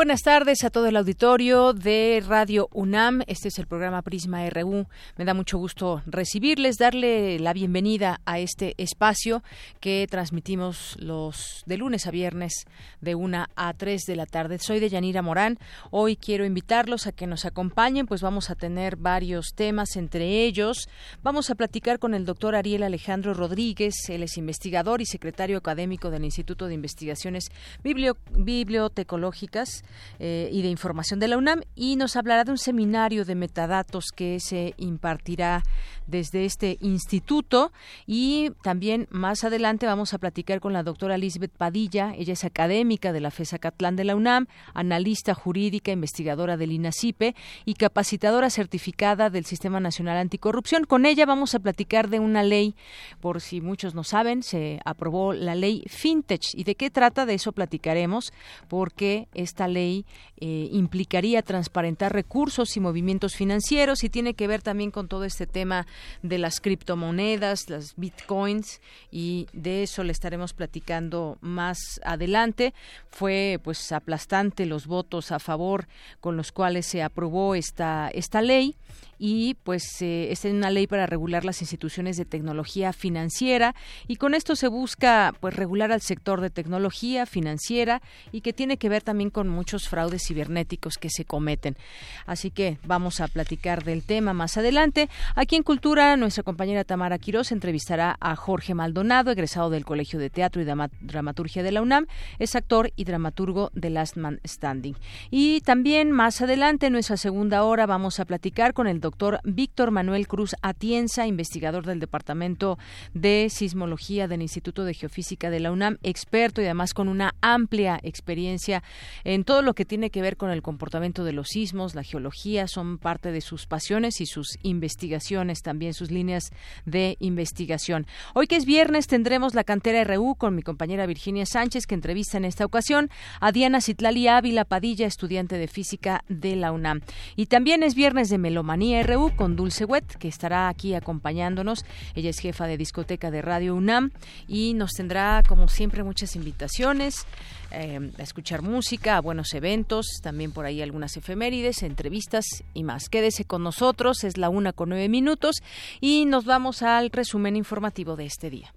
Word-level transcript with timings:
Buenas 0.00 0.22
tardes 0.22 0.64
a 0.64 0.70
todo 0.70 0.86
el 0.86 0.96
auditorio 0.96 1.74
de 1.74 2.24
Radio 2.26 2.70
UNAM. 2.72 3.20
Este 3.26 3.48
es 3.48 3.58
el 3.58 3.66
programa 3.66 4.00
Prisma 4.00 4.48
RU. 4.48 4.86
Me 5.18 5.26
da 5.26 5.34
mucho 5.34 5.58
gusto 5.58 6.00
recibirles, 6.06 6.78
darle 6.78 7.38
la 7.38 7.52
bienvenida 7.52 8.22
a 8.24 8.38
este 8.38 8.72
espacio 8.78 9.42
que 9.78 10.06
transmitimos 10.10 10.96
los 10.98 11.64
de 11.66 11.76
lunes 11.76 12.06
a 12.06 12.12
viernes 12.12 12.64
de 13.02 13.14
una 13.14 13.50
a 13.56 13.74
3 13.74 14.04
de 14.06 14.16
la 14.16 14.24
tarde. 14.24 14.58
Soy 14.58 14.80
de 14.80 14.88
Yanira 14.88 15.20
Morán. 15.20 15.58
Hoy 15.90 16.16
quiero 16.16 16.46
invitarlos 16.46 17.06
a 17.06 17.12
que 17.12 17.26
nos 17.26 17.44
acompañen, 17.44 18.06
pues 18.06 18.22
vamos 18.22 18.48
a 18.48 18.54
tener 18.54 18.96
varios 18.96 19.52
temas, 19.54 19.96
entre 19.96 20.46
ellos 20.46 20.88
vamos 21.22 21.50
a 21.50 21.56
platicar 21.56 21.98
con 21.98 22.14
el 22.14 22.24
doctor 22.24 22.54
Ariel 22.54 22.84
Alejandro 22.84 23.34
Rodríguez. 23.34 24.08
Él 24.08 24.22
es 24.22 24.38
investigador 24.38 25.02
y 25.02 25.04
secretario 25.04 25.58
académico 25.58 26.10
del 26.10 26.24
Instituto 26.24 26.68
de 26.68 26.72
Investigaciones 26.72 27.52
Bibliotecológicas 27.82 29.84
eh, 30.18 30.48
y 30.52 30.62
de 30.62 30.68
Información 30.68 31.20
de 31.20 31.28
la 31.28 31.36
UNAM 31.36 31.60
y 31.74 31.96
nos 31.96 32.16
hablará 32.16 32.44
de 32.44 32.52
un 32.52 32.58
seminario 32.58 33.24
de 33.24 33.34
metadatos 33.34 34.06
que 34.14 34.38
se 34.40 34.74
impartirá 34.76 35.62
desde 36.10 36.44
este 36.44 36.76
instituto. 36.80 37.72
Y 38.06 38.50
también 38.62 39.06
más 39.10 39.44
adelante 39.44 39.86
vamos 39.86 40.14
a 40.14 40.18
platicar 40.18 40.60
con 40.60 40.72
la 40.72 40.82
doctora 40.82 41.14
Elizabeth 41.14 41.52
Padilla, 41.52 42.14
ella 42.16 42.32
es 42.32 42.44
académica 42.44 43.12
de 43.12 43.20
la 43.20 43.30
FESA 43.30 43.58
Catlán 43.58 43.96
de 43.96 44.04
la 44.04 44.16
UNAM, 44.16 44.46
analista 44.74 45.34
jurídica, 45.34 45.92
investigadora 45.92 46.56
del 46.56 46.72
INACIPE 46.72 47.34
y 47.64 47.74
capacitadora 47.74 48.50
certificada 48.50 49.30
del 49.30 49.44
Sistema 49.44 49.80
Nacional 49.80 50.18
Anticorrupción. 50.18 50.84
Con 50.84 51.06
ella 51.06 51.26
vamos 51.26 51.54
a 51.54 51.60
platicar 51.60 52.08
de 52.08 52.20
una 52.20 52.42
ley, 52.42 52.74
por 53.20 53.40
si 53.40 53.60
muchos 53.60 53.94
no 53.94 54.04
saben, 54.04 54.42
se 54.42 54.80
aprobó 54.84 55.32
la 55.32 55.54
ley 55.54 55.84
FinTech. 55.86 56.42
Y 56.54 56.64
de 56.64 56.74
qué 56.74 56.90
trata, 56.90 57.26
de 57.26 57.34
eso 57.34 57.52
platicaremos, 57.52 58.32
porque 58.68 59.28
esta 59.34 59.68
ley 59.68 60.04
eh, 60.38 60.68
implicaría 60.72 61.42
transparentar 61.42 62.12
recursos 62.12 62.76
y 62.76 62.80
movimientos 62.80 63.34
financieros 63.34 64.04
y 64.04 64.10
tiene 64.10 64.34
que 64.34 64.46
ver 64.46 64.62
también 64.62 64.90
con 64.90 65.08
todo 65.08 65.24
este 65.24 65.46
tema 65.46 65.86
de 66.22 66.38
las 66.38 66.60
criptomonedas, 66.60 67.70
las 67.70 67.94
bitcoins 67.96 68.80
y 69.10 69.46
de 69.52 69.82
eso 69.82 70.04
le 70.04 70.12
estaremos 70.12 70.52
platicando 70.52 71.38
más 71.40 72.00
adelante. 72.04 72.74
Fue 73.10 73.60
pues 73.62 73.92
aplastante 73.92 74.66
los 74.66 74.86
votos 74.86 75.32
a 75.32 75.38
favor 75.38 75.88
con 76.20 76.36
los 76.36 76.52
cuales 76.52 76.86
se 76.86 77.02
aprobó 77.02 77.54
esta 77.54 78.10
esta 78.12 78.42
ley 78.42 78.76
y 79.22 79.54
pues 79.62 80.00
eh, 80.00 80.32
es 80.32 80.46
una 80.46 80.70
ley 80.70 80.86
para 80.86 81.06
regular 81.06 81.44
las 81.44 81.60
instituciones 81.60 82.16
de 82.16 82.24
tecnología 82.24 82.94
financiera 82.94 83.74
y 84.08 84.16
con 84.16 84.34
esto 84.34 84.56
se 84.56 84.66
busca 84.66 85.34
pues 85.40 85.54
regular 85.54 85.92
al 85.92 86.00
sector 86.00 86.40
de 86.40 86.48
tecnología 86.48 87.26
financiera 87.26 88.00
y 88.32 88.40
que 88.40 88.54
tiene 88.54 88.78
que 88.78 88.88
ver 88.88 89.02
también 89.02 89.28
con 89.28 89.46
muchos 89.46 89.88
fraudes 89.88 90.22
cibernéticos 90.26 90.96
que 90.96 91.10
se 91.10 91.26
cometen. 91.26 91.76
Así 92.24 92.50
que 92.50 92.78
vamos 92.86 93.20
a 93.20 93.28
platicar 93.28 93.84
del 93.84 94.04
tema 94.04 94.32
más 94.32 94.56
adelante. 94.56 95.10
Aquí 95.34 95.54
en 95.54 95.64
Cultura, 95.64 96.16
nuestra 96.16 96.42
compañera 96.42 96.84
Tamara 96.84 97.18
Quiroz 97.18 97.52
entrevistará 97.52 98.16
a 98.20 98.34
Jorge 98.36 98.72
Maldonado, 98.72 99.30
egresado 99.30 99.68
del 99.68 99.84
Colegio 99.84 100.18
de 100.18 100.30
Teatro 100.30 100.62
y 100.62 100.64
Dramaturgia 100.64 101.62
de 101.62 101.72
la 101.72 101.82
UNAM, 101.82 102.06
es 102.38 102.56
actor 102.56 102.90
y 102.96 103.04
dramaturgo 103.04 103.70
de 103.74 103.90
Last 103.90 104.16
Man 104.16 104.40
Standing. 104.46 104.96
Y 105.30 105.60
también 105.60 106.10
más 106.10 106.40
adelante, 106.40 106.86
en 106.86 106.94
nuestra 106.94 107.18
segunda 107.18 107.64
hora, 107.64 107.84
vamos 107.84 108.18
a 108.18 108.24
platicar 108.24 108.72
con 108.72 108.86
el 108.86 109.00
doctor 109.00 109.09
doctor 109.10 109.40
Víctor 109.42 109.90
Manuel 109.90 110.28
Cruz 110.28 110.54
Atienza, 110.62 111.26
investigador 111.26 111.84
del 111.84 111.98
Departamento 111.98 112.78
de 113.12 113.48
Sismología 113.50 114.28
del 114.28 114.40
Instituto 114.40 114.84
de 114.84 114.94
Geofísica 114.94 115.50
de 115.50 115.58
la 115.58 115.72
UNAM, 115.72 115.98
experto 116.04 116.62
y 116.62 116.66
además 116.66 116.94
con 116.94 117.08
una 117.08 117.34
amplia 117.40 117.98
experiencia 118.04 118.84
en 119.24 119.42
todo 119.42 119.62
lo 119.62 119.74
que 119.74 119.84
tiene 119.84 120.10
que 120.10 120.22
ver 120.22 120.36
con 120.36 120.50
el 120.50 120.62
comportamiento 120.62 121.24
de 121.24 121.32
los 121.32 121.48
sismos, 121.48 121.96
la 121.96 122.04
geología, 122.04 122.68
son 122.68 122.98
parte 122.98 123.32
de 123.32 123.40
sus 123.40 123.66
pasiones 123.66 124.20
y 124.20 124.26
sus 124.26 124.58
investigaciones, 124.62 125.62
también 125.62 125.92
sus 125.92 126.12
líneas 126.12 126.50
de 126.84 127.16
investigación. 127.18 128.06
Hoy 128.34 128.46
que 128.46 128.54
es 128.54 128.64
viernes 128.64 129.08
tendremos 129.08 129.56
la 129.56 129.64
cantera 129.64 130.04
RU 130.04 130.36
con 130.36 130.54
mi 130.54 130.62
compañera 130.62 131.06
Virginia 131.06 131.46
Sánchez 131.46 131.88
que 131.88 131.96
entrevista 131.96 132.36
en 132.36 132.44
esta 132.44 132.64
ocasión 132.64 133.10
a 133.40 133.50
Diana 133.50 133.80
Citlali 133.80 134.28
Ávila 134.28 134.64
Padilla, 134.64 135.08
estudiante 135.08 135.58
de 135.58 135.66
física 135.66 136.22
de 136.28 136.54
la 136.54 136.70
UNAM. 136.70 137.00
Y 137.34 137.46
también 137.46 137.82
es 137.82 137.96
viernes 137.96 138.28
de 138.28 138.38
melomanía 138.38 138.99
RU 139.02 139.34
con 139.36 139.56
Dulce 139.56 139.84
Wet, 139.84 140.16
que 140.18 140.28
estará 140.28 140.68
aquí 140.68 140.94
acompañándonos. 140.94 141.84
Ella 142.14 142.30
es 142.30 142.38
jefa 142.38 142.66
de 142.66 142.76
discoteca 142.76 143.30
de 143.30 143.42
Radio 143.42 143.74
UNAM 143.74 144.10
y 144.46 144.74
nos 144.74 144.92
tendrá, 144.92 145.42
como 145.46 145.68
siempre, 145.68 146.02
muchas 146.02 146.36
invitaciones. 146.36 147.26
Eh, 147.72 148.10
a 148.18 148.22
escuchar 148.22 148.62
música, 148.62 149.16
a 149.16 149.20
buenos 149.20 149.54
eventos, 149.54 150.06
también 150.22 150.50
por 150.50 150.66
ahí 150.66 150.82
algunas 150.82 151.16
efemérides, 151.16 151.84
entrevistas 151.84 152.44
y 152.74 152.82
más. 152.82 153.08
Quédese 153.08 153.44
con 153.44 153.62
nosotros, 153.62 154.24
es 154.24 154.36
la 154.36 154.48
una 154.48 154.72
con 154.72 154.88
nueve 154.88 155.08
minutos 155.08 155.56
y 156.00 156.24
nos 156.24 156.44
vamos 156.44 156.82
al 156.82 157.10
resumen 157.10 157.54
informativo 157.54 158.16
de 158.16 158.26
este 158.26 158.50
día. 158.50 158.74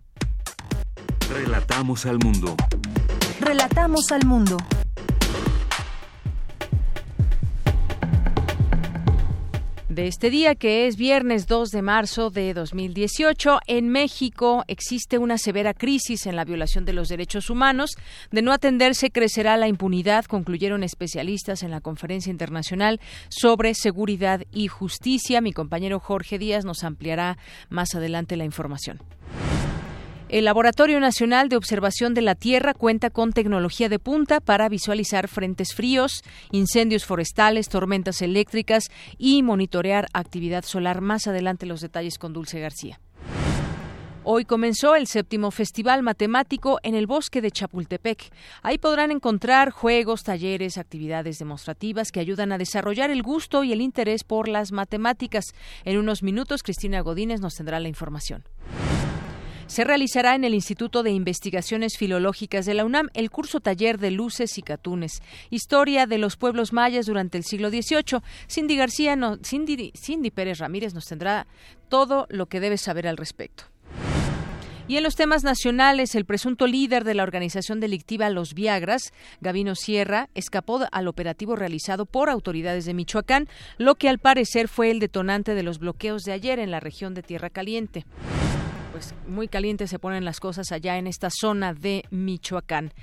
Relatamos 1.31 2.05
al 2.05 2.19
mundo. 2.19 2.55
Relatamos 3.39 4.11
al 4.11 4.25
mundo. 4.25 4.57
De 9.95 10.07
este 10.07 10.29
día, 10.29 10.55
que 10.55 10.87
es 10.87 10.97
viernes 10.97 11.47
2 11.47 11.69
de 11.69 11.81
marzo 11.81 12.29
de 12.29 12.53
2018. 12.53 13.59
En 13.67 13.89
México 13.89 14.63
existe 14.67 15.17
una 15.17 15.37
severa 15.37 15.73
crisis 15.73 16.25
en 16.25 16.35
la 16.35 16.45
violación 16.45 16.85
de 16.85 16.93
los 16.93 17.09
derechos 17.09 17.49
humanos. 17.49 17.95
De 18.31 18.41
no 18.41 18.51
atenderse, 18.51 19.11
crecerá 19.11 19.57
la 19.57 19.67
impunidad, 19.67 20.25
concluyeron 20.25 20.83
especialistas 20.83 21.63
en 21.63 21.71
la 21.71 21.81
Conferencia 21.81 22.31
Internacional 22.31 22.99
sobre 23.29 23.73
Seguridad 23.73 24.43
y 24.51 24.67
Justicia. 24.67 25.41
Mi 25.41 25.53
compañero 25.53 25.99
Jorge 25.99 26.39
Díaz 26.39 26.65
nos 26.65 26.83
ampliará 26.83 27.37
más 27.69 27.95
adelante 27.95 28.37
la 28.37 28.45
información. 28.45 28.99
El 30.33 30.45
Laboratorio 30.45 30.99
Nacional 30.99 31.47
de 31.47 31.57
Observación 31.57 32.15
de 32.15 32.23
la 32.23 32.33
Tierra 32.33 32.73
cuenta 32.73 33.11
con 33.11 33.33
tecnología 33.33 33.87
de 33.87 33.99
punta 33.99 34.39
para 34.39 34.67
visualizar 34.67 35.27
frentes 35.27 35.75
fríos, 35.75 36.23
incendios 36.49 37.05
forestales, 37.05 37.69
tormentas 37.69 38.19
eléctricas 38.23 38.89
y 39.19 39.43
monitorear 39.43 40.07
actividad 40.11 40.63
solar. 40.63 41.01
Más 41.01 41.27
adelante 41.27 41.67
los 41.67 41.81
detalles 41.81 42.17
con 42.17 42.33
Dulce 42.33 42.59
García. 42.59 42.99
Hoy 44.23 44.45
comenzó 44.45 44.95
el 44.95 45.05
séptimo 45.05 45.51
Festival 45.51 46.01
Matemático 46.01 46.79
en 46.81 46.95
el 46.95 47.05
Bosque 47.05 47.39
de 47.39 47.51
Chapultepec. 47.51 48.31
Ahí 48.63 48.79
podrán 48.79 49.11
encontrar 49.11 49.69
juegos, 49.69 50.23
talleres, 50.23 50.79
actividades 50.79 51.37
demostrativas 51.37 52.11
que 52.11 52.21
ayudan 52.21 52.51
a 52.51 52.57
desarrollar 52.57 53.11
el 53.11 53.21
gusto 53.21 53.63
y 53.63 53.71
el 53.71 53.81
interés 53.81 54.23
por 54.23 54.47
las 54.47 54.71
matemáticas. 54.71 55.53
En 55.85 55.99
unos 55.99 56.23
minutos, 56.23 56.63
Cristina 56.63 57.01
Godínez 57.01 57.39
nos 57.39 57.53
tendrá 57.53 57.79
la 57.79 57.89
información 57.89 58.43
se 59.67 59.83
realizará 59.83 60.35
en 60.35 60.43
el 60.43 60.53
Instituto 60.53 61.03
de 61.03 61.11
Investigaciones 61.11 61.97
Filológicas 61.97 62.65
de 62.65 62.73
la 62.73 62.85
UNAM 62.85 63.09
el 63.13 63.29
curso 63.31 63.59
taller 63.59 63.97
de 63.97 64.11
luces 64.11 64.57
y 64.57 64.61
catunes, 64.61 65.21
historia 65.49 66.05
de 66.05 66.17
los 66.17 66.37
pueblos 66.37 66.73
mayas 66.73 67.05
durante 67.05 67.37
el 67.37 67.43
siglo 67.43 67.69
XVIII. 67.69 68.21
Cindy 68.49 68.75
García, 68.75 69.17
Cindy, 69.43 69.91
Cindy 69.95 70.31
Pérez 70.31 70.59
Ramírez 70.59 70.93
nos 70.93 71.05
tendrá 71.05 71.47
todo 71.89 72.27
lo 72.29 72.47
que 72.47 72.59
debes 72.59 72.81
saber 72.81 73.07
al 73.07 73.17
respecto. 73.17 73.65
Y 74.85 74.97
en 74.97 75.03
los 75.03 75.15
temas 75.15 75.43
nacionales, 75.45 76.13
el 76.13 76.25
presunto 76.25 76.67
líder 76.67 77.05
de 77.05 77.13
la 77.13 77.23
organización 77.23 77.79
delictiva 77.79 78.29
Los 78.29 78.53
Viagras, 78.53 79.13
Gavino 79.39 79.75
Sierra, 79.75 80.29
escapó 80.35 80.81
al 80.91 81.07
operativo 81.07 81.55
realizado 81.55 82.05
por 82.05 82.29
autoridades 82.29 82.83
de 82.83 82.93
Michoacán, 82.93 83.47
lo 83.77 83.95
que 83.95 84.09
al 84.09 84.19
parecer 84.19 84.67
fue 84.67 84.91
el 84.91 84.99
detonante 84.99 85.55
de 85.55 85.63
los 85.63 85.79
bloqueos 85.79 86.23
de 86.23 86.33
ayer 86.33 86.59
en 86.59 86.69
la 86.69 86.81
región 86.81 87.13
de 87.13 87.23
Tierra 87.23 87.49
Caliente 87.49 88.05
pues 89.03 89.27
muy 89.27 89.47
calientes 89.47 89.89
se 89.89 89.99
ponen 89.99 90.25
las 90.25 90.39
cosas 90.39 90.71
allá 90.71 90.97
en 90.97 91.07
esta 91.07 91.29
zona 91.29 91.73
de 91.73 92.03
Michoacán. 92.11 92.93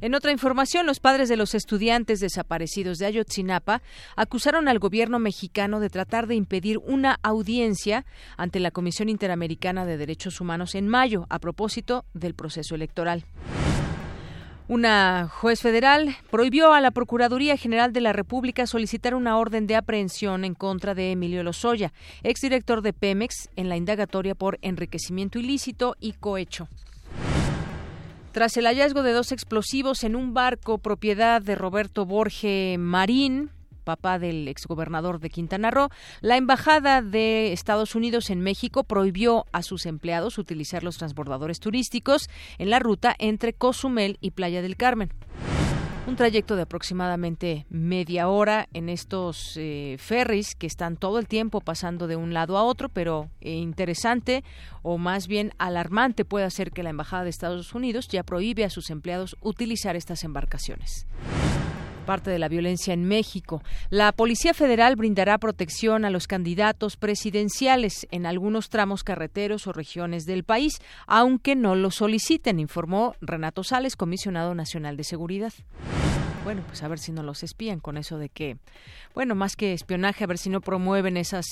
En 0.00 0.14
otra 0.14 0.32
información, 0.32 0.86
los 0.86 1.00
padres 1.00 1.28
de 1.28 1.36
los 1.36 1.54
estudiantes 1.54 2.20
desaparecidos 2.20 2.98
de 2.98 3.06
Ayotzinapa 3.06 3.82
acusaron 4.16 4.68
al 4.68 4.78
gobierno 4.78 5.18
mexicano 5.18 5.80
de 5.80 5.90
tratar 5.90 6.26
de 6.26 6.34
impedir 6.34 6.78
una 6.78 7.18
audiencia 7.22 8.04
ante 8.36 8.60
la 8.60 8.70
Comisión 8.70 9.08
Interamericana 9.08 9.86
de 9.86 9.96
Derechos 9.96 10.40
Humanos 10.40 10.74
en 10.74 10.88
mayo 10.88 11.26
a 11.30 11.38
propósito 11.38 12.04
del 12.12 12.34
proceso 12.34 12.74
electoral. 12.74 13.24
Una 14.68 15.30
juez 15.32 15.62
federal 15.62 16.14
prohibió 16.30 16.74
a 16.74 16.82
la 16.82 16.90
Procuraduría 16.90 17.56
General 17.56 17.90
de 17.94 18.02
la 18.02 18.12
República 18.12 18.66
solicitar 18.66 19.14
una 19.14 19.38
orden 19.38 19.66
de 19.66 19.76
aprehensión 19.76 20.44
en 20.44 20.54
contra 20.54 20.94
de 20.94 21.10
Emilio 21.10 21.42
Lozoya, 21.42 21.94
exdirector 22.22 22.82
de 22.82 22.92
Pemex, 22.92 23.48
en 23.56 23.70
la 23.70 23.78
indagatoria 23.78 24.34
por 24.34 24.58
enriquecimiento 24.60 25.38
ilícito 25.38 25.96
y 26.00 26.12
cohecho. 26.12 26.68
Tras 28.32 28.58
el 28.58 28.66
hallazgo 28.66 29.02
de 29.02 29.12
dos 29.12 29.32
explosivos 29.32 30.04
en 30.04 30.14
un 30.14 30.34
barco 30.34 30.76
propiedad 30.76 31.40
de 31.40 31.54
Roberto 31.54 32.04
Borge 32.04 32.76
Marín, 32.78 33.50
papá 33.88 34.18
del 34.18 34.48
exgobernador 34.48 35.18
de 35.18 35.30
Quintana 35.30 35.70
Roo, 35.70 35.88
la 36.20 36.36
Embajada 36.36 37.00
de 37.00 37.54
Estados 37.54 37.94
Unidos 37.94 38.28
en 38.28 38.42
México 38.42 38.84
prohibió 38.84 39.46
a 39.50 39.62
sus 39.62 39.86
empleados 39.86 40.36
utilizar 40.36 40.84
los 40.84 40.98
transbordadores 40.98 41.58
turísticos 41.58 42.28
en 42.58 42.68
la 42.68 42.80
ruta 42.80 43.16
entre 43.18 43.54
Cozumel 43.54 44.18
y 44.20 44.32
Playa 44.32 44.60
del 44.60 44.76
Carmen. 44.76 45.10
Un 46.06 46.16
trayecto 46.16 46.54
de 46.54 46.62
aproximadamente 46.62 47.64
media 47.70 48.28
hora 48.28 48.68
en 48.74 48.90
estos 48.90 49.56
eh, 49.56 49.96
ferries 49.98 50.54
que 50.54 50.66
están 50.66 50.98
todo 50.98 51.18
el 51.18 51.26
tiempo 51.26 51.62
pasando 51.62 52.06
de 52.06 52.16
un 52.16 52.34
lado 52.34 52.58
a 52.58 52.64
otro, 52.64 52.90
pero 52.90 53.30
eh, 53.40 53.52
interesante 53.52 54.44
o 54.82 54.98
más 54.98 55.28
bien 55.28 55.52
alarmante 55.56 56.26
puede 56.26 56.50
ser 56.50 56.72
que 56.72 56.82
la 56.82 56.90
Embajada 56.90 57.24
de 57.24 57.30
Estados 57.30 57.74
Unidos 57.74 58.06
ya 58.08 58.22
prohíbe 58.22 58.66
a 58.66 58.70
sus 58.70 58.90
empleados 58.90 59.34
utilizar 59.40 59.96
estas 59.96 60.24
embarcaciones 60.24 61.06
parte 62.08 62.30
de 62.30 62.38
la 62.38 62.48
violencia 62.48 62.94
en 62.94 63.04
México. 63.04 63.62
La 63.90 64.12
Policía 64.12 64.54
Federal 64.54 64.96
brindará 64.96 65.36
protección 65.36 66.06
a 66.06 66.10
los 66.10 66.26
candidatos 66.26 66.96
presidenciales 66.96 68.08
en 68.10 68.24
algunos 68.24 68.70
tramos 68.70 69.04
carreteros 69.04 69.66
o 69.66 69.74
regiones 69.74 70.24
del 70.24 70.42
país, 70.42 70.80
aunque 71.06 71.54
no 71.54 71.74
lo 71.74 71.90
soliciten, 71.90 72.60
informó 72.60 73.14
Renato 73.20 73.62
Sales, 73.62 73.94
comisionado 73.94 74.54
nacional 74.54 74.96
de 74.96 75.04
seguridad 75.04 75.52
bueno, 76.48 76.62
pues 76.66 76.82
a 76.82 76.88
ver 76.88 76.98
si 76.98 77.12
no 77.12 77.22
los 77.22 77.42
espían 77.42 77.78
con 77.78 77.98
eso 77.98 78.16
de 78.16 78.30
que, 78.30 78.56
bueno, 79.14 79.34
más 79.34 79.54
que 79.54 79.74
espionaje, 79.74 80.24
a 80.24 80.26
ver 80.26 80.38
si 80.38 80.48
no 80.48 80.62
promueven 80.62 81.18
esas 81.18 81.44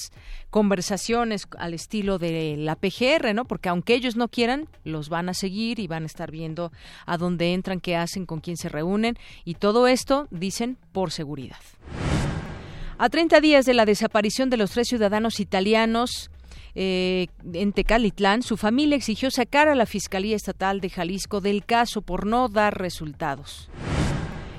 conversaciones 0.48 1.46
al 1.58 1.74
estilo 1.74 2.16
de 2.18 2.56
la 2.56 2.76
PGR, 2.76 3.34
¿no? 3.34 3.44
Porque 3.44 3.68
aunque 3.68 3.94
ellos 3.94 4.16
no 4.16 4.28
quieran, 4.28 4.70
los 4.84 5.10
van 5.10 5.28
a 5.28 5.34
seguir 5.34 5.80
y 5.80 5.86
van 5.86 6.04
a 6.04 6.06
estar 6.06 6.30
viendo 6.30 6.72
a 7.04 7.18
dónde 7.18 7.52
entran, 7.52 7.78
qué 7.78 7.94
hacen, 7.94 8.24
con 8.24 8.40
quién 8.40 8.56
se 8.56 8.70
reúnen 8.70 9.18
y 9.44 9.56
todo 9.56 9.86
esto, 9.86 10.28
dicen, 10.30 10.78
por 10.92 11.10
seguridad. 11.10 11.60
A 12.96 13.10
30 13.10 13.42
días 13.42 13.66
de 13.66 13.74
la 13.74 13.84
desaparición 13.84 14.48
de 14.48 14.56
los 14.56 14.70
tres 14.70 14.88
ciudadanos 14.88 15.40
italianos, 15.40 16.30
eh, 16.74 17.26
en 17.52 17.74
Tecalitlán, 17.74 18.40
su 18.40 18.56
familia 18.56 18.96
exigió 18.96 19.30
sacar 19.30 19.68
a 19.68 19.74
la 19.74 19.84
Fiscalía 19.84 20.36
Estatal 20.36 20.80
de 20.80 20.88
Jalisco 20.88 21.42
del 21.42 21.66
caso 21.66 22.00
por 22.00 22.24
no 22.24 22.48
dar 22.48 22.78
resultados. 22.78 23.68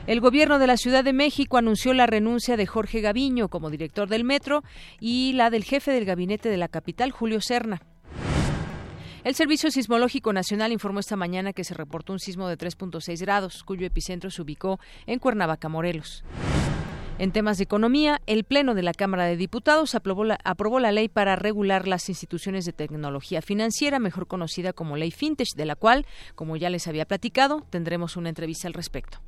El 0.08 0.22
gobierno 0.22 0.58
de 0.58 0.68
la 0.68 0.78
Ciudad 0.78 1.04
de 1.04 1.12
México 1.12 1.58
anunció 1.58 1.94
la 1.94 2.06
renuncia 2.06 2.56
de 2.56 2.66
Jorge 2.66 3.02
Gaviño 3.02 3.50
como 3.50 3.70
director 3.70 4.08
del 4.08 4.24
metro 4.24 4.64
y 5.02 5.34
la 5.34 5.50
del 5.50 5.66
jefe 5.66 5.92
del 5.92 6.06
gabinete 6.06 6.48
de 6.48 6.56
la 6.56 6.70
capital, 6.70 7.12
Julio 7.12 7.42
Serna. 7.42 7.82
El 9.26 9.36
Servicio 9.36 9.70
Sismológico 9.70 10.32
Nacional 10.32 10.72
informó 10.72 11.02
esta 11.02 11.18
mañana 11.18 11.52
que 11.52 11.66
se 11.66 11.74
reportó 11.74 12.14
un 12.14 12.20
sismo 12.20 12.48
de 12.48 12.58
3.6 12.58 13.20
grados, 13.20 13.66
cuyo 13.66 13.86
epicentro 13.86 14.32
se 14.32 14.42
ubicó 14.42 14.80
en 15.08 15.20
Cuernavaca, 15.20 15.68
Morelos. 15.68 16.24
En 17.20 17.34
temas 17.34 17.58
de 17.58 17.66
economía, 17.66 18.22
el 18.28 18.46
Pleno 18.46 18.76
de 18.76 18.84
la 18.84 18.94
Cámara 18.94 19.26
de 19.26 19.36
Diputados 19.36 19.94
aprobó 19.94 20.24
la, 20.24 20.38
aprobó 20.46 20.80
la, 20.80 20.94
ley 20.94 21.10
para 21.10 21.36
regular 21.36 21.86
las 21.86 22.08
instituciones 22.08 22.64
de 22.64 22.72
tecnología 22.72 23.42
financiera, 23.42 24.00
mejor 24.00 24.28
conocida 24.28 24.72
como 24.72 24.96
Ley 24.96 25.12
Fintech, 25.12 25.56
de 25.56 25.66
la 25.66 25.76
cual, 25.76 26.06
como 26.36 26.56
ya 26.56 26.70
les 26.70 26.88
había 26.88 27.06
platicado, 27.06 27.66
tendremos 27.72 28.16
una 28.16 28.30
entrevista 28.30 28.68
al 28.68 28.74
respecto. 28.76 29.20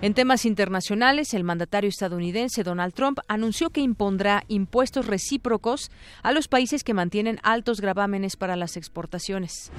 En 0.00 0.14
temas 0.14 0.44
internacionales, 0.44 1.34
el 1.34 1.42
mandatario 1.42 1.88
estadounidense 1.88 2.62
Donald 2.62 2.94
Trump 2.94 3.18
anunció 3.26 3.70
que 3.70 3.80
impondrá 3.80 4.44
impuestos 4.46 5.06
recíprocos 5.06 5.90
a 6.22 6.30
los 6.32 6.46
países 6.46 6.84
que 6.84 6.94
mantienen 6.94 7.40
altos 7.42 7.80
gravámenes 7.80 8.36
para 8.36 8.54
las 8.54 8.76
exportaciones. 8.76 9.72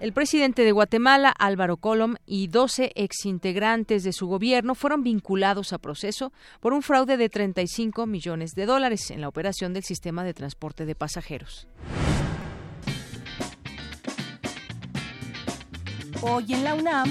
El 0.00 0.12
presidente 0.12 0.64
de 0.64 0.72
Guatemala, 0.72 1.30
Álvaro 1.30 1.78
Colom, 1.78 2.16
y 2.26 2.48
12 2.48 2.92
exintegrantes 2.94 4.04
de 4.04 4.12
su 4.12 4.26
gobierno 4.26 4.74
fueron 4.74 5.02
vinculados 5.02 5.72
a 5.72 5.78
proceso 5.78 6.34
por 6.60 6.74
un 6.74 6.82
fraude 6.82 7.16
de 7.16 7.30
35 7.30 8.06
millones 8.06 8.50
de 8.52 8.66
dólares 8.66 9.10
en 9.10 9.22
la 9.22 9.28
operación 9.28 9.72
del 9.72 9.84
sistema 9.84 10.24
de 10.24 10.34
transporte 10.34 10.84
de 10.84 10.94
pasajeros. 10.94 11.66
Hoy 16.20 16.52
en 16.52 16.64
la 16.64 16.74
UNAM, 16.74 17.10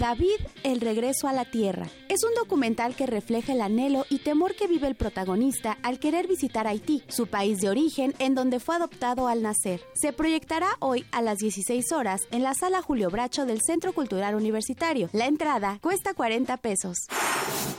David, 0.00 0.40
el 0.62 0.80
regreso 0.80 1.28
a 1.28 1.34
la 1.34 1.44
Tierra. 1.44 1.86
Es 2.08 2.24
un 2.24 2.34
documental 2.34 2.96
que 2.96 3.04
refleja 3.04 3.52
el 3.52 3.60
anhelo 3.60 4.06
y 4.08 4.20
temor 4.20 4.54
que 4.56 4.66
vive 4.66 4.86
el 4.86 4.94
protagonista 4.94 5.76
al 5.82 5.98
querer 5.98 6.26
visitar 6.26 6.66
Haití, 6.66 7.02
su 7.08 7.26
país 7.26 7.58
de 7.60 7.68
origen 7.68 8.14
en 8.18 8.34
donde 8.34 8.60
fue 8.60 8.76
adoptado 8.76 9.28
al 9.28 9.42
nacer. 9.42 9.82
Se 9.92 10.14
proyectará 10.14 10.70
hoy 10.78 11.04
a 11.12 11.20
las 11.20 11.36
16 11.36 11.92
horas 11.92 12.22
en 12.30 12.42
la 12.42 12.54
sala 12.54 12.80
Julio 12.80 13.10
Bracho 13.10 13.44
del 13.44 13.60
Centro 13.60 13.92
Cultural 13.92 14.34
Universitario. 14.34 15.10
La 15.12 15.26
entrada 15.26 15.78
cuesta 15.82 16.14
40 16.14 16.56
pesos. 16.56 16.96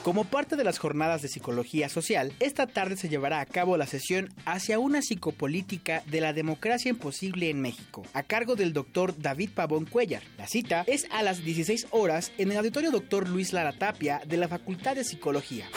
Como 0.04 0.24
parte 0.26 0.56
de 0.56 0.64
las 0.64 0.78
jornadas 0.78 1.22
de 1.22 1.28
psicología 1.28 1.90
social, 1.90 2.34
esta 2.40 2.68
tarde 2.68 2.98
se 2.98 3.10
llevará 3.10 3.40
a 3.40 3.46
cabo 3.46 3.78
la 3.78 3.88
sesión 3.88 4.30
Hacia 4.46 4.80
una 4.80 5.02
psicopolítica 5.02 6.04
de 6.08 6.22
la 6.22 6.34
democracia 6.34 6.90
imposible 6.90 7.50
en 7.50 7.62
México, 7.62 8.04
a 8.14 8.24
cargo 8.24 8.56
del 8.56 8.74
doctor 8.74 9.16
David 9.18 9.52
Pavón 9.56 9.86
Cuellar. 9.86 10.24
La 10.38 10.48
cita 10.48 10.84
es 10.88 11.08
a 11.12 11.24
las 11.24 11.44
16 11.44 11.88
horas 11.92 12.11
en 12.38 12.52
el 12.52 12.58
auditorio 12.58 12.92
Dr. 12.92 13.30
Luis 13.30 13.54
Lara 13.54 13.72
Tapia 13.72 14.22
de 14.28 14.36
la 14.36 14.50
Facultad 14.50 14.96
de 14.96 15.04
Psicología. 15.06 15.68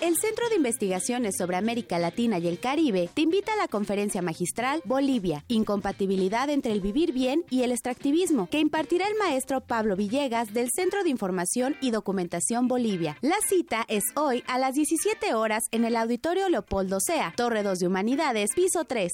El 0.00 0.14
Centro 0.16 0.48
de 0.50 0.56
Investigaciones 0.56 1.36
sobre 1.38 1.56
América 1.56 1.98
Latina 1.98 2.38
y 2.38 2.48
el 2.48 2.60
Caribe 2.60 3.08
te 3.14 3.22
invita 3.22 3.54
a 3.54 3.56
la 3.56 3.68
conferencia 3.68 4.20
magistral 4.20 4.82
Bolivia, 4.84 5.44
Incompatibilidad 5.48 6.50
entre 6.50 6.72
el 6.72 6.82
vivir 6.82 7.12
bien 7.12 7.44
y 7.48 7.62
el 7.62 7.72
extractivismo, 7.72 8.48
que 8.50 8.58
impartirá 8.58 9.06
el 9.06 9.16
maestro 9.16 9.62
Pablo 9.62 9.96
Villegas 9.96 10.52
del 10.52 10.68
Centro 10.74 11.02
de 11.02 11.08
Información 11.08 11.76
y 11.80 11.90
Documentación 11.90 12.68
Bolivia. 12.68 13.16
La 13.22 13.36
cita 13.48 13.86
es 13.88 14.04
hoy 14.14 14.44
a 14.46 14.58
las 14.58 14.74
17 14.74 15.32
horas 15.32 15.62
en 15.70 15.86
el 15.86 15.96
auditorio 15.96 16.50
Leopoldo 16.50 16.98
Sea, 17.00 17.32
Torre 17.34 17.62
2 17.62 17.78
de 17.78 17.86
Humanidades, 17.86 18.50
piso 18.54 18.84
3. 18.84 19.12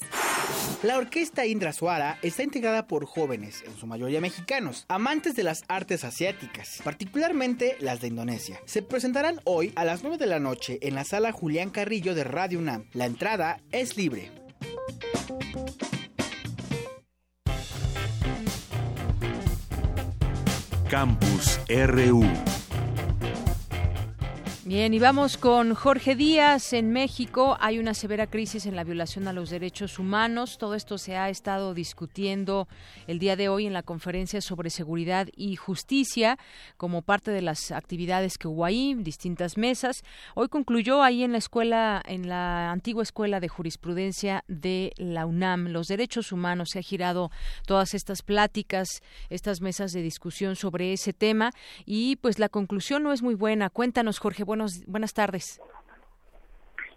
La 0.82 0.96
orquesta 0.96 1.44
Indra 1.46 1.72
Suara 1.74 2.18
está 2.22 2.42
integrada 2.42 2.86
por 2.86 3.04
jóvenes, 3.04 3.62
en 3.66 3.76
su 3.76 3.86
mayoría 3.86 4.20
mexicanos, 4.20 4.86
amantes 4.88 5.36
de 5.36 5.42
las 5.42 5.62
artes 5.68 6.04
asiáticas, 6.04 6.39
particularmente 6.82 7.76
las 7.80 8.00
de 8.00 8.08
Indonesia. 8.08 8.60
Se 8.64 8.82
presentarán 8.82 9.40
hoy 9.44 9.72
a 9.76 9.84
las 9.84 10.02
9 10.02 10.18
de 10.18 10.26
la 10.26 10.40
noche 10.40 10.78
en 10.82 10.94
la 10.94 11.04
sala 11.04 11.32
Julián 11.32 11.70
Carrillo 11.70 12.14
de 12.14 12.24
Radio 12.24 12.58
UNAM. 12.58 12.86
La 12.92 13.06
entrada 13.06 13.60
es 13.72 13.96
libre. 13.96 14.30
Campus 20.88 21.60
RU 21.68 22.24
Bien, 24.70 24.94
y 24.94 25.00
vamos 25.00 25.36
con 25.36 25.74
Jorge 25.74 26.14
Díaz. 26.14 26.74
En 26.74 26.92
México 26.92 27.56
hay 27.58 27.80
una 27.80 27.92
severa 27.92 28.28
crisis 28.28 28.66
en 28.66 28.76
la 28.76 28.84
violación 28.84 29.26
a 29.26 29.32
los 29.32 29.50
derechos 29.50 29.98
humanos. 29.98 30.58
Todo 30.58 30.76
esto 30.76 30.96
se 30.96 31.16
ha 31.16 31.28
estado 31.28 31.74
discutiendo 31.74 32.68
el 33.08 33.18
día 33.18 33.34
de 33.34 33.48
hoy 33.48 33.66
en 33.66 33.72
la 33.72 33.82
conferencia 33.82 34.40
sobre 34.40 34.70
seguridad 34.70 35.26
y 35.34 35.56
justicia 35.56 36.38
como 36.76 37.02
parte 37.02 37.32
de 37.32 37.42
las 37.42 37.72
actividades 37.72 38.38
que 38.38 38.46
hubo 38.46 38.64
ahí, 38.64 38.94
distintas 38.94 39.58
mesas. 39.58 40.04
Hoy 40.36 40.46
concluyó 40.48 41.02
ahí 41.02 41.24
en 41.24 41.32
la 41.32 41.38
escuela, 41.38 42.00
en 42.06 42.28
la 42.28 42.70
antigua 42.70 43.02
escuela 43.02 43.40
de 43.40 43.48
jurisprudencia 43.48 44.44
de 44.46 44.92
la 44.98 45.26
UNAM, 45.26 45.66
los 45.66 45.88
derechos 45.88 46.30
humanos. 46.30 46.68
Se 46.70 46.78
ha 46.78 46.82
girado 46.82 47.32
todas 47.66 47.92
estas 47.92 48.22
pláticas, 48.22 48.86
estas 49.30 49.62
mesas 49.62 49.90
de 49.90 50.02
discusión 50.02 50.54
sobre 50.54 50.92
ese 50.92 51.12
tema 51.12 51.50
y 51.86 52.14
pues 52.22 52.38
la 52.38 52.48
conclusión 52.48 53.02
no 53.02 53.12
es 53.12 53.20
muy 53.20 53.34
buena. 53.34 53.68
Cuéntanos, 53.68 54.20
Jorge 54.20 54.44
buenas 54.86 55.14
tardes. 55.14 55.60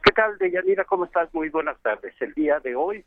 ¿Qué 0.04 0.12
tal, 0.12 0.38
Deyanira? 0.38 0.84
¿Cómo 0.84 1.06
estás? 1.06 1.34
Muy 1.34 1.50
buenas 1.50 1.80
tardes. 1.82 2.14
El 2.20 2.34
día 2.34 2.60
de 2.60 2.76
hoy 2.76 3.06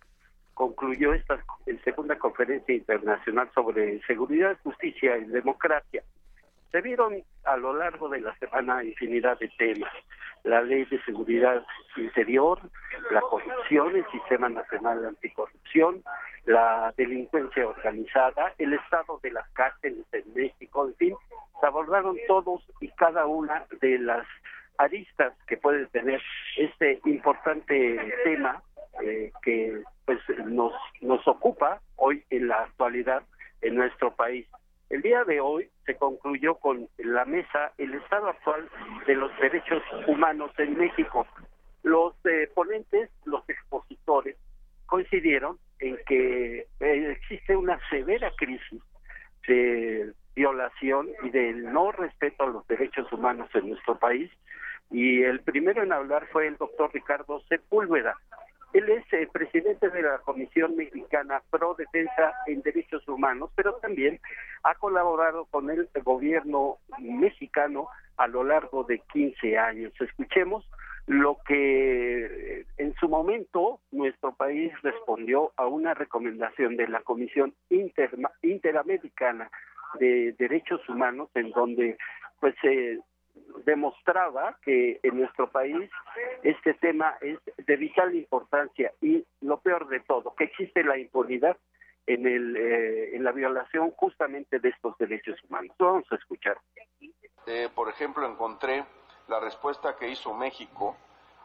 concluyó 0.55 1.13
esta 1.13 1.39
segunda 1.85 2.19
conferencia 2.19 2.75
internacional 2.75 3.51
sobre 3.55 4.01
seguridad, 4.07 4.57
justicia 4.63 5.19
y 5.19 5.27
democracia. 5.27 6.03
Se 6.77 6.83
vieron 6.83 7.25
a 7.45 7.57
lo 7.57 7.73
largo 7.73 8.11
de 8.11 8.21
la 8.21 8.37
semana 8.37 8.85
infinidad 8.85 9.39
de 9.39 9.49
temas, 9.57 9.91
la 10.45 10.61
Ley 10.61 10.85
de 10.85 11.03
Seguridad 11.05 11.65
Interior, 11.97 12.61
la 13.11 13.23
corrupción, 13.23 13.97
el 13.97 14.05
Sistema 14.11 14.51
Nacional 14.51 15.07
Anticorrupción, 15.07 16.05
la 16.45 16.93
delincuencia 16.99 17.67
organizada, 17.67 18.53
el 18.59 18.75
estado 18.75 19.19
de 19.23 19.31
las 19.31 19.49
cárceles 19.55 20.05
en 20.13 20.35
México, 20.35 20.87
en 20.87 20.95
fin, 20.97 21.17
se 21.59 21.67
abordaron 21.67 22.19
todos 22.29 22.63
y 22.83 22.89
cada 22.89 23.25
una 23.25 23.65
de 23.81 23.99
las 23.99 24.27
aristas 24.77 25.33
que 25.47 25.57
puede 25.57 25.87
tener 25.87 26.21
este 26.59 27.01
importante 27.07 28.15
tema 28.23 28.63
eh, 29.03 29.33
que 29.41 29.83
pues 30.05 30.21
nos 30.45 30.75
nos 31.01 31.27
ocupa 31.27 31.81
hoy 31.97 32.23
en 32.29 32.49
la 32.49 32.65
actualidad 32.65 33.23
en 33.63 33.77
nuestro 33.77 34.15
país. 34.15 34.47
El 34.91 35.01
día 35.01 35.25
de 35.25 35.41
hoy 35.41 35.71
se 35.87 35.95
concluyó 35.97 36.57
con 36.57 36.89
la 36.99 37.25
mesa 37.25 37.73
el 37.79 37.95
estado 37.95 38.29
actual 38.29 38.69
de 39.07 39.15
los 39.15 39.31
derechos 39.39 39.83
humanos 40.07 40.51
en 40.59 40.77
México. 40.77 41.27
Los 41.83 42.15
eh, 42.27 42.51
ponentes, 42.55 43.09
los 43.25 43.49
expositores, 43.49 44.37
coincidieron 44.87 45.59
en 45.79 45.97
que 46.07 46.67
eh, 46.81 47.11
existe 47.13 47.57
una 47.57 47.79
severa 47.89 48.33
crisis 48.37 48.83
de 49.47 50.13
violación 50.35 51.09
y 51.23 51.31
del 51.31 51.73
no 51.73 51.93
respeto 51.93 52.45
a 52.45 52.49
los 52.49 52.67
derechos 52.67 53.11
humanos 53.13 53.49
en 53.55 53.71
nuestro 53.71 53.97
país. 53.99 54.31
Y 54.91 55.23
el 55.23 55.41
primero 55.41 55.83
en 55.83 55.93
hablar 55.93 56.27
fue 56.33 56.49
el 56.49 56.57
doctor 56.57 56.91
Ricardo 56.93 57.41
Sepúlveda, 57.49 58.17
él 58.77 58.91
es 58.91 59.11
el 59.13 59.29
presidente 59.29 59.89
de 59.89 60.03
la 60.03 60.19
Comisión 60.19 60.77
Mexicana 60.77 61.43
Pro 61.51 61.75
Defensa 61.79 62.35
en 62.47 62.61
Derechos 62.61 63.09
Humanos, 63.09 63.51
pero 63.55 63.75
también 63.77 64.21
ha 64.67 64.75
colaborado 64.75 65.45
con 65.47 65.71
el 65.71 65.89
gobierno 66.03 66.79
mexicano 66.99 67.89
a 68.17 68.27
lo 68.27 68.43
largo 68.43 68.83
de 68.83 68.99
15 69.13 69.57
años. 69.57 69.93
Escuchemos 70.01 70.69
lo 71.07 71.39
que 71.47 72.67
en 72.77 72.95
su 72.95 73.09
momento 73.09 73.79
nuestro 73.93 74.35
país 74.35 74.73
respondió 74.83 75.53
a 75.57 75.67
una 75.67 75.95
recomendación 75.95 76.77
de 76.77 76.89
la 76.89 77.01
Comisión 77.03 77.55
Interamericana 78.43 79.51
de 80.01 80.35
Derechos 80.37 80.81
Humanos 80.89 81.31
en 81.35 81.53
donde 81.53 81.97
pues 82.41 82.57
se 82.61 82.99
demostraba 83.65 84.59
que 84.65 84.99
en 85.05 85.19
nuestro 85.19 85.49
país 85.49 85.89
este 86.43 86.75
tema 86.75 87.15
es 87.21 87.39
de 87.65 87.77
vital 87.77 88.17
importancia 88.17 88.93
y 89.01 89.25
lo 89.43 89.61
peor 89.61 89.87
de 89.89 90.01
todo, 90.01 90.35
que 90.35 90.45
existe 90.45 90.83
la 90.83 90.99
impunidad 90.99 91.57
en, 92.07 92.27
el, 92.27 92.57
eh, 92.57 93.17
en 93.17 93.25
la 93.25 93.33
violación 93.33 93.91
justamente 93.93 94.59
de 94.59 94.69
estos 94.69 94.97
derechos 94.99 95.37
humanos. 95.45 95.75
Vamos 95.79 96.05
a 96.11 96.15
escuchar. 96.17 96.59
Eh, 97.47 97.69
por 97.75 97.89
ejemplo, 97.89 98.27
encontré 98.27 98.85
la 99.29 99.41
respuesta 99.41 99.97
que 99.97 100.09
hizo 100.09 100.33
México 100.35 100.97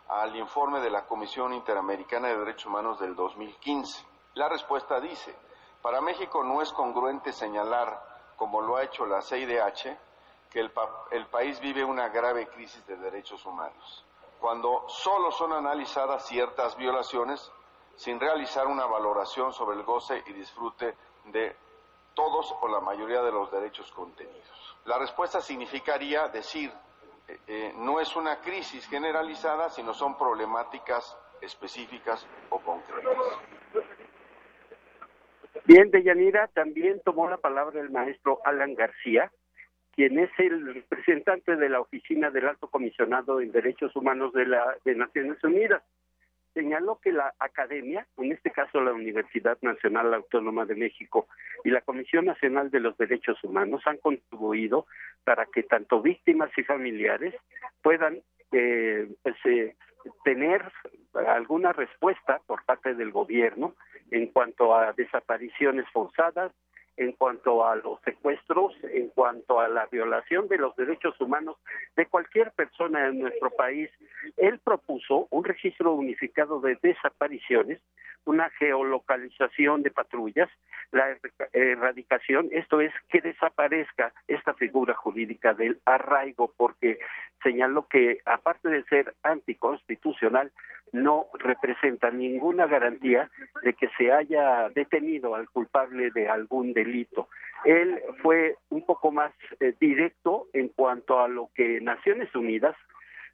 al 0.10 0.36
informe 0.36 0.80
de 0.82 0.90
la 0.90 1.06
Comisión 1.06 1.54
Interamericana 1.54 2.28
de 2.28 2.38
Derechos 2.38 2.68
Humanos 2.68 3.00
del 3.00 3.16
2015. 3.16 4.06
La 4.36 4.50
respuesta 4.50 5.00
dice, 5.00 5.34
para 5.82 6.02
México 6.02 6.44
no 6.44 6.62
es 6.62 6.72
congruente 6.74 7.32
señalar, 7.32 8.00
como 8.36 8.62
lo 8.62 8.78
ha 8.78 8.84
hecho 8.84 9.06
la 9.06 9.22
CIDH, 9.22 9.98
que 10.50 10.60
el, 10.60 10.72
el 11.12 11.26
país 11.28 11.60
vive 11.62 11.84
una 11.84 12.10
grave 12.10 12.48
crisis 12.48 12.86
de 12.86 12.98
derechos 12.98 13.46
humanos, 13.46 14.06
cuando 14.40 14.86
solo 14.90 15.32
son 15.32 15.54
analizadas 15.54 16.28
ciertas 16.28 16.76
violaciones 16.76 17.52
sin 18.02 18.20
realizar 18.20 18.66
una 18.66 18.88
valoración 18.88 19.54
sobre 19.54 19.78
el 19.78 19.84
goce 19.84 20.24
y 20.26 20.34
disfrute 20.34 20.96
de 21.26 21.56
todos 22.16 22.52
o 22.60 22.68
la 22.68 22.80
mayoría 22.80 23.22
de 23.22 23.32
los 23.32 23.52
derechos 23.52 23.92
contenidos. 23.92 24.76
La 24.86 24.98
respuesta 24.98 25.40
significaría 25.40 26.28
decir, 26.30 26.72
eh, 27.28 27.38
eh, 27.48 27.74
no 27.76 28.00
es 28.00 28.16
una 28.16 28.42
crisis 28.42 28.88
generalizada, 28.88 29.70
sino 29.70 29.94
son 29.94 30.18
problemáticas 30.18 31.16
específicas 31.42 32.26
o 32.50 32.58
concretas. 32.60 33.16
Bien, 35.66 35.92
Deyanira, 35.92 36.48
también 36.48 37.04
tomó 37.06 37.30
la 37.30 37.38
palabra 37.38 37.82
el 37.82 37.92
maestro 37.92 38.40
Alan 38.46 38.74
García, 38.74 39.32
quien 39.92 40.18
es 40.18 40.32
el 40.40 40.74
representante 40.74 41.56
de 41.56 41.70
la 41.70 41.80
Oficina 41.80 42.32
del 42.32 42.48
Alto 42.48 42.68
Comisionado 42.68 43.42
en 43.42 43.52
Derechos 43.52 43.96
Humanos 43.96 44.34
de, 44.34 44.48
la, 44.48 44.76
de 44.86 44.96
Naciones 44.96 45.44
Unidas. 45.44 45.84
Señaló 46.54 47.00
que 47.02 47.12
la 47.12 47.34
academia, 47.40 48.06
en 48.18 48.32
este 48.32 48.52
caso 48.52 48.82
la 48.82 48.94
Universidad 48.94 49.58
Nacional 49.62 50.14
Autónoma 50.14 50.66
de 50.66 50.76
México 50.76 51.28
y 51.64 51.70
la 51.70 51.82
Comisión 51.82 52.26
Nacional 52.26 52.70
de 52.72 52.82
los 52.82 52.98
Derechos 52.98 53.42
Humanos 53.44 53.82
han 53.86 53.98
contribuido 53.98 54.86
para 55.24 55.46
que 55.46 55.64
tanto 55.64 56.02
víctimas 56.02 56.52
y 56.58 56.64
familiares 56.64 57.34
puedan 57.82 58.22
eh, 58.52 59.08
pues, 59.24 59.36
eh, 59.46 59.76
tener 60.24 60.72
alguna 61.14 61.74
respuesta 61.74 62.42
por 62.46 62.64
parte 62.66 62.96
del 62.96 63.12
gobierno 63.12 63.76
en 64.10 64.28
cuanto 64.28 64.76
a 64.76 64.94
desapariciones 64.94 65.86
forzadas, 65.94 66.52
en 66.98 67.14
cuanto 67.14 67.66
a 67.66 67.76
los 67.76 68.00
secuestros, 68.02 68.74
en 68.84 69.10
cuanto 69.10 69.60
a 69.60 69.68
la 69.68 69.88
violación 69.88 70.48
de 70.48 70.58
los 70.58 70.76
derechos 70.76 71.20
humanos 71.20 71.58
de 71.96 72.06
cualquier 72.06 72.52
persona 72.52 73.08
en 73.08 73.20
nuestro 73.20 73.50
país. 73.52 73.90
Él 74.38 74.60
propuso 74.60 75.28
un 75.32 75.44
registro 75.44 75.94
unificado 75.94 76.60
de 76.60 76.78
desapariciones, 76.82 77.80
una 78.26 78.50
geolocalización 78.52 79.82
de 79.82 79.92
patrullas, 79.92 80.50
la 80.92 81.18
erradicación, 81.54 82.50
esto 82.52 82.82
es 82.82 82.94
que 83.10 83.22
desaparezca 83.22 84.14
esta 84.28 84.54
figura 84.54 84.94
jurídica 84.94 85.54
del 85.54 85.80
arraigo, 85.86 86.54
porque 86.56 87.00
señaló 87.42 87.88
que 87.88 88.20
aparte 88.26 88.70
de 88.70 88.84
ser 88.84 89.16
anticonstitucional, 89.24 90.52
no 90.92 91.28
representa 91.34 92.12
ninguna 92.12 92.68
garantía 92.68 93.30
de 93.64 93.74
que 93.74 93.90
se 93.98 94.12
haya 94.12 94.70
detenido 94.70 95.36
al 95.36 95.50
culpable 95.50 96.12
de 96.12 96.30
algún 96.30 96.74
delito. 96.74 97.30
Él 97.64 98.02
fue 98.22 98.58
un 98.70 98.86
poco 98.86 99.12
más 99.12 99.32
eh, 99.60 99.74
directo 99.80 100.48
en 100.54 100.70
cuanto 100.70 101.20
a 101.20 101.28
lo 101.28 101.50
que 101.56 101.80
Naciones 101.82 102.34
Unidas 102.36 102.76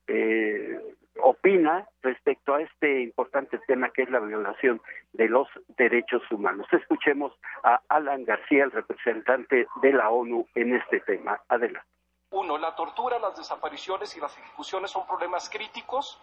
eh, 0.07 0.79
opina 1.21 1.87
respecto 2.01 2.53
a 2.53 2.61
este 2.61 3.01
importante 3.01 3.59
tema 3.67 3.89
que 3.89 4.03
es 4.03 4.09
la 4.09 4.19
violación 4.19 4.81
de 5.13 5.27
los 5.27 5.47
derechos 5.77 6.21
humanos. 6.31 6.67
Escuchemos 6.71 7.33
a 7.63 7.81
Alan 7.89 8.23
García, 8.23 8.65
el 8.65 8.71
representante 8.71 9.67
de 9.81 9.93
la 9.93 10.09
ONU 10.09 10.47
en 10.55 10.75
este 10.75 10.99
tema. 11.01 11.41
Adelante. 11.49 11.87
Uno, 12.29 12.57
la 12.57 12.75
tortura, 12.75 13.19
las 13.19 13.37
desapariciones 13.37 14.15
y 14.15 14.19
las 14.19 14.37
ejecuciones 14.37 14.91
son 14.91 15.07
problemas 15.07 15.49
críticos 15.49 16.21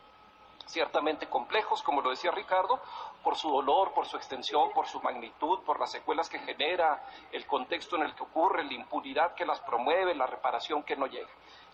ciertamente 0.66 1.28
complejos, 1.28 1.82
como 1.82 2.00
lo 2.00 2.10
decía 2.10 2.30
Ricardo, 2.30 2.80
por 3.22 3.36
su 3.36 3.50
dolor, 3.50 3.92
por 3.92 4.06
su 4.06 4.16
extensión, 4.16 4.70
por 4.72 4.86
su 4.86 5.00
magnitud, 5.00 5.60
por 5.60 5.78
las 5.80 5.90
secuelas 5.90 6.28
que 6.28 6.38
genera, 6.38 7.02
el 7.32 7.46
contexto 7.46 7.96
en 7.96 8.02
el 8.02 8.14
que 8.14 8.22
ocurre, 8.22 8.64
la 8.64 8.74
impunidad 8.74 9.34
que 9.34 9.46
las 9.46 9.60
promueve, 9.60 10.14
la 10.14 10.26
reparación 10.26 10.82
que 10.82 10.96
no 10.96 11.06
llega. 11.06 11.30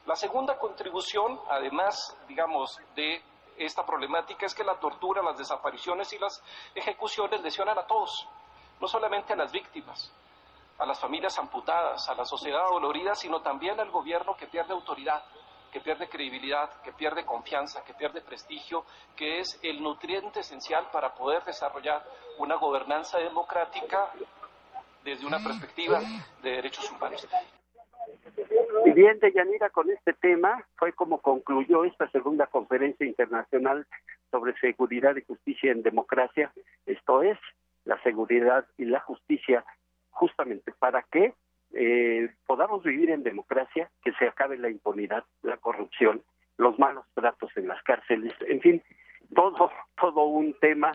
La 0.06 0.16
segunda 0.16 0.58
contribución, 0.58 1.40
además, 1.48 2.16
digamos, 2.26 2.80
de 2.94 3.22
esta 3.56 3.84
problemática 3.84 4.46
es 4.46 4.54
que 4.54 4.64
la 4.64 4.78
tortura, 4.80 5.22
las 5.22 5.36
desapariciones 5.36 6.12
y 6.12 6.18
las 6.18 6.42
ejecuciones 6.74 7.42
lesionan 7.42 7.78
a 7.78 7.86
todos, 7.86 8.26
no 8.80 8.88
solamente 8.88 9.34
a 9.34 9.36
las 9.36 9.52
víctimas, 9.52 10.10
a 10.78 10.86
las 10.86 10.98
familias 10.98 11.38
amputadas, 11.38 12.08
a 12.08 12.14
la 12.14 12.24
sociedad 12.24 12.66
dolorida, 12.70 13.14
sino 13.14 13.42
también 13.42 13.78
al 13.78 13.90
gobierno 13.90 14.34
que 14.36 14.46
pierde 14.46 14.72
autoridad, 14.72 15.22
que 15.72 15.80
pierde 15.80 16.08
credibilidad, 16.08 16.70
que 16.82 16.92
pierde 16.92 17.24
confianza, 17.24 17.84
que 17.84 17.94
pierde 17.94 18.20
prestigio, 18.20 18.84
que 19.16 19.40
es 19.40 19.58
el 19.62 19.82
nutriente 19.82 20.40
esencial 20.40 20.88
para 20.92 21.14
poder 21.14 21.44
desarrollar 21.44 22.04
una 22.38 22.56
gobernanza 22.56 23.18
democrática 23.18 24.10
desde 25.04 25.26
una 25.26 25.38
perspectiva 25.38 26.00
de 26.42 26.50
derechos 26.50 26.90
humanos. 26.90 27.26
Y 28.84 28.90
bien, 28.92 29.18
Deyanira, 29.18 29.70
con 29.70 29.90
este 29.90 30.12
tema 30.14 30.64
fue 30.76 30.92
como 30.92 31.18
concluyó 31.18 31.84
esta 31.84 32.08
segunda 32.10 32.46
conferencia 32.46 33.06
internacional 33.06 33.86
sobre 34.30 34.58
seguridad 34.58 35.16
y 35.16 35.24
justicia 35.24 35.72
en 35.72 35.82
democracia. 35.82 36.52
Esto 36.86 37.22
es, 37.22 37.38
la 37.84 38.00
seguridad 38.02 38.66
y 38.78 38.84
la 38.84 39.00
justicia, 39.00 39.64
justamente 40.10 40.72
para 40.78 41.02
que 41.02 41.34
eh, 41.72 42.30
podamos 42.46 42.82
vivir 42.82 43.10
en 43.10 43.22
democracia, 43.22 43.90
que 44.02 44.12
se 44.12 44.26
acabe 44.26 44.58
la 44.58 44.70
impunidad, 44.70 45.24
la 45.42 45.56
corrupción, 45.56 46.22
los 46.56 46.78
malos 46.78 47.06
tratos 47.14 47.50
en 47.56 47.68
las 47.68 47.82
cárceles, 47.82 48.34
en 48.46 48.60
fin, 48.60 48.82
todo, 49.34 49.70
todo 50.00 50.24
un 50.24 50.54
tema 50.60 50.92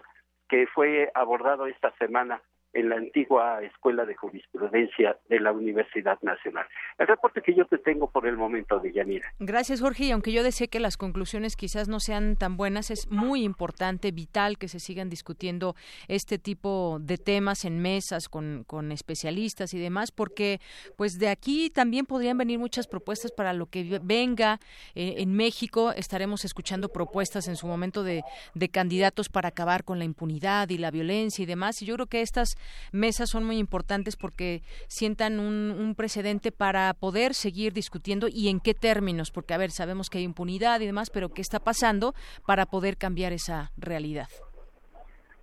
que 0.47 0.67
fue 0.67 1.11
abordado 1.13 1.65
esta 1.65 1.91
semana 1.97 2.41
en 2.75 2.89
la 2.89 2.97
antigua 2.97 3.61
Escuela 3.63 4.05
de 4.05 4.15
Jurisprudencia 4.15 5.17
de 5.29 5.39
la 5.39 5.53
Universidad 5.53 6.19
Nacional. 6.21 6.67
El 6.97 7.07
reporte 7.07 7.41
que 7.41 7.55
yo 7.55 7.65
te 7.65 7.77
tengo 7.77 8.11
por 8.11 8.27
el 8.27 8.35
momento, 8.37 8.79
de. 8.79 8.91
Gracias, 9.39 9.81
Jorge. 9.81 10.05
Y 10.05 10.11
aunque 10.11 10.31
yo 10.31 10.43
deseo 10.43 10.67
que 10.69 10.79
las 10.79 10.97
conclusiones 10.97 11.55
quizás 11.55 11.87
no 11.87 11.99
sean 11.99 12.35
tan 12.35 12.57
buenas, 12.57 12.91
es 12.91 13.09
muy 13.09 13.43
importante, 13.43 14.11
vital 14.11 14.57
que 14.57 14.67
se 14.67 14.79
sigan 14.79 15.09
discutiendo 15.09 15.75
este 16.07 16.37
tipo 16.37 16.97
de 17.01 17.17
temas 17.17 17.65
en 17.65 17.81
mesas 17.81 18.29
con, 18.29 18.63
con 18.65 18.91
especialistas 18.91 19.73
y 19.73 19.79
demás, 19.79 20.11
porque 20.11 20.59
pues 20.97 21.17
de 21.17 21.29
aquí 21.29 21.69
también 21.69 22.05
podrían 22.05 22.37
venir 22.37 22.59
muchas 22.59 22.87
propuestas 22.87 23.31
para 23.31 23.53
lo 23.53 23.67
que 23.67 23.99
venga 24.01 24.59
eh, 24.95 25.15
en 25.17 25.33
México. 25.33 25.91
Estaremos 25.91 26.45
escuchando 26.45 26.89
propuestas 26.89 27.47
en 27.47 27.55
su 27.55 27.67
momento 27.67 28.03
de, 28.03 28.23
de 28.53 28.69
candidatos 28.69 29.29
para 29.29 29.49
acabar 29.49 29.83
con 29.83 29.99
la 29.99 30.05
impunidad 30.05 30.69
y 30.69 30.77
la 30.77 30.91
violencia 30.91 31.43
y 31.43 31.45
demás. 31.45 31.81
Y 31.81 31.85
yo 31.85 31.95
creo 31.95 32.07
que 32.07 32.21
estas 32.21 32.57
mesas 32.91 33.29
son 33.29 33.43
muy 33.43 33.57
importantes 33.57 34.15
porque 34.15 34.61
sientan 34.87 35.39
un, 35.39 35.71
un 35.71 35.95
precedente 35.95 36.51
para 36.51 36.93
poder 36.93 37.33
seguir 37.33 37.73
discutiendo 37.73 38.27
y 38.29 38.49
en 38.49 38.59
qué 38.59 38.73
términos, 38.73 39.31
porque 39.31 39.53
a 39.53 39.57
ver, 39.57 39.71
sabemos 39.71 40.09
que 40.09 40.19
hay 40.19 40.23
impunidad 40.23 40.79
y 40.81 40.85
demás, 40.85 41.09
pero 41.09 41.29
¿qué 41.29 41.41
está 41.41 41.59
pasando 41.59 42.13
para 42.45 42.65
poder 42.65 42.97
cambiar 42.97 43.33
esa 43.33 43.71
realidad? 43.77 44.27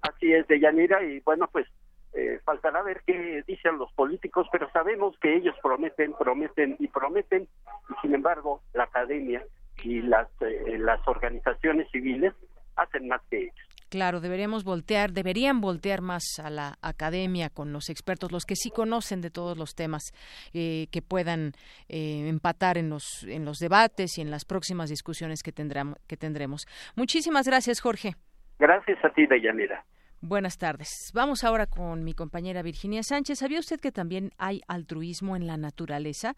Así 0.02 0.32
es, 0.32 0.46
Deyanira, 0.48 1.02
y 1.04 1.20
bueno, 1.20 1.48
pues 1.52 1.66
eh, 2.14 2.40
faltará 2.44 2.82
ver 2.82 3.02
qué 3.06 3.42
dicen 3.46 3.78
los 3.78 3.92
políticos, 3.92 4.46
pero 4.52 4.70
sabemos 4.70 5.16
que 5.18 5.34
ellos 5.34 5.54
prometen, 5.62 6.12
prometen 6.12 6.76
y 6.78 6.88
prometen, 6.88 7.48
y 7.88 7.94
sin 8.02 8.14
embargo 8.14 8.62
la 8.74 8.84
academia 8.84 9.42
y 9.82 10.02
las, 10.02 10.28
eh, 10.42 10.76
las 10.78 11.00
organizaciones 11.08 11.90
civiles 11.90 12.34
hacen 12.76 13.08
más 13.08 13.22
que 13.30 13.44
ellos. 13.44 13.71
Claro, 13.92 14.22
deberíamos 14.22 14.64
voltear, 14.64 15.12
deberían 15.12 15.60
voltear 15.60 16.00
más 16.00 16.22
a 16.42 16.48
la 16.48 16.78
academia 16.80 17.50
con 17.50 17.74
los 17.74 17.90
expertos, 17.90 18.32
los 18.32 18.46
que 18.46 18.56
sí 18.56 18.70
conocen 18.70 19.20
de 19.20 19.28
todos 19.28 19.58
los 19.58 19.74
temas, 19.74 20.14
eh, 20.54 20.86
que 20.90 21.02
puedan 21.02 21.52
eh, 21.90 22.26
empatar 22.26 22.78
en 22.78 22.88
los, 22.88 23.22
en 23.28 23.44
los 23.44 23.58
debates 23.58 24.16
y 24.16 24.22
en 24.22 24.30
las 24.30 24.46
próximas 24.46 24.88
discusiones 24.88 25.42
que, 25.42 25.52
tendremos, 25.52 25.98
que 26.06 26.16
tendremos. 26.16 26.64
Muchísimas 26.96 27.46
gracias, 27.46 27.82
Jorge. 27.82 28.14
Gracias 28.58 28.96
a 29.04 29.10
ti, 29.10 29.26
Deyanira. 29.26 29.84
Buenas 30.22 30.56
tardes. 30.56 31.10
Vamos 31.12 31.44
ahora 31.44 31.66
con 31.66 32.02
mi 32.02 32.14
compañera 32.14 32.62
Virginia 32.62 33.02
Sánchez. 33.02 33.40
¿Sabía 33.40 33.60
usted 33.60 33.78
que 33.78 33.92
también 33.92 34.30
hay 34.38 34.62
altruismo 34.68 35.36
en 35.36 35.46
la 35.46 35.58
naturaleza? 35.58 36.32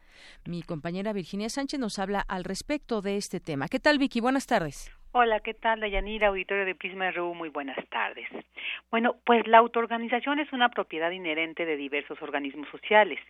Mi 0.45 0.65
compañera 0.65 1.13
Virginia 1.13 1.49
Sánchez 1.51 1.79
nos 1.79 2.01
habla 2.01 2.25
al 2.27 2.43
respecto 2.43 3.01
de 3.01 3.17
este 3.17 3.39
tema. 3.39 3.69
¿Qué 3.69 3.79
tal, 3.79 3.99
Vicky? 4.01 4.19
Buenas 4.19 4.47
tardes. 4.47 4.91
Hola, 5.17 5.39
¿qué 5.39 5.55
tal, 5.55 5.79
Dayanira, 5.79 6.27
auditorio 6.27 6.65
de 6.65 6.75
Prisma 6.75 7.09
RU? 7.13 7.35
Muy 7.35 7.49
buenas 7.49 7.79
tardes. 7.89 8.27
Bueno, 8.91 9.15
pues 9.25 9.47
la 9.47 9.59
autoorganización 9.59 10.41
es 10.41 10.53
una 10.53 10.71
propiedad 10.71 11.13
inherente 11.13 11.65
de 11.65 11.77
diversos 11.77 12.21
organismos 12.21 12.69
sociales 12.69 13.21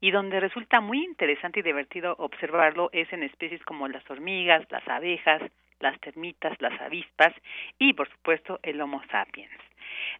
y 0.00 0.10
donde 0.10 0.40
resulta 0.40 0.80
muy 0.80 1.04
interesante 1.04 1.60
y 1.60 1.62
divertido 1.62 2.16
observarlo 2.18 2.90
es 2.92 3.12
en 3.12 3.22
especies 3.22 3.62
como 3.62 3.86
las 3.86 4.02
hormigas, 4.10 4.66
las 4.72 4.82
abejas, 4.88 5.40
las 5.78 6.00
termitas, 6.00 6.60
las 6.60 6.80
avispas 6.80 7.32
y, 7.78 7.92
por 7.92 8.10
supuesto, 8.10 8.58
el 8.64 8.80
Homo 8.80 9.00
sapiens. 9.08 9.52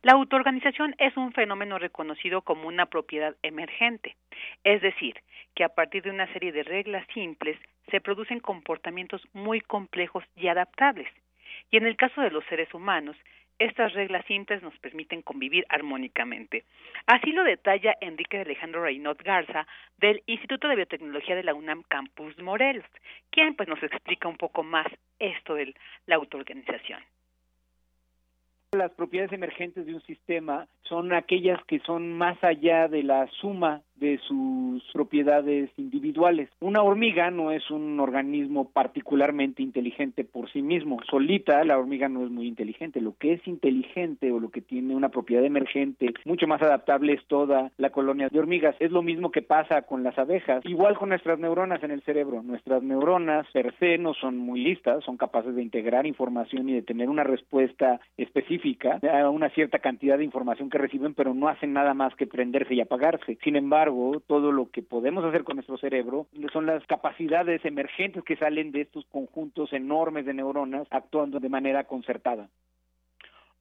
La 0.02 0.12
autoorganización 0.12 0.94
es 0.98 1.16
un 1.16 1.32
fenómeno 1.32 1.80
reconocido 1.80 2.42
como 2.42 2.68
una 2.68 2.86
propiedad 2.86 3.34
emergente, 3.42 4.14
es 4.62 4.80
decir, 4.82 5.16
que 5.56 5.64
a 5.64 5.70
partir 5.70 6.04
de 6.04 6.10
una 6.10 6.32
serie 6.32 6.52
de 6.52 6.62
reglas 6.62 7.04
simples 7.12 7.58
se 7.90 8.00
producen 8.00 8.40
comportamientos 8.40 9.22
muy 9.32 9.60
complejos 9.60 10.24
y 10.36 10.48
adaptables. 10.48 11.08
Y 11.70 11.76
en 11.76 11.86
el 11.86 11.96
caso 11.96 12.20
de 12.20 12.30
los 12.30 12.44
seres 12.46 12.72
humanos, 12.74 13.16
estas 13.58 13.92
reglas 13.92 14.24
simples 14.26 14.62
nos 14.62 14.78
permiten 14.78 15.22
convivir 15.22 15.66
armónicamente. 15.68 16.64
Así 17.06 17.32
lo 17.32 17.42
detalla 17.42 17.96
Enrique 18.00 18.40
Alejandro 18.40 18.82
Reynaud 18.82 19.16
Garza 19.22 19.66
del 19.98 20.22
Instituto 20.26 20.68
de 20.68 20.76
Biotecnología 20.76 21.34
de 21.34 21.42
la 21.42 21.54
UNAM 21.54 21.82
Campus 21.88 22.38
Morelos, 22.38 22.86
quien 23.30 23.56
pues 23.56 23.68
nos 23.68 23.82
explica 23.82 24.28
un 24.28 24.36
poco 24.36 24.62
más 24.62 24.86
esto 25.18 25.54
de 25.54 25.74
la 26.06 26.16
autoorganización. 26.16 27.02
Las 28.72 28.92
propiedades 28.92 29.32
emergentes 29.32 29.86
de 29.86 29.94
un 29.94 30.02
sistema 30.02 30.68
son 30.82 31.12
aquellas 31.12 31.58
que 31.64 31.80
son 31.80 32.12
más 32.12 32.36
allá 32.44 32.86
de 32.86 33.02
la 33.02 33.26
suma 33.40 33.82
de 33.98 34.18
sus 34.26 34.82
propiedades 34.92 35.70
individuales. 35.76 36.48
Una 36.60 36.82
hormiga 36.82 37.30
no 37.30 37.50
es 37.50 37.70
un 37.70 37.98
organismo 38.00 38.70
particularmente 38.70 39.62
inteligente 39.62 40.24
por 40.24 40.50
sí 40.50 40.62
mismo. 40.62 40.98
Solita 41.10 41.62
la 41.64 41.78
hormiga 41.78 42.08
no 42.08 42.24
es 42.24 42.30
muy 42.30 42.46
inteligente. 42.46 43.00
Lo 43.00 43.16
que 43.16 43.34
es 43.34 43.46
inteligente 43.46 44.32
o 44.32 44.40
lo 44.40 44.50
que 44.50 44.60
tiene 44.60 44.94
una 44.94 45.08
propiedad 45.08 45.44
emergente 45.44 46.14
mucho 46.24 46.46
más 46.46 46.62
adaptable 46.62 47.14
es 47.14 47.24
toda 47.26 47.70
la 47.76 47.90
colonia 47.90 48.28
de 48.30 48.38
hormigas. 48.38 48.76
Es 48.78 48.90
lo 48.90 49.02
mismo 49.02 49.30
que 49.30 49.42
pasa 49.42 49.82
con 49.82 50.02
las 50.02 50.18
abejas. 50.18 50.64
Igual 50.64 50.96
con 50.96 51.10
nuestras 51.10 51.38
neuronas 51.38 51.82
en 51.82 51.90
el 51.90 52.02
cerebro. 52.02 52.42
Nuestras 52.42 52.82
neuronas 52.82 53.46
per 53.52 53.74
se 53.78 53.98
no 53.98 54.14
son 54.14 54.38
muy 54.38 54.60
listas, 54.60 55.04
son 55.04 55.16
capaces 55.16 55.54
de 55.54 55.62
integrar 55.62 56.06
información 56.06 56.68
y 56.68 56.74
de 56.74 56.82
tener 56.82 57.08
una 57.08 57.24
respuesta 57.24 58.00
específica 58.16 59.00
a 59.12 59.30
una 59.30 59.50
cierta 59.50 59.78
cantidad 59.78 60.18
de 60.18 60.24
información 60.24 60.70
que 60.70 60.78
reciben, 60.78 61.14
pero 61.14 61.34
no 61.34 61.48
hacen 61.48 61.72
nada 61.72 61.94
más 61.94 62.14
que 62.14 62.26
prenderse 62.26 62.74
y 62.74 62.80
apagarse. 62.80 63.38
Sin 63.42 63.56
embargo, 63.56 63.87
todo 64.26 64.52
lo 64.52 64.70
que 64.70 64.82
podemos 64.82 65.24
hacer 65.24 65.44
con 65.44 65.56
nuestro 65.56 65.78
cerebro 65.78 66.26
son 66.52 66.66
las 66.66 66.84
capacidades 66.86 67.64
emergentes 67.64 68.24
que 68.24 68.36
salen 68.36 68.72
de 68.72 68.82
estos 68.82 69.06
conjuntos 69.06 69.72
enormes 69.72 70.26
de 70.26 70.34
neuronas 70.34 70.86
actuando 70.90 71.40
de 71.40 71.48
manera 71.48 71.84
concertada. 71.84 72.48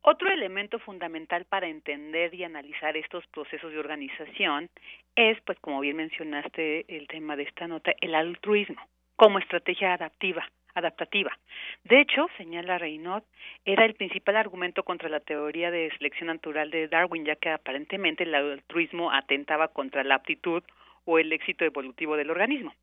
Otro 0.02 0.32
elemento 0.32 0.80
fundamental 0.80 1.46
para 1.46 1.68
entender 1.68 2.34
y 2.34 2.44
analizar 2.44 2.96
estos 2.96 3.28
procesos 3.28 3.72
de 3.72 3.80
organización 3.80 4.70
es, 5.16 5.38
pues 5.42 5.60
como 5.60 5.82
bien 5.82 5.98
mencionaste 5.98 6.86
el 6.88 7.08
tema 7.08 7.36
de 7.36 7.44
esta 7.44 7.68
nota, 7.68 7.92
el 8.00 8.16
altruismo 8.16 8.82
como 9.18 9.40
estrategia 9.40 9.94
adaptiva 9.94 10.48
adaptativa. 10.78 11.38
De 11.84 12.02
hecho, 12.02 12.28
señala 12.38 12.78
Reynaud, 12.78 13.24
era 13.66 13.86
el 13.86 13.96
principal 13.96 14.36
argumento 14.36 14.84
contra 14.84 15.10
la 15.10 15.20
teoría 15.20 15.72
de 15.72 15.92
selección 15.98 16.28
natural 16.28 16.70
de 16.72 16.88
Darwin, 16.88 17.26
ya 17.26 17.36
que 17.36 17.50
aparentemente 17.50 18.24
el 18.24 18.36
altruismo 18.36 19.12
atentaba 19.12 19.70
contra 19.70 20.04
la 20.04 20.16
aptitud 20.16 20.64
o 21.06 21.20
el 21.20 21.32
éxito 21.34 21.66
evolutivo 21.66 22.18
del 22.18 22.32
organismo. 22.32 22.74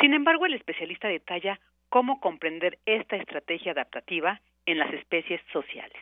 Sin 0.00 0.14
embargo, 0.14 0.46
el 0.46 0.54
especialista 0.54 1.08
detalla 1.08 1.58
cómo 1.88 2.20
comprender 2.20 2.78
esta 2.86 3.16
estrategia 3.16 3.72
adaptativa 3.72 4.40
en 4.66 4.78
las 4.78 4.92
especies 4.92 5.40
sociales 5.52 5.96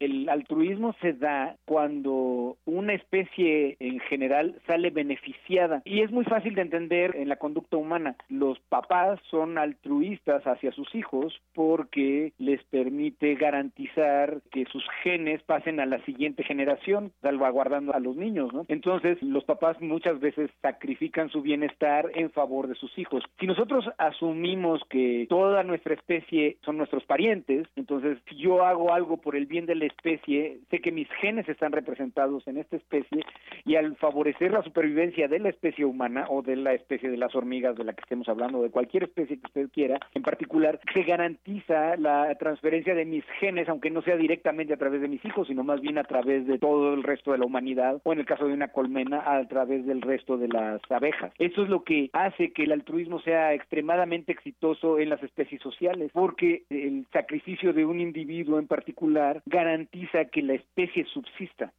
el 0.00 0.28
altruismo 0.28 0.94
se 1.00 1.12
da 1.12 1.56
cuando 1.64 2.56
una 2.64 2.94
especie 2.94 3.76
en 3.80 4.00
general 4.00 4.60
sale 4.66 4.90
beneficiada 4.90 5.82
y 5.84 6.00
es 6.00 6.10
muy 6.10 6.24
fácil 6.24 6.54
de 6.54 6.62
entender 6.62 7.16
en 7.16 7.28
la 7.28 7.36
conducta 7.36 7.76
humana. 7.76 8.16
Los 8.28 8.58
papás 8.68 9.20
son 9.30 9.58
altruistas 9.58 10.42
hacia 10.46 10.72
sus 10.72 10.94
hijos 10.94 11.40
porque 11.54 12.32
les 12.38 12.62
permite 12.64 13.34
garantizar 13.34 14.40
que 14.50 14.64
sus 14.66 14.84
genes 15.02 15.42
pasen 15.42 15.80
a 15.80 15.86
la 15.86 16.04
siguiente 16.04 16.44
generación, 16.44 17.12
salvaguardando 17.22 17.94
a 17.94 18.00
los 18.00 18.16
niños, 18.16 18.52
¿no? 18.52 18.64
Entonces, 18.68 19.22
los 19.22 19.44
papás 19.44 19.80
muchas 19.80 20.20
veces 20.20 20.50
sacrifican 20.62 21.28
su 21.30 21.42
bienestar 21.42 22.10
en 22.14 22.30
favor 22.30 22.68
de 22.68 22.74
sus 22.74 22.96
hijos. 22.98 23.22
Si 23.38 23.46
nosotros 23.46 23.84
asumimos 23.98 24.82
que 24.88 25.26
toda 25.28 25.62
nuestra 25.62 25.94
especie 25.94 26.56
son 26.64 26.76
nuestros 26.76 27.04
parientes, 27.04 27.66
entonces 27.76 28.18
si 28.28 28.36
yo 28.36 28.64
hago 28.64 28.92
algo 28.92 29.18
por 29.18 29.36
el 29.36 29.46
bien 29.46 29.66
del 29.66 29.82
especie, 29.84 30.58
sé 30.70 30.80
que 30.80 30.92
mis 30.92 31.08
genes 31.20 31.48
están 31.48 31.72
representados 31.72 32.46
en 32.46 32.58
esta 32.58 32.76
especie 32.76 33.24
y 33.64 33.76
al 33.76 33.96
favorecer 33.96 34.52
la 34.52 34.62
supervivencia 34.62 35.28
de 35.28 35.38
la 35.38 35.50
especie 35.50 35.84
humana 35.84 36.26
o 36.28 36.42
de 36.42 36.56
la 36.56 36.74
especie 36.74 37.10
de 37.10 37.16
las 37.16 37.34
hormigas 37.34 37.76
de 37.76 37.84
la 37.84 37.92
que 37.92 38.02
estemos 38.02 38.28
hablando, 38.28 38.62
de 38.62 38.70
cualquier 38.70 39.04
especie 39.04 39.38
que 39.38 39.46
usted 39.46 39.68
quiera, 39.70 39.98
en 40.14 40.22
particular, 40.22 40.80
se 40.92 41.02
garantiza 41.02 41.96
la 41.96 42.34
transferencia 42.36 42.94
de 42.94 43.04
mis 43.04 43.24
genes, 43.40 43.68
aunque 43.68 43.90
no 43.90 44.02
sea 44.02 44.16
directamente 44.16 44.74
a 44.74 44.78
través 44.78 45.00
de 45.00 45.08
mis 45.08 45.24
hijos, 45.24 45.48
sino 45.48 45.64
más 45.64 45.80
bien 45.80 45.98
a 45.98 46.04
través 46.04 46.46
de 46.46 46.58
todo 46.58 46.94
el 46.94 47.02
resto 47.02 47.32
de 47.32 47.38
la 47.38 47.46
humanidad 47.46 48.00
o 48.04 48.12
en 48.12 48.20
el 48.20 48.26
caso 48.26 48.46
de 48.46 48.54
una 48.54 48.68
colmena 48.68 49.22
a 49.26 49.46
través 49.48 49.86
del 49.86 50.02
resto 50.02 50.36
de 50.36 50.48
las 50.48 50.80
abejas. 50.90 51.32
Eso 51.38 51.62
es 51.62 51.68
lo 51.68 51.84
que 51.84 52.10
hace 52.12 52.52
que 52.52 52.64
el 52.64 52.72
altruismo 52.72 53.20
sea 53.20 53.54
extremadamente 53.54 54.32
exitoso 54.32 54.98
en 54.98 55.08
las 55.08 55.22
especies 55.22 55.60
sociales, 55.60 56.10
porque 56.12 56.62
el 56.70 57.06
sacrificio 57.12 57.72
de 57.72 57.84
un 57.84 58.00
individuo 58.00 58.58
en 58.58 58.66
particular 58.66 59.42
garantiza 59.46 59.73
garantiza 59.74 60.24
que 60.26 60.42
la 60.42 60.54
especie 60.54 61.04
subsista. 61.06 61.72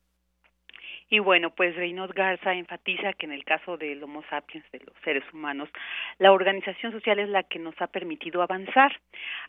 Y 1.08 1.20
bueno, 1.20 1.52
pues 1.52 1.76
Reynaud 1.76 2.12
Garza 2.16 2.54
enfatiza 2.54 3.14
que 3.14 3.28
en 3.28 3.32
el 3.32 3.44
caso 3.44 3.78
del 3.78 4.04
Homo 4.04 4.24
sapiens, 4.28 4.66
de 4.72 4.80
los 4.80 4.96
seres 5.04 5.24
humanos, 5.32 5.70
la 6.18 6.32
organización 6.32 6.92
social 6.92 7.20
es 7.20 7.30
la 7.30 7.44
que 7.44 7.60
nos 7.60 7.80
ha 7.80 7.88
permitido 7.88 8.42
avanzar, 8.42 9.00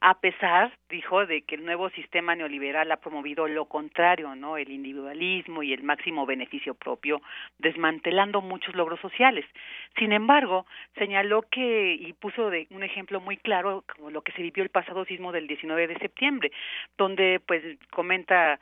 a 0.00 0.20
pesar, 0.20 0.76
dijo, 0.90 1.24
de 1.24 1.42
que 1.42 1.54
el 1.54 1.64
nuevo 1.64 1.88
sistema 1.90 2.34
neoliberal 2.34 2.92
ha 2.92 2.98
promovido 2.98 3.48
lo 3.48 3.64
contrario, 3.64 4.34
¿no? 4.34 4.58
El 4.58 4.70
individualismo 4.70 5.62
y 5.62 5.72
el 5.72 5.82
máximo 5.82 6.26
beneficio 6.26 6.74
propio, 6.74 7.22
desmantelando 7.58 8.42
muchos 8.42 8.74
logros 8.74 9.00
sociales. 9.00 9.46
Sin 9.98 10.12
embargo, 10.12 10.66
señaló 10.98 11.42
que, 11.50 11.94
y 11.94 12.12
puso 12.12 12.50
de 12.50 12.66
un 12.70 12.82
ejemplo 12.82 13.18
muy 13.20 13.38
claro, 13.38 13.82
como 13.94 14.10
lo 14.10 14.20
que 14.20 14.32
se 14.32 14.42
vivió 14.42 14.62
el 14.62 14.68
pasado 14.68 15.06
sismo 15.06 15.32
del 15.32 15.46
19 15.46 15.86
de 15.86 15.98
septiembre, 15.98 16.52
donde, 16.98 17.40
pues, 17.46 17.62
comenta 17.90 18.60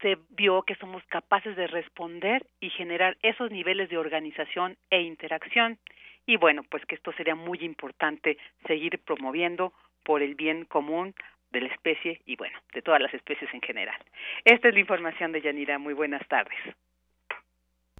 se 0.00 0.18
vio 0.30 0.62
que 0.62 0.74
somos 0.76 1.02
capaces 1.04 1.56
de 1.56 1.66
responder 1.66 2.46
y 2.60 2.70
generar 2.70 3.16
esos 3.22 3.50
niveles 3.50 3.88
de 3.88 3.98
organización 3.98 4.76
e 4.90 5.00
interacción. 5.00 5.78
Y 6.26 6.36
bueno, 6.36 6.62
pues 6.68 6.84
que 6.86 6.96
esto 6.96 7.12
sería 7.12 7.34
muy 7.34 7.58
importante 7.60 8.36
seguir 8.66 8.98
promoviendo 9.04 9.72
por 10.04 10.22
el 10.22 10.34
bien 10.34 10.64
común 10.64 11.14
de 11.50 11.60
la 11.60 11.68
especie 11.68 12.20
y 12.26 12.36
bueno, 12.36 12.58
de 12.74 12.82
todas 12.82 13.00
las 13.00 13.14
especies 13.14 13.52
en 13.54 13.60
general. 13.60 14.00
Esta 14.44 14.68
es 14.68 14.74
la 14.74 14.80
información 14.80 15.32
de 15.32 15.40
Yanira. 15.40 15.78
Muy 15.78 15.94
buenas 15.94 16.26
tardes. 16.28 16.58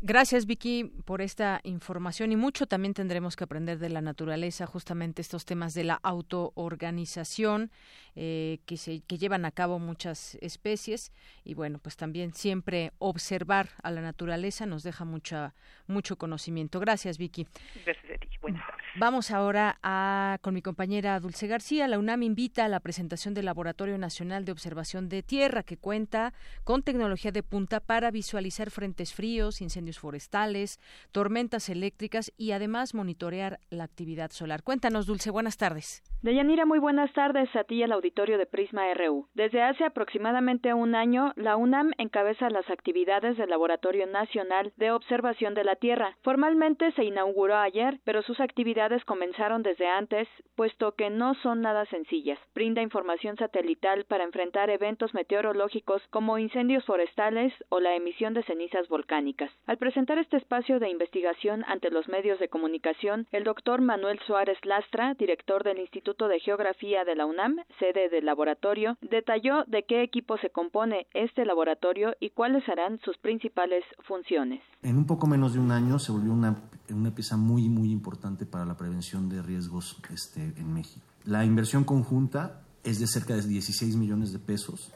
Gracias, 0.02 0.44
Vicky, 0.44 0.84
por 1.06 1.22
esta 1.22 1.60
información 1.64 2.30
y 2.30 2.36
mucho 2.36 2.66
también 2.66 2.92
tendremos 2.92 3.34
que 3.34 3.44
aprender 3.44 3.78
de 3.78 3.88
la 3.88 4.02
naturaleza, 4.02 4.66
justamente 4.66 5.22
estos 5.22 5.46
temas 5.46 5.72
de 5.72 5.84
la 5.84 5.98
autoorganización 6.02 7.70
eh, 8.14 8.58
que, 8.66 8.76
se, 8.76 9.00
que 9.00 9.16
llevan 9.16 9.46
a 9.46 9.52
cabo 9.52 9.78
muchas 9.78 10.36
especies 10.42 11.12
y 11.44 11.54
bueno, 11.54 11.78
pues 11.78 11.96
también 11.96 12.34
siempre 12.34 12.92
observar 12.98 13.70
a 13.82 13.90
la 13.90 14.02
naturaleza 14.02 14.66
nos 14.66 14.82
deja 14.82 15.06
mucha, 15.06 15.54
mucho 15.86 16.16
conocimiento. 16.16 16.78
Gracias, 16.78 17.16
Vicky. 17.16 17.46
Gracias 17.86 18.04
a 18.14 18.18
ti. 18.18 18.28
Buenas 18.42 18.66
tardes. 18.66 18.86
Vamos 18.98 19.30
ahora 19.30 19.78
a, 19.82 20.38
con 20.42 20.52
mi 20.54 20.62
compañera 20.62 21.18
Dulce 21.20 21.46
García. 21.46 21.88
La 21.88 21.98
UNAM 21.98 22.22
invita 22.22 22.66
a 22.66 22.68
la 22.68 22.80
presentación 22.80 23.32
del 23.34 23.46
Laboratorio 23.46 23.96
Nacional 23.98 24.44
de 24.44 24.52
Observación 24.52 25.08
de 25.08 25.22
Tierra 25.22 25.62
que 25.62 25.76
cuenta 25.78 26.34
con 26.64 26.82
tecnología 26.82 27.32
de 27.32 27.42
punta 27.42 27.80
para 27.80 28.10
visualizar 28.10 28.70
frentes 28.70 29.12
fríos, 29.12 29.60
incendios 29.60 29.85
forestales, 29.94 30.80
tormentas 31.12 31.68
eléctricas 31.68 32.32
y 32.36 32.52
además 32.52 32.94
monitorear 32.94 33.58
la 33.70 33.84
actividad 33.84 34.30
solar. 34.30 34.62
Cuéntanos, 34.62 35.06
Dulce, 35.06 35.30
buenas 35.30 35.56
tardes. 35.56 36.02
Deyanira, 36.22 36.66
muy 36.66 36.78
buenas 36.78 37.12
tardes 37.12 37.54
a 37.54 37.64
ti 37.64 37.76
y 37.76 37.82
al 37.82 37.92
auditorio 37.92 38.38
de 38.38 38.46
Prisma 38.46 38.92
RU. 38.94 39.28
Desde 39.34 39.62
hace 39.62 39.84
aproximadamente 39.84 40.74
un 40.74 40.94
año, 40.94 41.32
la 41.36 41.56
UNAM 41.56 41.92
encabeza 41.98 42.50
las 42.50 42.68
actividades 42.68 43.36
del 43.36 43.50
Laboratorio 43.50 44.06
Nacional 44.06 44.72
de 44.76 44.90
Observación 44.90 45.54
de 45.54 45.64
la 45.64 45.76
Tierra. 45.76 46.16
Formalmente 46.22 46.90
se 46.92 47.04
inauguró 47.04 47.56
ayer, 47.56 48.00
pero 48.04 48.22
sus 48.22 48.40
actividades 48.40 49.04
comenzaron 49.04 49.62
desde 49.62 49.86
antes, 49.86 50.26
puesto 50.56 50.92
que 50.92 51.10
no 51.10 51.34
son 51.42 51.60
nada 51.60 51.86
sencillas. 51.86 52.38
Brinda 52.54 52.82
información 52.82 53.36
satelital 53.36 54.04
para 54.06 54.24
enfrentar 54.24 54.70
eventos 54.70 55.14
meteorológicos 55.14 56.02
como 56.10 56.38
incendios 56.38 56.84
forestales 56.86 57.52
o 57.68 57.80
la 57.80 57.94
emisión 57.94 58.34
de 58.34 58.42
cenizas 58.44 58.88
volcánicas. 58.88 59.50
Presentar 59.76 60.18
este 60.18 60.36
espacio 60.36 60.78
de 60.78 60.90
investigación 60.90 61.64
ante 61.68 61.90
los 61.90 62.08
medios 62.08 62.38
de 62.38 62.48
comunicación, 62.48 63.26
el 63.32 63.44
doctor 63.44 63.80
Manuel 63.80 64.18
Suárez 64.26 64.58
Lastra, 64.64 65.14
director 65.14 65.64
del 65.64 65.78
Instituto 65.78 66.28
de 66.28 66.40
Geografía 66.40 67.04
de 67.04 67.14
la 67.14 67.26
UNAM, 67.26 67.56
sede 67.78 68.08
del 68.08 68.26
laboratorio, 68.26 68.96
detalló 69.00 69.64
de 69.66 69.84
qué 69.84 70.02
equipo 70.02 70.38
se 70.38 70.50
compone 70.50 71.06
este 71.14 71.44
laboratorio 71.44 72.14
y 72.20 72.30
cuáles 72.30 72.64
serán 72.64 73.00
sus 73.04 73.16
principales 73.18 73.84
funciones. 74.06 74.62
En 74.82 74.96
un 74.96 75.06
poco 75.06 75.26
menos 75.26 75.54
de 75.54 75.60
un 75.60 75.70
año 75.70 75.98
se 75.98 76.12
volvió 76.12 76.32
una, 76.32 76.56
una 76.90 77.14
pieza 77.14 77.36
muy, 77.36 77.68
muy 77.68 77.90
importante 77.90 78.46
para 78.46 78.64
la 78.64 78.76
prevención 78.76 79.28
de 79.28 79.42
riesgos 79.42 79.96
este, 80.12 80.40
en 80.40 80.72
México. 80.72 81.04
La 81.24 81.44
inversión 81.44 81.84
conjunta 81.84 82.62
es 82.84 83.00
de 83.00 83.06
cerca 83.06 83.34
de 83.34 83.42
16 83.42 83.96
millones 83.96 84.32
de 84.32 84.38
pesos 84.38 84.92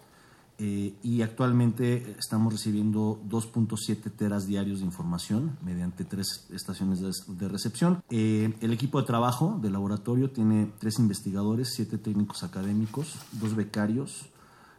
eh, 0.63 0.95
y 1.03 1.23
actualmente 1.23 2.15
estamos 2.19 2.53
recibiendo 2.53 3.19
2.7 3.31 4.11
teras 4.15 4.47
diarios 4.47 4.81
de 4.81 4.85
información 4.85 5.57
mediante 5.63 6.05
tres 6.05 6.47
estaciones 6.53 7.01
de, 7.01 7.49
recepción. 7.49 8.03
Eh, 8.11 8.55
el 8.61 8.71
equipo 8.71 9.01
de 9.01 9.07
trabajo 9.07 9.59
del 9.63 9.73
laboratorio 9.73 10.31
tiene 10.31 10.71
tres 10.79 10.99
investigadores, 10.99 11.73
siete 11.75 11.97
técnicos 11.97 12.43
académicos, 12.43 13.15
dos 13.33 13.57
becarios 13.57 14.27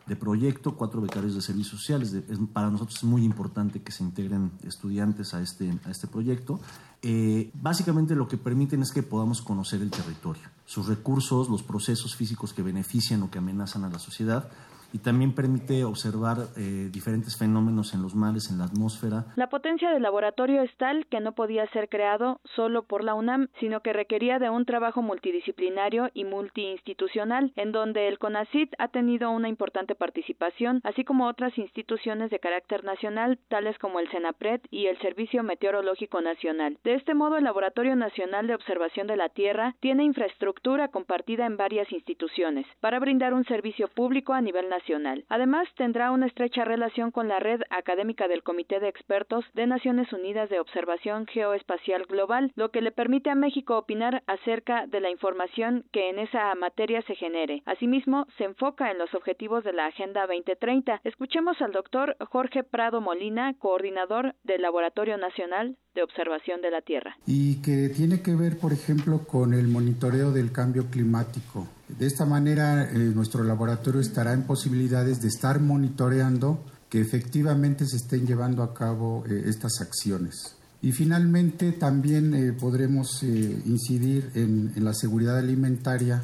de 0.06 0.15
proyecto, 0.15 0.76
cuatro 0.76 1.02
becarios 1.02 1.34
de 1.34 1.41
servicios 1.41 1.82
sociales. 1.82 2.15
para 2.54 2.70
nosotros 2.70 2.98
es 2.98 3.04
muy 3.04 3.24
importante 3.24 3.82
que 3.82 3.91
se 3.91 4.04
integren 4.04 4.52
estudiantes 4.63 5.34
a 5.34 5.41
este, 5.41 5.80
a 5.86 5.89
este 5.89 6.06
proyecto. 6.06 6.60
Eh, 7.02 7.50
básicamente 7.56 8.13
lo 8.13 8.28
que 8.28 8.38
permiten 8.38 8.84
es 8.84 8.91
que 8.91 9.02
podamos 9.02 9.41
conocer 9.41 9.82
el 9.82 9.89
territorio, 9.89 10.44
sus 10.63 10.86
recursos, 10.86 11.50
los 11.50 11.63
procesos 11.63 12.15
físicos 12.15 12.54
que 12.54 12.62
benefician 12.62 13.24
o 13.24 13.32
que 13.32 13.39
amenazan 13.39 13.84
a 13.84 13.89
la 13.89 13.98
sociedad 13.98 14.48
y 14.93 14.99
también 14.99 15.34
permite 15.34 15.84
observar 15.84 16.38
eh, 16.58 16.89
diferentes 16.91 17.38
fenómenos 17.38 17.93
en 17.93 18.01
los 18.01 18.15
mares, 18.15 18.49
en 18.51 18.58
la 18.58 18.65
atmósfera. 18.65 19.25
La 19.36 19.49
potencia 19.49 19.91
del 19.91 20.04
laboratorio 20.04 20.62
es 20.62 20.75
tal 20.77 21.06
que 21.08 21.19
no 21.19 21.34
podía 21.34 21.67
ser 21.67 21.89
creado 21.89 22.39
solo 22.56 22.84
por 22.84 23.04
la 23.04 23.13
UNAM, 23.13 23.47
sino 23.60 23.82
que 23.82 23.93
requería 23.93 24.39
de 24.39 24.49
un 24.49 24.65
trabajo 24.65 25.01
multidisciplinario 25.01 26.10
y 26.13 26.25
multiinstitucional, 26.25 27.54
en 27.56 27.71
donde 27.71 28.08
el 28.08 28.19
CONACIT 28.19 28.73
ha 28.77 28.89
tenido 28.89 29.32
una 29.32 29.49
importante 29.49 29.95
participación, 29.95 30.82
así 30.84 31.04
como 31.04 31.27
otras 31.27 31.58
instituciones 31.58 32.30
de 32.30 32.39
carácter 32.39 32.84
nacional, 32.84 33.39
tales 33.47 33.77
como 33.80 33.99
el 33.99 34.10
CENAPRED 34.10 34.62
y 34.69 34.88
el 34.88 34.99
Servicio 34.99 35.43
Meteorológico 35.43 36.21
Nacional. 36.21 36.77
De 36.84 36.95
este 36.95 37.13
modo, 37.13 37.38
el 37.38 37.43
Laboratorio 37.43 37.95
Nacional 37.95 38.47
de 38.47 38.56
Observación 38.56 39.08
de 39.08 39.17
la 39.17 39.30
Tierra 39.30 39.75
tiene 39.80 40.04
infraestructura 40.04 40.89
compartida 40.89 41.45
en 41.45 41.58
varias 41.58 41.91
instituciones 41.91 42.65
para 42.80 42.99
brindar 42.99 43.34
un 43.34 43.45
servicio 43.45 43.88
público 43.88 44.34
a 44.34 44.41
nivel 44.41 44.69
nacional 44.69 44.81
Además, 45.30 45.67
tendrá 45.78 46.12
una 46.12 46.26
estrecha 46.26 46.65
relación 46.65 47.12
con 47.12 47.28
la 47.28 47.39
red 47.39 47.62
académica 47.70 48.28
del 48.28 48.44
Comité 48.44 48.80
de 48.80 48.89
Expertos 48.89 49.46
de 49.54 49.67
Naciones 49.67 50.12
Unidas 50.12 50.50
de 50.50 50.60
Observación 50.60 51.28
Geoespacial 51.28 52.06
Global, 52.08 52.52
lo 52.56 52.72
que 52.72 52.82
le 52.82 52.91
permite 52.91 53.30
a 53.30 53.36
México 53.36 53.78
opinar 53.78 54.24
acerca 54.28 54.88
de 54.88 55.00
la 55.00 55.12
información 55.12 55.86
que 55.91 56.10
en 56.10 56.20
esa 56.20 56.54
materia 56.56 57.02
se 57.04 57.15
genere. 57.15 57.62
Asimismo, 57.65 58.26
se 58.38 58.46
enfoca 58.46 58.91
en 58.91 58.98
los 58.98 59.13
objetivos 59.13 59.63
de 59.63 59.74
la 59.74 59.86
Agenda 59.86 60.26
2030. 60.28 61.02
Escuchemos 61.04 61.62
al 61.62 61.72
doctor 61.72 62.17
Jorge 62.30 62.63
Prado 62.63 63.02
Molina, 63.02 63.54
coordinador 63.60 64.36
del 64.44 64.62
Laboratorio 64.62 65.17
Nacional 65.17 65.78
de 65.94 66.04
Observación 66.04 66.62
de 66.62 66.72
la 66.72 66.82
Tierra. 66.82 67.17
Y 67.28 67.62
que 67.62 67.89
tiene 67.89 68.22
que 68.22 68.36
ver, 68.36 68.58
por 68.58 68.74
ejemplo, 68.74 69.22
con 69.28 69.54
el 69.54 69.67
monitoreo 69.67 70.32
del 70.32 70.52
cambio 70.52 70.89
climático 70.89 71.67
de 71.97 72.08
esta 72.08 72.25
manera, 72.25 72.89
eh, 72.89 72.97
nuestro 72.97 73.43
laboratorio 73.43 74.01
estará 74.01 74.34
en 74.34 74.43
posibilidades 74.43 75.21
de 75.21 75.27
estar 75.27 75.60
monitoreando 75.60 76.63
que 76.89 76.99
efectivamente 76.99 77.86
se 77.88 77.97
estén 77.97 78.25
llevando 78.27 78.63
a 78.63 78.73
cabo 78.73 79.23
eh, 79.27 79.43
estas 79.45 79.82
acciones. 79.82 80.56
Y 80.82 80.91
finalmente 80.91 81.71
también 81.71 82.34
eh, 82.34 82.54
podremos 82.54 83.23
incidir 83.23 84.32
en, 84.34 84.73
en 84.75 84.84
la 84.84 84.93
seguridad 84.93 85.38
alimentaria. 85.38 86.23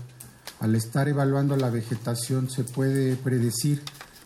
Al 0.60 0.75
estar 0.75 1.08
evaluando 1.08 1.56
la 1.56 1.69
vegetación 1.69 2.49
se 2.49 2.63
puede 2.63 3.15
predecir 3.15 3.82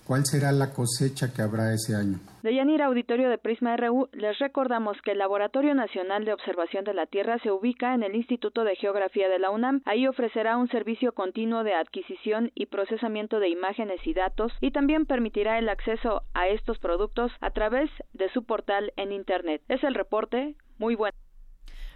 cuál 0.05 0.25
será 0.25 0.51
la 0.51 0.71
cosecha 0.71 1.33
que 1.33 1.41
habrá 1.41 1.73
ese 1.73 1.95
año. 1.95 2.19
De 2.43 2.55
Yanira 2.55 2.87
Auditorio 2.87 3.29
de 3.29 3.37
Prisma 3.37 3.77
RU, 3.77 4.09
les 4.13 4.39
recordamos 4.39 4.99
que 5.03 5.11
el 5.11 5.19
Laboratorio 5.19 5.75
Nacional 5.75 6.25
de 6.25 6.33
Observación 6.33 6.83
de 6.83 6.95
la 6.95 7.05
Tierra 7.05 7.37
se 7.43 7.51
ubica 7.51 7.93
en 7.93 8.01
el 8.01 8.15
Instituto 8.15 8.63
de 8.63 8.75
Geografía 8.75 9.29
de 9.29 9.37
la 9.37 9.51
UNAM. 9.51 9.83
Ahí 9.85 10.07
ofrecerá 10.07 10.57
un 10.57 10.67
servicio 10.69 11.11
continuo 11.11 11.63
de 11.63 11.75
adquisición 11.75 12.51
y 12.55 12.65
procesamiento 12.65 13.39
de 13.39 13.49
imágenes 13.49 13.99
y 14.07 14.15
datos 14.15 14.51
y 14.59 14.71
también 14.71 15.05
permitirá 15.05 15.59
el 15.59 15.69
acceso 15.69 16.23
a 16.33 16.47
estos 16.47 16.79
productos 16.79 17.31
a 17.41 17.51
través 17.51 17.91
de 18.13 18.27
su 18.29 18.43
portal 18.43 18.91
en 18.95 19.11
Internet. 19.11 19.61
Es 19.67 19.83
el 19.83 19.93
reporte. 19.93 20.55
Muy 20.79 20.95
bueno. 20.95 21.15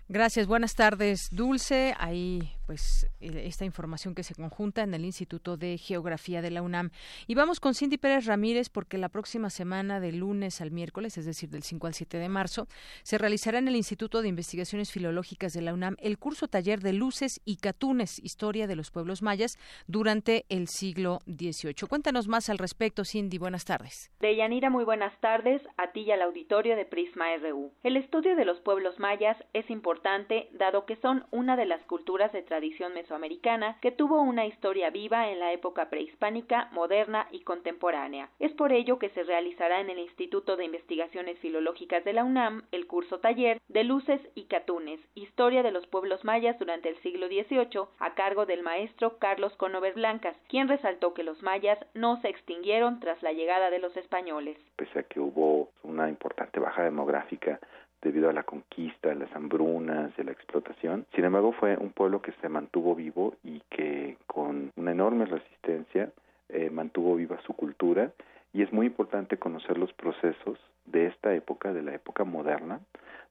Gracias, 0.07 0.45
buenas 0.45 0.75
tardes, 0.75 1.29
Dulce. 1.31 1.95
Ahí 1.97 2.51
pues 2.65 3.09
eh, 3.19 3.43
esta 3.45 3.65
información 3.65 4.15
que 4.15 4.23
se 4.23 4.35
conjunta 4.35 4.83
en 4.83 4.93
el 4.93 5.05
Instituto 5.05 5.57
de 5.57 5.77
Geografía 5.77 6.41
de 6.41 6.51
la 6.51 6.61
UNAM. 6.61 6.91
Y 7.27 7.35
vamos 7.35 7.59
con 7.59 7.73
Cindy 7.73 7.97
Pérez 7.97 8.25
Ramírez 8.25 8.69
porque 8.69 8.97
la 8.97 9.09
próxima 9.09 9.49
semana, 9.49 9.99
de 9.99 10.11
lunes 10.11 10.61
al 10.61 10.71
miércoles, 10.71 11.17
es 11.17 11.25
decir, 11.25 11.49
del 11.49 11.63
5 11.63 11.87
al 11.87 11.93
7 11.93 12.17
de 12.17 12.29
marzo, 12.29 12.67
se 13.03 13.17
realizará 13.17 13.59
en 13.59 13.67
el 13.67 13.75
Instituto 13.75 14.21
de 14.21 14.29
Investigaciones 14.29 14.91
Filológicas 14.91 15.53
de 15.53 15.61
la 15.61 15.73
UNAM 15.73 15.95
el 15.99 16.17
curso 16.17 16.47
taller 16.47 16.79
de 16.79 16.93
luces 16.93 17.41
y 17.45 17.57
catunes, 17.57 18.19
historia 18.23 18.67
de 18.67 18.75
los 18.75 18.91
pueblos 18.91 19.21
mayas 19.21 19.57
durante 19.87 20.45
el 20.49 20.67
siglo 20.67 21.19
XVIII. 21.27 21.87
Cuéntanos 21.87 22.27
más 22.27 22.49
al 22.49 22.57
respecto, 22.57 23.03
Cindy. 23.05 23.37
Buenas 23.37 23.65
tardes. 23.65 24.11
Deyanira, 24.19 24.69
muy 24.69 24.83
buenas 24.83 25.17
tardes 25.19 25.61
a 25.77 25.91
ti 25.91 26.01
y 26.01 26.11
al 26.11 26.21
auditorio 26.21 26.75
de 26.75 26.85
Prisma 26.85 27.25
RU. 27.37 27.71
El 27.83 27.97
estudio 27.97 28.35
de 28.35 28.45
los 28.45 28.59
pueblos 28.61 28.99
mayas 28.99 29.37
es 29.53 29.69
importante 29.69 30.49
dado 30.53 30.85
que 30.85 30.95
son 30.97 31.25
una 31.31 31.55
de 31.55 31.65
las 31.65 31.81
culturas 31.83 32.31
de 32.31 32.43
tradición 32.55 32.93
mesoamericana 32.93 33.77
que 33.81 33.91
tuvo 33.91 34.21
una 34.21 34.45
historia 34.45 34.89
viva 34.89 35.29
en 35.29 35.39
la 35.41 35.51
época 35.51 35.89
prehispánica, 35.89 36.69
moderna 36.71 37.27
y 37.31 37.41
contemporánea. 37.41 38.29
Es 38.39 38.53
por 38.53 38.71
ello 38.71 38.97
que 38.97 39.09
se 39.09 39.23
realizará 39.23 39.81
en 39.81 39.89
el 39.89 39.99
Instituto 39.99 40.55
de 40.55 40.63
Investigaciones 40.63 41.37
Filológicas 41.39 42.05
de 42.05 42.13
la 42.13 42.23
UNAM 42.23 42.63
el 42.71 42.87
curso 42.87 43.19
taller 43.19 43.59
de 43.67 43.83
Luces 43.83 44.21
y 44.35 44.45
Catunes, 44.45 45.01
Historia 45.15 45.63
de 45.63 45.71
los 45.71 45.85
Pueblos 45.87 46.23
Mayas 46.23 46.57
durante 46.57 46.87
el 46.87 46.97
siglo 47.01 47.27
XVIII, 47.27 47.89
a 47.99 48.13
cargo 48.13 48.45
del 48.45 48.63
maestro 48.63 49.17
Carlos 49.17 49.53
Conover 49.57 49.93
Blancas, 49.93 50.37
quien 50.47 50.69
resaltó 50.69 51.13
que 51.13 51.23
los 51.23 51.43
mayas 51.43 51.77
no 51.93 52.21
se 52.21 52.29
extinguieron 52.29 53.01
tras 53.01 53.21
la 53.21 53.33
llegada 53.33 53.69
de 53.69 53.79
los 53.79 53.97
españoles. 53.97 54.57
Pese 54.77 54.99
a 54.99 55.03
que 55.03 55.19
hubo 55.19 55.71
una 55.83 56.07
importante 56.07 56.61
baja 56.61 56.83
demográfica 56.83 57.59
debido 58.01 58.29
a 58.29 58.33
la 58.33 58.43
conquista, 58.43 59.11
a 59.11 59.15
las 59.15 59.33
hambrunas, 59.35 60.11
y 60.17 60.23
la 60.23 60.31
explotación. 60.31 61.05
Sin 61.15 61.25
embargo, 61.25 61.51
fue 61.53 61.77
un 61.77 61.91
pueblo 61.91 62.21
que 62.21 62.33
se 62.41 62.49
mantuvo 62.49 62.95
vivo 62.95 63.35
y 63.43 63.61
que 63.69 64.17
con 64.27 64.71
una 64.75 64.91
enorme 64.91 65.25
resistencia 65.25 66.11
eh, 66.49 66.69
mantuvo 66.69 67.15
viva 67.15 67.39
su 67.45 67.53
cultura 67.53 68.11
Y 68.53 68.61
es 68.61 68.71
muy 68.71 68.85
importante 68.85 69.37
conocer 69.37 69.77
los 69.77 69.91
procesos 69.93 70.57
de 70.85 71.07
esta 71.07 71.33
época, 71.33 71.73
de 71.73 71.81
la 71.81 71.93
época 71.93 72.23
moderna, 72.23 72.79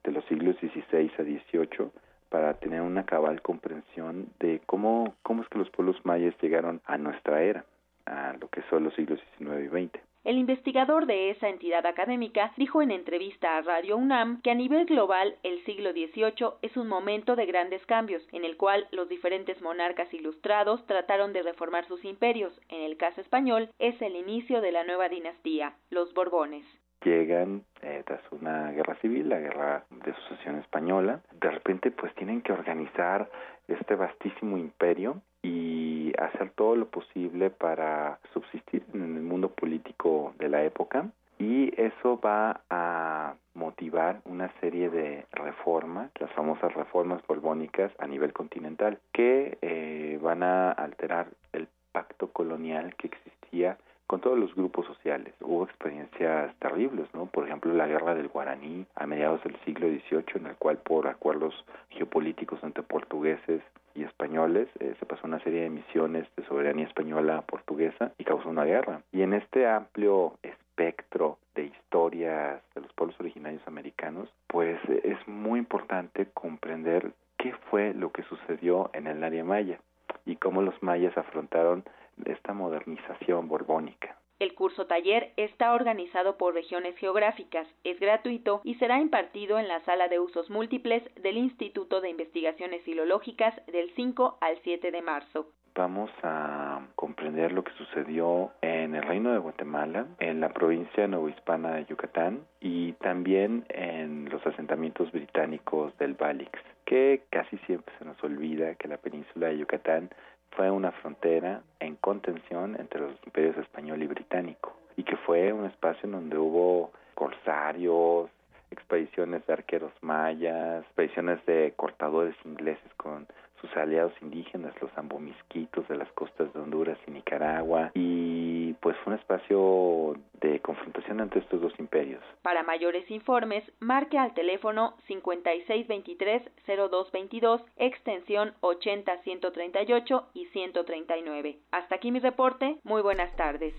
de 0.03 0.12
los 0.12 0.24
siglos 0.27 0.57
XVI 0.57 1.11
a 1.18 1.22
XVIII, 1.22 1.90
para 2.29 2.55
tener 2.55 2.83
una 2.83 3.05
cabal 3.07 3.40
comprensión 3.40 4.27
de 4.40 4.61
cómo, 4.66 5.14
cómo 5.22 5.42
es 5.42 5.48
que 5.48 5.59
los 5.59 5.70
pueblos 5.70 5.96
mayas 6.05 6.35
llegaron 6.42 6.81
a 6.85 6.98
nuestra 6.98 7.42
era, 7.42 7.64
a 8.07 8.35
lo 8.38 8.48
que 8.48 8.62
son 8.68 8.85
los 8.85 8.94
siglos 8.94 9.20
XIX 9.38 9.64
y 9.64 9.68
XX. 9.68 10.13
El 10.24 10.38
investigador 10.38 11.04
de 11.04 11.28
esa 11.28 11.50
entidad 11.50 11.84
académica 11.84 12.52
dijo 12.56 12.80
en 12.80 12.90
entrevista 12.90 13.58
a 13.58 13.60
Radio 13.60 13.98
UNAM 13.98 14.40
que 14.40 14.50
a 14.50 14.54
nivel 14.54 14.87
global 14.87 15.37
el 15.42 15.62
siglo 15.66 15.92
XVIII 15.92 16.54
es 16.62 16.76
un 16.78 16.88
momento 16.88 17.37
de 17.37 17.44
grandes 17.44 17.84
cambios, 17.84 18.26
en 18.32 18.46
el 18.46 18.56
cual 18.56 18.88
los 18.90 19.06
diferentes 19.10 19.60
monarcas 19.60 20.12
ilustrados 20.14 20.87
trataron 20.87 21.34
de 21.34 21.42
reformar 21.42 21.87
sus 21.87 22.02
imperios. 22.06 22.58
En 22.70 22.80
el 22.80 22.96
caso 22.96 23.20
español 23.20 23.68
es 23.78 24.00
el 24.00 24.16
inicio 24.16 24.62
de 24.62 24.72
la 24.72 24.84
nueva 24.84 25.10
dinastía, 25.10 25.74
los 25.90 26.14
Borbones 26.14 26.64
llegan 27.04 27.64
eh, 27.82 28.02
tras 28.06 28.22
una 28.32 28.70
guerra 28.72 28.96
civil, 29.02 29.28
la 29.28 29.38
guerra 29.38 29.84
de 29.90 30.14
sucesión 30.14 30.56
española, 30.56 31.20
de 31.38 31.50
repente 31.50 31.90
pues 31.90 32.14
tienen 32.14 32.40
que 32.40 32.52
organizar 32.52 33.30
este 33.68 33.94
vastísimo 33.94 34.56
imperio 34.56 35.20
y 35.42 35.73
hacer 36.18 36.50
todo 36.50 36.77
lo 36.77 36.87
posible 36.88 37.50
para 37.50 38.18
subsistir 38.33 38.85
en 38.92 39.16
el 39.16 39.22
mundo 39.22 39.48
político 39.50 40.35
de 40.38 40.48
la 40.48 40.62
época. 40.64 41.07
Y 41.38 41.72
eso 41.81 42.20
va 42.20 42.61
a 42.70 43.35
motivar 43.55 44.20
una 44.24 44.53
serie 44.61 44.88
de 44.88 45.27
reformas, 45.33 46.11
las 46.20 46.31
famosas 46.33 46.72
reformas 46.74 47.20
borbónicas 47.27 47.92
a 47.98 48.07
nivel 48.07 48.33
continental, 48.33 48.98
que 49.12 49.59
eh, 49.61 50.18
van 50.22 50.42
a 50.42 50.70
alterar 50.70 51.29
el 51.53 51.68
pacto 51.92 52.29
colonial 52.29 52.94
que 52.96 53.09
existía 53.09 53.79
con 54.14 54.20
todos 54.20 54.38
los 54.38 54.55
grupos 54.55 54.87
sociales. 54.87 55.35
Hubo 55.40 55.64
experiencias 55.64 56.55
terribles, 56.61 57.09
¿no? 57.14 57.27
Por 57.27 57.46
ejemplo, 57.46 57.74
la 57.74 57.88
guerra 57.88 58.14
del 58.14 58.29
Guaraní 58.29 58.87
a 58.94 59.09
mediados 59.09 59.42
del 59.42 59.57
siglo 59.64 59.88
XVIII, 59.88 60.37
en 60.37 60.46
el 60.46 60.55
cual 60.55 60.77
por 60.79 61.09
acuerdos 61.09 61.53
geopolíticos 61.90 62.62
entre 62.62 62.85
portugueses 62.85 63.61
y 63.92 64.05
españoles 64.05 64.68
eh, 64.79 64.94
se 65.00 65.05
pasó 65.05 65.27
una 65.27 65.40
serie 65.40 65.62
de 65.62 65.70
misiones 65.70 66.29
de 66.37 66.44
soberanía 66.44 66.87
española 66.87 67.42
portuguesa 67.42 68.12
y 68.16 68.22
causó 68.22 68.50
una 68.50 68.62
guerra. 68.62 69.03
Y 69.11 69.22
en 69.22 69.33
este 69.33 69.66
amplio 69.66 70.35
espectro 70.44 71.38
de 71.57 71.64
historias 71.64 72.62
de 72.77 72.83
los 72.83 72.92
pueblos 72.92 73.18
originarios 73.18 73.66
americanos, 73.66 74.29
pues 74.46 74.79
es 75.03 75.18
muy 75.27 75.59
importante 75.59 76.29
comprender 76.35 77.11
qué 77.37 77.53
fue 77.68 77.92
lo 77.94 78.12
que 78.12 78.22
sucedió 78.22 78.90
en 78.92 79.09
el 79.09 79.24
área 79.24 79.42
maya 79.42 79.81
y 80.24 80.37
cómo 80.37 80.62
los 80.62 80.81
mayas 80.85 81.18
afrontaron 81.18 81.83
esta 82.24 82.53
modernización 82.53 83.48
borbónica. 83.48 84.18
El 84.40 84.55
curso 84.55 84.87
taller 84.87 85.33
está 85.37 85.74
organizado 85.74 86.37
por 86.37 86.55
regiones 86.55 86.96
geográficas, 86.96 87.68
es 87.85 88.00
gratuito 88.00 88.61
y 88.64 88.74
será 88.74 89.00
impartido 89.00 89.59
en 89.59 89.68
la 89.68 89.81
sala 89.85 90.09
de 90.09 90.18
usos 90.18 90.50
múltiples 90.50 91.03
del 91.22 91.37
Instituto 91.37 92.00
de 92.00 92.11
Investigaciones 92.11 92.83
Filológicas 92.83 93.55
del 93.68 93.90
5 93.94 94.38
al 94.40 94.59
7 94.62 94.90
de 94.90 95.03
marzo. 95.03 95.46
Vamos 95.77 96.11
a 96.22 96.87
comprender 96.94 97.50
lo 97.50 97.64
que 97.64 97.72
sucedió 97.72 98.53
en 98.61 98.94
el 98.94 99.03
Reino 99.03 99.33
de 99.33 99.38
Guatemala, 99.38 100.07
en 100.20 100.40
la 100.40 100.50
provincia 100.50 101.09
novohispana 101.09 101.74
de 101.74 101.87
Yucatán 101.87 102.44
y 102.61 102.92
también 102.94 103.64
en 103.70 104.29
los 104.31 104.46
asentamientos 104.46 105.11
británicos 105.11 105.96
del 105.98 106.14
Balix, 106.14 106.53
que 106.85 107.24
casi 107.31 107.59
siempre 107.66 107.92
se 107.98 108.05
nos 108.05 108.22
olvida 108.22 108.77
que 108.77 108.87
la 108.87 108.98
península 108.98 109.48
de 109.48 109.59
Yucatán 109.59 110.11
fue 110.57 110.71
una 110.71 110.93
frontera 110.93 111.62
en 111.81 111.97
contención 111.97 112.77
entre 112.79 113.01
los 113.01 113.12
imperios 113.25 113.57
español 113.57 114.03
y 114.03 114.07
británico 114.07 114.77
y 114.97 115.03
que 115.03 115.17
fue 115.17 115.53
un 115.53 115.67
espacio 115.67 116.07
en 116.07 116.12
donde 116.12 116.38
hubo 116.38 116.93
corsarios, 117.14 118.31
expediciones 118.71 119.47
de 119.47 119.53
arqueros 119.53 119.93
mayas, 120.01 120.85
expediciones 120.85 121.45
de 121.47 121.73
cortadores 121.77 122.35
ingleses 122.45 122.93
con 122.97 123.27
sus 123.64 123.77
aliados 123.77 124.12
indígenas, 124.20 124.74
los 124.81 124.90
ambomisquitos 124.96 125.87
de 125.88 125.96
las 125.96 126.09
costas 126.12 126.53
de 126.53 126.61
Honduras 126.61 126.98
y 127.07 127.12
Nicaragua, 127.12 127.92
y 127.94 128.74
pues 128.74 128.94
fue 128.98 129.14
un 129.14 129.18
espacio 129.18 130.14
de 130.40 130.61
confrontación 130.61 131.18
entre 131.20 131.40
estos 131.40 131.61
dos 131.61 131.72
imperios. 131.79 132.22
Para 132.42 132.62
mayores 132.62 133.11
informes, 133.11 133.64
marque 133.81 134.18
al 134.18 134.35
teléfono 134.35 134.96
5623-0222, 135.09 137.64
extensión 137.77 138.55
80-138 138.61 140.27
y 140.35 140.44
139. 140.46 141.59
Hasta 141.70 141.94
aquí 141.94 142.11
mi 142.11 142.18
reporte, 142.20 142.79
muy 142.85 143.00
buenas 143.03 143.35
tardes. 143.37 143.74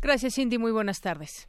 Gracias 0.00 0.36
Cindy, 0.36 0.58
muy 0.58 0.70
buenas 0.70 1.00
tardes. 1.00 1.48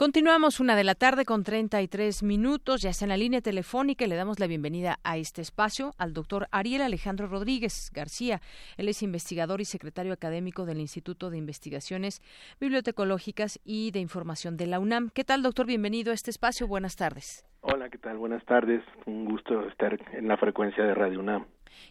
Continuamos 0.00 0.60
una 0.60 0.76
de 0.76 0.84
la 0.84 0.94
tarde 0.94 1.26
con 1.26 1.44
33 1.44 2.22
minutos. 2.22 2.80
Ya 2.80 2.88
está 2.88 3.04
en 3.04 3.10
la 3.10 3.18
línea 3.18 3.42
telefónica 3.42 4.02
y 4.02 4.08
le 4.08 4.16
damos 4.16 4.40
la 4.40 4.46
bienvenida 4.46 4.98
a 5.04 5.18
este 5.18 5.42
espacio 5.42 5.92
al 5.98 6.14
doctor 6.14 6.46
Ariel 6.52 6.80
Alejandro 6.80 7.26
Rodríguez 7.26 7.90
García. 7.92 8.40
Él 8.78 8.88
es 8.88 9.02
investigador 9.02 9.60
y 9.60 9.66
secretario 9.66 10.14
académico 10.14 10.64
del 10.64 10.80
Instituto 10.80 11.28
de 11.28 11.36
Investigaciones 11.36 12.22
Bibliotecológicas 12.58 13.60
y 13.62 13.90
de 13.90 13.98
Información 13.98 14.56
de 14.56 14.68
la 14.68 14.80
UNAM. 14.80 15.10
¿Qué 15.10 15.22
tal, 15.22 15.42
doctor? 15.42 15.66
Bienvenido 15.66 16.12
a 16.12 16.14
este 16.14 16.30
espacio. 16.30 16.66
Buenas 16.66 16.96
tardes. 16.96 17.44
Hola, 17.60 17.90
¿qué 17.90 17.98
tal? 17.98 18.16
Buenas 18.16 18.42
tardes. 18.46 18.82
Un 19.04 19.26
gusto 19.26 19.68
estar 19.68 19.98
en 20.14 20.28
la 20.28 20.38
frecuencia 20.38 20.82
de 20.82 20.94
Radio 20.94 21.20
UNAM 21.20 21.44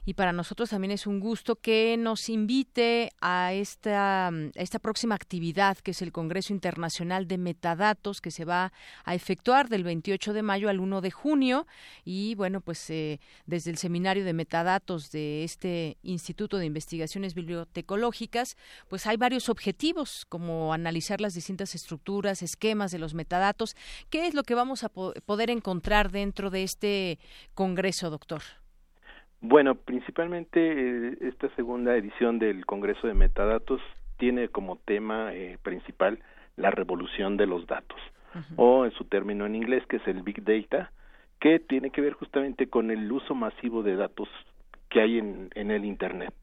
y 0.06 0.13
para 0.13 0.34
nosotros 0.34 0.70
también 0.70 0.92
es 0.92 1.08
un 1.08 1.20
gusto 1.20 1.56
que 1.56 1.98
nos 1.98 2.30
invite 2.30 3.12
a 3.22 3.54
esta, 3.54 4.32
esta 4.56 4.80
próxima 4.80 5.15
actividad 5.15 5.78
que 5.78 5.92
es 5.92 6.02
el 6.02 6.12
Congreso 6.12 6.54
Internacional 6.54 7.28
de 7.28 7.38
Metadatos 7.38 8.22
que 8.22 8.32
se 8.32 8.46
va 8.46 8.72
a 9.06 9.15
efectuar 9.15 9.70
del 9.70 9.84
28 9.84 10.34
de 10.34 10.42
mayo 10.42 10.70
al 10.70 10.80
1 10.80 11.02
de 11.02 11.12
junio 11.12 11.68
y 12.06 12.36
bueno 12.36 12.62
pues 12.62 12.89
eh, 12.89 13.20
desde 13.46 13.72
el 13.72 13.78
seminario 13.78 14.26
de 14.26 14.34
metadatos 14.34 15.12
de 15.12 15.44
este 15.44 15.98
Instituto 16.04 16.58
de 16.58 16.65
Investigaciones 16.65 17.34
Bibliotecológicas 17.34 18.58
pues 18.88 19.08
hay 19.08 19.18
varios 19.18 19.50
objetivos 19.50 20.26
como 20.28 20.74
analizar 20.74 21.22
las 21.22 21.34
distintas 21.34 21.76
estructuras, 21.76 22.42
esquemas 22.42 22.92
de 22.92 23.00
los 23.00 23.13
metadatos. 23.13 23.76
¿Qué 24.10 24.28
es 24.28 24.34
lo 24.34 24.44
que 24.44 24.56
vamos 24.56 24.84
a 24.84 24.89
poder 24.89 25.50
encontrar 25.50 26.12
dentro 26.12 26.50
de 26.50 26.63
este 26.63 27.20
Congreso, 27.54 28.10
doctor? 28.10 28.42
Bueno, 29.41 29.75
principalmente 29.75 30.60
eh, 30.60 31.17
esta 31.21 31.47
segunda 31.56 31.95
edición 31.95 32.39
del 32.39 32.65
Congreso 32.65 33.08
de 33.08 33.13
Metadatos 33.13 33.82
tiene 34.17 34.49
como 34.49 34.75
tema 34.78 35.34
eh, 35.34 35.58
principal 35.63 36.19
la 36.58 36.71
revolución 36.71 37.38
de 37.38 37.47
los 37.47 37.65
datos, 37.65 37.97
o 38.58 38.84
en 38.84 38.91
su 38.91 39.06
término 39.06 39.45
en 39.45 39.56
inglés, 39.56 39.86
que 39.88 39.95
es 39.95 40.08
el 40.08 40.23
Big 40.23 40.43
Data, 40.43 40.91
que 41.39 41.60
tiene 41.60 41.89
que 41.89 42.02
ver 42.02 42.13
justamente 42.13 42.67
con 42.67 42.91
el 42.91 43.10
uso 43.10 43.34
masivo 43.34 43.82
de 43.82 43.95
datos 43.95 44.28
que 44.89 44.99
hay 44.99 45.19
en, 45.19 45.49
en 45.56 45.71
el 45.71 45.86
Internet. 45.86 46.34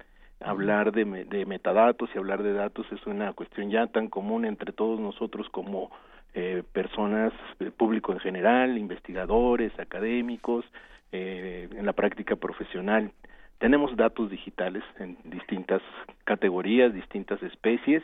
Hablar 0.41 0.93
de, 0.93 1.05
de, 1.05 1.45
metadatos 1.45 2.09
y 2.15 2.19
hablar 2.19 2.43
de 2.43 2.55
datos 2.55 2.87
es 2.93 3.07
una 3.07 3.33
cuestión 3.35 3.71
ya 3.71 3.87
tan 3.89 4.09
común 4.09 4.47
entre 4.47 4.73
todos 4.73 4.99
nosotros 4.99 5.49
como 5.51 5.91
eh, 6.37 6.63
personas, 6.73 7.33
público 7.79 8.13
en 8.13 8.21
general, 8.21 8.77
investigadores, 8.77 9.73
académicos, 9.81 10.67
eh, 11.11 11.67
en 11.75 11.87
la 11.87 11.95
práctica 11.95 12.37
profesional. 12.37 13.11
Tenemos 13.59 13.97
datos 13.97 14.29
digitales 14.29 14.85
en 14.99 15.17
distintas 15.25 15.81
categorías, 16.25 16.93
distintas 16.93 17.43
especies, 17.43 18.03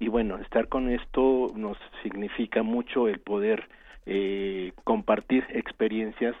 y 0.00 0.08
bueno, 0.08 0.38
estar 0.38 0.68
con 0.68 0.88
esto 0.88 1.52
nos 1.54 1.76
significa 2.02 2.62
mucho 2.62 3.06
el 3.06 3.20
poder 3.20 3.68
eh, 4.06 4.72
compartir 4.84 5.44
experiencias 5.50 6.34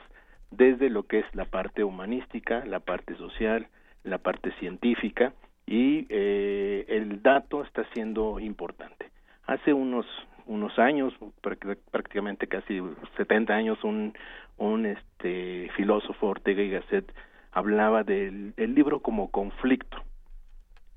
desde 0.50 0.88
lo 0.88 1.02
que 1.02 1.18
es 1.18 1.26
la 1.34 1.44
parte 1.44 1.84
humanística, 1.84 2.64
la 2.64 2.80
parte 2.80 3.16
social, 3.16 3.66
la 4.02 4.16
parte 4.16 4.50
científica, 4.60 5.34
y 5.66 6.06
eh, 6.08 6.86
el 6.88 7.22
dato 7.22 7.62
está 7.64 7.84
siendo 7.92 8.40
importante. 8.40 9.10
Hace 9.46 9.74
unos 9.74 10.06
unos 10.46 10.78
años, 10.78 11.14
prácticamente 11.90 12.46
casi 12.46 12.80
70 13.16 13.54
años, 13.54 13.82
un, 13.84 14.14
un 14.56 14.86
este 14.86 15.70
filósofo 15.76 16.28
Ortega 16.28 16.62
y 16.62 16.70
Gasset 16.70 17.12
hablaba 17.52 18.02
del 18.02 18.52
el 18.56 18.74
libro 18.74 19.00
como 19.00 19.30
conflicto. 19.30 19.98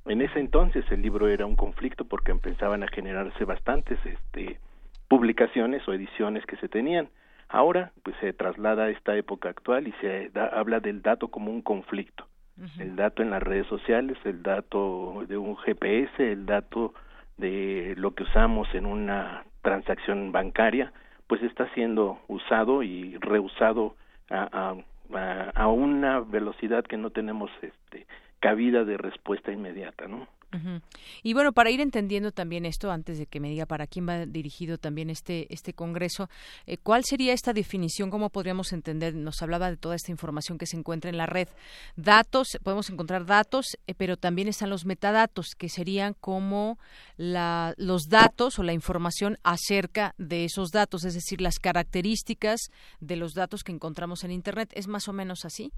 En 0.06 0.22
ese 0.22 0.40
entonces 0.40 0.86
el 0.92 1.02
libro 1.02 1.28
era 1.28 1.46
un 1.46 1.56
conflicto 1.56 2.06
porque 2.06 2.32
empezaban 2.32 2.84
a 2.84 2.88
generarse 2.88 3.46
bastantes 3.46 4.00
este 4.06 4.60
publicaciones 5.08 5.88
o 5.88 5.94
ediciones 5.94 6.46
que 6.46 6.58
se 6.58 6.68
tenían. 6.68 7.10
Ahora 7.50 7.92
pues 8.04 8.16
se 8.20 8.34
traslada 8.34 8.86
a 8.86 8.90
esta 8.90 9.16
época 9.16 9.50
actual 9.50 9.88
y 9.88 9.94
se 10.02 10.32
habla 10.36 10.80
del 10.80 11.02
dato 11.02 11.30
como 11.30 11.52
un 11.52 11.62
conflicto. 11.62 12.28
el 12.80 12.96
dato 12.96 13.22
en 13.22 13.30
las 13.30 13.44
redes 13.44 13.68
sociales, 13.68 14.18
el 14.26 14.42
dato 14.42 15.24
de 15.28 15.38
un 15.38 15.56
GPS, 15.58 16.32
el 16.32 16.48
dato 16.48 16.94
de 17.38 17.94
lo 17.98 18.14
que 18.16 18.24
usamos 18.24 18.68
en 18.74 18.86
una 18.86 19.46
transacción 19.62 20.32
bancaria, 20.32 20.92
pues 21.28 21.42
está 21.44 21.68
siendo 21.74 22.20
usado 22.28 22.84
y 22.84 23.18
reusado 23.18 23.96
a, 24.30 24.76
a, 25.14 25.52
a 25.54 25.68
una 25.68 26.20
velocidad 26.22 26.84
que 26.84 26.98
no 26.98 27.10
tenemos 27.10 27.52
este 27.62 28.08
cabida 28.40 28.84
de 28.84 28.98
respuesta 28.98 29.52
inmediata, 29.52 30.08
¿no? 30.08 30.28
Y 31.24 31.34
bueno, 31.34 31.52
para 31.52 31.70
ir 31.70 31.82
entendiendo 31.82 32.32
también 32.32 32.66
esto, 32.66 32.90
antes 32.90 33.18
de 33.18 33.26
que 33.26 33.40
me 33.40 33.50
diga 33.50 33.66
para 33.66 33.86
quién 33.86 34.08
va 34.08 34.26
dirigido 34.26 34.78
también 34.78 35.10
este, 35.10 35.54
este 35.54 35.74
Congreso, 35.74 36.30
eh, 36.66 36.78
¿cuál 36.78 37.04
sería 37.04 37.34
esta 37.34 37.54
definición? 37.54 38.10
¿Cómo 38.10 38.30
podríamos 38.30 38.72
entender? 38.72 39.14
Nos 39.14 39.42
hablaba 39.42 39.70
de 39.70 39.78
toda 39.78 39.96
esta 39.96 40.12
información 40.12 40.58
que 40.58 40.66
se 40.66 40.78
encuentra 40.78 41.10
en 41.10 41.18
la 41.18 41.26
red. 41.26 41.48
Datos, 41.96 42.58
podemos 42.64 42.90
encontrar 42.90 43.26
datos, 43.26 43.78
eh, 43.88 43.94
pero 43.94 44.18
también 44.18 44.48
están 44.48 44.70
los 44.70 44.86
metadatos, 44.86 45.48
que 45.58 45.70
serían 45.70 46.14
como 46.14 46.80
la, 47.18 47.74
los 47.78 48.04
datos 48.08 48.58
o 48.58 48.64
la 48.64 48.74
información 48.74 49.38
acerca 49.44 50.16
de 50.18 50.46
esos 50.46 50.72
datos, 50.72 51.04
es 51.04 51.14
decir, 51.14 51.42
las 51.42 51.60
características 51.60 52.72
de 53.00 53.16
los 53.18 53.34
datos 53.34 53.64
que 53.64 53.74
encontramos 53.74 54.24
en 54.24 54.32
Internet. 54.32 54.72
¿Es 54.74 54.88
más 54.88 55.08
o 55.08 55.14
menos 55.14 55.46
así? 55.46 55.72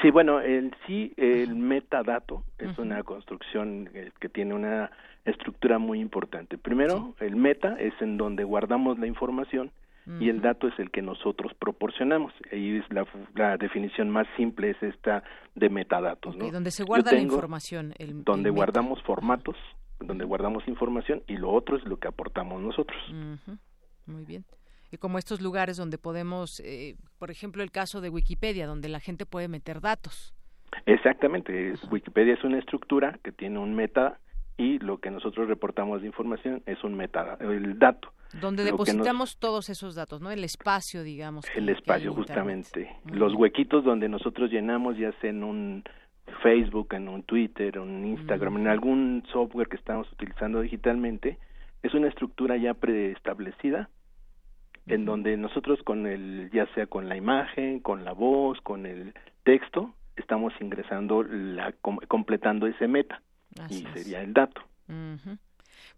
Sí, 0.00 0.10
bueno, 0.10 0.40
el 0.40 0.74
sí, 0.86 1.12
el 1.16 1.54
metadato 1.56 2.44
es 2.58 2.78
una 2.78 3.02
construcción 3.02 3.90
que 4.20 4.28
tiene 4.28 4.54
una 4.54 4.90
estructura 5.24 5.78
muy 5.78 6.00
importante. 6.00 6.56
Primero, 6.56 7.14
el 7.20 7.36
meta 7.36 7.76
es 7.78 7.92
en 8.00 8.16
donde 8.16 8.44
guardamos 8.44 8.98
la 8.98 9.06
información 9.06 9.70
y 10.20 10.30
el 10.30 10.40
dato 10.40 10.68
es 10.68 10.78
el 10.78 10.90
que 10.90 11.02
nosotros 11.02 11.52
proporcionamos. 11.58 12.32
Ahí 12.50 12.76
es 12.76 12.84
la, 13.34 13.58
definición 13.58 14.08
más 14.08 14.26
simple 14.38 14.70
es 14.70 14.82
esta 14.82 15.22
de 15.54 15.68
metadatos, 15.68 16.34
¿no? 16.34 16.50
Donde 16.50 16.70
se 16.70 16.82
guarda 16.84 17.12
la 17.12 17.20
información. 17.20 17.92
El, 17.98 18.24
donde 18.24 18.48
guardamos 18.48 19.02
formatos, 19.02 19.56
donde 20.00 20.24
guardamos 20.24 20.66
información 20.66 21.22
y 21.26 21.36
lo 21.36 21.50
otro 21.50 21.76
es 21.76 21.84
lo 21.84 21.98
que 21.98 22.08
aportamos 22.08 22.62
nosotros. 22.62 22.98
Muy 24.06 24.24
bien 24.24 24.44
como 24.96 25.18
estos 25.18 25.42
lugares 25.42 25.76
donde 25.76 25.98
podemos, 25.98 26.60
eh, 26.60 26.96
por 27.18 27.30
ejemplo, 27.30 27.62
el 27.62 27.70
caso 27.70 28.00
de 28.00 28.08
Wikipedia, 28.08 28.66
donde 28.66 28.88
la 28.88 29.00
gente 29.00 29.26
puede 29.26 29.48
meter 29.48 29.82
datos. 29.82 30.34
Exactamente, 30.86 31.74
Wikipedia 31.90 32.34
es 32.34 32.44
una 32.44 32.58
estructura 32.58 33.18
que 33.22 33.32
tiene 33.32 33.58
un 33.58 33.74
meta 33.74 34.18
y 34.56 34.78
lo 34.78 34.98
que 34.98 35.10
nosotros 35.10 35.48
reportamos 35.48 36.00
de 36.00 36.06
información 36.06 36.62
es 36.66 36.82
un 36.82 36.94
meta, 36.94 37.36
el 37.40 37.78
dato. 37.78 38.12
Donde 38.40 38.64
depositamos 38.64 39.38
todos 39.38 39.70
esos 39.70 39.94
datos, 39.94 40.20
¿no? 40.20 40.30
El 40.30 40.44
espacio, 40.44 41.02
digamos. 41.02 41.46
El 41.54 41.68
espacio, 41.68 42.12
justamente. 42.12 42.94
Los 43.06 43.34
huequitos 43.34 43.84
donde 43.84 44.08
nosotros 44.08 44.50
llenamos, 44.50 44.98
ya 44.98 45.12
sea 45.20 45.30
en 45.30 45.44
un 45.44 45.84
Facebook, 46.42 46.92
en 46.92 47.08
un 47.08 47.22
Twitter, 47.22 47.76
en 47.76 47.82
un 47.82 48.04
Instagram, 48.04 48.58
en 48.58 48.68
algún 48.68 49.24
software 49.32 49.68
que 49.68 49.76
estamos 49.76 50.10
utilizando 50.12 50.60
digitalmente, 50.60 51.38
es 51.82 51.94
una 51.94 52.08
estructura 52.08 52.56
ya 52.56 52.74
preestablecida 52.74 53.88
en 54.88 55.04
donde 55.04 55.36
nosotros 55.36 55.82
con 55.84 56.06
el, 56.06 56.50
ya 56.52 56.66
sea 56.74 56.86
con 56.86 57.08
la 57.08 57.16
imagen, 57.16 57.80
con 57.80 58.04
la 58.04 58.12
voz, 58.12 58.60
con 58.62 58.86
el 58.86 59.14
texto, 59.44 59.94
estamos 60.16 60.52
ingresando, 60.60 61.22
la, 61.22 61.72
completando 62.08 62.66
ese 62.66 62.88
meta. 62.88 63.22
Y 63.70 63.84
sería 63.94 64.22
el 64.22 64.32
dato. 64.32 64.60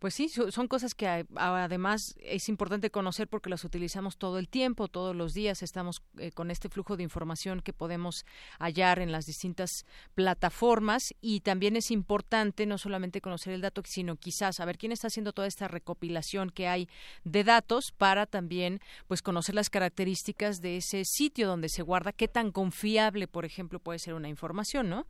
Pues 0.00 0.14
sí, 0.14 0.30
son 0.30 0.66
cosas 0.66 0.94
que 0.94 1.26
además 1.36 2.16
es 2.22 2.48
importante 2.48 2.90
conocer 2.90 3.28
porque 3.28 3.50
las 3.50 3.66
utilizamos 3.66 4.16
todo 4.16 4.38
el 4.38 4.48
tiempo, 4.48 4.88
todos 4.88 5.14
los 5.14 5.34
días 5.34 5.62
estamos 5.62 6.02
eh, 6.18 6.32
con 6.32 6.50
este 6.50 6.70
flujo 6.70 6.96
de 6.96 7.02
información 7.02 7.60
que 7.60 7.74
podemos 7.74 8.24
hallar 8.58 8.98
en 9.00 9.12
las 9.12 9.26
distintas 9.26 9.84
plataformas 10.14 11.14
y 11.20 11.40
también 11.40 11.76
es 11.76 11.90
importante 11.90 12.64
no 12.64 12.78
solamente 12.78 13.20
conocer 13.20 13.52
el 13.52 13.60
dato, 13.60 13.82
sino 13.84 14.16
quizás 14.16 14.56
saber 14.56 14.78
quién 14.78 14.90
está 14.90 15.08
haciendo 15.08 15.34
toda 15.34 15.46
esta 15.46 15.68
recopilación 15.68 16.48
que 16.48 16.66
hay 16.66 16.88
de 17.24 17.44
datos 17.44 17.92
para 17.92 18.24
también 18.24 18.80
pues 19.06 19.20
conocer 19.20 19.54
las 19.54 19.68
características 19.68 20.62
de 20.62 20.78
ese 20.78 21.04
sitio 21.04 21.46
donde 21.46 21.68
se 21.68 21.82
guarda, 21.82 22.12
qué 22.12 22.26
tan 22.26 22.52
confiable, 22.52 23.28
por 23.28 23.44
ejemplo, 23.44 23.80
puede 23.80 23.98
ser 23.98 24.14
una 24.14 24.30
información, 24.30 24.88
¿no? 24.88 25.04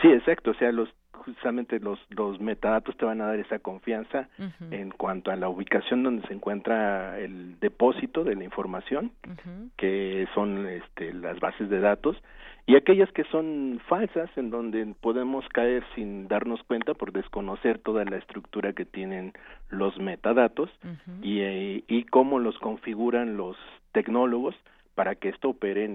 Sí, 0.00 0.08
exacto. 0.08 0.52
O 0.52 0.54
sea, 0.54 0.72
los 0.72 0.88
justamente 1.12 1.78
los, 1.78 1.98
los 2.10 2.40
metadatos 2.40 2.96
te 2.96 3.04
van 3.04 3.20
a 3.20 3.26
dar 3.26 3.38
esa 3.38 3.58
confianza 3.58 4.28
en 4.70 4.90
cuanto 4.90 5.30
a 5.30 5.36
la 5.36 5.48
ubicación 5.48 6.02
donde 6.02 6.26
se 6.26 6.34
encuentra 6.34 7.18
el 7.18 7.58
depósito 7.60 8.24
de 8.24 8.34
la 8.34 8.44
información, 8.44 9.12
que 9.76 10.26
son 10.34 10.66
este, 10.66 11.12
las 11.12 11.38
bases 11.40 11.68
de 11.70 11.80
datos, 11.80 12.16
y 12.66 12.76
aquellas 12.76 13.10
que 13.12 13.24
son 13.24 13.80
falsas, 13.88 14.30
en 14.36 14.50
donde 14.50 14.86
podemos 15.00 15.48
caer 15.48 15.84
sin 15.94 16.28
darnos 16.28 16.62
cuenta 16.62 16.94
por 16.94 17.12
desconocer 17.12 17.78
toda 17.78 18.04
la 18.04 18.16
estructura 18.16 18.72
que 18.72 18.84
tienen 18.84 19.32
los 19.68 19.98
metadatos 19.98 20.70
y, 21.22 21.40
eh, 21.40 21.84
y 21.88 22.04
cómo 22.04 22.38
los 22.38 22.58
configuran 22.58 23.36
los 23.36 23.56
tecnólogos 23.92 24.54
para 24.94 25.14
que 25.14 25.30
esto 25.30 25.50
opere 25.50 25.90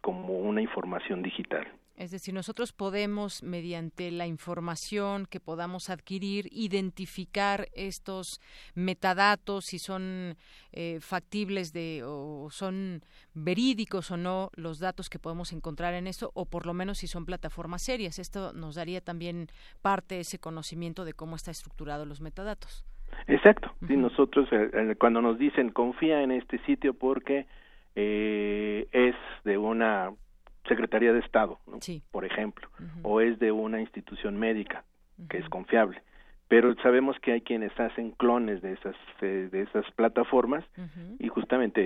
como 0.00 0.38
una 0.38 0.60
información 0.60 1.22
digital. 1.22 1.66
Es 2.00 2.12
decir, 2.12 2.32
nosotros 2.32 2.72
podemos, 2.72 3.42
mediante 3.42 4.10
la 4.10 4.26
información 4.26 5.26
que 5.26 5.38
podamos 5.38 5.90
adquirir, 5.90 6.46
identificar 6.50 7.66
estos 7.74 8.40
metadatos, 8.74 9.66
si 9.66 9.78
son 9.78 10.34
eh, 10.72 10.96
factibles 11.02 11.74
de 11.74 12.02
o 12.02 12.48
son 12.50 13.02
verídicos 13.34 14.10
o 14.10 14.16
no 14.16 14.48
los 14.56 14.80
datos 14.80 15.10
que 15.10 15.18
podemos 15.18 15.52
encontrar 15.52 15.92
en 15.92 16.06
esto, 16.06 16.30
o 16.32 16.46
por 16.46 16.64
lo 16.64 16.72
menos 16.72 16.96
si 16.96 17.06
son 17.06 17.26
plataformas 17.26 17.82
serias. 17.82 18.18
Esto 18.18 18.54
nos 18.54 18.76
daría 18.76 19.02
también 19.02 19.48
parte 19.82 20.14
de 20.14 20.22
ese 20.22 20.38
conocimiento 20.38 21.04
de 21.04 21.12
cómo 21.12 21.36
está 21.36 21.50
estructurado 21.50 22.06
los 22.06 22.22
metadatos. 22.22 22.86
Exacto. 23.26 23.74
Si 23.86 23.98
nosotros 23.98 24.48
eh, 24.52 24.94
cuando 24.98 25.20
nos 25.20 25.38
dicen 25.38 25.68
confía 25.68 26.22
en 26.22 26.30
este 26.30 26.64
sitio 26.64 26.94
porque 26.94 27.46
eh, 27.94 28.88
es 28.90 29.16
de 29.44 29.58
una 29.58 30.14
Secretaría 30.68 31.12
de 31.12 31.20
Estado, 31.20 31.58
por 32.10 32.24
ejemplo, 32.24 32.68
o 33.02 33.20
es 33.20 33.38
de 33.38 33.52
una 33.52 33.80
institución 33.80 34.38
médica 34.38 34.84
que 35.28 35.38
es 35.38 35.48
confiable. 35.48 36.02
Pero 36.48 36.74
sabemos 36.82 37.16
que 37.20 37.32
hay 37.32 37.40
quienes 37.42 37.78
hacen 37.78 38.10
clones 38.12 38.60
de 38.60 38.72
esas 38.72 38.96
eh, 39.20 39.48
de 39.52 39.62
esas 39.62 39.88
plataformas 39.92 40.64
y 41.18 41.28
justamente 41.28 41.80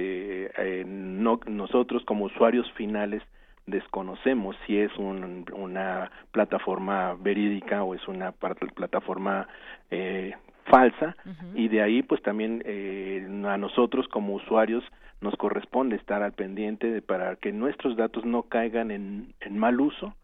eh, 0.56 0.84
no, 0.86 1.40
nosotros 1.46 2.04
como 2.04 2.24
usuarios 2.24 2.70
finales 2.72 3.22
desconocemos 3.66 4.56
si 4.66 4.78
es 4.78 4.90
una 4.96 6.10
plataforma 6.32 7.14
verídica 7.14 7.82
o 7.82 7.94
es 7.94 8.06
una 8.08 8.32
plataforma 8.32 9.48
eh, 9.90 10.34
falsa 10.66 11.16
y 11.54 11.68
de 11.68 11.82
ahí 11.82 12.02
pues 12.02 12.22
también 12.22 12.62
eh, 12.66 13.26
a 13.46 13.56
nosotros 13.56 14.06
como 14.08 14.34
usuarios 14.34 14.84
nos 15.24 15.34
corresponde 15.36 15.96
estar 15.96 16.22
al 16.22 16.32
pendiente 16.32 16.88
de, 16.88 17.02
para 17.02 17.34
que 17.36 17.50
nuestros 17.50 17.96
datos 17.96 18.24
no 18.24 18.44
caigan 18.44 18.92
en, 18.92 19.34
en 19.40 19.58
mal 19.58 19.80
uso 19.80 20.14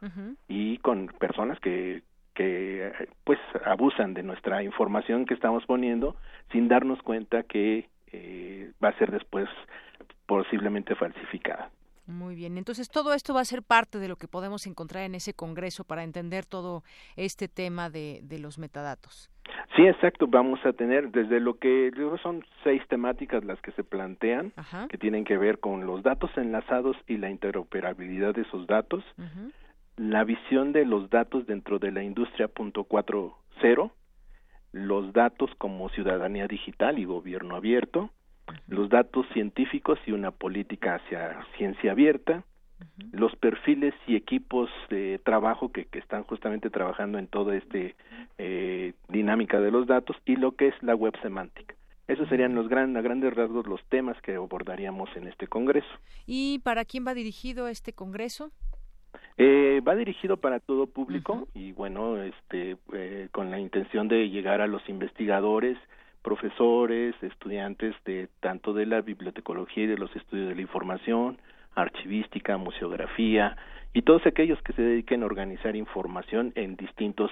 y 0.46 0.78
con 0.78 1.08
personas 1.18 1.58
que 1.58 2.02
que 2.34 2.92
pues 3.24 3.38
abusan 3.66 4.14
de 4.14 4.22
nuestra 4.22 4.62
información 4.62 5.26
que 5.26 5.34
estamos 5.34 5.66
poniendo 5.66 6.16
sin 6.52 6.68
darnos 6.68 7.02
cuenta 7.02 7.42
que 7.42 7.88
eh, 8.12 8.70
va 8.82 8.88
a 8.88 8.98
ser 8.98 9.10
después 9.10 9.48
posiblemente 10.26 10.94
falsificada. 10.94 11.70
Muy 12.10 12.34
bien, 12.34 12.58
entonces 12.58 12.90
todo 12.90 13.14
esto 13.14 13.34
va 13.34 13.40
a 13.40 13.44
ser 13.44 13.62
parte 13.62 13.98
de 13.98 14.08
lo 14.08 14.16
que 14.16 14.28
podemos 14.28 14.66
encontrar 14.66 15.04
en 15.04 15.14
ese 15.14 15.32
congreso 15.32 15.84
para 15.84 16.02
entender 16.02 16.44
todo 16.44 16.82
este 17.16 17.48
tema 17.48 17.88
de, 17.88 18.20
de 18.22 18.38
los 18.38 18.58
metadatos. 18.58 19.30
Sí, 19.76 19.86
exacto. 19.86 20.26
Vamos 20.26 20.60
a 20.64 20.72
tener 20.72 21.10
desde 21.10 21.40
lo 21.40 21.58
que 21.58 21.90
son 22.22 22.44
seis 22.64 22.82
temáticas 22.88 23.44
las 23.44 23.60
que 23.60 23.72
se 23.72 23.84
plantean, 23.84 24.52
que 24.88 24.98
tienen 24.98 25.24
que 25.24 25.36
ver 25.36 25.58
con 25.58 25.86
los 25.86 26.02
datos 26.02 26.30
enlazados 26.36 26.96
y 27.06 27.16
la 27.16 27.30
interoperabilidad 27.30 28.34
de 28.34 28.42
esos 28.42 28.66
datos, 28.66 29.04
la 29.96 30.24
visión 30.24 30.72
de 30.72 30.84
los 30.84 31.10
datos 31.10 31.46
dentro 31.46 31.78
de 31.78 31.92
la 31.92 32.02
industria 32.02 32.48
punto 32.48 32.84
cuatro 32.84 33.36
cero, 33.60 33.92
los 34.72 35.12
datos 35.12 35.50
como 35.58 35.88
ciudadanía 35.90 36.46
digital 36.46 36.98
y 36.98 37.04
gobierno 37.04 37.56
abierto, 37.56 38.10
los 38.68 38.88
datos 38.88 39.26
científicos 39.32 39.98
y 40.06 40.12
una 40.12 40.30
política 40.30 40.96
hacia 40.96 41.44
ciencia 41.56 41.92
abierta, 41.92 42.44
los 43.12 43.34
perfiles 43.36 43.94
y 44.06 44.16
equipos 44.16 44.70
de 44.88 45.20
trabajo 45.24 45.70
que, 45.70 45.84
que 45.86 45.98
están 45.98 46.24
justamente 46.24 46.70
trabajando 46.70 47.18
en 47.18 47.26
toda 47.26 47.56
este 47.56 47.94
eh, 48.38 48.94
dinámica 49.08 49.60
de 49.60 49.70
los 49.70 49.86
datos 49.86 50.16
y 50.24 50.36
lo 50.36 50.52
que 50.52 50.68
es 50.68 50.74
la 50.82 50.94
web 50.94 51.14
semántica. 51.22 51.74
Esos 52.08 52.28
serían 52.28 52.54
los 52.54 52.68
gran, 52.68 52.96
a 52.96 53.02
grandes 53.02 53.32
rasgos 53.34 53.66
los 53.66 53.80
temas 53.84 54.20
que 54.22 54.34
abordaríamos 54.34 55.08
en 55.16 55.28
este 55.28 55.46
congreso. 55.46 55.88
¿Y 56.26 56.58
para 56.60 56.84
quién 56.84 57.06
va 57.06 57.14
dirigido 57.14 57.68
este 57.68 57.92
congreso? 57.92 58.50
Eh, 59.38 59.80
va 59.86 59.94
dirigido 59.94 60.36
para 60.36 60.60
todo 60.60 60.86
público 60.86 61.48
y 61.54 61.72
bueno, 61.72 62.20
este, 62.22 62.76
eh, 62.92 63.28
con 63.32 63.50
la 63.50 63.60
intención 63.60 64.08
de 64.08 64.28
llegar 64.28 64.60
a 64.60 64.66
los 64.66 64.86
investigadores, 64.88 65.78
profesores, 66.22 67.14
estudiantes 67.22 67.94
de 68.04 68.28
tanto 68.40 68.72
de 68.72 68.86
la 68.86 69.00
bibliotecología 69.00 69.84
y 69.84 69.88
de 69.88 69.98
los 69.98 70.14
estudios 70.16 70.48
de 70.48 70.54
la 70.54 70.60
información, 70.60 71.38
archivística, 71.74 72.56
museografía 72.56 73.56
y 73.92 74.02
todos 74.02 74.26
aquellos 74.26 74.60
que 74.62 74.72
se 74.72 74.82
dediquen 74.82 75.22
a 75.22 75.26
organizar 75.26 75.76
información 75.76 76.52
en 76.54 76.76
distintos 76.76 77.30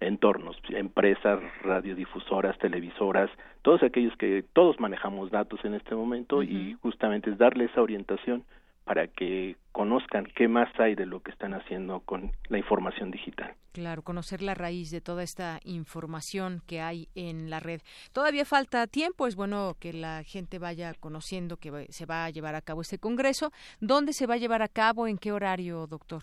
entornos, 0.00 0.56
empresas, 0.70 1.40
radiodifusoras, 1.62 2.58
televisoras, 2.58 3.30
todos 3.62 3.82
aquellos 3.82 4.14
que 4.16 4.44
todos 4.52 4.78
manejamos 4.78 5.30
datos 5.30 5.64
en 5.64 5.74
este 5.74 5.94
momento 5.94 6.42
y 6.42 6.76
justamente 6.82 7.30
es 7.30 7.38
darle 7.38 7.64
esa 7.64 7.82
orientación 7.82 8.44
para 8.86 9.08
que 9.08 9.56
conozcan 9.72 10.26
qué 10.36 10.46
más 10.46 10.68
hay 10.78 10.94
de 10.94 11.06
lo 11.06 11.20
que 11.20 11.32
están 11.32 11.54
haciendo 11.54 12.00
con 12.00 12.30
la 12.48 12.58
información 12.58 13.10
digital. 13.10 13.52
Claro, 13.72 14.02
conocer 14.02 14.42
la 14.42 14.54
raíz 14.54 14.92
de 14.92 15.00
toda 15.00 15.24
esta 15.24 15.58
información 15.64 16.62
que 16.68 16.80
hay 16.80 17.08
en 17.16 17.50
la 17.50 17.58
red. 17.58 17.80
Todavía 18.12 18.44
falta 18.44 18.86
tiempo, 18.86 19.26
es 19.26 19.34
bueno 19.34 19.74
que 19.80 19.92
la 19.92 20.22
gente 20.22 20.60
vaya 20.60 20.94
conociendo 20.94 21.56
que 21.56 21.86
se 21.90 22.06
va 22.06 22.24
a 22.24 22.30
llevar 22.30 22.54
a 22.54 22.62
cabo 22.62 22.80
este 22.80 22.98
congreso. 22.98 23.50
¿Dónde 23.80 24.12
se 24.12 24.26
va 24.26 24.34
a 24.34 24.38
llevar 24.38 24.62
a 24.62 24.68
cabo? 24.68 25.08
¿En 25.08 25.18
qué 25.18 25.32
horario, 25.32 25.88
doctor? 25.88 26.22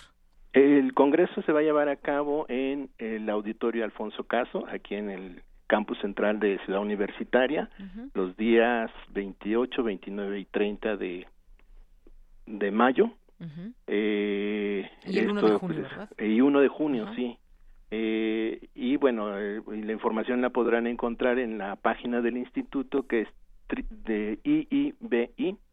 El 0.53 0.93
congreso 0.93 1.41
se 1.41 1.51
va 1.51 1.59
a 1.59 1.63
llevar 1.63 1.89
a 1.89 1.97
cabo 1.97 2.45
en 2.47 2.91
el 2.97 3.29
auditorio 3.29 3.83
Alfonso 3.83 4.23
Caso, 4.23 4.65
aquí 4.71 4.95
en 4.95 5.09
el 5.09 5.43
campus 5.67 5.99
central 5.99 6.39
de 6.39 6.59
Ciudad 6.65 6.81
Universitaria, 6.81 7.69
los 8.13 8.37
días 8.37 8.91
28, 9.09 9.83
29 9.83 10.39
y 10.39 10.45
30 10.45 10.95
de 10.97 11.27
de 12.45 12.71
mayo. 12.71 13.11
eh, 13.87 14.89
y 15.05 15.19
el 15.19 15.31
1 15.31 15.41
de 15.41 15.57
junio, 15.57 15.81
pues, 15.81 15.89
¿verdad? 15.89 16.09
Y 16.17 16.41
1 16.41 16.61
de 16.61 16.67
junio, 16.67 17.07
sí. 17.15 17.37
Eh, 17.91 18.69
y 18.73 18.95
bueno, 18.97 19.37
eh, 19.37 19.61
la 19.67 19.91
información 19.91 20.41
la 20.41 20.49
podrán 20.49 20.87
encontrar 20.87 21.37
en 21.37 21.57
la 21.57 21.75
página 21.75 22.21
del 22.21 22.37
instituto 22.37 23.05
que 23.05 23.21
es 23.21 23.27
de 24.05 24.39
iibi.unam.mx 24.43 25.63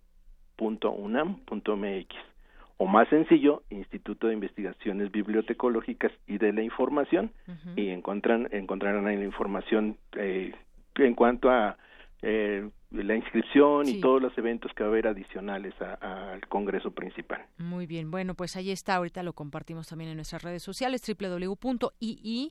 o 2.83 2.87
más 2.87 3.09
sencillo, 3.09 3.63
Instituto 3.69 4.27
de 4.29 4.33
Investigaciones 4.33 5.13
Bibliotecológicas 5.13 6.13
y 6.27 6.39
de 6.39 6.55
la 6.55 6.63
Información 6.63 7.31
y 7.77 7.91
encuentran 7.91 8.49
encontrarán 8.53 9.07
ahí 9.07 9.19
la 9.19 9.25
información 9.25 9.99
eh, 10.17 10.55
en 10.95 11.15
cuanto 11.15 11.51
a 11.51 11.77
eh, 12.23 12.69
la 12.91 13.15
inscripción 13.15 13.89
y 13.89 14.01
todos 14.01 14.21
los 14.21 14.37
eventos 14.37 14.73
que 14.75 14.83
va 14.83 14.89
a 14.89 14.93
haber 14.93 15.07
adicionales 15.07 15.75
al 15.81 16.47
Congreso 16.49 16.91
principal. 16.91 17.47
Muy 17.59 17.87
bien, 17.87 18.11
bueno, 18.11 18.35
pues 18.35 18.57
ahí 18.57 18.71
está, 18.71 18.97
ahorita 18.97 19.23
lo 19.23 19.33
compartimos 19.33 19.89
también 19.89 20.11
en 20.11 20.17
nuestras 20.17 20.43
redes 20.43 20.63
sociales, 20.63 21.03
www.ii.bi.unam.mx, 21.07 22.51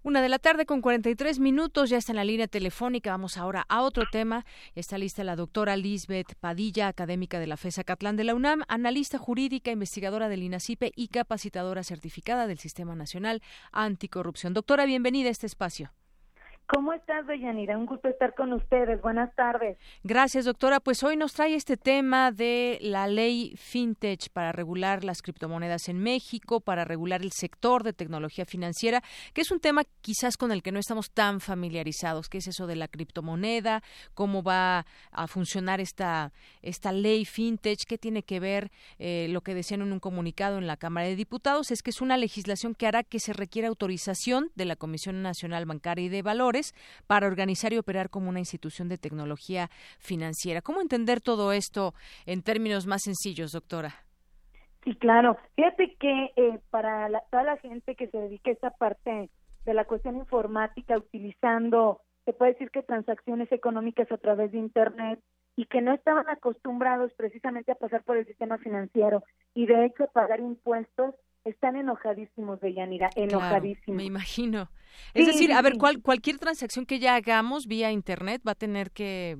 Una 0.06 0.22
de 0.22 0.28
la 0.28 0.38
tarde 0.38 0.66
con 0.66 0.82
43 0.82 1.40
minutos, 1.40 1.90
ya 1.90 1.98
está 1.98 2.12
en 2.12 2.16
la 2.16 2.24
línea 2.24 2.46
telefónica. 2.46 3.10
Vamos 3.10 3.36
ahora 3.36 3.66
a 3.68 3.82
otro 3.82 4.04
tema. 4.08 4.46
Está 4.76 4.98
lista 4.98 5.24
la 5.24 5.34
doctora 5.34 5.76
Lisbeth 5.76 6.36
Padilla, 6.38 6.86
académica 6.86 7.40
de 7.40 7.48
la 7.48 7.56
FESA 7.56 7.82
Catlán 7.82 8.14
de 8.16 8.22
la 8.22 8.36
UNAM, 8.36 8.62
analista 8.68 9.18
jurídica, 9.18 9.72
investigadora 9.72 10.28
del 10.28 10.44
INACIPE 10.44 10.92
y 10.94 11.08
capacitadora 11.08 11.82
certificada 11.82 12.46
del 12.46 12.58
Sistema 12.58 12.94
Nacional 12.94 13.42
Anticorrupción. 13.72 14.54
Doctora, 14.54 14.86
bienvenida 14.86 15.26
a 15.26 15.32
este 15.32 15.46
espacio. 15.46 15.90
¿Cómo 16.68 16.92
estás, 16.92 17.24
Deyanira? 17.28 17.78
Un 17.78 17.86
gusto 17.86 18.08
estar 18.08 18.34
con 18.34 18.52
ustedes. 18.52 19.00
Buenas 19.00 19.32
tardes. 19.36 19.78
Gracias, 20.02 20.46
doctora. 20.46 20.80
Pues 20.80 21.04
hoy 21.04 21.16
nos 21.16 21.32
trae 21.32 21.54
este 21.54 21.76
tema 21.76 22.32
de 22.32 22.78
la 22.80 23.06
ley 23.06 23.54
FinTech 23.56 24.30
para 24.32 24.50
regular 24.50 25.04
las 25.04 25.22
criptomonedas 25.22 25.88
en 25.88 26.00
México, 26.00 26.60
para 26.60 26.84
regular 26.84 27.22
el 27.22 27.30
sector 27.30 27.84
de 27.84 27.92
tecnología 27.92 28.46
financiera, 28.46 29.00
que 29.32 29.42
es 29.42 29.52
un 29.52 29.60
tema 29.60 29.84
quizás 30.00 30.36
con 30.36 30.50
el 30.50 30.64
que 30.64 30.72
no 30.72 30.80
estamos 30.80 31.12
tan 31.12 31.38
familiarizados. 31.38 32.28
¿Qué 32.28 32.38
es 32.38 32.48
eso 32.48 32.66
de 32.66 32.74
la 32.74 32.88
criptomoneda? 32.88 33.84
¿Cómo 34.14 34.42
va 34.42 34.86
a 35.12 35.28
funcionar 35.28 35.80
esta, 35.80 36.32
esta 36.62 36.90
ley 36.90 37.26
FinTech? 37.26 37.78
¿Qué 37.86 37.96
tiene 37.96 38.24
que 38.24 38.40
ver 38.40 38.72
eh, 38.98 39.28
lo 39.30 39.40
que 39.42 39.54
decían 39.54 39.82
en 39.82 39.92
un 39.92 40.00
comunicado 40.00 40.58
en 40.58 40.66
la 40.66 40.76
Cámara 40.76 41.06
de 41.06 41.14
Diputados? 41.14 41.70
Es 41.70 41.84
que 41.84 41.90
es 41.90 42.00
una 42.00 42.16
legislación 42.16 42.74
que 42.74 42.88
hará 42.88 43.04
que 43.04 43.20
se 43.20 43.32
requiera 43.32 43.68
autorización 43.68 44.50
de 44.56 44.64
la 44.64 44.74
Comisión 44.74 45.22
Nacional 45.22 45.64
Bancaria 45.64 46.06
y 46.06 46.08
de 46.08 46.22
Valores 46.22 46.55
para 47.06 47.26
organizar 47.26 47.72
y 47.72 47.78
operar 47.78 48.10
como 48.10 48.28
una 48.28 48.38
institución 48.38 48.88
de 48.88 48.98
tecnología 48.98 49.68
financiera. 49.98 50.62
¿Cómo 50.62 50.80
entender 50.80 51.20
todo 51.20 51.52
esto 51.52 51.94
en 52.26 52.42
términos 52.42 52.86
más 52.86 53.02
sencillos, 53.02 53.52
doctora? 53.52 53.94
Sí, 54.84 54.94
claro. 54.94 55.36
Fíjate 55.56 55.96
que 55.98 56.32
eh, 56.36 56.60
para 56.70 57.08
toda 57.30 57.42
la 57.42 57.56
gente 57.56 57.96
que 57.96 58.06
se 58.08 58.18
dedique 58.18 58.50
a 58.50 58.52
esta 58.52 58.70
parte 58.70 59.30
de 59.64 59.74
la 59.74 59.84
cuestión 59.84 60.16
informática 60.16 60.96
utilizando, 60.96 62.00
se 62.24 62.32
puede 62.32 62.52
decir 62.52 62.70
que 62.70 62.82
transacciones 62.82 63.50
económicas 63.50 64.10
a 64.12 64.16
través 64.16 64.52
de 64.52 64.58
Internet 64.58 65.20
y 65.56 65.66
que 65.66 65.80
no 65.80 65.92
estaban 65.92 66.28
acostumbrados 66.28 67.12
precisamente 67.14 67.72
a 67.72 67.76
pasar 67.76 68.04
por 68.04 68.16
el 68.16 68.26
sistema 68.26 68.58
financiero 68.58 69.24
y 69.54 69.66
de 69.66 69.86
hecho 69.86 70.04
a 70.04 70.08
pagar 70.08 70.38
impuestos, 70.38 71.14
están 71.46 71.76
enojadísimos, 71.76 72.58
Yanira, 72.60 73.10
enojadísimos. 73.14 73.96
me 73.96 74.04
imagino. 74.04 74.68
Es 75.14 75.26
decir, 75.26 75.52
a 75.52 75.62
ver, 75.62 75.74
cual, 75.78 76.02
cualquier 76.02 76.38
transacción 76.38 76.86
que 76.86 76.98
ya 76.98 77.14
hagamos 77.14 77.66
vía 77.66 77.92
internet 77.92 78.42
va 78.46 78.52
a 78.52 78.56
tener 78.56 78.90
que 78.90 79.36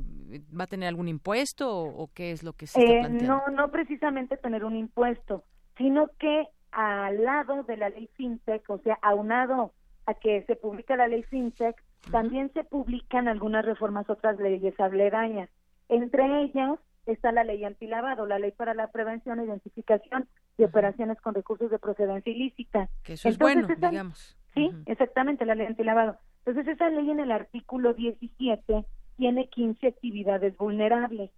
va 0.59 0.65
a 0.65 0.67
tener 0.67 0.89
algún 0.89 1.09
impuesto 1.09 1.71
o, 1.71 2.09
qué 2.13 2.31
es 2.31 2.43
lo 2.43 2.53
que 2.53 2.67
se 2.67 2.83
eh, 2.83 3.09
No, 3.09 3.43
no 3.53 3.71
precisamente 3.71 4.37
tener 4.37 4.65
un 4.65 4.77
impuesto, 4.77 5.45
sino 5.79 6.09
que 6.19 6.47
al 6.73 7.25
lado 7.25 7.63
de 7.63 7.77
la 7.77 7.89
ley 7.89 8.09
FinTech, 8.15 8.69
o 8.69 8.79
sea, 8.79 8.99
aunado 9.03 9.73
a 10.05 10.15
que 10.15 10.45
se 10.47 10.57
publica 10.57 10.97
la 10.97 11.09
ley 11.09 11.23
FinTech, 11.25 11.77
también 12.11 12.53
se 12.53 12.65
publican 12.65 13.29
algunas 13.29 13.65
reformas, 13.65 14.09
otras 14.09 14.39
leyes 14.39 14.79
aledañas. 14.79 15.49
Entre 15.89 16.43
ellas 16.43 16.79
está 17.07 17.33
la 17.33 17.45
ley 17.45 17.65
antilavado, 17.65 18.27
la 18.27 18.39
ley 18.39 18.53
para 18.53 18.75
la 18.75 18.89
prevención, 18.89 19.43
identificación 19.43 20.29
de 20.59 20.65
operaciones 20.65 21.21
con 21.21 21.35
recursos 21.35 21.71
de 21.71 21.79
procedencia 21.79 22.33
ilícita. 22.33 22.89
Que 23.03 23.15
eso 23.15 23.29
es 23.29 23.39
bueno, 23.39 23.67
digamos. 23.69 24.37
Sí, 24.55 24.71
exactamente, 24.87 25.45
la 25.45 25.55
ley 25.55 25.67
antilavado. 25.67 26.19
Entonces, 26.45 26.75
esa 26.75 26.89
ley 26.89 27.11
en 27.11 27.21
el 27.21 27.31
artículo 27.31 27.93
17 27.93 28.87
tiene 29.17 29.49
15 29.49 29.87
actividades 29.87 30.57
vulnerables. 30.57 31.31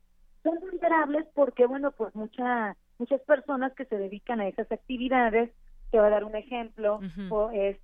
Son 0.43 0.59
vulnerables 0.61 1.27
porque, 1.35 1.67
bueno, 1.67 1.91
pues 1.93 2.15
mucha, 2.15 2.77
muchas 2.99 3.21
personas 3.23 3.73
que 3.75 3.87
se 3.87 3.97
dedican 3.97 4.41
a 4.41 4.49
esas 4.49 4.71
actividades, 4.71 5.51
te 5.91 5.99
voy 5.99 6.07
a 6.07 6.11
dar 6.11 6.25
un 6.25 6.37
ejemplo, 6.37 7.01
o 7.31 7.51
es 7.51 7.79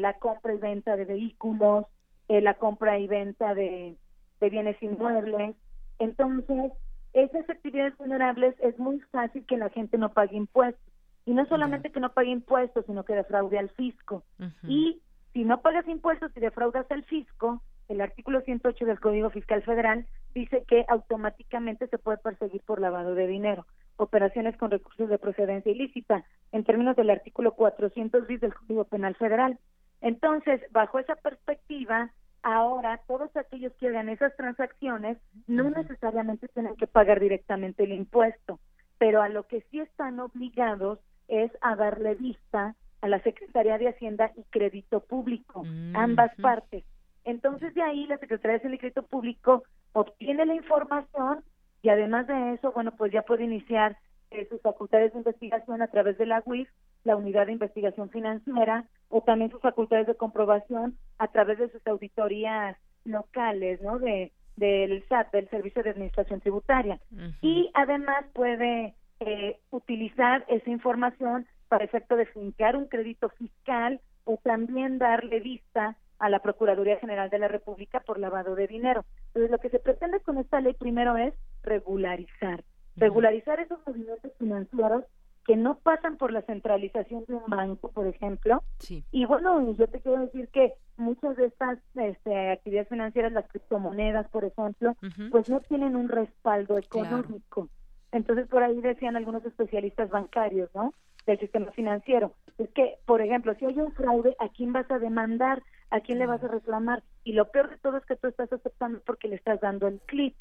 la 0.00 0.18
compra 0.18 0.54
y 0.54 0.58
venta 0.58 0.96
de 0.96 1.04
vehículos, 1.04 1.86
eh, 2.28 2.40
la 2.40 2.54
compra 2.54 2.98
y 2.98 3.08
venta 3.08 3.54
de, 3.54 3.96
de 4.40 4.50
bienes 4.50 4.80
inmuebles. 4.82 5.56
Entonces, 5.98 6.72
esas 7.12 7.48
actividades 7.48 7.96
vulnerables 7.98 8.54
es 8.60 8.78
muy 8.78 9.00
fácil 9.10 9.44
que 9.46 9.56
la 9.56 9.68
gente 9.70 9.98
no 9.98 10.12
pague 10.12 10.36
impuestos. 10.36 10.82
Y 11.24 11.34
no 11.34 11.46
solamente 11.46 11.92
que 11.92 12.00
no 12.00 12.12
pague 12.12 12.30
impuestos, 12.30 12.84
sino 12.86 13.04
que 13.04 13.14
defraude 13.14 13.58
al 13.58 13.70
fisco. 13.70 14.24
Y 14.66 15.00
si 15.32 15.44
no 15.44 15.60
pagas 15.60 15.86
impuestos 15.86 16.32
y 16.34 16.40
defraudas 16.40 16.90
al 16.90 17.04
fisco, 17.04 17.62
el 17.88 18.00
artículo 18.00 18.40
108 18.40 18.84
del 18.84 19.00
Código 19.00 19.30
Fiscal 19.30 19.62
Federal 19.62 20.06
dice 20.34 20.64
que 20.66 20.84
automáticamente 20.88 21.86
se 21.88 21.98
puede 21.98 22.18
perseguir 22.18 22.62
por 22.62 22.80
lavado 22.80 23.14
de 23.14 23.26
dinero, 23.26 23.66
operaciones 23.96 24.56
con 24.56 24.70
recursos 24.70 25.08
de 25.08 25.18
procedencia 25.18 25.70
ilícita, 25.70 26.24
en 26.52 26.64
términos 26.64 26.96
del 26.96 27.10
artículo 27.10 27.52
410 27.52 28.40
del 28.40 28.54
Código 28.54 28.84
Penal 28.84 29.14
Federal. 29.14 29.58
Entonces, 30.00 30.60
bajo 30.72 30.98
esa 30.98 31.14
perspectiva, 31.16 32.10
ahora 32.42 33.00
todos 33.06 33.34
aquellos 33.36 33.72
que 33.74 33.88
hagan 33.88 34.08
esas 34.08 34.34
transacciones 34.36 35.18
no 35.46 35.70
necesariamente 35.70 36.48
tienen 36.48 36.76
que 36.76 36.86
pagar 36.86 37.20
directamente 37.20 37.84
el 37.84 37.92
impuesto, 37.92 38.58
pero 38.98 39.22
a 39.22 39.28
lo 39.28 39.46
que 39.46 39.62
sí 39.70 39.80
están 39.80 40.20
obligados 40.20 40.98
es 41.28 41.50
a 41.60 41.76
darle 41.76 42.14
vista 42.14 42.74
a 43.00 43.08
la 43.08 43.20
Secretaría 43.22 43.78
de 43.78 43.88
Hacienda 43.88 44.32
y 44.36 44.42
Crédito 44.44 45.00
Público, 45.00 45.64
mm, 45.64 45.96
ambas 45.96 46.34
partes. 46.36 46.84
Entonces 47.24 47.74
de 47.74 47.82
ahí 47.82 48.06
la 48.06 48.18
Secretaría 48.18 48.52
de 48.52 48.58
Hacienda 48.58 48.76
y 48.76 48.78
Crédito 48.78 49.02
Público 49.02 49.64
obtiene 49.92 50.46
la 50.46 50.54
información 50.54 51.44
y 51.82 51.88
además 51.88 52.26
de 52.26 52.54
eso, 52.54 52.72
bueno, 52.72 52.92
pues 52.96 53.12
ya 53.12 53.22
puede 53.22 53.44
iniciar 53.44 53.96
eh, 54.34 54.46
sus 54.48 54.60
facultades 54.60 55.12
de 55.12 55.18
investigación 55.18 55.82
a 55.82 55.88
través 55.88 56.18
de 56.18 56.26
la 56.26 56.42
UIF, 56.44 56.68
la 57.04 57.16
Unidad 57.16 57.46
de 57.46 57.52
Investigación 57.52 58.10
Financiera, 58.10 58.86
o 59.08 59.22
también 59.22 59.50
sus 59.50 59.60
facultades 59.60 60.06
de 60.06 60.14
comprobación 60.14 60.96
a 61.18 61.28
través 61.28 61.58
de 61.58 61.70
sus 61.70 61.86
auditorías 61.86 62.76
locales, 63.04 63.80
¿no? 63.82 63.98
De 63.98 64.32
del 64.56 65.02
SAT, 65.08 65.32
del 65.32 65.48
Servicio 65.48 65.82
de 65.82 65.90
Administración 65.90 66.40
Tributaria. 66.40 67.00
Y 67.40 67.70
además 67.74 68.24
puede 68.32 68.94
eh, 69.20 69.58
utilizar 69.70 70.44
esa 70.48 70.70
información 70.70 71.46
para 71.68 71.84
efecto 71.84 72.16
de 72.16 72.26
fincar 72.26 72.76
un 72.76 72.86
crédito 72.86 73.30
fiscal 73.30 74.00
o 74.24 74.38
también 74.42 74.98
darle 74.98 75.40
vista 75.40 75.96
a 76.18 76.28
la 76.28 76.40
Procuraduría 76.40 76.98
General 76.98 77.30
de 77.30 77.38
la 77.38 77.48
República 77.48 78.00
por 78.00 78.18
lavado 78.18 78.54
de 78.54 78.66
dinero. 78.66 79.04
Entonces, 79.28 79.50
lo 79.50 79.58
que 79.58 79.70
se 79.70 79.80
pretende 79.80 80.20
con 80.20 80.38
esta 80.38 80.60
ley 80.60 80.74
primero 80.74 81.16
es 81.16 81.34
regularizar, 81.62 82.62
regularizar 82.96 83.60
esos 83.60 83.78
movimientos 83.86 84.32
financieros 84.38 85.04
que 85.44 85.56
no 85.56 85.78
pasan 85.78 86.18
por 86.18 86.32
la 86.32 86.42
centralización 86.42 87.24
de 87.26 87.34
un 87.34 87.44
banco, 87.48 87.90
por 87.90 88.06
ejemplo. 88.06 88.62
Y 89.10 89.24
bueno, 89.24 89.72
yo 89.72 89.88
te 89.88 90.00
quiero 90.00 90.20
decir 90.20 90.48
que 90.48 90.74
muchas 90.96 91.36
de 91.36 91.46
estas 91.46 91.78
este, 91.96 92.50
actividades 92.52 92.88
financieras, 92.88 93.32
las 93.32 93.48
criptomonedas, 93.48 94.28
por 94.28 94.44
ejemplo, 94.44 94.94
pues 95.30 95.48
no 95.50 95.58
tienen 95.60 95.96
un 95.96 96.08
respaldo 96.08 96.78
económico. 96.78 97.68
Entonces, 98.12 98.46
por 98.46 98.62
ahí 98.62 98.80
decían 98.82 99.16
algunos 99.16 99.44
especialistas 99.44 100.10
bancarios, 100.10 100.70
¿no? 100.74 100.92
Del 101.26 101.40
sistema 101.40 101.72
financiero. 101.72 102.34
Es 102.58 102.70
que, 102.70 102.98
por 103.06 103.20
ejemplo, 103.20 103.54
si 103.54 103.64
hay 103.64 103.78
un 103.78 103.92
fraude, 103.94 104.36
¿a 104.38 104.48
quién 104.50 104.72
vas 104.72 104.88
a 104.92 104.98
demandar? 105.00 105.62
¿A 105.90 106.00
quién 106.00 106.18
le 106.20 106.26
vas 106.26 106.42
a 106.44 106.48
reclamar? 106.48 107.02
Y 107.24 107.32
lo 107.32 107.50
peor 107.50 107.68
de 107.70 107.78
todo 107.78 107.96
es 107.96 108.04
que 108.06 108.16
tú 108.16 108.28
estás 108.28 108.52
aceptando 108.52 109.00
porque 109.04 109.26
le 109.28 109.36
estás 109.36 109.60
dando 109.60 109.88
el 109.88 109.98
clic. 110.00 110.36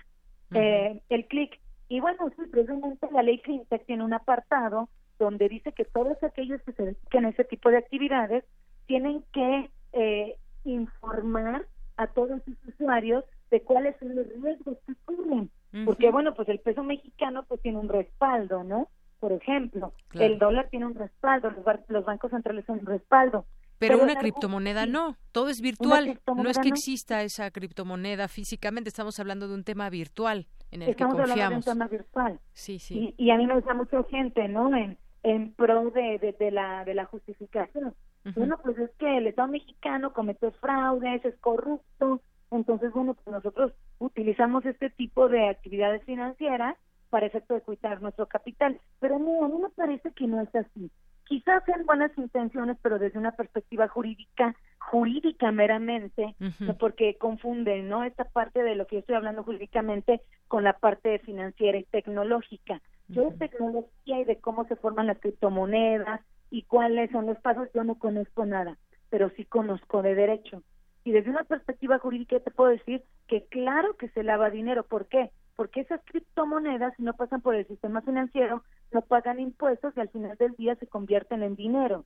eh, 0.54 1.02
el 1.10 1.26
clic. 1.28 1.60
Y 1.92 2.00
bueno, 2.00 2.30
sí, 2.38 2.44
precisamente 2.50 3.06
la 3.12 3.22
ley 3.22 3.40
FinTech 3.40 3.86
tiene 3.86 4.06
un 4.06 4.14
apartado 4.14 4.88
donde 5.20 5.50
dice 5.50 5.74
que 5.74 5.84
todos 5.84 6.22
aquellos 6.24 6.62
que 6.62 6.72
se 6.72 6.84
dedican 6.84 7.26
a 7.26 7.30
ese 7.30 7.44
tipo 7.44 7.70
de 7.70 7.80
actividades 7.80 8.46
tienen 8.88 9.26
que 9.34 9.70
eh, 9.92 10.38
informar 10.64 11.66
a 11.98 12.08
todos 12.08 12.42
sus 12.46 12.56
usuarios 12.66 13.26
de 13.52 13.62
cuáles 13.62 13.98
son 14.00 14.16
los 14.16 14.26
riesgos 14.42 14.78
que 14.88 14.94
corren 15.04 15.52
porque 15.86 16.12
bueno, 16.12 16.34
pues 16.34 16.50
el 16.50 16.60
peso 16.60 16.84
mexicano 16.84 17.44
pues 17.44 17.62
tiene 17.62 17.78
un 17.78 17.88
respaldo, 17.88 18.64
¿no? 18.64 18.90
Por 19.20 19.32
ejemplo, 19.32 19.94
el 20.14 20.40
dólar 20.40 20.68
tiene 20.70 20.86
un 20.86 20.96
respaldo, 20.96 21.52
los, 21.88 22.06
bancos 22.06 22.32
centrales 22.32 22.66
tienen 22.66 22.86
un 22.86 22.92
respaldo. 22.92 23.46
Pero, 23.82 24.04
una 24.04 24.16
criptomoneda 24.16 24.86
no, 24.86 25.18
todo 25.32 25.50
es 25.50 25.60
virtual, 25.60 26.20
no 26.36 26.50
es 26.50 26.60
que 26.60 26.70
exista 26.70 27.24
esa 27.24 27.50
criptomoneda 27.50 28.28
físicamente, 28.28 28.90
estamos 28.90 29.20
hablando 29.20 29.48
de 29.48 29.56
un 29.56 29.64
tema 29.64 29.90
virtual 29.90 30.46
en 30.70 30.84
el 30.84 30.96
que 30.96 31.04
confiamos. 31.04 31.20
Estamos 31.20 31.32
hablando 31.32 31.50
de 31.50 31.58
un 31.58 31.64
tema 31.64 31.88
virtual. 31.88 32.40
Sí, 32.54 32.80
sí. 32.80 33.16
Y, 33.18 33.32
a 33.32 33.38
mí 33.38 33.48
me 33.48 33.56
gusta 33.56 33.74
mucha 33.74 34.04
gente, 34.04 34.48
¿no? 34.48 34.76
En, 34.76 34.98
en 35.24 35.54
pro 35.54 35.90
de, 35.90 36.36
de, 36.38 36.52
la, 36.52 36.86
de 36.86 36.94
la 36.94 37.06
justificación. 37.06 37.96
Bueno, 38.36 38.60
pues 38.64 38.78
es 38.78 38.92
que 39.00 39.18
el 39.18 39.26
Estado 39.26 39.48
mexicano 39.48 40.14
comete 40.14 40.52
fraudes, 40.52 41.26
es 41.26 41.36
corrupto, 41.40 42.22
entonces, 42.52 42.92
bueno, 42.94 43.16
pues 43.16 43.34
nosotros 43.34 43.74
utilizamos 43.98 44.66
este 44.66 44.90
tipo 44.92 45.28
de 45.28 45.50
actividades 45.50 46.04
financieras 46.04 46.78
para 47.10 47.26
efecto 47.26 47.56
de 47.56 47.62
cuidar 47.62 48.02
nuestro 48.02 48.28
capital. 48.28 48.80
Pero 49.00 49.18
no, 49.18 49.44
a 49.44 49.48
mí 49.48 49.56
me 49.58 49.70
parece 49.70 50.12
que 50.12 50.28
no 50.28 50.42
es 50.42 50.54
así. 50.54 50.92
Quizás 51.26 51.64
sean 51.66 51.86
buenas 51.86 52.12
intenciones, 52.18 52.78
pero 52.82 53.00
desde 53.00 53.18
una 53.18 53.32
perspectiva 53.32 53.88
jurídica, 53.88 54.56
jurídica 54.80 55.52
meramente, 55.52 56.36
porque 56.80 57.18
confunden, 57.18 57.88
¿no? 57.88 58.04
Esta 58.04 58.26
parte 58.26 58.64
de 58.64 58.76
lo 58.76 58.86
que 58.86 58.98
yo 58.98 59.00
estoy 59.00 59.16
hablando 59.16 59.44
jurídicamente 59.44 60.22
con 60.48 60.64
la 60.64 60.74
parte 60.74 61.20
financiera 61.20 61.78
y 61.78 61.84
tecnológica. 61.86 62.82
Yo 63.08 63.30
de 63.30 63.38
tecnología 63.38 64.20
y 64.20 64.24
de 64.26 64.40
cómo 64.40 64.66
se 64.68 64.76
forman 64.76 65.08
las 65.08 65.20
criptomonedas 65.20 66.22
y 66.50 66.64
cuáles 66.64 67.12
son 67.12 67.26
los 67.26 67.38
pasos, 67.40 67.70
yo 67.74 67.84
no 67.84 67.96
conozco 67.96 68.46
nada, 68.46 68.78
pero 69.10 69.30
sí 69.32 69.46
conozco 69.46 70.02
de 70.02 70.16
derecho. 70.16 70.64
Y 71.04 71.12
desde 71.12 71.30
una 71.30 71.44
perspectiva 71.44 71.98
jurídica 72.00 72.40
te 72.40 72.52
puedo 72.52 72.72
decir 72.72 73.04
que 73.28 73.46
claro 73.46 73.96
que 73.98 74.10
se 74.10 74.24
lava 74.24 74.50
dinero. 74.50 74.84
¿Por 74.84 75.08
qué? 75.08 75.32
Porque 75.56 75.82
esas 75.82 76.02
criptomonedas, 76.06 76.94
si 76.96 77.04
no 77.04 77.14
pasan 77.14 77.42
por 77.42 77.56
el 77.56 77.68
sistema 77.68 78.02
financiero, 78.02 78.64
no 78.92 79.02
pagan 79.02 79.40
impuestos 79.40 79.94
y 79.96 80.00
al 80.00 80.10
final 80.10 80.38
del 80.38 80.56
día 80.56 80.76
se 80.76 80.88
convierten 80.88 81.44
en 81.44 81.56
dinero. 81.56 82.06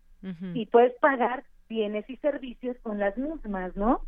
Y 0.54 0.66
puedes 0.66 0.94
pagar 1.00 1.44
bienes 1.70 2.10
y 2.10 2.18
servicios 2.18 2.78
con 2.82 3.00
las 3.00 3.16
mismas, 3.18 3.76
¿no? 3.76 4.02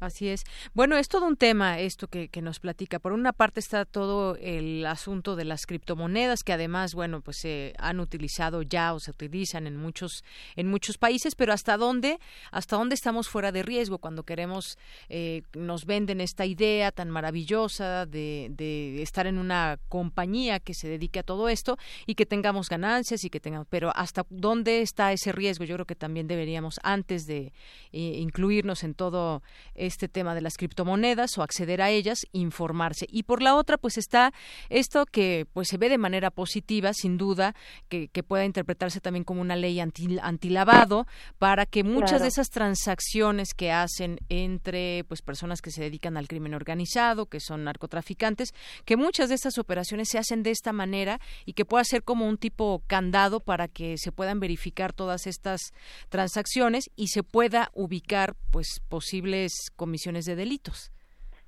Así 0.00 0.28
es. 0.28 0.44
Bueno, 0.74 0.96
es 0.96 1.08
todo 1.08 1.26
un 1.26 1.36
tema 1.36 1.80
esto 1.80 2.06
que, 2.06 2.30
nos 2.40 2.60
platica. 2.60 3.00
Por 3.00 3.12
una 3.12 3.32
parte 3.32 3.58
está 3.58 3.84
todo 3.84 4.36
el 4.36 4.86
asunto 4.86 5.34
de 5.34 5.44
las 5.44 5.66
criptomonedas 5.66 6.44
que 6.44 6.52
además, 6.52 6.94
bueno, 6.94 7.20
pues 7.20 7.38
se 7.38 7.74
han 7.78 7.98
utilizado 7.98 8.62
ya 8.62 8.94
o 8.94 9.00
se 9.00 9.10
utilizan 9.10 9.66
en 9.66 9.76
muchos 9.76 10.22
en 10.54 10.68
muchos 10.68 10.98
países, 10.98 11.34
pero 11.34 11.52
hasta 11.52 11.76
dónde 11.76 12.20
hasta 12.52 12.76
dónde 12.76 12.94
estamos 12.94 13.28
fuera 13.28 13.50
de 13.50 13.64
riesgo 13.64 13.98
cuando 13.98 14.22
queremos 14.22 14.78
eh, 15.08 15.42
nos 15.54 15.84
venden 15.84 16.20
esta 16.20 16.46
idea 16.46 16.92
tan 16.92 17.10
maravillosa 17.10 18.06
de, 18.06 18.48
de 18.50 19.02
estar 19.02 19.26
en 19.26 19.36
una 19.36 19.80
compañía 19.88 20.60
que 20.60 20.74
se 20.74 20.88
dedique 20.88 21.18
a 21.18 21.24
todo 21.24 21.48
esto 21.48 21.76
y 22.06 22.14
que 22.14 22.24
tengamos 22.24 22.68
ganancias 22.68 23.24
y 23.24 23.30
que 23.30 23.40
tengamos, 23.40 23.66
pero 23.68 23.90
hasta 23.96 24.24
dónde 24.30 24.80
está 24.80 25.12
ese 25.12 25.32
riesgo. 25.32 25.64
Yo 25.64 25.74
creo 25.74 25.86
que 25.86 25.96
también 25.96 26.28
deberíamos 26.28 26.78
antes 26.84 27.26
de 27.26 27.52
eh, 27.92 27.98
incluirnos 28.20 28.84
en 28.84 28.94
todo 28.94 29.42
este 29.88 30.08
tema 30.08 30.34
de 30.34 30.40
las 30.40 30.56
criptomonedas 30.56 31.36
o 31.36 31.42
acceder 31.42 31.82
a 31.82 31.90
ellas, 31.90 32.20
informarse. 32.32 33.06
Y 33.10 33.24
por 33.24 33.42
la 33.42 33.56
otra, 33.56 33.78
pues 33.78 33.98
está 33.98 34.32
esto 34.68 35.04
que 35.06 35.46
pues 35.52 35.68
se 35.68 35.78
ve 35.78 35.88
de 35.88 35.98
manera 35.98 36.30
positiva, 36.30 36.92
sin 36.94 37.18
duda, 37.18 37.54
que, 37.88 38.08
que 38.08 38.22
pueda 38.22 38.44
interpretarse 38.44 39.00
también 39.00 39.24
como 39.24 39.40
una 39.40 39.56
ley 39.56 39.80
anti, 39.80 40.18
antilavado 40.22 41.06
para 41.38 41.66
que 41.66 41.84
muchas 41.84 42.22
de 42.22 42.28
esas 42.28 42.50
transacciones 42.50 43.54
que 43.54 43.72
hacen 43.72 44.20
entre 44.28 45.04
pues 45.08 45.22
personas 45.22 45.60
que 45.60 45.70
se 45.70 45.82
dedican 45.82 46.16
al 46.16 46.28
crimen 46.28 46.54
organizado, 46.54 47.26
que 47.26 47.40
son 47.40 47.64
narcotraficantes, 47.64 48.54
que 48.84 48.96
muchas 48.96 49.28
de 49.28 49.34
estas 49.34 49.58
operaciones 49.58 50.08
se 50.08 50.18
hacen 50.18 50.42
de 50.42 50.50
esta 50.50 50.72
manera 50.72 51.20
y 51.44 51.54
que 51.54 51.64
pueda 51.64 51.84
ser 51.84 52.02
como 52.02 52.28
un 52.28 52.38
tipo 52.38 52.82
candado 52.86 53.40
para 53.40 53.68
que 53.68 53.96
se 53.98 54.12
puedan 54.12 54.40
verificar 54.40 54.92
todas 54.92 55.26
estas 55.26 55.72
transacciones 56.08 56.90
y 56.96 57.08
se 57.08 57.22
pueda 57.22 57.70
ubicar 57.74 58.36
pues 58.50 58.80
posibles 58.88 59.52
comisiones 59.78 60.26
de 60.26 60.36
delitos. 60.36 60.92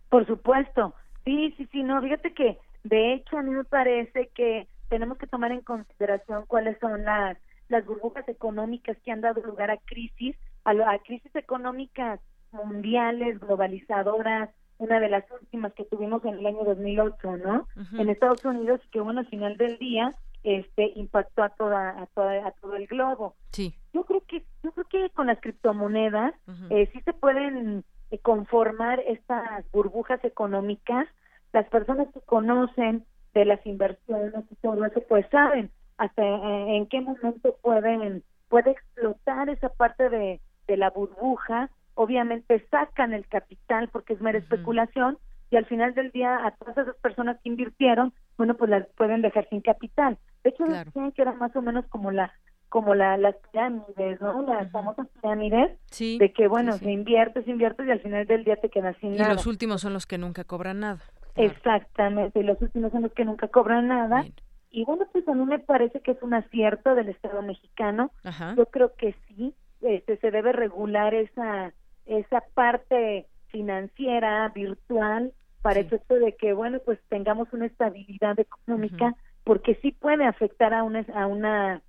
Por 0.08 0.26
supuesto, 0.26 0.94
sí, 1.24 1.52
sí, 1.58 1.68
sí, 1.70 1.82
no, 1.82 2.00
fíjate 2.00 2.32
que 2.32 2.58
de 2.84 3.12
hecho 3.12 3.36
a 3.36 3.42
mí 3.42 3.50
me 3.50 3.64
parece 3.64 4.28
que 4.34 4.66
tenemos 4.88 5.18
que 5.18 5.26
tomar 5.26 5.52
en 5.52 5.60
consideración 5.60 6.46
cuáles 6.46 6.78
son 6.80 7.04
las, 7.04 7.36
las 7.68 7.84
burbujas 7.84 8.26
económicas 8.28 8.96
que 9.04 9.12
han 9.12 9.20
dado 9.20 9.42
lugar 9.42 9.70
a 9.70 9.76
crisis, 9.76 10.36
a, 10.64 10.70
a 10.70 10.98
crisis 11.00 11.34
económicas 11.34 12.20
mundiales, 12.52 13.38
globalizadoras, 13.40 14.50
una 14.78 14.98
de 14.98 15.10
las 15.10 15.24
últimas 15.30 15.74
que 15.74 15.84
tuvimos 15.84 16.24
en 16.24 16.38
el 16.38 16.46
año 16.46 16.64
2008, 16.64 17.36
¿no? 17.36 17.68
En 17.98 18.08
Estados 18.08 18.42
Unidos, 18.46 18.80
que 18.90 19.00
bueno, 19.00 19.20
al 19.20 19.26
final 19.26 19.56
del 19.58 19.76
día, 19.78 20.10
este 20.42 20.92
impactó 20.96 21.42
a 21.42 21.50
toda 21.50 21.90
a 22.00 22.06
toda 22.06 22.46
a 22.46 22.50
todo 22.52 22.76
el 22.76 22.86
globo. 22.86 23.34
Sí. 23.52 23.74
Yo 23.92 24.04
creo 24.04 24.22
que 24.26 24.42
yo 24.62 24.72
creo 24.72 24.86
que 24.88 25.10
con 25.10 25.26
las 25.26 25.38
criptomonedas 25.40 26.34
eh, 26.70 26.88
sí 26.92 27.00
se 27.02 27.12
pueden 27.12 27.84
conformar 28.18 29.00
estas 29.00 29.70
burbujas 29.72 30.22
económicas, 30.24 31.06
las 31.52 31.66
personas 31.68 32.08
que 32.12 32.20
conocen 32.20 33.04
de 33.34 33.44
las 33.44 33.64
inversiones 33.64 34.44
y 34.50 34.54
todo 34.56 34.84
eso, 34.84 35.00
pues 35.08 35.26
saben 35.30 35.70
hasta 35.98 36.22
en 36.22 36.86
qué 36.86 37.00
momento 37.00 37.56
pueden 37.62 38.24
puede 38.48 38.72
explotar 38.72 39.48
esa 39.48 39.68
parte 39.68 40.08
de, 40.08 40.40
de 40.66 40.76
la 40.76 40.90
burbuja. 40.90 41.70
Obviamente 41.94 42.66
sacan 42.70 43.12
el 43.12 43.26
capital 43.28 43.88
porque 43.88 44.14
es 44.14 44.20
mera 44.20 44.38
especulación 44.38 45.18
y 45.50 45.56
al 45.56 45.66
final 45.66 45.94
del 45.94 46.10
día 46.10 46.46
a 46.46 46.52
todas 46.52 46.78
esas 46.78 46.96
personas 46.96 47.38
que 47.42 47.48
invirtieron, 47.48 48.12
bueno, 48.36 48.54
pues 48.54 48.70
las 48.70 48.86
pueden 48.96 49.22
dejar 49.22 49.48
sin 49.48 49.60
capital. 49.60 50.18
De 50.44 50.50
hecho, 50.50 50.64
decían 50.64 51.12
que 51.12 51.22
era 51.22 51.32
más 51.32 51.54
o 51.56 51.62
menos 51.62 51.86
como 51.88 52.10
la 52.10 52.32
como 52.70 52.94
la, 52.94 53.18
las 53.18 53.36
pirámides, 53.50 54.20
¿no? 54.20 54.42
Las 54.42 54.70
famosas 54.70 55.06
pirámides, 55.08 55.76
de 55.98 56.32
que, 56.32 56.48
bueno, 56.48 56.72
se 56.72 56.90
invierte, 56.90 57.42
se 57.42 57.50
invierte 57.50 57.84
y 57.84 57.90
al 57.90 58.00
final 58.00 58.26
del 58.26 58.44
día 58.44 58.56
te 58.56 58.70
quedas 58.70 58.96
sin 59.00 59.16
nada. 59.16 59.32
Y 59.32 59.34
los 59.34 59.46
últimos 59.46 59.82
son 59.82 59.92
los 59.92 60.06
que 60.06 60.16
nunca 60.16 60.44
cobran 60.44 60.80
nada. 60.80 61.00
Exactamente, 61.36 62.40
y 62.40 62.42
los 62.44 62.60
últimos 62.62 62.92
son 62.92 63.02
los 63.02 63.12
que 63.12 63.24
nunca 63.24 63.48
cobran 63.48 63.88
nada. 63.88 64.24
Y 64.70 64.84
bueno, 64.84 65.04
pues 65.12 65.26
a 65.28 65.34
mí 65.34 65.44
me 65.44 65.58
parece 65.58 66.00
que 66.00 66.12
es 66.12 66.22
un 66.22 66.32
acierto 66.32 66.94
del 66.94 67.08
Estado 67.08 67.42
mexicano. 67.42 68.12
Yo 68.56 68.66
creo 68.66 68.94
que 68.94 69.14
sí, 69.26 69.52
este, 69.82 70.16
se 70.18 70.30
debe 70.30 70.52
regular 70.52 71.12
esa, 71.12 71.72
esa 72.06 72.42
parte 72.54 73.26
financiera, 73.48 74.48
virtual, 74.54 75.32
para 75.62 75.80
el 75.80 75.86
efecto 75.86 76.14
de 76.14 76.36
que, 76.36 76.52
bueno, 76.52 76.78
pues 76.84 76.98
tengamos 77.08 77.52
una 77.52 77.66
estabilidad 77.66 78.38
económica, 78.38 79.14
porque 79.44 79.74
sí 79.82 79.92
puede 79.92 80.24
afectar 80.24 80.72
a 80.72 80.84
una, 80.84 81.04
a 81.14 81.26
una, 81.26 81.82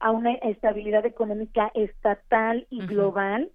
a 0.00 0.10
una 0.10 0.32
estabilidad 0.34 1.06
económica 1.06 1.70
estatal 1.74 2.66
y 2.70 2.86
global. 2.86 3.50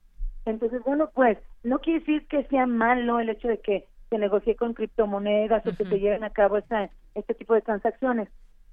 Entonces, 0.45 0.81
bueno, 0.83 1.09
pues 1.13 1.37
no 1.63 1.79
quiere 1.79 1.99
decir 1.99 2.27
que 2.27 2.43
sea 2.45 2.65
malo 2.65 3.19
el 3.19 3.29
hecho 3.29 3.47
de 3.47 3.59
que 3.59 3.87
se 4.09 4.17
negocie 4.17 4.55
con 4.55 4.73
criptomonedas 4.73 5.65
o 5.65 5.75
que 5.75 5.85
se 5.85 5.99
lleven 5.99 6.23
a 6.23 6.31
cabo 6.31 6.57
esta, 6.57 6.89
este 7.15 7.33
tipo 7.33 7.53
de 7.53 7.61
transacciones. 7.61 8.27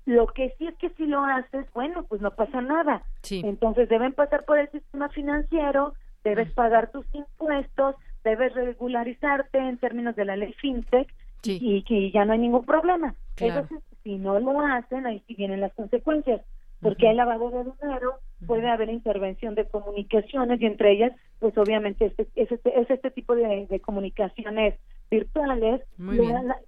Lo 0.06 0.26
que 0.28 0.54
sí 0.58 0.66
es 0.66 0.74
que 0.76 0.88
si 0.90 1.06
lo 1.06 1.22
haces, 1.22 1.66
bueno, 1.74 2.04
pues 2.08 2.20
no 2.22 2.30
pasa 2.30 2.60
nada. 2.62 3.02
Entonces 3.44 3.88
deben 3.88 4.14
pasar 4.14 4.44
por 4.46 4.58
el 4.58 4.70
sistema 4.70 5.10
financiero, 5.10 5.92
debes 6.24 6.50
pagar 6.52 6.90
tus 6.90 7.06
impuestos, 7.14 7.94
debes 8.24 8.54
regularizarte 8.54 9.58
en 9.58 9.76
términos 9.78 10.16
de 10.16 10.24
la 10.24 10.36
ley 10.36 10.54
fintech 10.54 11.08
y 11.44 11.82
que 11.82 12.10
ya 12.10 12.24
no 12.24 12.32
hay 12.32 12.38
ningún 12.38 12.64
problema. 12.64 13.14
Entonces, 13.38 13.78
si 14.02 14.16
no 14.16 14.40
lo 14.40 14.60
hacen, 14.60 15.06
ahí 15.06 15.22
sí 15.26 15.34
vienen 15.34 15.60
las 15.60 15.72
consecuencias, 15.74 16.40
porque 16.81 17.09
hay 17.09 17.16
lavado 17.16 17.51
de 17.51 17.64
dinero, 17.64 18.18
puede 18.47 18.68
haber 18.68 18.89
intervención 18.89 19.55
de 19.55 19.66
comunicaciones 19.68 20.61
y 20.61 20.66
entre 20.66 20.93
ellas, 20.93 21.12
pues 21.41 21.57
obviamente 21.59 22.07
este, 22.07 22.29
es, 22.35 22.53
este, 22.53 22.81
es 22.81 22.91
este 22.91 23.11
tipo 23.11 23.35
de, 23.35 23.66
comunicaciones 23.85 24.79
virtuales. 25.11 25.83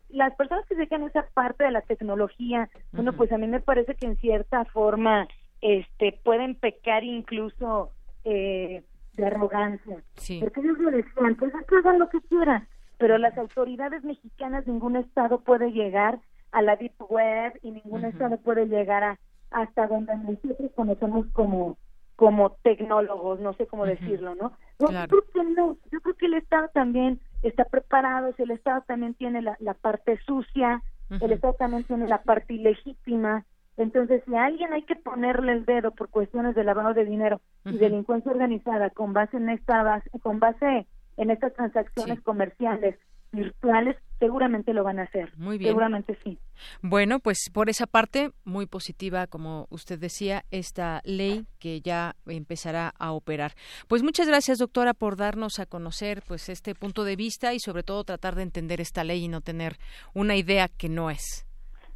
las 0.09 0.35
personas 0.35 0.67
que 0.67 0.75
se 0.75 0.95
a 0.95 1.07
esa 1.07 1.27
parte 1.35 1.65
de 1.65 1.71
la 1.71 1.83
tecnología, 1.83 2.69
bueno, 2.93 3.13
pues 3.13 3.31
a 3.33 3.39
mí 3.39 3.47
me 3.47 3.61
parece 3.61 3.95
que 3.95 4.07
en 4.07 4.17
cierta 4.17 4.65
forma 4.67 5.29
este 5.61 6.19
pueden 6.25 6.55
pecar 6.55 7.05
incluso 7.05 7.91
eh, 8.25 8.83
de 9.15 9.27
arrogancia. 9.27 10.03
Porque 10.41 10.61
ellos 10.61 10.79
lo 10.79 10.91
decían, 10.91 11.37
pues 11.37 11.53
hagan 11.55 11.99
lo 11.99 12.09
que 12.09 12.21
quieran, 12.23 12.67
pero 12.99 13.19
las 13.19 13.37
autoridades 13.39 14.03
mexicanas, 14.05 14.67
ningún 14.67 14.97
estado 14.97 15.41
puede 15.41 15.71
llegar 15.73 16.19
a 16.53 16.63
la 16.63 16.77
deep 16.77 16.95
web 17.09 17.53
y 17.63 17.71
ningún 17.71 18.05
estado 18.05 18.39
puede 18.39 18.67
llegar 18.67 19.05
a 19.05 19.19
hasta 19.51 19.87
donde 19.87 20.17
nosotros 20.17 20.71
conocemos 20.75 21.27
como 21.33 21.77
como 22.17 22.51
tecnólogos, 22.63 23.41
no 23.41 23.55
sé 23.55 23.67
cómo 23.67 23.87
decirlo, 23.87 24.35
¿no? 24.35 24.53
Yo 24.79 24.89
creo 24.89 25.25
que 25.33 25.43
no, 25.43 25.79
yo 25.91 26.01
creo 26.03 26.15
que 26.17 26.27
el 26.27 26.35
Estado 26.35 26.69
también 26.69 27.19
está 27.43 27.65
preparado, 27.65 28.35
si 28.37 28.43
el 28.43 28.51
Estado 28.51 28.83
también 28.87 29.15
tiene 29.15 29.41
la, 29.41 29.57
la 29.59 29.73
parte 29.73 30.19
sucia, 30.27 30.83
el 31.09 31.33
Estado 31.33 31.55
también 31.55 31.85
tiene 31.85 32.07
la 32.07 32.23
parte 32.23 32.53
ilegítima, 32.53 33.47
entonces, 33.81 34.23
si 34.27 34.35
a 34.35 34.45
alguien 34.45 34.75
hay 34.75 34.83
que 34.83 34.95
ponerle 34.95 35.53
el 35.53 35.65
dedo 35.65 35.93
por 35.93 36.11
cuestiones 36.11 36.55
de 36.55 36.65
lavado 36.65 36.93
de 36.93 37.07
dinero 37.07 37.41
y 37.65 37.79
delincuencia 37.79 38.31
organizada 38.31 38.91
con 38.91 39.15
base 39.15 39.39
en 39.39 39.49
esta 39.49 39.83
base, 39.83 40.11
con 40.21 40.39
base 40.39 40.87
en 41.17 41.31
estas 41.31 41.55
transacciones 41.55 42.21
comerciales 42.21 42.99
virtuales, 43.33 43.97
seguramente 44.19 44.73
lo 44.73 44.85
van 44.85 44.99
a 44.99 45.05
hacer. 45.05 45.33
Muy 45.37 45.59
bien. 45.59 45.71
Seguramente 45.71 46.17
sí. 46.23 46.39
Bueno, 46.83 47.21
pues 47.21 47.51
por 47.53 47.69
esa 47.69 47.87
parte, 47.87 48.31
muy 48.45 48.67
positiva, 48.67 49.27
como 49.27 49.67
usted 49.71 49.99
decía, 49.99 50.45
esta 50.51 51.01
ley 51.05 51.47
que 51.59 51.81
ya 51.81 52.15
empezará 52.27 52.93
a 52.99 53.13
operar. 53.13 53.53
Pues 53.89 54.03
muchas 54.03 54.29
gracias, 54.29 54.59
doctora, 54.59 54.95
por 54.95 55.17
darnos 55.17 55.59
a 55.59 55.67
conocer 55.67 56.23
pues 56.27 56.49
este 56.49 56.75
punto 56.75 57.05
de 57.05 57.17
vista 57.17 57.55
y 57.55 57.61
sobre 57.61 57.83
todo 57.83 58.05
tratar 58.05 58.35
de 58.35 58.43
entender 58.43 58.81
esta 58.81 59.05
ley 59.05 59.25
y 59.25 59.29
no 59.29 59.41
tener 59.41 59.77
una 60.15 60.37
idea 60.37 60.69
que 60.69 60.89
no 60.89 61.11
es. 61.11 61.47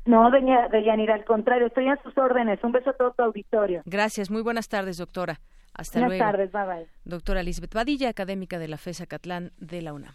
No, 0.06 0.30
doña 0.30 0.68
Deyanira, 0.68 1.14
al 1.14 1.24
contrario, 1.24 1.66
estoy 1.66 1.88
a 1.88 1.96
sus 2.02 2.16
órdenes. 2.18 2.62
Un 2.62 2.72
beso 2.72 2.90
a 2.90 2.92
todo 2.92 3.12
tu 3.12 3.22
auditorio. 3.22 3.82
Gracias, 3.86 4.30
muy 4.30 4.42
buenas 4.42 4.68
tardes, 4.68 4.98
doctora. 4.98 5.40
Hasta 5.72 6.00
buenas 6.00 6.18
luego. 6.18 6.24
Buenas 6.24 6.52
tardes, 6.52 6.68
bye 6.68 6.84
bye. 6.84 6.90
Doctora 7.04 7.42
Lisbeth 7.42 7.74
Badilla, 7.74 8.10
académica 8.10 8.58
de 8.58 8.68
la 8.68 8.76
FESA 8.76 9.06
Catlán 9.06 9.52
de 9.58 9.82
la 9.82 9.94
UNAM. 9.94 10.14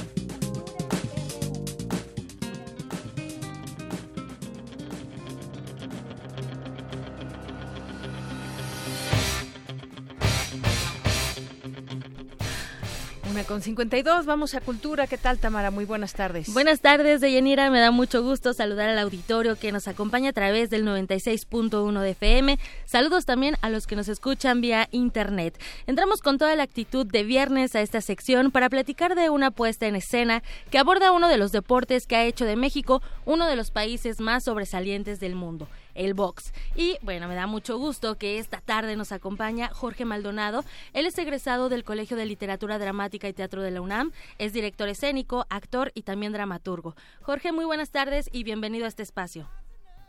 Con 13.47 13.61
52, 13.61 14.25
vamos 14.25 14.53
a 14.55 14.61
Cultura. 14.61 15.07
¿Qué 15.07 15.17
tal, 15.17 15.39
Tamara? 15.39 15.71
Muy 15.71 15.85
buenas 15.85 16.13
tardes. 16.13 16.53
Buenas 16.53 16.81
tardes, 16.81 17.21
Deyanira. 17.21 17.71
Me 17.71 17.79
da 17.79 17.89
mucho 17.89 18.21
gusto 18.21 18.53
saludar 18.53 18.89
al 18.89 18.99
auditorio 18.99 19.55
que 19.57 19.71
nos 19.71 19.87
acompaña 19.87 20.29
a 20.29 20.33
través 20.33 20.69
del 20.69 20.85
96.1 20.85 22.01
de 22.01 22.09
FM. 22.11 22.59
Saludos 22.85 23.25
también 23.25 23.57
a 23.61 23.69
los 23.69 23.87
que 23.87 23.95
nos 23.95 24.09
escuchan 24.09 24.61
vía 24.61 24.87
Internet. 24.91 25.59
Entramos 25.87 26.21
con 26.21 26.37
toda 26.37 26.55
la 26.55 26.63
actitud 26.63 27.05
de 27.05 27.23
viernes 27.23 27.75
a 27.75 27.81
esta 27.81 28.01
sección 28.01 28.51
para 28.51 28.69
platicar 28.69 29.15
de 29.15 29.29
una 29.29 29.49
puesta 29.49 29.87
en 29.87 29.95
escena 29.95 30.43
que 30.69 30.77
aborda 30.77 31.11
uno 31.11 31.27
de 31.27 31.37
los 31.37 31.51
deportes 31.51 32.07
que 32.07 32.17
ha 32.17 32.25
hecho 32.25 32.45
de 32.45 32.55
México 32.55 33.01
uno 33.25 33.47
de 33.47 33.55
los 33.55 33.71
países 33.71 34.19
más 34.19 34.43
sobresalientes 34.43 35.19
del 35.19 35.35
mundo 35.35 35.67
el 35.95 36.13
box. 36.13 36.53
Y 36.75 36.97
bueno, 37.01 37.27
me 37.27 37.35
da 37.35 37.47
mucho 37.47 37.77
gusto 37.77 38.17
que 38.17 38.37
esta 38.39 38.61
tarde 38.61 38.95
nos 38.95 39.11
acompaña 39.11 39.69
Jorge 39.69 40.05
Maldonado. 40.05 40.63
Él 40.93 41.05
es 41.05 41.17
egresado 41.17 41.69
del 41.69 41.83
Colegio 41.83 42.17
de 42.17 42.25
Literatura 42.25 42.79
Dramática 42.79 43.27
y 43.27 43.33
Teatro 43.33 43.61
de 43.61 43.71
la 43.71 43.81
UNAM, 43.81 44.11
es 44.37 44.53
director 44.53 44.87
escénico, 44.89 45.45
actor 45.49 45.91
y 45.93 46.03
también 46.03 46.33
dramaturgo. 46.33 46.95
Jorge, 47.21 47.51
muy 47.51 47.65
buenas 47.65 47.91
tardes 47.91 48.29
y 48.31 48.43
bienvenido 48.43 48.85
a 48.85 48.87
este 48.87 49.03
espacio. 49.03 49.49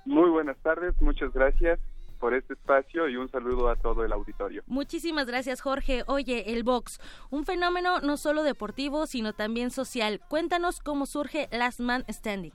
Muy 0.04 0.30
buenas 0.30 0.56
tardes, 0.58 0.94
muchas 1.00 1.32
gracias 1.32 1.78
por 2.18 2.34
este 2.34 2.54
espacio 2.54 3.08
y 3.08 3.16
un 3.16 3.28
saludo 3.30 3.68
a 3.68 3.74
todo 3.74 4.04
el 4.04 4.12
auditorio. 4.12 4.62
Muchísimas 4.66 5.26
gracias, 5.26 5.60
Jorge. 5.60 6.04
Oye, 6.06 6.52
el 6.52 6.62
box, 6.62 7.00
un 7.30 7.44
fenómeno 7.44 8.00
no 8.00 8.16
solo 8.16 8.44
deportivo, 8.44 9.06
sino 9.06 9.32
también 9.32 9.72
social. 9.72 10.20
Cuéntanos 10.28 10.78
cómo 10.78 11.06
surge 11.06 11.48
Last 11.50 11.80
Man 11.80 12.04
Standing. 12.08 12.52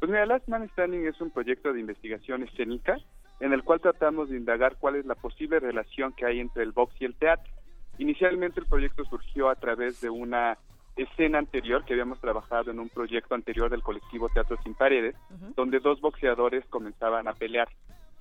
Pues 0.00 0.10
mira, 0.10 0.24
Last 0.24 0.48
Man 0.48 0.66
Standing 0.70 1.06
es 1.06 1.20
un 1.20 1.30
proyecto 1.30 1.74
de 1.74 1.80
investigación 1.80 2.42
escénica 2.42 2.96
en 3.38 3.52
el 3.52 3.62
cual 3.62 3.80
tratamos 3.80 4.30
de 4.30 4.38
indagar 4.38 4.76
cuál 4.78 4.96
es 4.96 5.04
la 5.04 5.14
posible 5.14 5.60
relación 5.60 6.14
que 6.14 6.24
hay 6.24 6.40
entre 6.40 6.62
el 6.62 6.72
box 6.72 6.94
y 7.00 7.04
el 7.04 7.14
teatro. 7.14 7.52
Inicialmente 7.98 8.60
el 8.60 8.66
proyecto 8.66 9.04
surgió 9.04 9.50
a 9.50 9.56
través 9.56 10.00
de 10.00 10.08
una 10.08 10.56
escena 10.96 11.38
anterior 11.38 11.84
que 11.84 11.92
habíamos 11.92 12.18
trabajado 12.18 12.70
en 12.70 12.80
un 12.80 12.88
proyecto 12.88 13.34
anterior 13.34 13.70
del 13.70 13.82
colectivo 13.82 14.30
Teatro 14.30 14.56
Sin 14.62 14.74
Paredes, 14.74 15.16
donde 15.54 15.80
dos 15.80 16.00
boxeadores 16.00 16.64
comenzaban 16.70 17.28
a 17.28 17.34
pelear. 17.34 17.68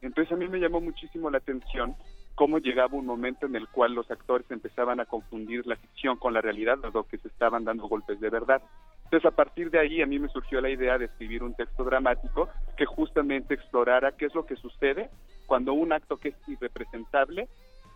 Entonces 0.01 0.33
a 0.33 0.35
mí 0.35 0.49
me 0.49 0.59
llamó 0.59 0.81
muchísimo 0.81 1.29
la 1.29 1.37
atención 1.37 1.95
cómo 2.35 2.59
llegaba 2.59 2.97
un 2.97 3.05
momento 3.05 3.45
en 3.45 3.55
el 3.55 3.67
cual 3.67 3.93
los 3.93 4.09
actores 4.11 4.49
empezaban 4.49 4.99
a 4.99 5.05
confundir 5.05 5.65
la 5.67 5.75
ficción 5.75 6.17
con 6.17 6.33
la 6.33 6.41
realidad, 6.41 6.77
dado 6.77 7.03
que 7.03 7.17
se 7.17 7.27
estaban 7.27 7.65
dando 7.65 7.87
golpes 7.87 8.19
de 8.19 8.29
verdad. 8.29 8.61
Entonces, 9.09 9.25
a 9.25 9.35
partir 9.35 9.71
de 9.71 9.79
ahí, 9.79 10.03
a 10.03 10.05
mí 10.05 10.19
me 10.19 10.29
surgió 10.29 10.61
la 10.61 10.69
idea 10.69 10.99
de 10.99 11.05
escribir 11.05 11.41
un 11.41 11.55
texto 11.55 11.83
dramático 11.83 12.47
que 12.77 12.85
justamente 12.85 13.55
explorara 13.55 14.11
qué 14.11 14.27
es 14.27 14.35
lo 14.35 14.45
que 14.45 14.55
sucede 14.55 15.09
cuando 15.47 15.73
un 15.73 15.91
acto 15.91 16.17
que 16.17 16.29
es 16.29 16.35
irrepresentable 16.47 17.47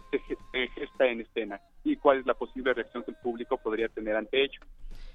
se 0.10 0.68
gesta 0.70 1.08
en 1.08 1.22
escena 1.22 1.62
y 1.84 1.98
cuál 1.98 2.20
es 2.20 2.26
la 2.26 2.34
posible 2.34 2.74
reacción 2.74 3.04
que 3.04 3.12
el 3.12 3.18
público 3.18 3.58
podría 3.58 3.90
tener 3.90 4.16
ante 4.16 4.44
ello. 4.44 4.60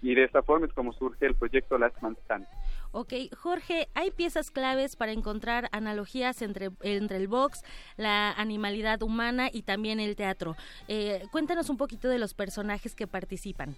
Y 0.00 0.14
de 0.14 0.22
esta 0.22 0.42
forma 0.42 0.66
es 0.66 0.72
como 0.72 0.92
surge 0.92 1.26
el 1.26 1.34
proyecto 1.34 1.76
Last 1.78 2.00
Man 2.00 2.16
Stand. 2.22 2.46
Ok, 2.92 3.14
Jorge, 3.36 3.88
hay 3.94 4.12
piezas 4.12 4.52
claves 4.52 4.94
para 4.94 5.10
encontrar 5.10 5.68
analogías 5.72 6.42
entre, 6.42 6.70
entre 6.82 7.16
el 7.16 7.26
box, 7.26 7.64
la 7.96 8.30
animalidad 8.32 9.02
humana 9.02 9.48
y 9.52 9.62
también 9.62 9.98
el 9.98 10.14
teatro. 10.14 10.54
Eh, 10.86 11.24
cuéntanos 11.32 11.70
un 11.70 11.76
poquito 11.76 12.08
de 12.08 12.20
los 12.20 12.34
personajes 12.34 12.94
que 12.94 13.08
participan. 13.08 13.74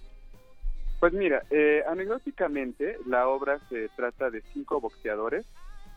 Pues 1.01 1.13
mira, 1.13 1.41
eh, 1.49 1.83
anecdóticamente 1.89 2.95
la 3.07 3.27
obra 3.27 3.59
se 3.69 3.89
trata 3.95 4.29
de 4.29 4.43
cinco 4.53 4.79
boxeadores. 4.79 5.47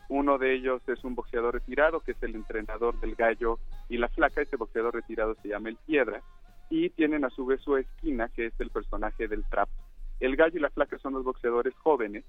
Uno 0.09 0.39
de 0.39 0.55
ellos 0.55 0.81
es 0.87 1.03
un 1.03 1.13
boxeador 1.13 1.53
retirado, 1.53 1.99
que 1.99 2.13
es 2.13 2.23
el 2.23 2.33
entrenador 2.33 2.99
del 2.99 3.13
gallo 3.13 3.59
y 3.87 3.99
la 3.99 4.09
flaca. 4.09 4.41
Este 4.41 4.57
boxeador 4.57 4.95
retirado 4.95 5.35
se 5.43 5.49
llama 5.49 5.69
el 5.69 5.77
Piedra. 5.85 6.23
Y 6.71 6.89
tienen 6.89 7.23
a 7.23 7.29
su 7.29 7.45
vez 7.45 7.61
su 7.61 7.77
esquina, 7.77 8.29
que 8.29 8.47
es 8.47 8.53
el 8.59 8.71
personaje 8.71 9.27
del 9.27 9.43
trapo. 9.43 9.71
El 10.19 10.35
gallo 10.35 10.57
y 10.57 10.61
la 10.61 10.71
flaca 10.71 10.97
son 10.97 11.13
los 11.13 11.23
boxeadores 11.23 11.75
jóvenes 11.75 12.25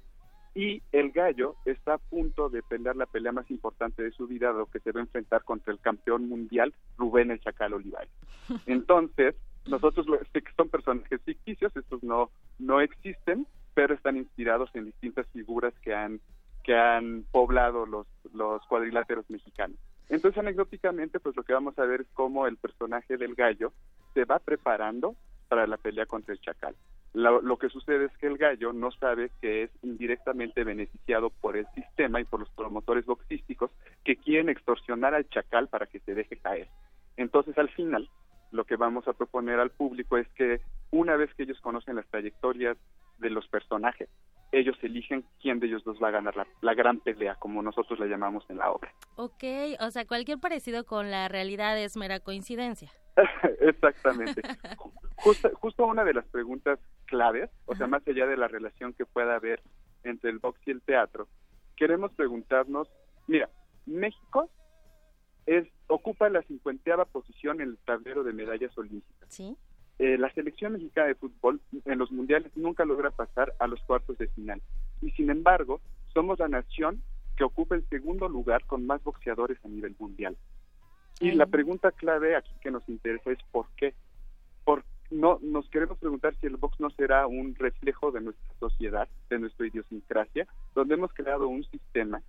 y 0.55 0.83
el 0.93 1.13
gallo 1.13 1.57
está 1.65 1.95
a 1.95 1.99
punto 1.99 2.51
de 2.51 2.63
pelear 2.63 2.95
la 2.95 3.07
pelea 3.07 3.33
más 3.33 3.51
importante 3.51 4.03
de 4.03 4.11
su 4.11 4.27
vida, 4.27 4.53
lo 4.53 4.67
que 4.67 4.81
se 4.81 4.93
va 4.93 5.01
a 5.01 5.05
enfrentar 5.05 5.45
contra 5.45 5.73
el 5.73 5.81
campeón 5.81 6.29
mundial 6.29 6.75
Rubén 6.99 7.31
el 7.31 7.41
Chacal 7.41 7.73
Olivares. 7.73 8.13
Entonces, 8.67 9.35
nosotros 9.69 10.07
que 10.33 10.43
son 10.57 10.69
personajes 10.69 11.21
ficticios, 11.23 11.77
estos 11.77 12.03
no, 12.03 12.31
no 12.59 12.81
existen, 12.81 13.47
pero 13.75 13.95
están 13.95 14.17
inspirados 14.17 14.71
en 14.75 14.87
distintas 14.87 15.27
figuras 15.29 15.75
que 15.83 15.95
han, 15.95 16.21
que 16.65 16.75
han 16.75 17.25
poblado 17.31 17.87
los, 17.87 18.07
los 18.33 18.65
cuadriláteros 18.67 19.29
mexicanos. 19.31 19.79
Entonces, 20.09 20.39
anecdóticamente, 20.39 21.21
pues 21.21 21.37
lo 21.37 21.43
que 21.43 21.53
vamos 21.53 21.79
a 21.79 21.85
ver 21.85 22.03
es 22.03 22.07
cómo 22.15 22.47
el 22.47 22.57
personaje 22.57 23.17
del 23.17 23.35
gallo 23.35 23.73
se 24.15 24.25
va 24.25 24.39
preparando 24.39 25.17
para 25.49 25.67
la 25.67 25.77
pelea 25.77 26.07
contra 26.07 26.33
el 26.33 26.41
chacal. 26.41 26.75
Lo, 27.13 27.57
que 27.57 27.71
sucede 27.71 28.05
es 28.05 28.19
que 28.19 28.27
el 28.27 28.37
gallo 28.37 28.75
no 28.75 28.91
sabe 28.91 29.31
que 29.41 29.63
es 29.63 29.71
indirectamente 29.83 30.65
beneficiado 30.65 31.31
por 31.31 31.57
el 31.57 31.67
sistema 31.75 32.21
y 32.21 32.25
por 32.25 32.41
los 32.41 32.51
promotores 32.51 33.07
boxísticos 33.07 33.71
que 34.05 34.17
quieren 34.17 34.51
extorsionar 34.51 35.15
al 35.15 35.27
chacal 35.31 35.69
para 35.69 35.87
que 35.87 36.01
se 36.01 36.15
deje 36.15 36.37
caer. 36.37 36.69
Entonces, 37.17 37.57
al 37.57 37.71
final, 37.71 38.11
lo 38.51 38.65
que 38.65 38.77
vamos 38.77 39.07
a 39.09 39.13
proponer 39.13 39.61
al 39.61 39.71
público 39.71 40.17
es 40.17 40.29
que 40.31 40.61
una 40.91 41.17
vez 41.17 41.33
que 41.35 41.45
ellos 41.45 41.61
conocen 41.61 41.97
las 41.97 42.07
trayectorias 42.09 42.77
de 43.19 43.31
los 43.31 43.47
personajes, 43.49 44.09
ellos 44.53 44.77
eligen 44.83 45.25
quién 45.41 45.59
de 45.59 45.67
ellos 45.67 45.85
dos 45.85 45.99
va 46.03 46.09
a 46.09 46.13
ganar 46.13 46.35
la, 46.61 46.75
gran 46.75 47.01
pelea, 47.01 47.35
como 47.37 47.63
nosotros 47.63 47.99
la 47.99 48.07
llamamos 48.07 48.45
en 48.49 48.59
la 48.59 48.71
obra. 48.71 48.93
Ok, 49.19 49.45
o 49.81 49.91
sea, 49.91 50.07
cualquier 50.07 50.39
parecido 50.39 50.85
con 50.85 51.11
la 51.11 51.29
realidad 51.29 51.79
es 51.79 51.97
mera 51.97 52.21
coincidencia. 52.21 52.93
Exactamente. 53.61 54.43
Justo, 55.17 55.51
justo 55.55 55.87
una 55.87 56.05
de 56.05 56.13
las 56.13 56.27
preguntas 56.27 56.79
claves, 57.07 57.49
o 57.65 57.75
sea, 57.75 57.87
más 57.87 58.07
allá 58.07 58.27
de 58.27 58.37
la 58.37 58.49
relación 58.49 58.93
que 58.93 59.07
pueda 59.07 59.37
haber 59.37 59.63
entre 60.05 60.29
el 60.29 60.39
box 60.39 60.61
y 60.67 60.73
el 60.73 60.83
teatro, 60.83 61.27
queremos 61.75 62.13
preguntarnos, 62.13 62.87
mira, 63.27 63.49
México 63.87 64.51
es 65.47 65.67
ocupa 65.87 66.29
la 66.29 66.43
cincuenteava 66.43 67.05
posición 67.05 67.61
en 67.61 67.71
el 67.71 67.79
tablero 67.79 68.25
de 68.25 68.33
medallas 68.33 68.77
olímpicas. 68.77 69.29
Sí. 69.29 69.57
Eh, 69.99 70.19
la 70.19 70.31
selección 70.35 70.75
mexicana 70.75 71.09
de 71.09 71.15
fútbol 71.15 71.61
en 71.85 71.99
los 71.99 72.13
mundiales 72.13 72.55
nunca 72.57 72.85
logra 72.85 73.11
pasar 73.11 73.55
a 73.59 73.67
los 73.67 73.81
cuartos 73.83 74.19
de 74.19 74.29
final. 74.29 74.61
Y 75.01 75.11
sin 75.13 75.31
embargo, 75.31 75.81
somos 76.13 76.39
la 76.39 76.49
nación 76.49 77.03
que 77.37 77.45
ocupa 77.45 77.77
el 77.77 77.89
segundo 77.89 78.29
lugar 78.29 78.65
con 78.67 78.87
más 78.87 79.03
boxeadores 79.05 79.59
a 79.65 79.69
nivel 79.69 79.95
mundial. 79.99 80.37
Y 81.21 81.33
la 81.33 81.47
pregunta 81.47 81.93
clave 81.93 82.37
aquí 82.37 82.53
que 82.61 82.71
nos 82.71 82.87
interesa 82.89 83.31
es 83.31 83.39
¿por 83.51 83.69
qué? 83.77 83.95
Por, 84.65 84.85
no, 85.11 85.39
nos 85.43 85.69
queremos 85.71 85.99
preguntar 85.99 86.35
si 86.41 86.47
el 86.47 86.57
box 86.57 86.79
no 86.79 86.91
será 86.91 87.27
un 87.27 87.55
reflejo 87.55 88.11
de 88.11 88.21
nuestra 88.21 88.53
sociedad, 88.59 89.09
de 89.31 89.39
nuestra 89.39 89.67
idiosincrasia, 89.67 90.47
donde 90.75 90.95
hemos 90.95 91.13
creado 91.15 91.49
un 91.49 91.65
sistema 91.65 92.23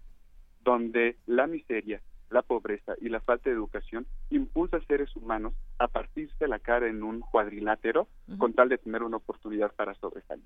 donde 0.61 1.17
la 1.25 1.47
miseria, 1.47 2.01
la 2.29 2.41
pobreza 2.41 2.93
y 2.99 3.09
la 3.09 3.21
falta 3.21 3.49
de 3.49 3.55
educación 3.55 4.05
impulsa 4.29 4.77
a 4.77 4.85
seres 4.85 5.15
humanos 5.15 5.53
a 5.79 5.87
partirse 5.87 6.47
la 6.47 6.59
cara 6.59 6.87
en 6.87 7.03
un 7.03 7.21
cuadrilátero 7.21 8.07
con 8.37 8.53
tal 8.53 8.69
de 8.69 8.77
tener 8.77 9.03
una 9.03 9.17
oportunidad 9.17 9.73
para 9.73 9.93
sobresalir. 9.95 10.45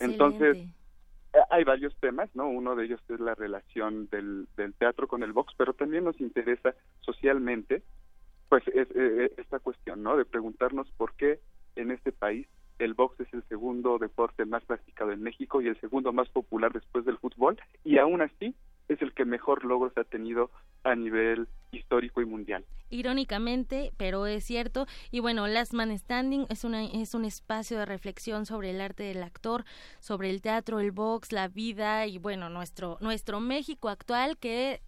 Entonces, 0.00 0.56
eh, 0.58 1.38
hay 1.50 1.64
varios 1.64 1.94
temas, 1.96 2.28
¿no? 2.34 2.48
Uno 2.48 2.74
de 2.76 2.84
ellos 2.84 3.00
es 3.08 3.20
la 3.20 3.34
relación 3.34 4.08
del, 4.10 4.48
del 4.56 4.74
teatro 4.74 5.08
con 5.08 5.22
el 5.22 5.32
box, 5.32 5.54
pero 5.56 5.72
también 5.72 6.04
nos 6.04 6.20
interesa 6.20 6.74
socialmente, 7.00 7.82
pues, 8.48 8.66
es, 8.68 8.88
eh, 8.94 9.32
esta 9.36 9.58
cuestión, 9.60 10.02
¿no? 10.02 10.16
De 10.16 10.24
preguntarnos 10.24 10.90
por 10.96 11.14
qué 11.14 11.40
en 11.76 11.90
este 11.90 12.12
país 12.12 12.46
el 12.78 12.94
box 12.94 13.20
es 13.20 13.32
el 13.34 13.42
segundo 13.48 13.98
deporte 13.98 14.44
más 14.44 14.64
practicado 14.64 15.12
en 15.12 15.22
México 15.22 15.60
y 15.60 15.68
el 15.68 15.80
segundo 15.80 16.12
más 16.12 16.28
popular 16.28 16.72
después 16.72 17.04
del 17.04 17.18
fútbol, 17.18 17.58
y 17.84 17.98
aún 17.98 18.20
así 18.20 18.54
es 18.88 19.00
el 19.02 19.12
que 19.12 19.24
mejor 19.24 19.64
logros 19.64 19.96
ha 19.96 20.04
tenido 20.04 20.50
a 20.84 20.94
nivel 20.94 21.48
histórico 21.72 22.20
y 22.20 22.26
mundial. 22.26 22.64
Irónicamente, 22.90 23.92
pero 23.96 24.26
es 24.26 24.44
cierto. 24.44 24.86
Y 25.10 25.20
bueno, 25.20 25.46
Last 25.46 25.74
Man 25.74 25.96
Standing 25.96 26.46
es, 26.48 26.64
una, 26.64 26.84
es 26.84 27.14
un 27.14 27.24
espacio 27.24 27.78
de 27.78 27.84
reflexión 27.84 28.46
sobre 28.46 28.70
el 28.70 28.80
arte 28.80 29.02
del 29.02 29.22
actor, 29.22 29.64
sobre 30.00 30.30
el 30.30 30.40
teatro, 30.40 30.80
el 30.80 30.92
box, 30.92 31.32
la 31.32 31.48
vida 31.48 32.06
y 32.06 32.18
bueno, 32.18 32.48
nuestro, 32.48 32.96
nuestro 33.00 33.40
México 33.40 33.88
actual 33.88 34.38
que 34.38 34.80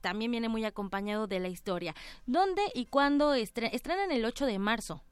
también 0.00 0.30
viene 0.30 0.48
muy 0.48 0.64
acompañado 0.64 1.26
de 1.26 1.40
la 1.40 1.48
historia. 1.48 1.94
¿Dónde 2.26 2.62
y 2.74 2.86
cuándo 2.86 3.34
estrenan 3.34 4.10
el 4.10 4.24
8 4.24 4.46
de 4.46 4.58
marzo? 4.58 5.02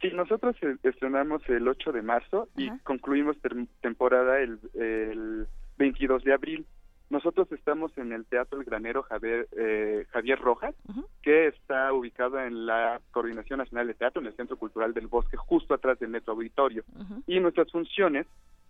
Sí, 0.00 0.10
nosotros 0.12 0.56
estrenamos 0.82 1.48
el 1.48 1.68
8 1.68 1.92
de 1.92 2.02
marzo 2.02 2.48
y 2.56 2.70
concluimos 2.80 3.36
temporada 3.80 4.40
el, 4.40 4.58
el 4.74 5.46
22 5.78 6.24
de 6.24 6.32
abril. 6.32 6.66
Nosotros 7.12 7.52
estamos 7.52 7.96
en 7.98 8.10
el 8.10 8.24
Teatro 8.24 8.58
El 8.58 8.64
Granero 8.64 9.02
Javier, 9.02 9.46
eh, 9.54 10.06
Javier 10.12 10.38
Rojas, 10.38 10.74
que 11.20 11.48
está 11.48 11.92
ubicado 11.92 12.40
en 12.40 12.64
la 12.64 13.02
Coordinación 13.10 13.58
Nacional 13.58 13.86
de 13.86 13.92
Teatro, 13.92 14.22
en 14.22 14.28
el 14.28 14.34
Centro 14.34 14.56
Cultural 14.56 14.94
del 14.94 15.08
Bosque, 15.08 15.36
justo 15.36 15.74
atrás 15.74 15.98
del 15.98 16.08
Metro 16.08 16.32
Auditorio. 16.32 16.84
Y 17.26 17.38
nuestras 17.38 17.70
funciones 17.70 18.26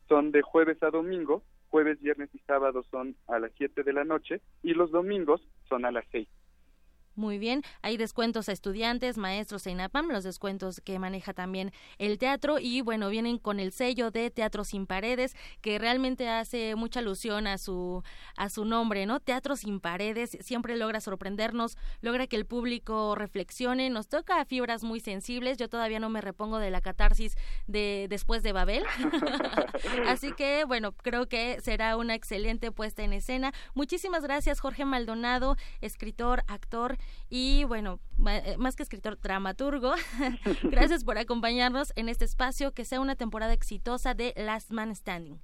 son 0.08 0.32
de 0.32 0.42
jueves 0.42 0.82
a 0.82 0.90
domingo, 0.90 1.44
jueves, 1.70 2.00
viernes 2.00 2.30
y 2.34 2.38
sábado 2.40 2.84
son 2.90 3.14
a 3.28 3.38
las 3.38 3.52
7 3.58 3.84
de 3.84 3.92
la 3.92 4.02
noche 4.02 4.40
y 4.64 4.74
los 4.74 4.90
domingos 4.90 5.40
son 5.68 5.84
a 5.84 5.92
las 5.92 6.04
6. 6.10 6.26
Muy 7.14 7.38
bien, 7.38 7.62
hay 7.82 7.98
descuentos 7.98 8.48
a 8.48 8.52
estudiantes, 8.52 9.18
maestros 9.18 9.66
e 9.66 9.70
INAPAM, 9.70 10.08
los 10.08 10.24
descuentos 10.24 10.80
que 10.80 10.98
maneja 10.98 11.34
también 11.34 11.70
el 11.98 12.16
teatro 12.16 12.58
y 12.58 12.80
bueno, 12.80 13.10
vienen 13.10 13.36
con 13.36 13.60
el 13.60 13.72
sello 13.72 14.10
de 14.10 14.30
Teatro 14.30 14.64
sin 14.64 14.86
Paredes 14.86 15.36
que 15.60 15.78
realmente 15.78 16.30
hace 16.30 16.74
mucha 16.74 17.00
alusión 17.00 17.46
a 17.46 17.58
su 17.58 18.02
a 18.34 18.48
su 18.48 18.64
nombre, 18.64 19.04
¿no? 19.04 19.20
Teatro 19.20 19.56
sin 19.56 19.78
Paredes 19.78 20.38
siempre 20.40 20.74
logra 20.76 21.02
sorprendernos, 21.02 21.76
logra 22.00 22.26
que 22.26 22.36
el 22.36 22.46
público 22.46 23.14
reflexione, 23.14 23.90
nos 23.90 24.08
toca 24.08 24.42
fibras 24.46 24.82
muy 24.82 24.98
sensibles, 25.00 25.58
yo 25.58 25.68
todavía 25.68 26.00
no 26.00 26.08
me 26.08 26.22
repongo 26.22 26.58
de 26.58 26.70
la 26.70 26.80
catarsis 26.80 27.36
de 27.66 28.06
después 28.08 28.42
de 28.42 28.52
Babel. 28.52 28.84
Así 30.08 30.32
que 30.32 30.64
bueno, 30.64 30.92
creo 30.92 31.28
que 31.28 31.60
será 31.60 31.98
una 31.98 32.14
excelente 32.14 32.72
puesta 32.72 33.02
en 33.02 33.12
escena. 33.12 33.52
Muchísimas 33.74 34.22
gracias 34.22 34.60
Jorge 34.60 34.86
Maldonado, 34.86 35.56
escritor, 35.82 36.42
actor 36.46 36.96
y 37.28 37.64
bueno, 37.64 37.98
eh, 38.28 38.56
más 38.58 38.76
que 38.76 38.82
escritor, 38.82 39.18
dramaturgo. 39.18 39.94
Gracias 40.64 41.04
por 41.04 41.18
acompañarnos 41.18 41.92
en 41.96 42.08
este 42.08 42.24
espacio, 42.24 42.72
que 42.72 42.84
sea 42.84 43.00
una 43.00 43.16
temporada 43.16 43.52
exitosa 43.52 44.14
de 44.14 44.34
Last 44.36 44.70
Man 44.70 44.94
Standing. 44.94 45.40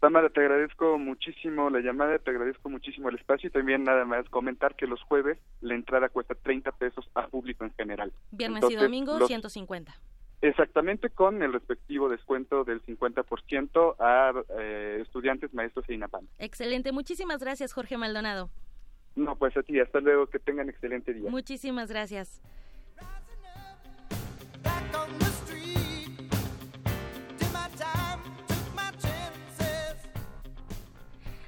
Tamara, 0.00 0.28
te 0.28 0.40
agradezco 0.40 0.98
muchísimo 0.98 1.70
la 1.70 1.80
llamada, 1.80 2.18
te 2.18 2.30
agradezco 2.30 2.68
muchísimo 2.68 3.08
el 3.08 3.16
espacio 3.16 3.48
y 3.48 3.50
también 3.50 3.82
nada 3.82 4.04
más 4.04 4.28
comentar 4.28 4.76
que 4.76 4.86
los 4.86 5.02
jueves 5.02 5.38
la 5.62 5.74
entrada 5.74 6.10
cuesta 6.10 6.34
30 6.34 6.70
pesos 6.72 7.08
a 7.14 7.26
público 7.26 7.64
en 7.64 7.72
general. 7.74 8.12
Viernes 8.30 8.64
y 8.70 8.76
domingo 8.76 9.26
150. 9.26 9.98
Exactamente, 10.42 11.08
con 11.10 11.42
el 11.42 11.52
respectivo 11.52 12.08
descuento 12.10 12.62
del 12.64 12.82
50% 12.82 13.96
a 13.98 14.32
eh, 14.58 14.98
estudiantes, 15.02 15.52
maestros 15.54 15.88
e 15.88 15.94
INAPAN. 15.94 16.28
Excelente, 16.38 16.92
muchísimas 16.92 17.40
gracias 17.40 17.72
Jorge 17.72 17.96
Maldonado. 17.96 18.50
No, 19.16 19.36
pues 19.36 19.56
a 19.56 19.62
ti, 19.62 19.80
hasta 19.80 20.00
luego, 20.00 20.26
que 20.26 20.38
tengan 20.38 20.68
excelente 20.68 21.12
día. 21.12 21.30
Muchísimas 21.30 21.88
gracias. 21.88 22.40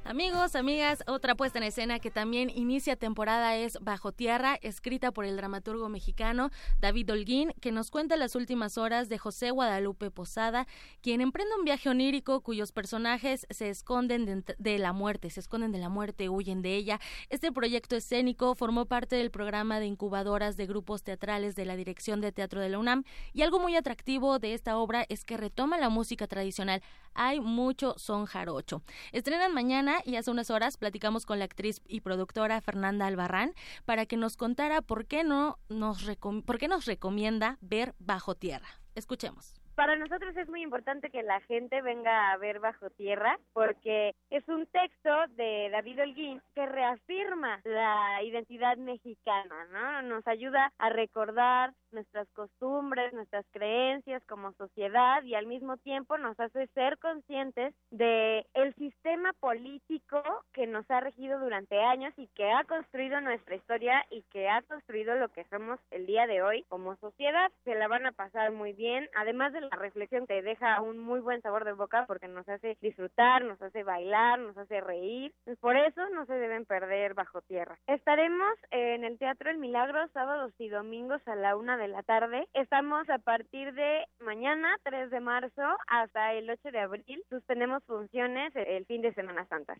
Amigos, 0.09 0.55
amigas, 0.55 1.05
otra 1.07 1.35
puesta 1.35 1.59
en 1.59 1.65
escena 1.65 1.99
que 1.99 2.11
también 2.11 2.49
inicia 2.49 2.97
temporada 2.97 3.57
es 3.57 3.77
Bajo 3.83 4.11
Tierra, 4.11 4.59
escrita 4.63 5.13
por 5.13 5.27
el 5.27 5.37
dramaturgo 5.37 5.91
mexicano 5.91 6.49
David 6.81 7.13
Holguín, 7.13 7.53
que 7.61 7.73
nos 7.73 7.91
cuenta 7.91 8.17
las 8.17 8.35
últimas 8.35 8.79
horas 8.79 9.11
de 9.11 9.19
José 9.19 9.51
Guadalupe 9.51 10.11
Posada, 10.11 10.67
quien 11.03 11.21
emprende 11.21 11.55
un 11.59 11.67
viaje 11.67 11.91
onírico 11.91 12.41
cuyos 12.41 12.73
personajes 12.73 13.47
se 13.51 13.69
esconden 13.69 14.45
de, 14.57 14.79
la 14.79 14.95
muerte, 14.95 15.29
se 15.29 15.41
esconden 15.41 15.73
de 15.73 15.79
la 15.79 15.91
muerte, 15.91 16.31
huyen 16.31 16.63
de 16.63 16.77
ella. 16.77 17.01
Este 17.29 17.53
proyecto 17.53 17.95
escénico 17.95 18.55
formó 18.55 18.87
parte 18.87 19.17
del 19.17 19.31
programa 19.31 19.79
de 19.79 19.89
incubadoras 19.89 20.57
de 20.57 20.67
grupos 20.67 21.03
teatrales 21.03 21.55
de 21.55 21.67
la 21.67 21.77
Dirección 21.77 22.23
de 22.23 22.33
Teatro 22.33 22.63
de 22.63 22.71
la 22.71 22.79
UNAM 22.79 23.05
y 23.35 23.43
algo 23.43 23.59
muy 23.59 23.77
atractivo 23.77 24.39
de 24.39 24.55
esta 24.55 24.79
obra 24.79 25.05
es 25.11 25.27
que 25.27 25.37
retoma 25.37 25.77
la 25.77 25.91
música 25.91 26.27
tradicional. 26.27 26.83
Hay 27.13 27.41
mucho 27.41 27.95
son 27.99 28.25
jarocho. 28.25 28.81
Estrenan 29.13 29.53
mañana 29.53 29.98
y 30.05 30.17
hace 30.17 30.31
unas 30.31 30.51
horas 30.51 30.77
platicamos 30.77 31.27
con 31.27 31.39
la 31.39 31.45
actriz 31.45 31.81
y 31.87 32.01
productora 32.01 32.61
Fernanda 32.61 33.07
Albarrán 33.07 33.55
para 33.85 34.07
que 34.07 34.17
nos 34.17 34.37
contara 34.37 34.83
por 34.83 35.07
qué 35.07 35.25
no 35.25 35.59
nos 35.69 36.05
por 36.45 36.59
qué 36.59 36.69
nos 36.69 36.87
recomienda 36.87 37.59
ver 37.61 37.95
Bajo 37.99 38.35
Tierra. 38.35 38.69
Escuchemos. 38.95 39.55
Para 39.79 39.95
nosotros 39.95 40.37
es 40.37 40.49
muy 40.49 40.63
importante 40.63 41.09
que 41.09 41.23
la 41.23 41.39
gente 41.43 41.81
venga 41.83 42.33
a 42.33 42.37
ver 42.37 42.59
Bajo 42.59 42.91
Tierra 42.91 43.39
porque 43.53 44.13
es 44.29 44.43
un 44.49 44.67
texto 44.67 45.11
de 45.37 45.69
David 45.71 46.01
Holguín 46.03 46.43
que 46.57 46.67
reafirma 46.67 47.61
la 47.63 48.21
identidad 48.25 48.77
mexicana, 48.77 49.67
¿no? 49.71 50.03
Nos 50.03 50.27
ayuda 50.27 50.73
a 50.79 50.89
recordar 50.89 51.75
nuestras 51.93 52.29
costumbres, 52.31 53.13
nuestras 53.13 53.47
creencias 53.53 54.21
como 54.27 54.53
sociedad 54.55 55.23
y 55.23 55.37
al 55.37 55.47
mismo 55.47 55.77
tiempo 55.77 56.19
nos 56.19 56.39
hace 56.41 56.67
ser 56.75 56.99
conscientes 56.99 57.73
de 57.93 58.45
el 58.55 58.75
sistema 58.75 59.33
político 59.35 60.21
que 60.53 60.67
nos 60.67 60.91
ha 60.91 60.99
regido 60.99 61.39
durante 61.39 61.81
años 61.81 62.13
y 62.17 62.27
que 62.35 62.51
ha 62.51 62.65
construido 62.65 63.21
nuestra 63.21 63.55
historia 63.55 64.05
y 64.11 64.23
que 64.33 64.49
ha 64.49 64.61
construido 64.63 65.15
lo 65.15 65.29
que 65.29 65.45
somos 65.45 65.79
el 65.93 66.05
día 66.07 66.27
de 66.27 66.43
hoy 66.43 66.65
como 66.65 66.97
sociedad. 66.97 67.53
Se 67.65 67.77
la 67.77 67.87
van 67.87 68.07
a 68.07 68.13
pasar 68.13 68.51
muy 68.51 68.73
bien, 68.73 69.09
además 69.15 69.53
de 69.53 69.68
la 69.71 69.77
reflexión 69.77 70.27
te 70.27 70.43
deja 70.43 70.81
un 70.81 70.99
muy 70.99 71.21
buen 71.21 71.43
sabor 71.43 71.65
de 71.65 71.73
boca 71.73 72.05
porque 72.07 72.29
nos 72.29 72.49
hace 72.49 72.77
disfrutar, 72.81 73.45
nos 73.45 73.61
hace 73.61 73.83
bailar, 73.83 74.39
nos 74.39 74.57
hace 74.57 74.81
reír. 74.81 75.33
Por 75.61 75.77
eso 75.77 76.09
no 76.11 76.27
se 76.27 76.35
deben 76.35 76.65
perder 76.65 77.15
bajo 77.15 77.41
tierra. 77.43 77.79
Estaremos 77.87 78.55
en 78.71 79.05
el 79.05 79.19
Teatro 79.19 79.51
El 79.51 79.59
Milagro 79.59 80.07
sábados 80.09 80.53
y 80.59 80.69
domingos 80.69 81.27
a 81.27 81.35
la 81.35 81.57
una 81.57 81.77
de 81.77 81.89
la 81.89 82.03
tarde. 82.03 82.49
Estamos 82.55 83.09
a 83.11 83.19
partir 83.19 83.75
de 83.75 84.07
mañana, 84.21 84.77
3 84.85 85.11
de 85.11 85.21
marzo, 85.21 85.63
hasta 85.87 86.35
el 86.35 86.49
8 86.51 86.71
de 86.71 86.81
abril. 86.81 87.23
Suspendemos 87.29 87.85
funciones 87.85 88.55
el 88.55 88.87
fin 88.87 89.03
de 89.03 89.13
Semana 89.15 89.47
Santa. 89.47 89.77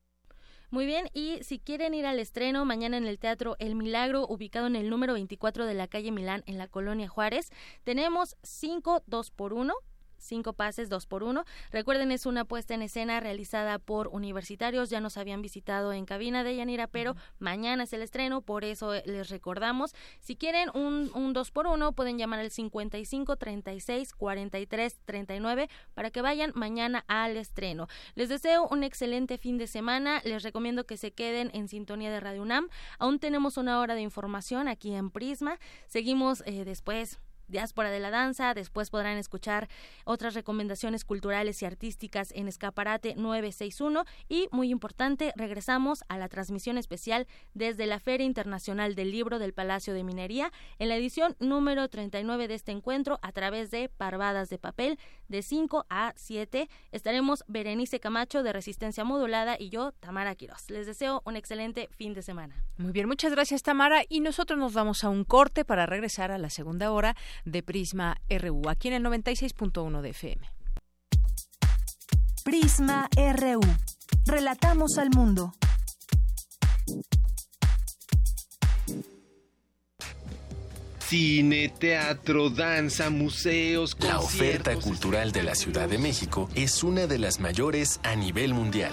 Muy 0.71 0.85
bien, 0.85 1.09
y 1.15 1.43
si 1.45 1.59
quieren 1.59 1.95
ir 1.95 2.05
al 2.05 2.19
estreno 2.19 2.67
mañana 2.67 2.99
en 2.99 3.07
el 3.07 3.19
Teatro 3.19 3.57
El 3.59 3.75
Milagro, 3.75 4.27
ubicado 4.27 4.67
en 4.67 4.77
el 4.77 4.91
número 4.91 5.15
24 5.15 5.65
de 5.65 5.73
la 5.73 5.89
calle 5.89 6.13
Milán, 6.13 6.43
en 6.45 6.59
la 6.59 6.69
colonia 6.69 7.09
Juárez, 7.09 7.51
tenemos 7.85 8.37
5 8.43 9.03
2 9.07 9.31
por 9.31 9.55
1 9.55 9.73
cinco 10.19 10.53
pases, 10.53 10.89
dos 10.89 11.07
por 11.07 11.23
uno. 11.23 11.45
Recuerden, 11.71 12.13
es 12.13 12.27
una 12.27 12.45
puesta 12.45 12.75
en 12.75 12.83
escena 12.83 13.21
realizada 13.21 13.79
por 13.79 14.09
universitarios. 14.09 14.91
Ya 14.91 15.01
nos 15.01 15.17
habían 15.17 15.43
visitado 15.43 15.93
en 15.93 16.05
cabina 16.05 16.45
de 16.45 16.57
Yanira, 16.57 16.87
pero 16.87 17.17
mañana 17.39 17.85
es 17.85 17.93
el 17.93 18.03
estreno, 18.03 18.43
por 18.43 18.65
eso 18.65 18.93
les 19.05 19.31
recordamos. 19.31 19.95
Si 20.21 20.37
quieren 20.37 20.71
un, 20.75 21.11
un 21.15 21.33
dos 21.33 21.51
por 21.51 21.67
uno, 21.67 21.93
pueden 21.93 22.19
llamar 22.19 22.41
al 22.41 22.51
55 22.51 23.37
36 23.37 24.15
43 24.15 25.01
39 25.05 25.69
para 25.95 26.11
que 26.11 26.23
vayan 26.23 26.53
mañana 26.55 27.05
al 27.09 27.37
estreno. 27.37 27.89
Les 28.15 28.29
deseo 28.29 28.67
un 28.69 28.85
excelente 28.85 29.39
fin 29.39 29.59
de 29.59 29.67
semana. 29.67 30.21
Les 30.25 30.43
recomiendo 30.43 30.85
que 30.85 30.97
se 30.97 31.13
queden 31.13 31.51
en 31.55 31.69
sintonía 31.69 32.11
de 32.11 32.21
Radio 32.21 32.43
UNAM. 32.43 32.69
Aún 32.99 33.19
tenemos 33.19 33.57
una 33.57 33.81
hora 33.81 33.95
de 33.95 34.03
información 34.03 34.69
aquí 34.69 34.95
en 34.95 35.11
Prisma. 35.11 35.59
Seguimos 35.87 36.43
eh, 36.47 36.65
después 36.65 37.19
Diáspora 37.49 37.91
de 37.91 38.01
la 38.01 38.11
Danza. 38.11 38.55
Después 38.55 38.91
podrán 38.91 39.19
escuchar 39.19 39.69
otras 40.05 40.35
recomendaciones 40.35 41.05
culturales 41.05 41.61
y 41.63 41.67
artísticas 41.67 42.33
en 42.35 42.49
Escaparate 42.49 43.15
961. 43.17 44.05
Y, 44.29 44.49
muy 44.53 44.71
importante, 44.71 45.33
regresamos 45.37 46.05
a 46.09 46.19
la 46.19 46.29
transmisión 46.29 46.79
especial 46.79 47.27
desde 47.55 47.87
la 47.87 48.01
Feria 48.01 48.27
Internacional 48.27 48.95
del 48.95 49.11
Libro 49.11 49.39
del 49.39 49.53
Palacio 49.53 49.95
de 49.95 50.05
Minería 50.05 50.53
en 50.79 50.89
la 50.89 50.97
edición 50.97 51.37
número 51.41 51.89
39 51.89 52.49
de 52.49 52.55
este 52.55 52.73
encuentro 52.73 53.19
a 53.23 53.33
través 53.33 53.71
de 53.71 53.89
Parvadas 53.89 54.49
de 54.49 54.59
Papel 54.59 54.99
de 55.29 55.43
5 55.43 55.87
a 55.89 56.13
7. 56.17 56.69
Estaremos 56.93 57.45
Berenice 57.49 58.01
Camacho 58.01 58.43
de 58.43 58.53
Resistencia 58.53 59.05
Modulada 59.05 59.57
y 59.59 59.71
yo, 59.71 59.93
Tamara 59.93 60.35
Quiroz. 60.35 60.71
Les 60.71 60.87
deseo 60.87 61.23
un 61.25 61.37
excelente 61.37 61.89
fin 61.93 62.15
de 62.15 62.23
semana. 62.23 62.65
Muy 62.77 62.93
bien, 62.93 63.09
muchas 63.09 63.33
gracias 63.33 63.63
Tamara 63.63 64.03
y 64.09 64.21
nosotros 64.21 64.59
nos 64.59 64.73
vamos 64.73 65.05
a 65.05 65.09
un 65.09 65.25
corte 65.25 65.65
para 65.65 65.87
regresar 65.87 66.31
a 66.31 66.39
la 66.39 66.51
segunda 66.51 66.91
hora 66.93 67.17
de 67.45 67.63
Prisma 67.63 68.17
RU, 68.29 68.69
aquí 68.69 68.89
en 68.89 68.95
el 68.95 69.05
96.1 69.05 70.01
de 70.01 70.11
FM. 70.11 70.51
Prisma 72.45 73.09
RU. 73.17 73.61
Relatamos 74.27 74.99
al 74.99 75.11
mundo. 75.11 75.53
Cine, 81.09 81.71
teatro, 81.71 82.51
danza, 82.51 83.09
museos, 83.09 83.97
La 83.99 84.21
oferta 84.21 84.77
cultural 84.77 85.33
de 85.33 85.43
la 85.43 85.55
Ciudad 85.55 85.89
de 85.89 85.97
México 85.97 86.51
es 86.55 86.85
una 86.85 87.07
de 87.07 87.19
las 87.19 87.41
mayores 87.41 87.99
a 88.03 88.15
nivel 88.15 88.53
mundial. 88.53 88.93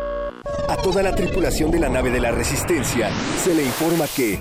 A 0.71 0.77
toda 0.77 1.03
la 1.03 1.13
tripulación 1.13 1.69
de 1.69 1.79
la 1.79 1.89
nave 1.89 2.11
de 2.11 2.21
la 2.21 2.31
Resistencia 2.31 3.09
se 3.43 3.53
le 3.53 3.61
informa 3.61 4.05
que, 4.07 4.39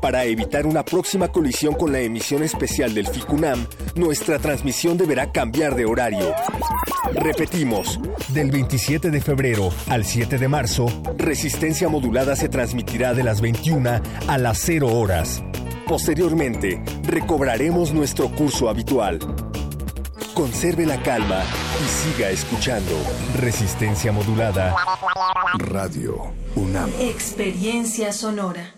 para 0.00 0.24
evitar 0.24 0.68
una 0.68 0.84
próxima 0.84 1.32
colisión 1.32 1.74
con 1.74 1.90
la 1.90 1.98
emisión 1.98 2.44
especial 2.44 2.94
del 2.94 3.08
FICUNAM, 3.08 3.66
nuestra 3.96 4.38
transmisión 4.38 4.96
deberá 4.96 5.32
cambiar 5.32 5.74
de 5.74 5.84
horario. 5.84 6.32
Repetimos, 7.12 7.98
del 8.28 8.52
27 8.52 9.10
de 9.10 9.20
febrero 9.20 9.70
al 9.88 10.04
7 10.04 10.38
de 10.38 10.46
marzo, 10.46 10.86
Resistencia 11.16 11.88
Modulada 11.88 12.36
se 12.36 12.48
transmitirá 12.48 13.12
de 13.12 13.24
las 13.24 13.40
21 13.40 14.00
a 14.28 14.38
las 14.38 14.58
0 14.58 14.86
horas. 14.96 15.42
Posteriormente, 15.88 16.80
recobraremos 17.02 17.92
nuestro 17.92 18.30
curso 18.30 18.68
habitual. 18.68 19.18
Conserve 20.38 20.86
la 20.86 21.02
calma 21.02 21.42
y 21.84 21.88
siga 21.88 22.30
escuchando 22.30 22.92
Resistencia 23.40 24.12
Modulada. 24.12 24.72
Radio 25.58 26.32
UNAM. 26.54 26.88
Experiencia 27.00 28.12
sonora. 28.12 28.77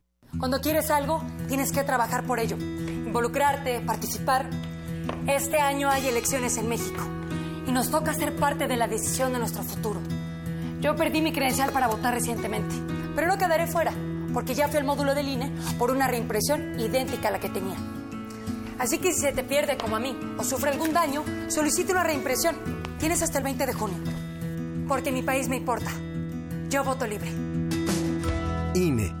Cuando 0.37 0.61
quieres 0.61 0.89
algo, 0.89 1.21
tienes 1.47 1.71
que 1.71 1.83
trabajar 1.83 2.23
por 2.23 2.39
ello, 2.39 2.57
involucrarte, 2.57 3.81
participar. 3.81 4.49
Este 5.27 5.59
año 5.59 5.89
hay 5.89 6.07
elecciones 6.07 6.57
en 6.57 6.69
México 6.69 7.01
y 7.67 7.71
nos 7.71 7.91
toca 7.91 8.13
ser 8.13 8.35
parte 8.35 8.67
de 8.67 8.77
la 8.77 8.87
decisión 8.87 9.33
de 9.33 9.39
nuestro 9.39 9.63
futuro. 9.63 9.99
Yo 10.79 10.95
perdí 10.95 11.21
mi 11.21 11.31
credencial 11.31 11.71
para 11.71 11.87
votar 11.87 12.13
recientemente, 12.13 12.73
pero 13.15 13.27
no 13.27 13.37
quedaré 13.37 13.67
fuera, 13.67 13.93
porque 14.33 14.55
ya 14.55 14.67
fui 14.67 14.77
al 14.77 14.85
módulo 14.85 15.13
del 15.13 15.27
INE 15.27 15.51
por 15.77 15.91
una 15.91 16.07
reimpresión 16.07 16.79
idéntica 16.79 17.27
a 17.27 17.31
la 17.31 17.39
que 17.39 17.49
tenía. 17.49 17.77
Así 18.79 18.97
que 18.97 19.13
si 19.13 19.21
se 19.21 19.31
te 19.31 19.43
pierde 19.43 19.77
como 19.77 19.97
a 19.97 19.99
mí 19.99 20.17
o 20.39 20.43
sufre 20.43 20.71
algún 20.71 20.91
daño, 20.91 21.23
solicite 21.49 21.91
una 21.91 22.03
reimpresión. 22.03 22.55
Tienes 22.97 23.21
hasta 23.21 23.37
el 23.37 23.43
20 23.43 23.67
de 23.67 23.73
junio. 23.73 23.97
Porque 24.87 25.11
mi 25.11 25.21
país 25.21 25.49
me 25.49 25.57
importa. 25.57 25.91
Yo 26.67 26.83
voto 26.83 27.05
libre. 27.05 27.29
INE. 28.73 29.20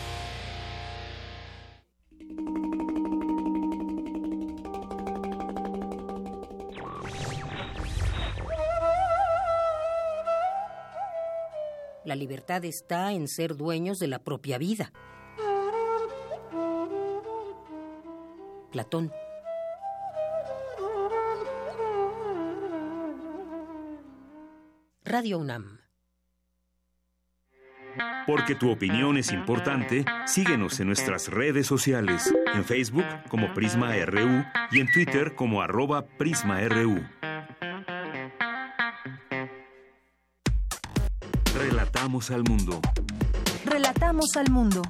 Libertad 12.41 12.65
está 12.65 13.11
en 13.11 13.27
ser 13.27 13.55
dueños 13.55 13.99
de 13.99 14.07
la 14.07 14.17
propia 14.17 14.57
vida. 14.57 14.91
Platón. 18.71 19.11
Radio 25.03 25.37
UNAM. 25.37 25.81
Porque 28.25 28.55
tu 28.55 28.71
opinión 28.71 29.17
es 29.17 29.31
importante, 29.31 30.03
síguenos 30.25 30.79
en 30.79 30.87
nuestras 30.87 31.27
redes 31.27 31.67
sociales, 31.67 32.33
en 32.55 32.63
Facebook 32.63 33.05
como 33.29 33.53
Prisma 33.53 33.93
RU 34.05 34.43
y 34.71 34.79
en 34.79 34.91
Twitter 34.91 35.35
como 35.35 35.61
arroba 35.61 36.07
PrismaRU. 36.17 37.05
Relatamos 42.01 42.31
al 42.31 42.43
mundo. 42.49 42.81
Relatamos 43.63 44.35
al 44.35 44.49
mundo. 44.49 44.81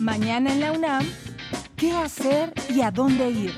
Mañana 0.00 0.52
en 0.52 0.58
la 0.58 0.72
UNAM, 0.72 1.06
¿qué 1.76 1.92
hacer 1.92 2.52
y 2.74 2.80
a 2.80 2.90
dónde 2.90 3.30
ir? 3.30 3.52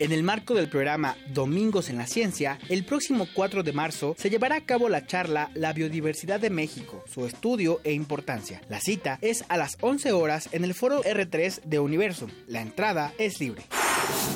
En 0.00 0.10
el 0.10 0.24
marco 0.24 0.54
del 0.54 0.68
programa 0.68 1.16
Domingos 1.28 1.90
en 1.90 1.98
la 1.98 2.08
Ciencia, 2.08 2.58
el 2.68 2.84
próximo 2.84 3.28
4 3.32 3.62
de 3.62 3.72
marzo 3.72 4.16
se 4.18 4.30
llevará 4.30 4.56
a 4.56 4.66
cabo 4.66 4.88
la 4.88 5.06
charla 5.06 5.52
La 5.54 5.72
biodiversidad 5.72 6.40
de 6.40 6.50
México, 6.50 7.04
su 7.06 7.24
estudio 7.24 7.80
e 7.84 7.92
importancia. 7.92 8.62
La 8.68 8.80
cita 8.80 9.20
es 9.20 9.44
a 9.48 9.56
las 9.56 9.76
11 9.80 10.10
horas 10.10 10.48
en 10.50 10.64
el 10.64 10.74
foro 10.74 11.04
R3 11.04 11.62
de 11.62 11.78
Universo. 11.78 12.26
La 12.48 12.62
entrada 12.62 13.12
es 13.16 13.38
libre. 13.38 13.62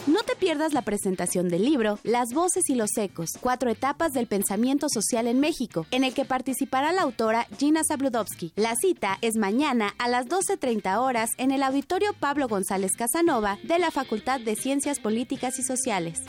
No 0.07 0.23
te 0.23 0.37
pierdas 0.37 0.73
la 0.73 0.83
presentación 0.83 1.49
del 1.49 1.65
libro 1.65 1.99
Las 2.05 2.33
voces 2.33 2.71
y 2.71 2.75
los 2.75 2.97
ecos, 2.97 3.31
cuatro 3.41 3.71
etapas 3.71 4.13
del 4.13 4.27
pensamiento 4.27 4.89
social 4.89 5.27
en 5.27 5.41
México, 5.41 5.85
en 5.91 6.05
el 6.05 6.15
que 6.15 6.25
participará 6.25 6.93
la 6.93 7.03
autora 7.03 7.47
Gina 7.59 7.83
Zabludovsky. 7.87 8.53
La 8.57 8.77
cita 8.77 9.19
es 9.21 9.37
mañana 9.37 9.95
a 9.99 10.09
las 10.09 10.27
12.30 10.27 10.99
horas 10.99 11.31
en 11.39 11.51
el 11.51 11.63
auditorio 11.63 12.13
Pablo 12.13 12.49
González 12.49 12.93
Casanova 12.97 13.59
de 13.65 13.79
la 13.79 13.91
Facultad 13.91 14.41
de 14.41 14.55
Ciencias 14.55 15.01
Políticas 15.01 15.59
y 15.59 15.63
Sociales. 15.63 16.23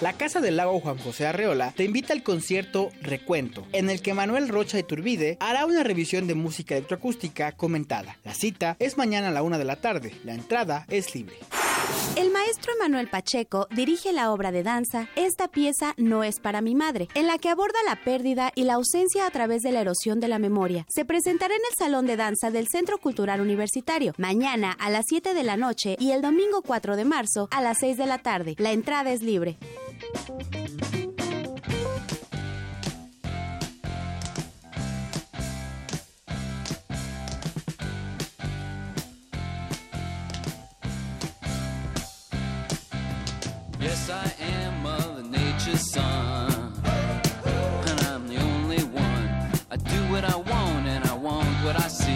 La 0.00 0.12
Casa 0.12 0.40
del 0.40 0.56
Lago 0.56 0.78
Juan 0.80 0.98
José 0.98 1.26
Arreola 1.26 1.72
te 1.76 1.84
invita 1.84 2.12
al 2.12 2.22
concierto 2.22 2.90
Recuento, 3.00 3.66
en 3.72 3.90
el 3.90 4.02
que 4.02 4.14
Manuel 4.14 4.48
Rocha 4.48 4.78
Iturbide 4.78 5.38
hará 5.40 5.66
una 5.66 5.82
revisión 5.82 6.26
de 6.26 6.34
música 6.34 6.76
electroacústica 6.76 7.52
comentada. 7.52 8.18
La 8.24 8.34
cita 8.34 8.76
es 8.78 8.96
mañana 8.96 9.28
a 9.28 9.32
la 9.32 9.42
una 9.42 9.58
de 9.58 9.64
la 9.64 9.80
tarde. 9.80 10.12
La 10.24 10.34
entrada 10.34 10.86
es 10.88 11.14
libre. 11.14 11.36
El 12.16 12.30
maestro 12.30 12.72
Emanuel 12.74 13.08
Pacheco 13.08 13.68
dirige 13.70 14.12
la 14.12 14.32
obra 14.32 14.50
de 14.50 14.62
danza 14.62 15.08
Esta 15.16 15.48
pieza 15.48 15.94
no 15.96 16.24
es 16.24 16.40
para 16.40 16.60
mi 16.60 16.74
madre, 16.74 17.08
en 17.14 17.26
la 17.26 17.38
que 17.38 17.48
aborda 17.48 17.78
la 17.86 17.96
pérdida 18.02 18.52
y 18.54 18.64
la 18.64 18.74
ausencia 18.74 19.26
a 19.26 19.30
través 19.30 19.62
de 19.62 19.72
la 19.72 19.80
erosión 19.80 20.20
de 20.20 20.28
la 20.28 20.38
memoria. 20.38 20.84
Se 20.88 21.04
presentará 21.04 21.54
en 21.54 21.60
el 21.60 21.76
Salón 21.78 22.06
de 22.06 22.16
Danza 22.16 22.50
del 22.50 22.66
Centro 22.68 22.98
Cultural 22.98 23.40
Universitario, 23.40 24.14
mañana 24.18 24.72
a 24.72 24.90
las 24.90 25.04
7 25.08 25.34
de 25.34 25.44
la 25.44 25.56
noche 25.56 25.96
y 25.98 26.10
el 26.10 26.22
domingo 26.22 26.62
4 26.62 26.96
de 26.96 27.04
marzo 27.04 27.48
a 27.50 27.62
las 27.62 27.78
6 27.80 27.96
de 27.96 28.06
la 28.06 28.18
tarde. 28.18 28.54
La 28.58 28.72
entrada 28.72 29.12
es 29.12 29.22
libre. 29.22 29.58
I 44.10 44.32
am 44.40 44.82
Mother 44.82 45.22
Nature's 45.22 45.92
son. 45.92 46.72
And 46.84 48.00
I'm 48.06 48.26
the 48.26 48.38
only 48.38 48.82
one. 48.84 49.28
I 49.70 49.76
do 49.76 50.00
what 50.10 50.24
I 50.24 50.34
want 50.34 50.86
and 50.86 51.04
I 51.04 51.14
want 51.14 51.46
what 51.62 51.76
I 51.76 51.88
see. 51.88 52.07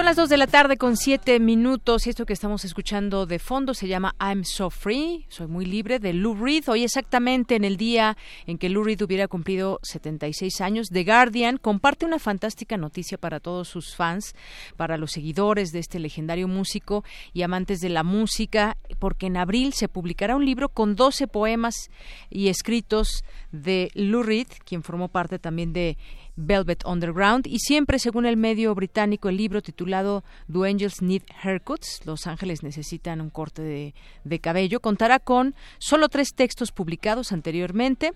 Son 0.00 0.06
las 0.06 0.16
2 0.16 0.30
de 0.30 0.38
la 0.38 0.46
tarde 0.46 0.78
con 0.78 0.96
7 0.96 1.40
minutos 1.40 2.06
y 2.06 2.10
esto 2.10 2.24
que 2.24 2.32
estamos 2.32 2.64
escuchando 2.64 3.26
de 3.26 3.38
fondo 3.38 3.74
se 3.74 3.86
llama 3.86 4.16
I'm 4.18 4.44
So 4.44 4.70
Free, 4.70 5.26
soy 5.28 5.46
muy 5.46 5.66
libre 5.66 5.98
de 5.98 6.14
Lou 6.14 6.34
Reed. 6.34 6.70
Hoy 6.70 6.84
exactamente 6.84 7.54
en 7.54 7.64
el 7.64 7.76
día 7.76 8.16
en 8.46 8.56
que 8.56 8.70
Lou 8.70 8.82
Reed 8.82 9.02
hubiera 9.02 9.28
cumplido 9.28 9.78
76 9.82 10.62
años, 10.62 10.88
The 10.88 11.04
Guardian 11.04 11.58
comparte 11.58 12.06
una 12.06 12.18
fantástica 12.18 12.78
noticia 12.78 13.18
para 13.18 13.40
todos 13.40 13.68
sus 13.68 13.94
fans, 13.94 14.34
para 14.78 14.96
los 14.96 15.10
seguidores 15.10 15.70
de 15.70 15.80
este 15.80 15.98
legendario 15.98 16.48
músico 16.48 17.04
y 17.34 17.42
amantes 17.42 17.80
de 17.80 17.90
la 17.90 18.02
música, 18.02 18.78
porque 19.00 19.26
en 19.26 19.36
abril 19.36 19.74
se 19.74 19.88
publicará 19.88 20.34
un 20.34 20.46
libro 20.46 20.70
con 20.70 20.96
12 20.96 21.26
poemas 21.26 21.90
y 22.30 22.48
escritos 22.48 23.22
de 23.52 23.90
Lou 23.92 24.22
Reed, 24.22 24.46
quien 24.64 24.82
formó 24.82 25.08
parte 25.08 25.38
también 25.38 25.74
de 25.74 25.98
Velvet 26.36 26.84
Underground 26.84 27.46
y 27.46 27.58
siempre 27.58 27.98
según 27.98 28.26
el 28.26 28.36
medio 28.36 28.74
británico 28.74 29.28
el 29.28 29.36
libro 29.36 29.62
titulado 29.62 30.24
Do 30.48 30.64
Angels 30.64 31.02
Need 31.02 31.22
Haircuts, 31.42 32.00
Los 32.04 32.26
Ángeles 32.26 32.62
necesitan 32.62 33.20
un 33.20 33.30
corte 33.30 33.62
de, 33.62 34.38
cabello, 34.40 34.80
contará 34.80 35.18
con 35.18 35.54
solo 35.78 36.08
tres 36.08 36.34
textos 36.34 36.72
publicados 36.72 37.32
anteriormente. 37.32 38.12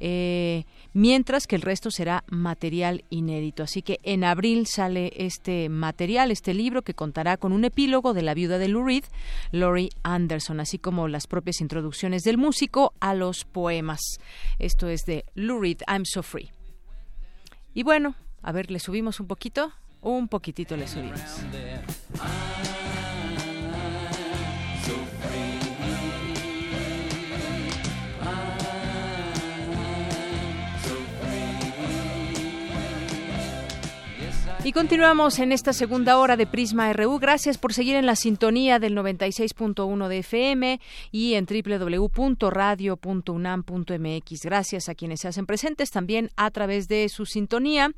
Eh, 0.00 0.64
mientras 0.92 1.48
que 1.48 1.56
el 1.56 1.62
resto 1.62 1.90
será 1.90 2.22
material 2.28 3.04
inédito. 3.10 3.64
Así 3.64 3.82
que 3.82 3.98
en 4.04 4.22
abril 4.22 4.66
sale 4.66 5.12
este 5.16 5.68
material, 5.68 6.30
este 6.30 6.54
libro 6.54 6.82
que 6.82 6.94
contará 6.94 7.36
con 7.36 7.52
un 7.52 7.64
epílogo 7.64 8.14
de 8.14 8.22
la 8.22 8.34
viuda 8.34 8.58
de 8.58 8.68
Lou 8.68 8.84
Reed, 8.84 9.04
Laurie 9.50 9.90
Anderson, 10.04 10.60
así 10.60 10.78
como 10.78 11.08
las 11.08 11.26
propias 11.26 11.60
introducciones 11.60 12.22
del 12.22 12.38
músico 12.38 12.92
a 13.00 13.14
los 13.14 13.44
poemas. 13.44 14.00
Esto 14.60 14.88
es 14.88 15.04
de 15.04 15.24
Lou 15.34 15.60
Reed, 15.60 15.82
I'm 15.88 16.04
So 16.04 16.22
Free. 16.22 16.50
Y 17.78 17.84
bueno, 17.84 18.16
a 18.42 18.50
ver, 18.50 18.72
le 18.72 18.80
subimos 18.80 19.20
un 19.20 19.28
poquito, 19.28 19.72
un 20.00 20.26
poquitito 20.26 20.76
le 20.76 20.88
subimos. 20.88 21.44
Y 34.68 34.72
continuamos 34.72 35.38
en 35.38 35.50
esta 35.50 35.72
segunda 35.72 36.18
hora 36.18 36.36
de 36.36 36.46
Prisma 36.46 36.92
RU. 36.92 37.18
Gracias 37.18 37.56
por 37.56 37.72
seguir 37.72 37.96
en 37.96 38.04
la 38.04 38.16
sintonía 38.16 38.78
del 38.78 38.94
96.1 38.94 40.08
de 40.08 40.18
FM 40.18 40.78
y 41.10 41.36
en 41.36 41.46
www.radio.unam.mx. 41.46 44.42
Gracias 44.42 44.90
a 44.90 44.94
quienes 44.94 45.20
se 45.20 45.28
hacen 45.28 45.46
presentes 45.46 45.90
también 45.90 46.28
a 46.36 46.50
través 46.50 46.86
de 46.86 47.08
su 47.08 47.24
sintonía, 47.24 47.92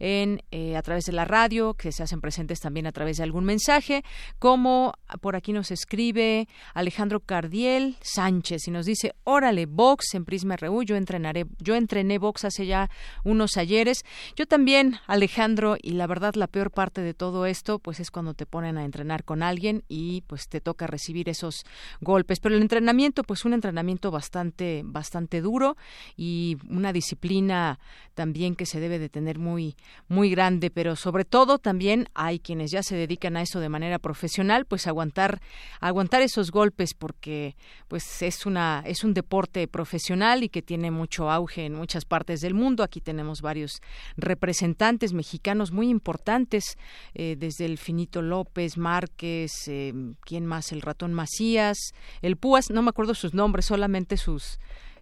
en, 0.00 0.42
eh, 0.50 0.76
a 0.76 0.82
través 0.82 1.04
de 1.04 1.12
la 1.12 1.26
radio, 1.26 1.74
que 1.74 1.92
se 1.92 2.02
hacen 2.02 2.20
presentes 2.20 2.58
también 2.58 2.88
a 2.88 2.92
través 2.92 3.18
de 3.18 3.22
algún 3.22 3.44
mensaje, 3.44 4.02
como 4.40 4.94
por 5.20 5.36
aquí 5.36 5.52
nos 5.52 5.70
escribe 5.70 6.48
Alejandro 6.74 7.20
Cardiel 7.20 7.98
Sánchez 8.00 8.66
y 8.66 8.72
nos 8.72 8.84
dice, 8.84 9.14
órale, 9.22 9.66
box 9.66 10.14
en 10.14 10.24
Prisma 10.24 10.56
RU. 10.56 10.82
Yo 10.82 10.96
entrenaré, 10.96 11.46
yo 11.60 11.76
entrené 11.76 12.18
box 12.18 12.46
hace 12.46 12.66
ya 12.66 12.90
unos 13.22 13.56
ayeres. 13.56 14.04
Yo 14.34 14.46
también, 14.46 14.96
Alejandro, 15.06 15.76
y 15.80 15.92
la 15.92 16.15
la 16.34 16.46
peor 16.46 16.70
parte 16.70 17.00
de 17.00 17.14
todo 17.14 17.46
esto 17.46 17.78
pues 17.78 18.00
es 18.00 18.10
cuando 18.10 18.34
te 18.34 18.46
ponen 18.46 18.78
a 18.78 18.84
entrenar 18.84 19.24
con 19.24 19.42
alguien 19.42 19.84
y 19.88 20.22
pues 20.22 20.48
te 20.48 20.60
toca 20.60 20.86
recibir 20.86 21.28
esos 21.28 21.64
golpes. 22.00 22.40
Pero 22.40 22.54
el 22.54 22.62
entrenamiento 22.62 23.22
pues 23.22 23.44
un 23.44 23.54
entrenamiento 23.54 24.10
bastante 24.10 24.82
bastante 24.84 25.40
duro 25.40 25.76
y 26.16 26.56
una 26.68 26.92
disciplina 26.92 27.78
también 28.14 28.54
que 28.54 28.66
se 28.66 28.80
debe 28.80 28.98
de 28.98 29.08
tener 29.08 29.38
muy 29.38 29.76
muy 30.08 30.30
grande, 30.30 30.70
pero 30.70 30.96
sobre 30.96 31.24
todo 31.24 31.58
también 31.58 32.08
hay 32.14 32.38
quienes 32.38 32.70
ya 32.70 32.82
se 32.82 32.96
dedican 32.96 33.36
a 33.36 33.42
eso 33.42 33.60
de 33.60 33.68
manera 33.68 33.98
profesional, 33.98 34.64
pues 34.64 34.86
aguantar 34.86 35.40
aguantar 35.80 36.22
esos 36.22 36.50
golpes 36.50 36.94
porque 36.94 37.56
pues 37.88 38.22
es 38.22 38.46
una 38.46 38.82
es 38.86 39.04
un 39.04 39.14
deporte 39.14 39.68
profesional 39.68 40.42
y 40.42 40.48
que 40.48 40.62
tiene 40.62 40.90
mucho 40.90 41.30
auge 41.30 41.66
en 41.66 41.74
muchas 41.74 42.04
partes 42.04 42.40
del 42.40 42.54
mundo. 42.54 42.82
Aquí 42.82 43.00
tenemos 43.00 43.42
varios 43.42 43.80
representantes 44.16 45.12
mexicanos 45.12 45.72
muy 45.72 45.88
importantes, 45.96 46.76
eh, 47.14 47.36
desde 47.38 47.64
el 47.64 47.78
Finito 47.78 48.22
López, 48.22 48.76
Márquez, 48.76 49.50
eh, 49.66 49.92
¿quién 50.20 50.46
más? 50.46 50.72
El 50.72 50.82
ratón 50.82 51.14
Macías, 51.14 51.78
el 52.22 52.36
Púas, 52.36 52.70
no 52.70 52.82
me 52.82 52.90
acuerdo 52.90 53.14
sus 53.14 53.34
nombres, 53.34 53.66
solamente 53.66 54.16
sus 54.16 54.58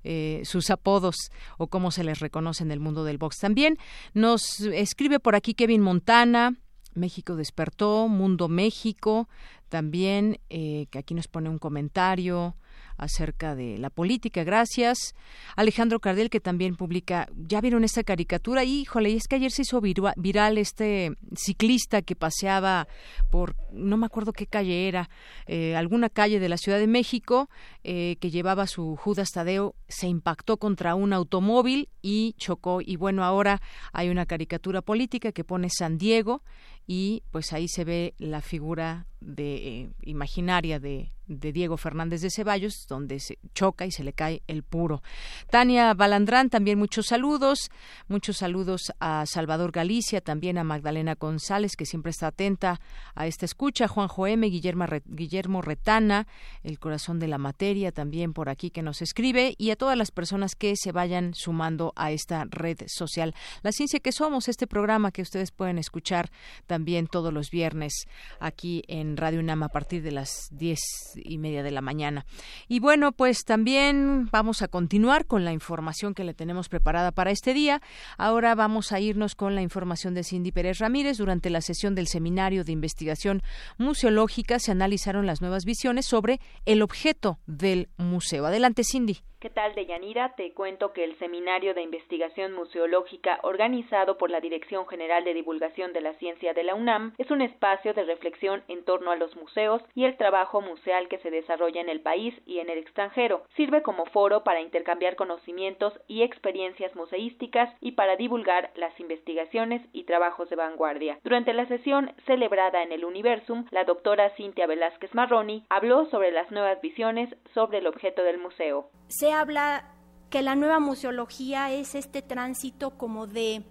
eh, 0.06 0.42
sus 0.44 0.68
apodos 0.68 1.16
o 1.56 1.66
cómo 1.68 1.90
se 1.90 2.04
les 2.04 2.20
reconoce 2.20 2.62
en 2.62 2.70
el 2.70 2.78
mundo 2.78 3.04
del 3.04 3.16
box. 3.16 3.38
También 3.38 3.78
nos 4.12 4.60
escribe 4.60 5.18
por 5.18 5.34
aquí 5.34 5.54
Kevin 5.54 5.80
Montana, 5.80 6.56
México 6.92 7.36
despertó, 7.36 8.06
Mundo 8.06 8.48
México, 8.48 9.30
también 9.70 10.38
que 10.50 10.98
aquí 10.98 11.14
nos 11.14 11.26
pone 11.26 11.48
un 11.48 11.58
comentario 11.58 12.54
acerca 12.96 13.54
de 13.54 13.78
la 13.78 13.90
política. 13.90 14.44
Gracias. 14.44 15.14
Alejandro 15.56 16.00
Cardel, 16.00 16.30
que 16.30 16.40
también 16.40 16.76
publica, 16.76 17.28
ya 17.36 17.60
vieron 17.60 17.84
esta 17.84 18.04
caricatura, 18.04 18.64
híjole, 18.64 19.10
y 19.10 19.16
es 19.16 19.28
que 19.28 19.36
ayer 19.36 19.50
se 19.50 19.62
hizo 19.62 19.80
viral 19.80 20.58
este 20.58 21.12
ciclista 21.36 22.02
que 22.02 22.16
paseaba 22.16 22.88
por, 23.30 23.56
no 23.72 23.96
me 23.96 24.06
acuerdo 24.06 24.32
qué 24.32 24.46
calle 24.46 24.88
era, 24.88 25.08
eh, 25.46 25.76
alguna 25.76 26.08
calle 26.08 26.40
de 26.40 26.48
la 26.48 26.56
Ciudad 26.56 26.78
de 26.78 26.86
México, 26.86 27.48
eh, 27.82 28.16
que 28.20 28.30
llevaba 28.30 28.66
su 28.66 28.96
Judas 28.96 29.30
Tadeo, 29.30 29.74
se 29.88 30.08
impactó 30.08 30.56
contra 30.56 30.94
un 30.94 31.12
automóvil 31.12 31.88
y 32.02 32.34
chocó. 32.38 32.80
Y 32.80 32.96
bueno, 32.96 33.24
ahora 33.24 33.60
hay 33.92 34.08
una 34.08 34.26
caricatura 34.26 34.82
política 34.82 35.32
que 35.32 35.44
pone 35.44 35.68
San 35.70 35.98
Diego 35.98 36.42
y 36.86 37.22
pues 37.30 37.52
ahí 37.52 37.68
se 37.68 37.84
ve 37.84 38.14
la 38.18 38.40
figura 38.40 39.06
de 39.24 39.54
eh, 39.54 39.90
imaginaria 40.02 40.78
de 40.78 41.14
de 41.26 41.52
Diego 41.52 41.76
Fernández 41.76 42.20
de 42.20 42.30
Ceballos, 42.30 42.86
donde 42.88 43.18
se 43.20 43.38
choca 43.54 43.86
y 43.86 43.90
se 43.90 44.04
le 44.04 44.12
cae 44.12 44.42
el 44.46 44.62
puro. 44.62 45.02
Tania 45.50 45.94
Balandrán, 45.94 46.50
también 46.50 46.78
muchos 46.78 47.06
saludos, 47.06 47.70
muchos 48.08 48.38
saludos 48.38 48.92
a 49.00 49.24
Salvador 49.26 49.72
Galicia, 49.72 50.20
también 50.20 50.58
a 50.58 50.64
Magdalena 50.64 51.14
González, 51.14 51.76
que 51.76 51.86
siempre 51.86 52.10
está 52.10 52.28
atenta 52.28 52.80
a 53.14 53.26
esta 53.26 53.46
escucha, 53.46 53.88
Juanjo 53.88 54.26
M, 54.26 54.46
Guillermo, 54.48 54.86
Guillermo 55.06 55.62
Retana, 55.62 56.26
el 56.62 56.78
corazón 56.78 57.18
de 57.18 57.28
la 57.28 57.38
materia, 57.38 57.92
también 57.92 58.32
por 58.32 58.48
aquí 58.48 58.70
que 58.70 58.82
nos 58.82 59.00
escribe, 59.00 59.54
y 59.56 59.70
a 59.70 59.76
todas 59.76 59.96
las 59.96 60.10
personas 60.10 60.54
que 60.54 60.76
se 60.76 60.92
vayan 60.92 61.34
sumando 61.34 61.92
a 61.96 62.12
esta 62.12 62.44
red 62.50 62.78
social. 62.86 63.34
La 63.62 63.72
ciencia 63.72 64.00
que 64.00 64.12
somos, 64.12 64.48
este 64.48 64.66
programa 64.66 65.10
que 65.10 65.22
ustedes 65.22 65.52
pueden 65.52 65.78
escuchar 65.78 66.30
también 66.66 67.06
todos 67.06 67.32
los 67.32 67.50
viernes 67.50 68.06
aquí 68.40 68.82
en 68.88 69.13
Radio 69.16 69.40
UNAM 69.40 69.62
a 69.62 69.68
partir 69.68 70.02
de 70.02 70.12
las 70.12 70.48
10 70.52 70.78
y 71.24 71.38
media 71.38 71.62
de 71.62 71.70
la 71.70 71.80
mañana. 71.80 72.26
Y 72.68 72.80
bueno, 72.80 73.12
pues 73.12 73.44
también 73.44 74.28
vamos 74.30 74.62
a 74.62 74.68
continuar 74.68 75.26
con 75.26 75.44
la 75.44 75.52
información 75.52 76.14
que 76.14 76.24
le 76.24 76.34
tenemos 76.34 76.68
preparada 76.68 77.12
para 77.12 77.30
este 77.30 77.54
día. 77.54 77.80
Ahora 78.18 78.54
vamos 78.54 78.92
a 78.92 79.00
irnos 79.00 79.34
con 79.34 79.54
la 79.54 79.62
información 79.62 80.14
de 80.14 80.24
Cindy 80.24 80.52
Pérez 80.52 80.78
Ramírez. 80.78 81.18
Durante 81.18 81.50
la 81.50 81.60
sesión 81.60 81.94
del 81.94 82.06
Seminario 82.06 82.64
de 82.64 82.72
Investigación 82.72 83.42
Museológica 83.78 84.58
se 84.58 84.72
analizaron 84.72 85.26
las 85.26 85.40
nuevas 85.40 85.64
visiones 85.64 86.06
sobre 86.06 86.40
el 86.64 86.82
objeto 86.82 87.38
del 87.46 87.88
museo. 87.96 88.46
Adelante, 88.46 88.84
Cindy. 88.84 89.18
¿Qué 89.44 89.50
tal, 89.50 89.74
Deyanira? 89.74 90.34
Te 90.36 90.54
cuento 90.54 90.94
que 90.94 91.04
el 91.04 91.18
Seminario 91.18 91.74
de 91.74 91.82
Investigación 91.82 92.54
Museológica 92.54 93.40
organizado 93.42 94.16
por 94.16 94.30
la 94.30 94.40
Dirección 94.40 94.86
General 94.88 95.22
de 95.22 95.34
Divulgación 95.34 95.92
de 95.92 96.00
la 96.00 96.14
Ciencia 96.14 96.54
de 96.54 96.62
la 96.62 96.74
UNAM 96.74 97.12
es 97.18 97.30
un 97.30 97.42
espacio 97.42 97.92
de 97.92 98.04
reflexión 98.04 98.62
en 98.68 98.86
torno 98.86 99.10
a 99.10 99.16
los 99.16 99.36
museos 99.36 99.82
y 99.94 100.06
el 100.06 100.16
trabajo 100.16 100.62
museal 100.62 101.08
que 101.08 101.18
se 101.18 101.30
desarrolla 101.30 101.82
en 101.82 101.90
el 101.90 102.00
país 102.00 102.34
y 102.46 102.60
en 102.60 102.70
el 102.70 102.78
extranjero. 102.78 103.42
Sirve 103.54 103.82
como 103.82 104.06
foro 104.06 104.44
para 104.44 104.62
intercambiar 104.62 105.14
conocimientos 105.14 105.92
y 106.08 106.22
experiencias 106.22 106.96
museísticas 106.96 107.68
y 107.82 107.92
para 107.92 108.16
divulgar 108.16 108.70
las 108.76 108.98
investigaciones 108.98 109.82
y 109.92 110.04
trabajos 110.04 110.48
de 110.48 110.56
vanguardia. 110.56 111.18
Durante 111.22 111.52
la 111.52 111.66
sesión 111.66 112.14
celebrada 112.24 112.82
en 112.82 112.92
el 112.92 113.04
Universum, 113.04 113.66
la 113.72 113.84
doctora 113.84 114.30
Cintia 114.36 114.66
Velázquez 114.66 115.14
Marroni 115.14 115.66
habló 115.68 116.06
sobre 116.06 116.30
las 116.30 116.50
nuevas 116.50 116.80
visiones 116.80 117.28
sobre 117.52 117.76
el 117.76 117.86
objeto 117.86 118.22
del 118.22 118.38
museo 118.38 118.88
se 119.08 119.32
habla 119.34 119.90
que 120.30 120.42
la 120.42 120.54
nueva 120.54 120.80
museología 120.80 121.70
es 121.70 121.94
este 121.94 122.22
tránsito 122.22 122.96
como 122.98 123.26
de 123.26 123.64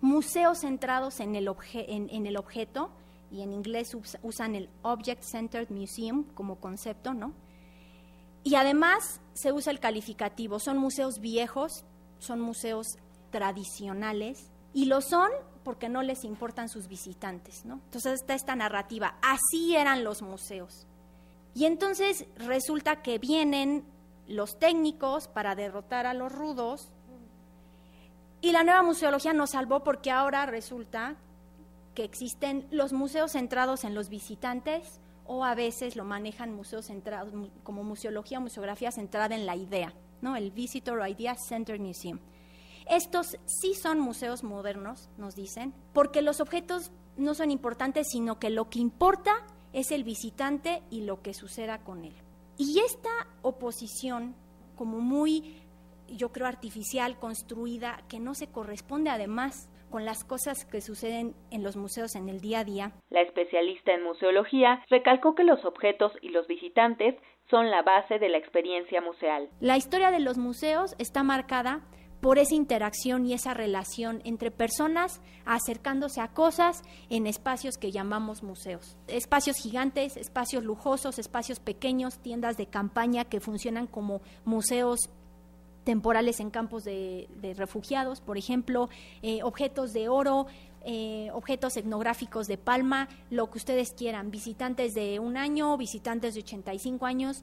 museos 0.00 0.58
centrados 0.60 1.18
en 1.18 1.34
el, 1.34 1.48
objeto, 1.48 2.90
y 3.30 3.42
en 3.42 3.52
inglés 3.52 3.96
usan 4.22 4.54
el 4.54 4.68
Object 4.82 5.22
Centered 5.22 5.70
Museum 5.70 6.24
como 6.34 6.60
concepto, 6.60 7.14
¿no? 7.14 7.32
Y 8.44 8.56
además 8.56 9.20
se 9.32 9.52
usa 9.52 9.72
el 9.72 9.80
calificativo, 9.80 10.58
son 10.60 10.76
museos 10.76 11.18
viejos, 11.20 11.84
son 12.18 12.40
museos 12.40 12.86
tradicionales, 13.30 14.50
y 14.74 14.84
lo 14.84 15.00
son 15.00 15.30
porque 15.64 15.88
no 15.88 16.02
les 16.02 16.24
importan 16.24 16.68
sus 16.68 16.86
visitantes, 16.88 17.64
¿no? 17.64 17.80
Entonces 17.86 18.20
está 18.20 18.34
esta 18.34 18.54
narrativa, 18.54 19.16
así 19.22 19.74
eran 19.74 20.04
los 20.04 20.20
museos. 20.20 20.86
Y 21.54 21.64
entonces 21.64 22.26
resulta 22.36 23.00
que 23.02 23.18
vienen 23.18 23.84
los 24.26 24.58
técnicos 24.58 25.28
para 25.28 25.54
derrotar 25.54 26.06
a 26.06 26.14
los 26.14 26.32
rudos. 26.32 26.92
Y 28.40 28.52
la 28.52 28.64
nueva 28.64 28.82
museología 28.82 29.32
nos 29.32 29.50
salvó 29.50 29.84
porque 29.84 30.10
ahora 30.10 30.46
resulta 30.46 31.16
que 31.94 32.04
existen 32.04 32.66
los 32.70 32.92
museos 32.92 33.32
centrados 33.32 33.84
en 33.84 33.94
los 33.94 34.08
visitantes 34.08 35.00
o 35.26 35.44
a 35.44 35.54
veces 35.54 35.96
lo 35.96 36.04
manejan 36.04 36.54
museos 36.54 36.86
centrados 36.86 37.32
como 37.62 37.84
museología 37.84 38.38
o 38.38 38.42
museografía 38.42 38.90
centrada 38.90 39.34
en 39.34 39.46
la 39.46 39.56
idea, 39.56 39.94
¿no? 40.20 40.36
El 40.36 40.50
Visitor 40.50 41.08
Idea 41.08 41.34
Center 41.36 41.80
Museum. 41.80 42.18
Estos 42.86 43.38
sí 43.46 43.74
son 43.74 43.98
museos 43.98 44.44
modernos, 44.44 45.08
nos 45.16 45.34
dicen, 45.34 45.72
porque 45.94 46.20
los 46.20 46.40
objetos 46.40 46.92
no 47.16 47.34
son 47.34 47.50
importantes, 47.50 48.08
sino 48.10 48.38
que 48.38 48.50
lo 48.50 48.68
que 48.68 48.80
importa 48.80 49.32
es 49.72 49.90
el 49.90 50.04
visitante 50.04 50.82
y 50.90 51.02
lo 51.02 51.22
que 51.22 51.32
suceda 51.32 51.78
con 51.78 52.04
él. 52.04 52.14
Y 52.56 52.78
esta 52.80 53.10
oposición, 53.42 54.36
como 54.76 55.00
muy, 55.00 55.62
yo 56.08 56.32
creo, 56.32 56.46
artificial, 56.46 57.18
construida, 57.18 58.02
que 58.08 58.20
no 58.20 58.34
se 58.34 58.50
corresponde 58.50 59.10
además 59.10 59.70
con 59.90 60.04
las 60.04 60.24
cosas 60.24 60.64
que 60.64 60.80
suceden 60.80 61.34
en 61.50 61.62
los 61.62 61.76
museos 61.76 62.16
en 62.16 62.28
el 62.28 62.40
día 62.40 62.60
a 62.60 62.64
día. 62.64 62.92
La 63.10 63.20
especialista 63.20 63.92
en 63.92 64.02
museología 64.02 64.84
recalcó 64.90 65.34
que 65.34 65.44
los 65.44 65.64
objetos 65.64 66.12
y 66.20 66.30
los 66.30 66.48
visitantes 66.48 67.14
son 67.48 67.70
la 67.70 67.82
base 67.82 68.18
de 68.18 68.28
la 68.28 68.38
experiencia 68.38 69.00
museal. 69.00 69.48
La 69.60 69.76
historia 69.76 70.10
de 70.10 70.20
los 70.20 70.38
museos 70.38 70.96
está 70.98 71.22
marcada 71.22 71.82
por 72.24 72.38
esa 72.38 72.54
interacción 72.54 73.26
y 73.26 73.34
esa 73.34 73.52
relación 73.52 74.22
entre 74.24 74.50
personas 74.50 75.20
acercándose 75.44 76.22
a 76.22 76.28
cosas 76.28 76.80
en 77.10 77.26
espacios 77.26 77.76
que 77.76 77.92
llamamos 77.92 78.42
museos. 78.42 78.96
Espacios 79.08 79.58
gigantes, 79.58 80.16
espacios 80.16 80.64
lujosos, 80.64 81.18
espacios 81.18 81.60
pequeños, 81.60 82.16
tiendas 82.16 82.56
de 82.56 82.64
campaña 82.64 83.26
que 83.26 83.40
funcionan 83.40 83.86
como 83.86 84.22
museos 84.46 85.10
temporales 85.84 86.40
en 86.40 86.48
campos 86.48 86.84
de, 86.84 87.28
refugiados, 87.58 88.22
por 88.22 88.38
ejemplo, 88.38 88.88
eh, 89.20 89.42
objetos 89.42 89.92
de 89.92 90.08
oro, 90.08 90.46
eh, 90.86 91.28
objetos 91.34 91.76
etnográficos 91.76 92.46
de 92.46 92.56
palma, 92.56 93.06
lo 93.28 93.50
que 93.50 93.58
ustedes 93.58 93.92
quieran, 93.92 94.30
visitantes 94.30 94.94
de 94.94 95.18
un 95.18 95.36
año, 95.36 95.76
visitantes 95.76 96.32
de 96.32 96.40
85 96.40 97.04
años, 97.04 97.42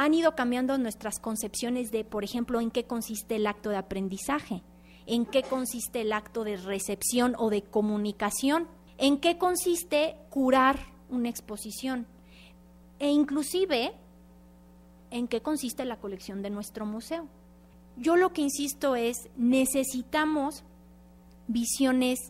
han 0.00 0.14
ido 0.14 0.36
cambiando 0.36 0.78
nuestras 0.78 1.18
concepciones 1.18 1.90
de, 1.90 2.04
por 2.04 2.22
ejemplo, 2.22 2.60
en 2.60 2.70
qué 2.70 2.84
consiste 2.84 3.34
el 3.34 3.48
acto 3.48 3.70
de 3.70 3.78
aprendizaje, 3.78 4.62
en 5.06 5.26
qué 5.26 5.42
consiste 5.42 6.02
el 6.02 6.12
acto 6.12 6.44
de 6.44 6.56
recepción 6.56 7.34
o 7.36 7.50
de 7.50 7.62
comunicación, 7.62 8.68
en 8.96 9.18
qué 9.18 9.38
consiste 9.38 10.14
curar 10.30 10.78
una 11.10 11.28
exposición 11.28 12.06
e 13.00 13.10
inclusive 13.10 13.92
en 15.10 15.26
qué 15.26 15.42
consiste 15.42 15.84
la 15.84 15.96
colección 15.96 16.42
de 16.42 16.50
nuestro 16.50 16.86
museo. 16.86 17.26
Yo 17.96 18.14
lo 18.14 18.32
que 18.32 18.42
insisto 18.42 18.94
es, 18.94 19.28
necesitamos 19.36 20.62
visiones 21.48 22.20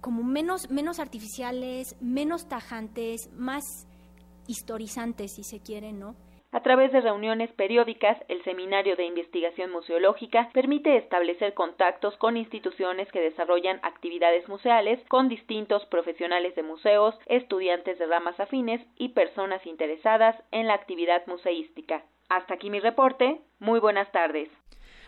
como 0.00 0.22
menos, 0.22 0.70
menos 0.70 1.00
artificiales, 1.00 1.96
menos 2.00 2.46
tajantes, 2.46 3.30
más 3.34 3.64
historizantes, 4.46 5.32
si 5.34 5.42
se 5.42 5.58
quiere, 5.58 5.92
¿no? 5.92 6.14
A 6.52 6.62
través 6.62 6.90
de 6.90 7.00
reuniones 7.00 7.52
periódicas, 7.52 8.18
el 8.26 8.42
Seminario 8.42 8.96
de 8.96 9.06
Investigación 9.06 9.70
Museológica 9.70 10.50
permite 10.52 10.96
establecer 10.96 11.54
contactos 11.54 12.16
con 12.16 12.36
instituciones 12.36 13.10
que 13.12 13.20
desarrollan 13.20 13.78
actividades 13.84 14.48
museales, 14.48 14.98
con 15.08 15.28
distintos 15.28 15.86
profesionales 15.86 16.56
de 16.56 16.64
museos, 16.64 17.14
estudiantes 17.26 18.00
de 18.00 18.06
ramas 18.06 18.38
afines 18.40 18.84
y 18.96 19.10
personas 19.10 19.64
interesadas 19.64 20.34
en 20.50 20.66
la 20.66 20.74
actividad 20.74 21.24
museística. 21.28 22.02
Hasta 22.28 22.54
aquí 22.54 22.68
mi 22.68 22.80
reporte. 22.80 23.40
Muy 23.60 23.78
buenas 23.78 24.10
tardes. 24.10 24.48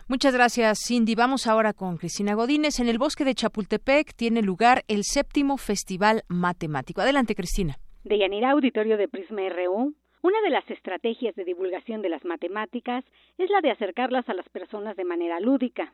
Muchas 0.07 0.33
gracias, 0.33 0.79
Cindy. 0.87 1.15
Vamos 1.15 1.47
ahora 1.47 1.73
con 1.73 1.97
Cristina 1.97 2.35
Godínez. 2.35 2.79
En 2.79 2.87
el 2.87 2.99
bosque 2.99 3.25
de 3.25 3.35
Chapultepec 3.35 4.13
tiene 4.15 4.41
lugar 4.41 4.83
el 4.87 5.03
séptimo 5.03 5.57
Festival 5.57 6.23
Matemático. 6.29 7.01
Adelante, 7.01 7.35
Cristina. 7.35 7.75
De 8.05 8.17
Yanira 8.17 8.51
Auditorio 8.51 8.97
de 8.97 9.07
Prisma 9.07 9.47
RU, 9.49 9.93
una 10.23 10.39
de 10.41 10.49
las 10.49 10.67
estrategias 10.71 11.35
de 11.35 11.43
divulgación 11.43 12.01
de 12.01 12.07
las 12.07 12.23
matemáticas 12.23 13.03
es 13.37 13.49
la 13.49 13.59
de 13.59 13.71
acercarlas 13.71 14.27
a 14.29 14.33
las 14.33 14.47
personas 14.49 14.95
de 14.95 15.03
manera 15.03 15.41
lúdica. 15.41 15.93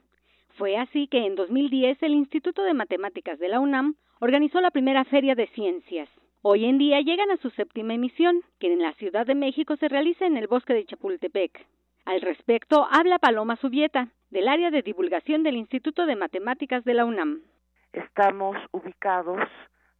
Fue 0.55 0.77
así 0.77 1.07
que 1.07 1.25
en 1.25 1.35
2010 1.35 2.01
el 2.03 2.13
Instituto 2.13 2.61
de 2.61 2.75
Matemáticas 2.75 3.39
de 3.39 3.49
la 3.49 3.59
UNAM 3.59 3.95
organizó 4.19 4.61
la 4.61 4.69
primera 4.69 5.03
Feria 5.03 5.33
de 5.33 5.47
Ciencias. 5.47 6.07
Hoy 6.43 6.65
en 6.65 6.77
día 6.77 7.01
llegan 7.01 7.31
a 7.31 7.37
su 7.37 7.49
séptima 7.49 7.95
emisión, 7.95 8.43
que 8.59 8.71
en 8.71 8.83
la 8.83 8.93
Ciudad 8.93 9.25
de 9.25 9.33
México 9.33 9.75
se 9.77 9.87
realiza 9.87 10.27
en 10.27 10.37
el 10.37 10.45
bosque 10.47 10.75
de 10.75 10.85
Chapultepec. 10.85 11.65
Al 12.05 12.21
respecto 12.21 12.87
habla 12.91 13.17
Paloma 13.17 13.55
Subieta, 13.55 14.09
del 14.29 14.47
área 14.47 14.69
de 14.69 14.83
divulgación 14.83 15.41
del 15.41 15.57
Instituto 15.57 16.05
de 16.05 16.15
Matemáticas 16.15 16.85
de 16.85 16.93
la 16.93 17.05
UNAM. 17.05 17.41
Estamos 17.93 18.55
ubicados 18.71 19.39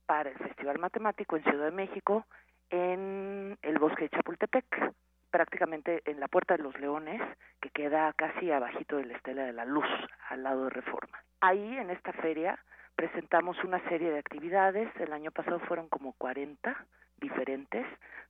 para 0.06 0.30
el 0.30 0.38
Festival 0.38 0.77
Matemático 0.77 1.35
en 1.35 1.43
Ciudad 1.43 1.65
de 1.65 1.72
México 1.72 2.26
en 2.70 3.58
el 3.62 3.80
bosque 3.80 4.04
de 4.04 4.10
Chapultepec, 4.10 4.94
prácticamente 5.30 6.02
en 6.06 6.20
la 6.20 6.28
Puerta 6.28 6.58
de 6.58 6.64
los 6.64 6.78
Leones, 6.80 7.22
que 7.62 7.70
queda 7.70 8.14
casi 8.14 8.52
abajito 8.52 8.98
de 8.98 9.06
la 9.06 9.18
Estela 9.18 9.44
de 9.44 9.54
la 9.54 9.66
Luz, 9.66 9.88
al 10.30 10.44
lado 10.44 10.66
de 10.66 10.70
Reforma. 10.72 11.24
Ahí, 11.41 11.78
en 11.78 11.90
esta 11.90 12.14
feria, 12.14 12.60
presentamos 12.96 13.64
una 13.64 13.80
serie 13.88 14.12
de 14.12 14.20
actividades, 14.20 14.90
el 15.00 15.14
año 15.14 15.32
pasado 15.32 15.60
fueron 15.62 15.88
como 15.88 16.14
40 16.14 16.76
diferentes, 17.18 17.86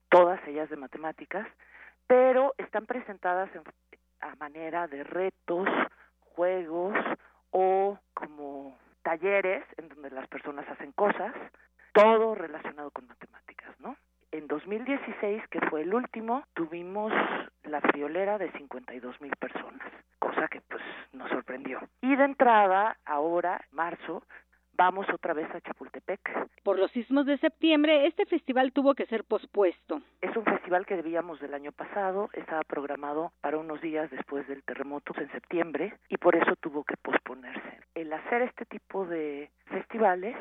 todas 0.10 0.40
ellas 0.48 0.70
de 0.70 0.78
matemáticas, 0.78 1.48
pero 2.08 2.54
están 2.58 2.86
presentadas 2.86 3.50
en, 3.56 3.64
a 4.22 4.36
manera 4.36 4.88
de 4.88 5.04
retos, 5.04 5.68
juegos 6.20 6.96
o 7.52 7.98
como 8.14 8.78
talleres 9.04 9.64
en 9.78 9.90
donde 9.90 10.10
las 10.12 10.28
personas 10.28 10.68
hacen 10.70 10.92
cosas, 10.92 11.34
todo 11.94 12.36
relacionado 12.36 12.92
con 12.92 13.08
matemáticas, 13.08 13.74
¿no? 13.80 13.96
En 14.32 14.48
2016, 14.48 15.42
que 15.50 15.60
fue 15.70 15.82
el 15.82 15.94
último, 15.94 16.44
tuvimos 16.54 17.12
la 17.64 17.82
friolera 17.82 18.38
de 18.38 18.52
52 18.52 19.20
mil 19.22 19.36
personas, 19.38 19.92
cosa 20.20 20.48
que 20.48 20.62
pues 20.62 20.84
nos 21.14 21.30
sorprendió. 21.30 21.80
Y 22.02 22.16
de 22.16 22.26
entrada, 22.26 22.98
ahora, 23.06 23.60
marzo, 23.72 24.24
vamos 24.74 25.08
otra 25.10 25.34
vez 25.34 25.50
a 25.56 25.62
Chapultepec. 25.62 26.22
Por 26.64 26.78
los 26.78 26.92
sismos 26.92 27.26
de 27.26 27.40
septiembre, 27.40 28.06
este 28.06 28.28
festival 28.28 28.72
tuvo 28.72 28.94
que 28.94 29.08
ser 29.08 29.24
pospuesto. 29.24 30.02
Es 30.22 30.36
un 30.38 30.46
festival 30.46 30.86
que 30.86 30.96
debíamos 30.96 31.40
del 31.40 31.56
año 31.56 31.72
pasado, 31.72 32.30
estaba 32.34 32.62
programado 32.62 33.34
para 33.42 33.58
unos 33.58 33.82
días 33.82 34.12
después 34.12 34.48
del 34.48 34.64
terremoto 34.64 35.14
en 35.20 35.32
septiembre 35.32 35.98
y 36.08 36.18
por 36.18 36.36
eso 36.36 36.56
tuvo 36.58 36.84
que 36.84 36.98
posponerse. 36.98 37.80
El 37.96 38.14
hacer 38.14 38.44
este 38.44 38.66
tipo 38.66 39.06
de 39.06 39.50
festivales 39.66 40.38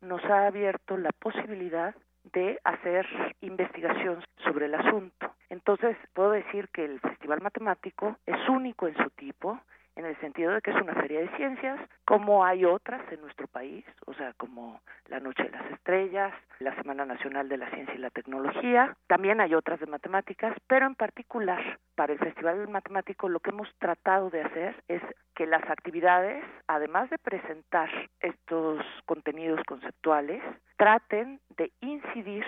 nos 0.00 0.24
ha 0.24 0.48
abierto 0.48 0.96
la 0.96 1.10
posibilidad 1.12 1.94
de 2.32 2.58
hacer 2.64 3.06
investigación 3.40 4.22
sobre 4.44 4.66
el 4.66 4.74
asunto. 4.74 5.34
Entonces, 5.50 5.96
puedo 6.12 6.32
decir 6.32 6.68
que 6.72 6.84
el 6.84 7.00
Festival 7.00 7.40
Matemático 7.40 8.16
es 8.26 8.48
único 8.48 8.86
en 8.86 8.96
su 8.96 9.10
tipo, 9.10 9.60
en 9.98 10.06
el 10.06 10.16
sentido 10.20 10.52
de 10.52 10.60
que 10.60 10.70
es 10.70 10.80
una 10.80 10.94
feria 10.94 11.18
de 11.18 11.36
ciencias, 11.36 11.80
como 12.04 12.44
hay 12.44 12.64
otras 12.64 13.00
en 13.12 13.20
nuestro 13.20 13.48
país, 13.48 13.84
o 14.06 14.14
sea, 14.14 14.32
como 14.34 14.80
la 15.08 15.18
Noche 15.18 15.42
de 15.42 15.50
las 15.50 15.72
Estrellas, 15.72 16.32
la 16.60 16.72
Semana 16.76 17.04
Nacional 17.04 17.48
de 17.48 17.56
la 17.56 17.68
Ciencia 17.70 17.96
y 17.96 17.98
la 17.98 18.10
Tecnología, 18.10 18.96
también 19.08 19.40
hay 19.40 19.56
otras 19.56 19.80
de 19.80 19.86
matemáticas, 19.86 20.56
pero 20.68 20.86
en 20.86 20.94
particular 20.94 21.80
para 21.96 22.12
el 22.12 22.20
Festival 22.20 22.68
Matemático 22.68 23.28
lo 23.28 23.40
que 23.40 23.50
hemos 23.50 23.68
tratado 23.80 24.30
de 24.30 24.42
hacer 24.42 24.76
es 24.86 25.02
que 25.34 25.46
las 25.46 25.68
actividades, 25.68 26.44
además 26.68 27.10
de 27.10 27.18
presentar 27.18 27.90
estos 28.20 28.84
contenidos 29.04 29.60
conceptuales, 29.66 30.40
traten 30.76 31.40
de 31.56 31.72
incidir 31.80 32.44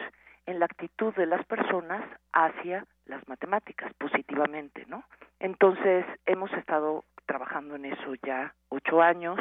en 0.46 0.60
la 0.60 0.66
actitud 0.66 1.12
de 1.14 1.26
las 1.26 1.44
personas 1.46 2.02
hacia 2.32 2.86
las 3.06 3.26
matemáticas 3.28 3.92
positivamente, 3.94 4.84
¿no? 4.86 5.04
Entonces 5.38 6.04
hemos 6.26 6.52
estado 6.52 7.04
trabajando 7.30 7.76
en 7.76 7.84
eso 7.84 8.14
ya 8.26 8.52
ocho 8.70 9.00
años, 9.00 9.38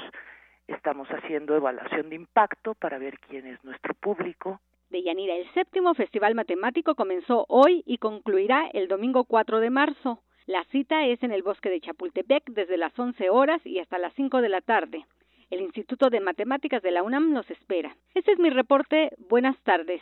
estamos 0.68 1.08
haciendo 1.08 1.56
evaluación 1.56 2.10
de 2.10 2.18
impacto 2.18 2.76
para 2.76 3.00
ver 3.00 3.18
quién 3.18 3.48
es 3.48 3.64
nuestro 3.64 3.96
público. 3.96 4.62
De 4.92 5.02
Yanira, 5.02 5.34
el 5.34 5.52
séptimo 5.56 5.96
Festival 5.96 6.36
Matemático 6.36 6.94
comenzó 6.94 7.46
hoy 7.48 7.82
y 7.88 7.98
concluirá 7.98 8.70
el 8.74 8.88
domingo 8.90 9.24
4 9.24 9.60
de 9.60 9.72
marzo. 9.72 10.22
La 10.46 10.64
cita 10.66 11.08
es 11.08 11.24
en 11.24 11.32
el 11.32 11.42
bosque 11.42 11.72
de 11.72 11.82
Chapultepec 11.82 12.52
desde 12.52 12.78
las 12.78 12.98
11 12.98 13.28
horas 13.32 13.60
y 13.66 13.80
hasta 13.80 13.98
las 13.98 14.14
5 14.14 14.40
de 14.40 14.50
la 14.50 14.62
tarde. 14.62 15.04
El 15.50 15.62
Instituto 15.62 16.12
de 16.12 16.20
Matemáticas 16.20 16.84
de 16.84 16.92
la 16.92 17.02
UNAM 17.02 17.34
nos 17.34 17.50
espera. 17.50 17.96
Este 18.14 18.34
es 18.34 18.38
mi 18.38 18.52
reporte. 18.52 19.10
Buenas 19.30 19.58
tardes. 19.64 20.02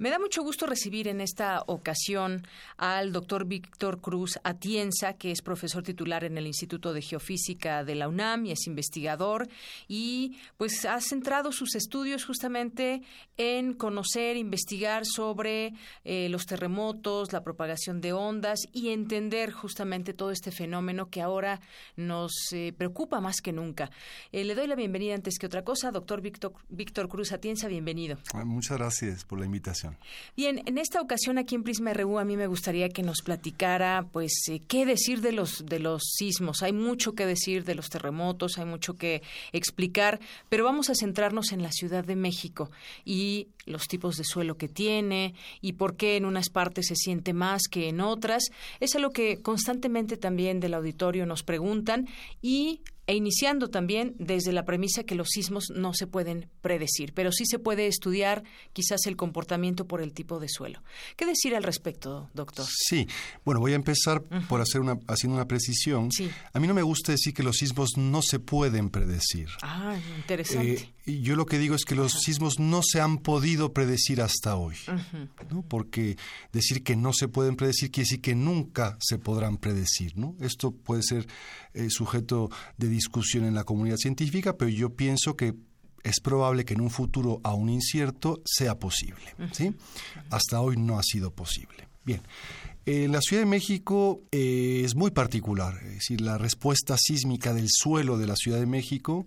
Me 0.00 0.08
da 0.08 0.18
mucho 0.18 0.42
gusto 0.42 0.64
recibir 0.64 1.08
en 1.08 1.20
esta 1.20 1.62
ocasión 1.66 2.46
al 2.78 3.12
doctor 3.12 3.44
Víctor 3.44 4.00
Cruz 4.00 4.38
Atienza, 4.44 5.12
que 5.12 5.30
es 5.30 5.42
profesor 5.42 5.82
titular 5.82 6.24
en 6.24 6.38
el 6.38 6.46
Instituto 6.46 6.94
de 6.94 7.02
Geofísica 7.02 7.84
de 7.84 7.96
la 7.96 8.08
UNAM 8.08 8.46
y 8.46 8.52
es 8.52 8.66
investigador 8.66 9.46
y 9.88 10.38
pues 10.56 10.86
ha 10.86 10.98
centrado 11.02 11.52
sus 11.52 11.74
estudios 11.74 12.24
justamente 12.24 13.02
en 13.36 13.74
conocer, 13.74 14.38
investigar 14.38 15.04
sobre 15.04 15.74
eh, 16.04 16.30
los 16.30 16.46
terremotos, 16.46 17.34
la 17.34 17.42
propagación 17.42 18.00
de 18.00 18.14
ondas 18.14 18.60
y 18.72 18.88
entender 18.94 19.52
justamente 19.52 20.14
todo 20.14 20.30
este 20.30 20.50
fenómeno 20.50 21.10
que 21.10 21.20
ahora 21.20 21.60
nos 21.96 22.32
eh, 22.52 22.72
preocupa 22.74 23.20
más 23.20 23.42
que 23.42 23.52
nunca. 23.52 23.90
Eh, 24.32 24.44
le 24.44 24.54
doy 24.54 24.66
la 24.66 24.76
bienvenida 24.76 25.14
antes 25.14 25.38
que 25.38 25.44
otra 25.44 25.62
cosa, 25.62 25.90
doctor 25.90 26.22
Víctor, 26.22 26.54
Víctor 26.70 27.06
Cruz 27.06 27.32
Atienza, 27.32 27.68
bienvenido. 27.68 28.16
Ah, 28.32 28.46
muchas 28.46 28.78
gracias 28.78 29.26
por 29.26 29.38
la 29.38 29.44
invitación. 29.44 29.89
Bien, 30.36 30.62
en 30.66 30.78
esta 30.78 31.00
ocasión 31.00 31.38
aquí 31.38 31.54
en 31.54 31.62
Prisma 31.62 31.92
RU 31.92 32.18
a 32.18 32.24
mí 32.24 32.36
me 32.36 32.46
gustaría 32.46 32.88
que 32.88 33.02
nos 33.02 33.22
platicara, 33.22 34.06
pues, 34.12 34.32
eh, 34.48 34.60
qué 34.66 34.86
decir 34.86 35.20
de 35.20 35.32
los 35.32 35.64
de 35.66 35.78
los 35.78 36.02
sismos. 36.16 36.62
Hay 36.62 36.72
mucho 36.72 37.14
que 37.14 37.26
decir 37.26 37.64
de 37.64 37.74
los 37.74 37.88
terremotos, 37.88 38.58
hay 38.58 38.64
mucho 38.64 38.94
que 38.94 39.22
explicar, 39.52 40.20
pero 40.48 40.64
vamos 40.64 40.90
a 40.90 40.94
centrarnos 40.94 41.52
en 41.52 41.62
la 41.62 41.72
Ciudad 41.72 42.04
de 42.04 42.16
México 42.16 42.70
y 43.04 43.48
los 43.66 43.88
tipos 43.88 44.16
de 44.16 44.24
suelo 44.24 44.56
que 44.56 44.68
tiene 44.68 45.34
y 45.60 45.74
por 45.74 45.96
qué 45.96 46.16
en 46.16 46.24
unas 46.24 46.48
partes 46.50 46.86
se 46.88 46.96
siente 46.96 47.32
más 47.32 47.62
que 47.70 47.88
en 47.88 48.00
otras. 48.00 48.44
Es 48.80 48.94
lo 48.94 49.10
que 49.10 49.40
constantemente 49.42 50.16
también 50.16 50.60
del 50.60 50.74
auditorio 50.74 51.26
nos 51.26 51.42
preguntan 51.42 52.08
y 52.42 52.80
e 53.10 53.14
iniciando 53.14 53.70
también 53.70 54.14
desde 54.20 54.52
la 54.52 54.64
premisa 54.64 55.02
que 55.02 55.16
los 55.16 55.30
sismos 55.30 55.64
no 55.74 55.94
se 55.94 56.06
pueden 56.06 56.48
predecir, 56.60 57.12
pero 57.12 57.32
sí 57.32 57.44
se 57.44 57.58
puede 57.58 57.88
estudiar 57.88 58.44
quizás 58.72 59.00
el 59.06 59.16
comportamiento 59.16 59.84
por 59.88 60.00
el 60.00 60.12
tipo 60.12 60.38
de 60.38 60.48
suelo. 60.48 60.84
¿Qué 61.16 61.26
decir 61.26 61.56
al 61.56 61.64
respecto, 61.64 62.30
doctor? 62.34 62.64
Sí, 62.68 63.08
bueno, 63.44 63.58
voy 63.58 63.72
a 63.72 63.74
empezar 63.74 64.22
por 64.48 64.60
hacer 64.60 64.80
una, 64.80 64.96
haciendo 65.08 65.34
una 65.34 65.48
precisión. 65.48 66.08
A 66.52 66.60
mí 66.60 66.68
no 66.68 66.74
me 66.74 66.82
gusta 66.82 67.10
decir 67.10 67.34
que 67.34 67.42
los 67.42 67.56
sismos 67.56 67.96
no 67.96 68.22
se 68.22 68.38
pueden 68.38 68.90
predecir. 68.90 69.48
Ah, 69.60 69.98
interesante. 70.16 70.92
Eh, 71.06 71.20
yo 71.20 71.34
lo 71.34 71.46
que 71.46 71.58
digo 71.58 71.74
es 71.74 71.84
que 71.84 71.96
los 71.96 72.12
sismos 72.12 72.60
no 72.60 72.80
se 72.84 73.00
han 73.00 73.18
podido 73.18 73.72
predecir 73.72 74.22
hasta 74.22 74.54
hoy, 74.54 74.76
¿no? 75.50 75.62
porque 75.62 76.16
decir 76.52 76.84
que 76.84 76.94
no 76.94 77.12
se 77.12 77.26
pueden 77.26 77.56
predecir 77.56 77.90
quiere 77.90 78.04
decir 78.04 78.20
que 78.20 78.36
nunca 78.36 78.96
se 79.00 79.18
podrán 79.18 79.56
predecir. 79.56 80.16
¿no? 80.16 80.36
Esto 80.40 80.70
puede 80.70 81.02
ser 81.02 81.26
eh, 81.74 81.88
sujeto 81.90 82.50
de 82.76 82.88
discusión 82.88 83.44
en 83.44 83.54
la 83.54 83.64
comunidad 83.64 83.96
científica, 83.96 84.56
pero 84.56 84.70
yo 84.70 84.90
pienso 84.90 85.36
que 85.36 85.54
es 86.02 86.20
probable 86.20 86.64
que 86.64 86.74
en 86.74 86.80
un 86.80 86.90
futuro 86.90 87.40
aún 87.44 87.68
incierto 87.68 88.40
sea 88.44 88.78
posible. 88.78 89.34
¿sí? 89.52 89.74
Hasta 90.30 90.60
hoy 90.60 90.76
no 90.76 90.98
ha 90.98 91.02
sido 91.02 91.32
posible. 91.32 91.88
Bien. 92.04 92.22
Eh, 92.86 93.08
la 93.08 93.20
Ciudad 93.20 93.42
de 93.42 93.46
México 93.46 94.22
eh, 94.32 94.82
es 94.84 94.94
muy 94.94 95.10
particular, 95.10 95.78
es 95.84 95.94
decir, 95.94 96.20
la 96.22 96.38
respuesta 96.38 96.96
sísmica 96.98 97.52
del 97.52 97.66
suelo 97.68 98.16
de 98.16 98.26
la 98.26 98.36
Ciudad 98.36 98.58
de 98.58 98.66
México 98.66 99.26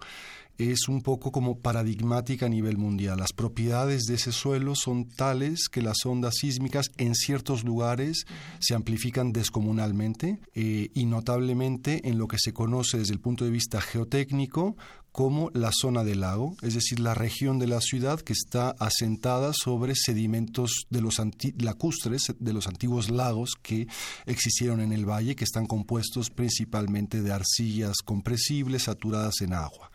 es 0.58 0.88
un 0.88 1.02
poco 1.02 1.32
como 1.32 1.60
paradigmática 1.60 2.46
a 2.46 2.50
nivel 2.50 2.78
mundial. 2.78 3.20
Las 3.20 3.34
propiedades 3.34 4.04
de 4.04 4.16
ese 4.16 4.32
suelo 4.32 4.76
son 4.76 5.06
tales 5.06 5.68
que 5.70 5.82
las 5.82 6.06
ondas 6.06 6.36
sísmicas 6.40 6.92
en 6.98 7.16
ciertos 7.16 7.64
lugares 7.64 8.26
se 8.60 8.76
amplifican 8.76 9.32
descomunalmente 9.32 10.40
eh, 10.54 10.90
y 10.94 11.06
notablemente 11.06 12.08
en 12.08 12.18
lo 12.18 12.28
que 12.28 12.38
se 12.40 12.54
conoce 12.54 13.00
desde 13.00 13.14
el 13.14 13.20
punto 13.20 13.46
de 13.46 13.52
vista 13.52 13.82
geotécnico 13.82 14.76
como 15.14 15.52
la 15.54 15.72
zona 15.72 16.04
del 16.04 16.22
lago, 16.22 16.58
es 16.64 16.74
decir, 16.74 17.00
la 17.00 17.14
región 17.14 17.60
de 17.60 17.68
la 17.68 17.82
ciudad 17.82 18.20
que 18.20 18.34
está 18.34 18.72
asentada 18.80 19.54
sobre 19.54 19.94
sedimentos 19.96 20.88
de 20.90 21.02
los 21.02 21.22
lacustres 21.60 22.34
de 22.40 22.52
los 22.52 22.68
antiguos 22.68 23.12
lagos 23.12 23.52
que 23.62 23.88
existieron 24.26 24.82
en 24.82 24.92
el 24.92 25.08
valle, 25.08 25.36
que 25.36 25.44
están 25.44 25.68
compuestos 25.68 26.32
principalmente 26.32 27.22
de 27.22 27.32
arcillas 27.32 27.98
compresibles 28.04 28.84
saturadas 28.84 29.42
en 29.42 29.54
agua. 29.54 29.92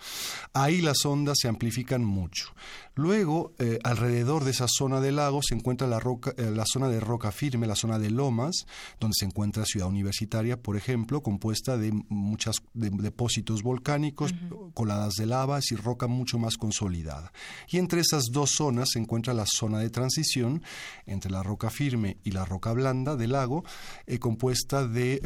Ahí 0.52 0.80
las 0.80 1.04
ondas 1.04 1.38
se 1.42 1.48
amplifican 1.48 2.04
mucho. 2.04 2.54
Luego, 2.98 3.52
eh, 3.60 3.78
alrededor 3.84 4.42
de 4.42 4.50
esa 4.50 4.66
zona 4.66 5.00
del 5.00 5.14
lago 5.14 5.40
se 5.40 5.54
encuentra 5.54 5.86
la, 5.86 6.00
roca, 6.00 6.34
eh, 6.36 6.50
la 6.52 6.64
zona 6.66 6.88
de 6.88 6.98
roca 6.98 7.30
firme, 7.30 7.68
la 7.68 7.76
zona 7.76 7.96
de 7.96 8.10
lomas, 8.10 8.66
donde 8.98 9.14
se 9.16 9.24
encuentra 9.24 9.64
Ciudad 9.64 9.86
Universitaria, 9.86 10.60
por 10.60 10.76
ejemplo, 10.76 11.22
compuesta 11.22 11.76
de 11.76 11.92
muchos 12.08 12.60
depósitos 12.74 13.62
volcánicos, 13.62 14.34
coladas 14.74 15.14
de 15.14 15.26
lava, 15.26 15.60
y 15.70 15.76
roca 15.76 16.08
mucho 16.08 16.40
más 16.40 16.56
consolidada. 16.56 17.32
Y 17.68 17.78
entre 17.78 18.00
esas 18.00 18.24
dos 18.32 18.50
zonas 18.50 18.88
se 18.94 18.98
encuentra 18.98 19.32
la 19.32 19.46
zona 19.46 19.78
de 19.78 19.90
transición 19.90 20.64
entre 21.06 21.30
la 21.30 21.44
roca 21.44 21.70
firme 21.70 22.16
y 22.24 22.32
la 22.32 22.44
roca 22.44 22.72
blanda 22.72 23.14
del 23.14 23.30
lago, 23.30 23.62
eh, 24.06 24.18
compuesta 24.18 24.88
de 24.88 25.20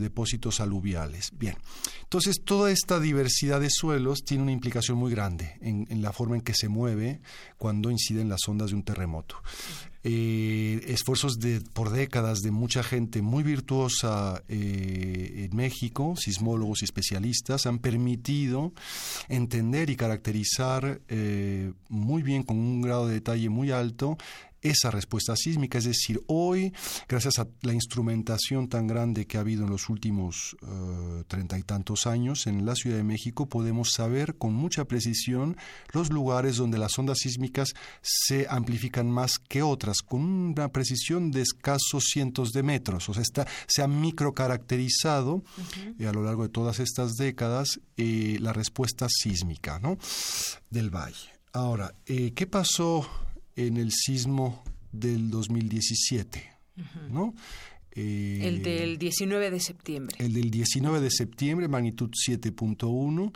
depósitos 0.00 0.58
aluviales. 0.60 1.32
Bien, 1.36 1.56
entonces 2.02 2.40
toda 2.42 2.70
esta 2.70 2.98
diversidad 2.98 3.60
de 3.60 3.68
suelos 3.68 4.24
tiene 4.24 4.42
una 4.42 4.52
implicación 4.52 4.96
muy 4.96 5.10
grande 5.10 5.58
en 5.60 6.00
la 6.00 6.14
forma 6.14 6.36
en 6.36 6.40
que 6.40 6.54
se 6.54 6.70
mueve 6.70 7.09
cuando 7.58 7.90
inciden 7.90 8.28
las 8.28 8.46
ondas 8.48 8.70
de 8.70 8.76
un 8.76 8.82
terremoto. 8.82 9.36
Eh, 10.02 10.80
esfuerzos 10.86 11.38
por 11.74 11.90
décadas 11.90 12.40
de 12.40 12.50
mucha 12.50 12.82
gente 12.82 13.20
muy 13.20 13.42
virtuosa 13.42 14.42
eh, 14.48 15.46
en 15.50 15.54
México, 15.54 16.14
sismólogos 16.16 16.80
y 16.80 16.86
especialistas, 16.86 17.66
han 17.66 17.80
permitido 17.80 18.72
entender 19.28 19.90
y 19.90 19.96
caracterizar 19.96 21.02
eh, 21.08 21.72
muy 21.90 22.22
bien, 22.22 22.44
con 22.44 22.56
un 22.56 22.80
grado 22.80 23.08
de 23.08 23.14
detalle 23.14 23.50
muy 23.50 23.72
alto, 23.72 24.16
esa 24.62 24.90
respuesta 24.90 25.36
sísmica. 25.36 25.78
Es 25.78 25.84
decir, 25.84 26.22
hoy, 26.26 26.72
gracias 27.08 27.38
a 27.38 27.48
la 27.62 27.72
instrumentación 27.72 28.68
tan 28.68 28.86
grande 28.86 29.26
que 29.26 29.38
ha 29.38 29.40
habido 29.40 29.64
en 29.64 29.70
los 29.70 29.88
últimos 29.88 30.56
eh, 30.62 31.24
treinta 31.28 31.58
y 31.58 31.62
tantos 31.62 32.06
años 32.06 32.46
en 32.46 32.66
la 32.66 32.74
Ciudad 32.74 32.96
de 32.96 33.04
México, 33.04 33.46
podemos 33.46 33.92
saber 33.92 34.36
con 34.36 34.54
mucha 34.54 34.84
precisión 34.84 35.56
los 35.92 36.10
lugares 36.10 36.56
donde 36.56 36.78
las 36.78 36.98
ondas 36.98 37.18
sísmicas 37.18 37.74
se 38.02 38.46
amplifican 38.48 39.10
más 39.10 39.38
que 39.38 39.62
otras, 39.62 40.02
con 40.02 40.22
una 40.22 40.68
precisión 40.68 41.30
de 41.30 41.42
escasos 41.42 42.04
cientos 42.04 42.52
de 42.52 42.62
metros. 42.62 43.08
O 43.08 43.14
sea, 43.14 43.22
está, 43.22 43.46
se 43.66 43.82
ha 43.82 43.88
microcaracterizado 43.88 45.42
eh, 45.98 46.06
a 46.06 46.12
lo 46.12 46.22
largo 46.22 46.42
de 46.42 46.48
todas 46.48 46.80
estas 46.80 47.16
décadas 47.16 47.80
eh, 47.96 48.38
la 48.40 48.52
respuesta 48.52 49.06
sísmica 49.08 49.78
¿no? 49.78 49.98
del 50.70 50.90
valle. 50.90 51.30
Ahora, 51.52 51.94
¿qué 52.04 52.46
pasó 52.46 53.08
en 53.56 53.76
el 53.76 53.92
sismo 53.92 54.62
del 54.92 55.30
2017, 55.30 56.42
¿no? 57.10 57.34
Eh, 57.92 58.40
el 58.44 58.62
del 58.62 58.98
19 58.98 59.50
de 59.50 59.60
septiembre. 59.60 60.16
El 60.18 60.32
del 60.32 60.50
19 60.50 61.00
de 61.00 61.10
septiembre, 61.10 61.68
magnitud 61.68 62.10
7.1, 62.10 63.32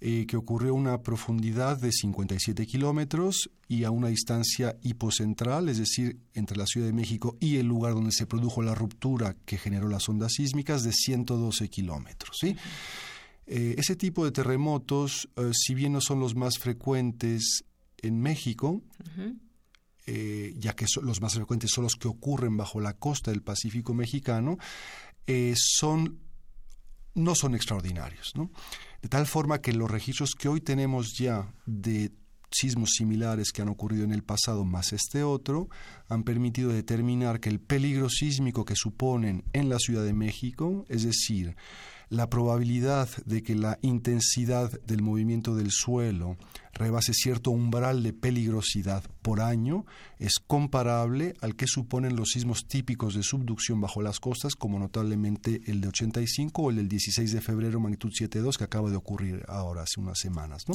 eh, 0.00 0.26
que 0.26 0.36
ocurrió 0.36 0.70
a 0.70 0.74
una 0.74 1.02
profundidad 1.02 1.80
de 1.80 1.90
57 1.90 2.64
kilómetros 2.66 3.50
y 3.66 3.82
a 3.82 3.90
una 3.90 4.08
distancia 4.08 4.76
hipocentral, 4.82 5.68
es 5.68 5.78
decir, 5.78 6.20
entre 6.34 6.56
la 6.56 6.66
Ciudad 6.66 6.86
de 6.86 6.92
México 6.92 7.36
y 7.40 7.56
el 7.56 7.66
lugar 7.66 7.94
donde 7.94 8.12
se 8.12 8.26
produjo 8.26 8.62
la 8.62 8.76
ruptura 8.76 9.36
que 9.44 9.58
generó 9.58 9.88
las 9.88 10.08
ondas 10.08 10.34
sísmicas, 10.34 10.84
de 10.84 10.92
112 10.92 11.68
kilómetros. 11.68 12.36
¿sí? 12.40 12.54
Eh, 13.48 13.74
ese 13.78 13.96
tipo 13.96 14.24
de 14.24 14.30
terremotos, 14.30 15.28
si 15.52 15.74
bien 15.74 15.92
no 15.92 16.00
son 16.00 16.20
los 16.20 16.36
más 16.36 16.58
frecuentes 16.58 17.64
en 18.00 18.20
México, 18.20 18.80
eh, 20.10 20.54
ya 20.56 20.74
que 20.74 20.86
los 21.02 21.20
más 21.20 21.34
frecuentes 21.34 21.70
son 21.70 21.84
los 21.84 21.94
que 21.94 22.08
ocurren 22.08 22.56
bajo 22.56 22.80
la 22.80 22.94
costa 22.94 23.30
del 23.30 23.42
Pacífico 23.42 23.92
mexicano, 23.92 24.56
eh, 25.26 25.52
son, 25.54 26.18
no 27.14 27.34
son 27.34 27.54
extraordinarios. 27.54 28.32
De 29.02 29.08
tal 29.10 29.26
forma 29.26 29.60
que 29.60 29.74
los 29.74 29.90
registros 29.90 30.34
que 30.34 30.48
hoy 30.48 30.62
tenemos 30.62 31.12
ya 31.18 31.52
de 31.66 32.10
sismos 32.50 32.92
similares 32.96 33.52
que 33.52 33.60
han 33.60 33.68
ocurrido 33.68 34.04
en 34.04 34.12
el 34.12 34.22
pasado 34.22 34.64
más 34.64 34.94
este 34.94 35.22
otro 35.22 35.68
han 36.08 36.22
permitido 36.22 36.70
determinar 36.70 37.38
que 37.38 37.50
el 37.50 37.60
peligro 37.60 38.08
sísmico 38.08 38.64
que 38.64 38.76
suponen 38.76 39.44
en 39.52 39.68
la 39.68 39.78
Ciudad 39.78 40.04
de 40.04 40.14
México, 40.14 40.86
es 40.88 41.02
decir, 41.02 41.54
la 42.10 42.30
probabilidad 42.30 43.08
de 43.26 43.42
que 43.42 43.54
la 43.54 43.78
intensidad 43.82 44.70
del 44.82 45.02
movimiento 45.02 45.54
del 45.54 45.70
suelo 45.70 46.36
rebase 46.72 47.12
cierto 47.12 47.50
umbral 47.50 48.02
de 48.02 48.12
peligrosidad 48.12 49.02
por 49.20 49.40
año 49.40 49.84
es 50.18 50.38
comparable 50.38 51.34
al 51.40 51.56
que 51.56 51.66
suponen 51.66 52.16
los 52.16 52.30
sismos 52.30 52.66
típicos 52.66 53.14
de 53.14 53.22
subducción 53.22 53.80
bajo 53.80 54.00
las 54.00 54.20
costas, 54.20 54.54
como 54.54 54.78
notablemente 54.78 55.60
el 55.66 55.80
de 55.80 55.88
85 55.88 56.62
o 56.62 56.70
el 56.70 56.76
del 56.76 56.88
16 56.88 57.32
de 57.32 57.40
febrero, 57.40 57.80
magnitud 57.80 58.10
7.2, 58.10 58.56
que 58.56 58.64
acaba 58.64 58.90
de 58.90 58.96
ocurrir 58.96 59.44
ahora, 59.48 59.82
hace 59.82 60.00
unas 60.00 60.18
semanas. 60.18 60.64
¿no? 60.68 60.74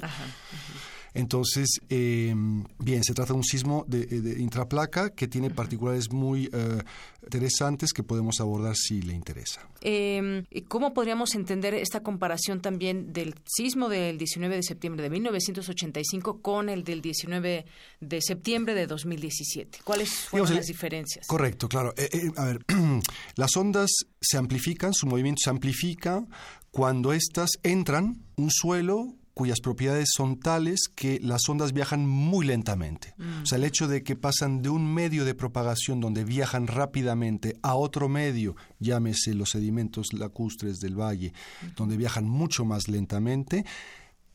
Entonces, 1.14 1.80
em, 1.90 2.64
bien, 2.80 3.04
se 3.04 3.14
trata 3.14 3.34
de 3.34 3.38
un 3.38 3.44
sismo 3.44 3.86
de, 3.88 4.38
intraplaca 4.40 5.12
que 5.12 5.28
tiene 5.28 5.50
particulares 5.50 6.12
muy 6.12 6.50
eh, 6.52 6.82
interesantes 7.24 7.94
que 7.94 8.04
podemos 8.04 8.40
abordar 8.40 8.76
si 8.76 9.02
le 9.02 9.14
interesa. 9.14 9.68
Eh, 9.82 10.44
¿Cómo 10.68 10.94
podríamos 10.94 11.36
entender 11.36 11.74
esta 11.74 12.02
comparación 12.02 12.62
también 12.62 13.14
del 13.14 13.36
sismo 13.46 13.90
del 13.90 14.18
19 14.18 14.56
de 14.56 14.64
septiembre 14.64 15.04
de 15.04 15.10
1985 15.10 16.42
con 16.42 16.70
el 16.70 16.84
del 16.84 17.02
19 17.02 17.66
de 18.00 18.22
septiembre 18.22 18.74
de 18.74 18.88
2017? 18.88 19.80
¿Cuáles 19.84 20.10
fueron 20.10 20.56
las 20.56 20.68
diferencias? 20.68 21.28
Correcto, 21.28 21.70
claro. 21.70 21.94
Eh, 21.98 22.10
eh, 22.12 22.32
a 22.36 22.46
ver, 22.46 22.60
las 23.36 23.56
ondas 23.56 23.92
se 24.20 24.38
amplifican, 24.38 24.94
su 24.94 25.08
movimiento 25.08 25.42
se 25.44 25.50
amplifica 25.50 26.26
cuando 26.72 27.14
éstas 27.14 27.50
entran 27.62 28.24
un 28.36 28.50
suelo 28.52 29.16
cuyas 29.34 29.60
propiedades 29.62 30.10
son 30.16 30.40
tales 30.40 30.90
que 30.94 31.20
las 31.22 31.48
ondas 31.50 31.74
viajan 31.74 32.08
muy 32.08 32.46
lentamente. 32.46 33.16
O 33.42 33.46
sea, 33.46 33.58
el 33.58 33.64
hecho 33.64 33.88
de 33.88 34.04
que 34.04 34.16
pasan 34.16 34.62
de 34.62 34.70
un 34.70 34.94
medio 34.94 35.26
de 35.26 35.34
propagación 35.34 36.00
donde 36.00 36.24
viajan 36.24 36.68
rápidamente 36.68 37.58
a 37.62 37.76
otro 37.76 38.10
medio, 38.10 38.56
llámese 38.80 39.34
los 39.34 39.52
sedimentos 39.52 40.14
lacustres 40.14 40.80
del 40.80 41.00
valle, 41.00 41.34
donde 41.76 41.98
viajan 41.98 42.26
mucho 42.26 42.66
más 42.66 42.88
lentamente, 42.88 43.66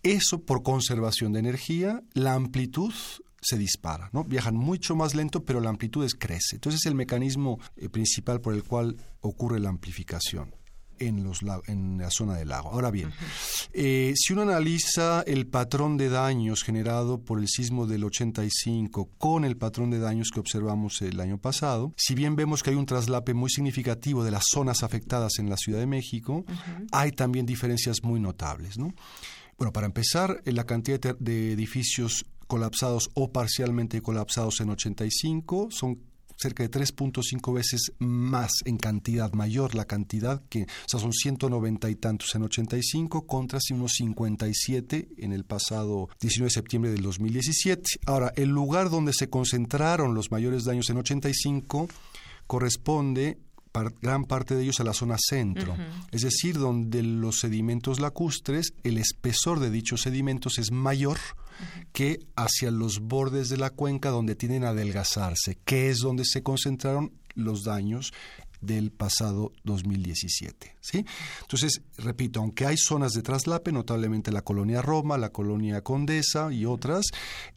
eso 0.03 0.43
por 0.43 0.63
conservación 0.63 1.33
de 1.33 1.41
energía, 1.41 2.03
la 2.15 2.35
amplitud 2.35 2.93
se 3.41 3.57
dispara, 3.57 4.11
¿no? 4.13 4.25
Viajan 4.25 4.57
mucho 4.57 4.97
más 4.97 5.15
lento, 5.15 5.45
pero 5.45 5.61
la 5.61 5.71
amplitud 5.71 6.09
crece. 6.19 6.57
Entonces 6.57 6.81
es 6.81 6.87
el 6.87 6.95
mecanismo 6.95 7.61
eh, 7.77 7.89
principal 7.89 8.41
por 8.41 8.55
el 8.55 8.65
cual 8.65 8.97
ocurre 9.21 9.61
la 9.61 9.69
amplificación 9.69 10.58
en, 11.01 11.25
los, 11.25 11.41
en 11.67 11.99
la 11.99 12.11
zona 12.11 12.37
del 12.37 12.49
lago. 12.49 12.71
Ahora 12.71 12.91
bien, 12.91 13.11
eh, 13.73 14.13
si 14.17 14.33
uno 14.33 14.43
analiza 14.43 15.23
el 15.23 15.47
patrón 15.47 15.97
de 15.97 16.09
daños 16.09 16.63
generado 16.63 17.25
por 17.25 17.39
el 17.39 17.49
sismo 17.49 17.87
del 17.87 18.05
85 18.05 19.11
con 19.19 19.45
el 19.45 19.57
patrón 19.57 19.91
de 19.91 19.99
daños 19.99 20.31
que 20.33 20.41
observamos 20.41 21.03
el 21.03 21.21
año 21.21 21.39
pasado, 21.39 21.93
si 21.97 22.15
bien 22.15 22.37
vemos 22.37 22.63
que 22.63 22.71
hay 22.71 22.77
un 22.77 22.87
traslape 22.87 23.35
muy 23.35 23.51
significativo 23.51 24.25
de 24.25 24.31
las 24.31 24.45
zonas 24.53 24.83
afectadas 24.83 25.39
en 25.39 25.51
la 25.51 25.57
Ciudad 25.57 25.79
de 25.79 25.87
México, 25.87 26.45
hay 26.93 27.13
también 27.13 27.47
diferencias 27.47 28.03
muy 28.03 28.21
notables. 28.21 28.79
¿no? 28.79 28.95
Bueno, 29.57 29.73
para 29.73 29.87
empezar, 29.87 30.41
la 30.45 30.65
cantidad 30.65 31.17
de 31.19 31.53
edificios 31.53 32.25
colapsados 32.49 33.11
o 33.15 33.31
parcialmente 33.31 34.01
colapsados 34.03 34.61
en 34.61 34.71
85 34.71 35.69
son 35.71 36.01
cerca 36.39 36.63
de 36.63 36.71
3.5 36.71 37.55
veces 37.55 37.93
más 37.99 38.51
en 38.65 38.77
cantidad, 38.77 39.33
mayor 39.33 39.75
la 39.75 39.85
cantidad 39.85 40.43
que, 40.49 40.63
o 40.63 40.89
sea, 40.89 41.01
son 41.01 41.13
190 41.13 41.91
y 41.91 41.95
tantos 41.97 42.35
en 42.35 42.43
85 42.43 43.27
contra 43.27 43.59
unos 43.73 43.93
57 43.95 45.09
en 45.19 45.33
el 45.33 45.45
pasado 45.45 46.09
19 46.21 46.47
de 46.47 46.51
septiembre 46.51 46.91
del 46.93 47.03
2017. 47.03 47.83
Ahora, 48.07 48.33
el 48.37 48.49
lugar 48.49 48.91
donde 48.91 49.13
se 49.13 49.29
concentraron 49.29 50.15
los 50.15 50.31
mayores 50.31 50.65
daños 50.65 50.89
en 50.91 50.99
85 50.99 51.89
corresponde 52.47 53.39
gran 54.01 54.25
parte 54.25 54.55
de 54.55 54.63
ellos 54.63 54.81
a 54.81 54.85
la 54.85 54.93
zona 54.93 55.17
centro, 55.19 55.77
es 56.11 56.23
decir, 56.23 56.59
donde 56.59 57.03
los 57.03 57.41
sedimentos 57.41 58.01
lacustres, 58.01 58.75
el 58.83 58.99
espesor 58.99 59.61
de 59.61 59.71
dichos 59.71 60.03
sedimentos 60.03 60.59
es 60.59 60.73
mayor 60.73 61.19
que 61.93 62.21
hacia 62.37 62.71
los 62.71 63.01
bordes 63.01 63.49
de 63.49 63.57
la 63.57 63.71
cuenca 63.71 64.11
donde 64.11 64.35
tienden 64.35 64.65
a 64.65 64.71
adelgazarse, 64.71 65.59
que 65.65 65.91
es 65.91 65.99
donde 65.99 66.25
se 66.25 66.43
concentraron 66.43 67.13
los 67.35 67.65
daños 67.65 68.13
del 68.61 68.91
pasado 68.91 69.53
2017. 69.65 70.77
¿sí? 70.81 71.05
Entonces, 71.43 71.83
repito, 71.97 72.41
aunque 72.41 72.67
hay 72.67 72.77
zonas 72.77 73.13
de 73.13 73.23
traslape, 73.23 73.73
notablemente 73.73 74.33
la 74.33 74.43
colonia 74.43 74.83
Roma, 74.83 75.19
la 75.19 75.31
colonia 75.31 75.83
Condesa 75.83 76.53
y 76.53 76.65
otras, 76.65 77.07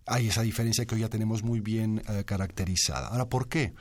hay 0.05 0.27
esa 0.27 0.43
diferencia 0.43 0.85
que 0.85 0.95
hoy 0.95 1.01
ya 1.01 1.09
tenemos 1.09 1.43
muy 1.43 1.59
bien 1.59 2.01
eh, 2.07 2.23
caracterizada. 2.25 3.07
Ahora, 3.07 3.29
¿por 3.29 3.47
qué? 3.47 3.73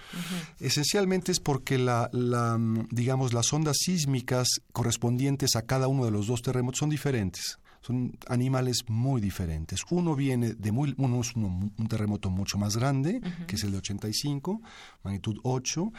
Esencialmente 0.58 1.32
es 1.32 1.40
porque 1.40 1.78
la, 1.78 2.08
la, 2.12 2.56
mm, 2.56 2.88
digamos, 2.90 3.32
las 3.32 3.52
ondas 3.52 3.78
sísmicas 3.78 4.48
correspondientes 4.72 5.56
a 5.56 5.62
cada 5.62 5.88
uno 5.88 6.04
de 6.04 6.10
los 6.10 6.26
dos 6.26 6.42
terremotos 6.42 6.78
son 6.78 6.90
diferentes 6.90 7.58
son 7.82 8.16
animales 8.28 8.84
muy 8.88 9.20
diferentes. 9.20 9.80
Uno 9.90 10.14
viene 10.14 10.52
de 10.54 10.70
muy, 10.70 10.94
uno 10.98 11.20
es 11.20 11.34
uno- 11.34 11.70
un 11.76 11.88
terremoto 11.88 12.28
mucho 12.30 12.58
más 12.58 12.76
grande, 12.76 13.20
que 13.46 13.56
es 13.56 13.64
el 13.64 13.72
de 13.72 13.78
85, 13.78 14.60
magnitud 15.02 15.38
8, 15.44 15.90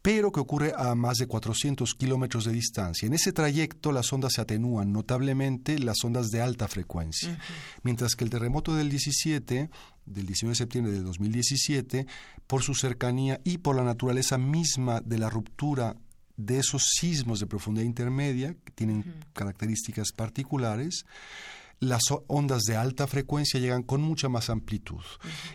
pero 0.00 0.32
que 0.32 0.40
ocurre 0.40 0.72
a 0.76 0.94
más 0.94 1.18
de 1.18 1.26
400 1.26 1.94
kilómetros 1.94 2.44
de 2.46 2.52
distancia. 2.52 3.06
En 3.06 3.12
ese 3.12 3.32
trayecto 3.32 3.92
las 3.92 4.10
ondas 4.12 4.32
se 4.34 4.40
atenúan 4.40 4.92
notablemente, 4.92 5.78
las 5.78 6.02
ondas 6.04 6.30
de 6.30 6.40
alta 6.40 6.68
frecuencia. 6.68 7.38
Mientras 7.82 8.14
que 8.16 8.24
el 8.24 8.30
terremoto 8.30 8.74
del 8.74 8.88
17 8.88 9.68
del 10.06 10.24
19 10.26 10.52
de 10.52 10.56
septiembre 10.56 10.92
de 10.92 11.00
2017, 11.02 12.06
por 12.46 12.62
su 12.62 12.74
cercanía 12.74 13.40
y 13.44 13.58
por 13.58 13.74
la 13.76 13.82
naturaleza 13.82 14.38
misma 14.38 15.00
de 15.00 15.18
la 15.18 15.28
ruptura 15.28 15.96
de 16.36 16.58
esos 16.58 16.82
sismos 16.98 17.40
de 17.40 17.46
profundidad 17.46 17.86
intermedia, 17.86 18.54
que 18.64 18.72
tienen 18.74 19.14
características 19.32 20.12
particulares, 20.12 21.04
las 21.80 22.02
ondas 22.26 22.62
de 22.62 22.76
alta 22.76 23.06
frecuencia 23.06 23.60
llegan 23.60 23.82
con 23.82 24.00
mucha 24.02 24.28
más 24.28 24.48
amplitud. 24.50 25.02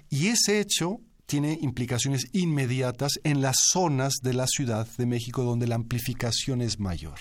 Y 0.10 0.28
ese 0.28 0.60
hecho 0.60 1.00
tiene 1.26 1.58
implicaciones 1.62 2.28
inmediatas 2.34 3.14
en 3.24 3.42
las 3.42 3.56
zonas 3.72 4.16
de 4.22 4.34
la 4.34 4.48
Ciudad 4.48 4.86
de 4.98 5.06
México 5.06 5.44
donde 5.44 5.66
la 5.66 5.76
amplificación 5.76 6.62
es 6.62 6.78
mayor. 6.78 7.18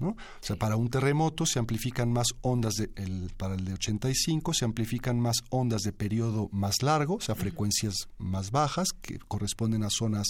¿no? 0.00 0.08
O 0.08 0.16
sea, 0.40 0.56
para 0.56 0.74
un 0.74 0.90
terremoto 0.90 1.46
se 1.46 1.60
amplifican 1.60 2.10
más 2.12 2.26
ondas, 2.40 2.74
de, 2.74 2.90
el- 2.96 3.30
para 3.36 3.54
el 3.54 3.64
de 3.64 3.74
85 3.74 4.54
se 4.54 4.64
amplifican 4.64 5.20
más 5.20 5.36
ondas 5.50 5.82
de 5.82 5.92
periodo 5.92 6.48
más 6.52 6.82
largo, 6.82 7.14
o 7.16 7.20
sea, 7.20 7.36
frecuencias 7.36 7.94
más 8.18 8.50
bajas 8.50 8.88
que 8.92 9.18
corresponden 9.20 9.84
a 9.84 9.88
zonas 9.90 10.26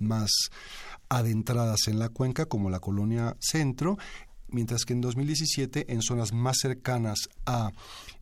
más 0.00 0.30
adentradas 1.08 1.88
en 1.88 1.98
la 1.98 2.08
cuenca, 2.08 2.46
como 2.46 2.70
la 2.70 2.80
colonia 2.80 3.36
centro, 3.40 3.98
mientras 4.48 4.84
que 4.84 4.92
en 4.92 5.00
2017 5.00 5.92
en 5.92 6.02
zonas 6.02 6.32
más 6.32 6.58
cercanas 6.60 7.28
a 7.46 7.72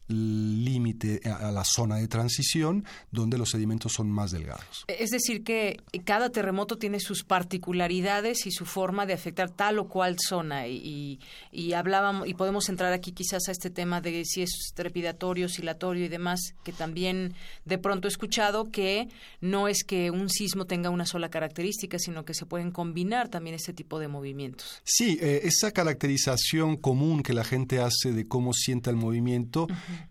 límite 0.08 1.20
a 1.28 1.52
la 1.52 1.64
zona 1.64 1.96
de 1.96 2.08
transición 2.08 2.84
donde 3.10 3.38
los 3.38 3.50
sedimentos 3.50 3.92
son 3.92 4.10
más 4.10 4.30
delgados. 4.30 4.84
Es 4.88 5.10
decir, 5.10 5.44
que 5.44 5.80
cada 6.04 6.30
terremoto 6.30 6.78
tiene 6.78 7.00
sus 7.00 7.24
particularidades 7.24 8.46
y 8.46 8.50
su 8.50 8.64
forma 8.64 9.06
de 9.06 9.12
afectar 9.12 9.50
tal 9.50 9.78
o 9.78 9.88
cual 9.88 10.16
zona. 10.18 10.66
Y, 10.66 11.20
y 11.52 11.72
hablábamos, 11.74 12.26
y 12.28 12.34
podemos 12.34 12.68
entrar 12.68 12.92
aquí 12.92 13.12
quizás 13.12 13.48
a 13.48 13.52
este 13.52 13.70
tema 13.70 14.00
de 14.00 14.24
si 14.24 14.42
es 14.42 14.72
trepidatorio, 14.74 15.46
oscilatorio 15.46 16.04
y 16.04 16.08
demás, 16.08 16.54
que 16.64 16.72
también 16.72 17.34
de 17.64 17.78
pronto 17.78 18.08
he 18.08 18.10
escuchado 18.10 18.70
que 18.70 19.08
no 19.40 19.68
es 19.68 19.84
que 19.84 20.10
un 20.10 20.28
sismo 20.30 20.64
tenga 20.64 20.90
una 20.90 21.06
sola 21.06 21.28
característica, 21.28 21.98
sino 21.98 22.24
que 22.24 22.34
se 22.34 22.46
pueden 22.46 22.70
combinar 22.70 23.28
también 23.28 23.54
este 23.54 23.72
tipo 23.72 23.98
de 23.98 24.08
movimientos. 24.08 24.80
Sí, 24.84 25.18
eh, 25.20 25.40
esa 25.44 25.72
caracterización 25.72 26.76
común 26.76 27.22
que 27.22 27.32
la 27.32 27.44
gente 27.44 27.80
hace 27.80 28.12
de 28.12 28.26
cómo 28.26 28.52
sienta 28.52 28.90
el 28.90 28.96
movimiento 28.96 29.66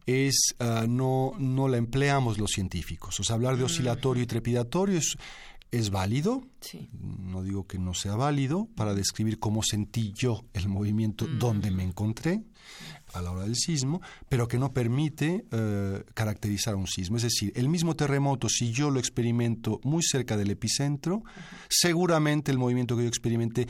es 0.05 0.55
ah, 0.59 0.85
no, 0.87 1.33
no 1.37 1.67
la 1.67 1.77
empleamos 1.77 2.37
los 2.37 2.51
científicos. 2.51 3.19
O 3.19 3.23
sea, 3.23 3.35
hablar 3.35 3.57
de 3.57 3.63
oscilatorio 3.63 4.23
y 4.23 4.27
trepidatorio 4.27 4.97
es, 4.97 5.17
es 5.71 5.89
válido. 5.89 6.43
No 6.99 7.43
digo 7.43 7.67
que 7.67 7.79
no 7.79 7.93
sea 7.93 8.15
válido 8.15 8.67
para 8.75 8.93
describir 8.93 9.39
cómo 9.39 9.63
sentí 9.63 10.13
yo 10.13 10.45
el 10.53 10.67
movimiento 10.69 11.27
donde 11.27 11.71
me 11.71 11.83
encontré 11.83 12.43
a 13.13 13.21
la 13.21 13.31
hora 13.31 13.43
del 13.43 13.55
sismo, 13.55 14.01
pero 14.27 14.47
que 14.47 14.57
no 14.57 14.73
permite 14.73 15.45
eh, 15.51 16.03
caracterizar 16.13 16.75
un 16.75 16.87
sismo. 16.87 17.17
Es 17.17 17.23
decir, 17.23 17.51
el 17.55 17.69
mismo 17.69 17.95
terremoto, 17.95 18.49
si 18.49 18.71
yo 18.71 18.91
lo 18.91 18.99
experimento 18.99 19.79
muy 19.83 20.03
cerca 20.03 20.35
del 20.35 20.51
epicentro, 20.51 21.23
seguramente 21.69 22.51
el 22.51 22.57
movimiento 22.57 22.95
que 22.97 23.03
yo 23.03 23.09
experimente 23.09 23.67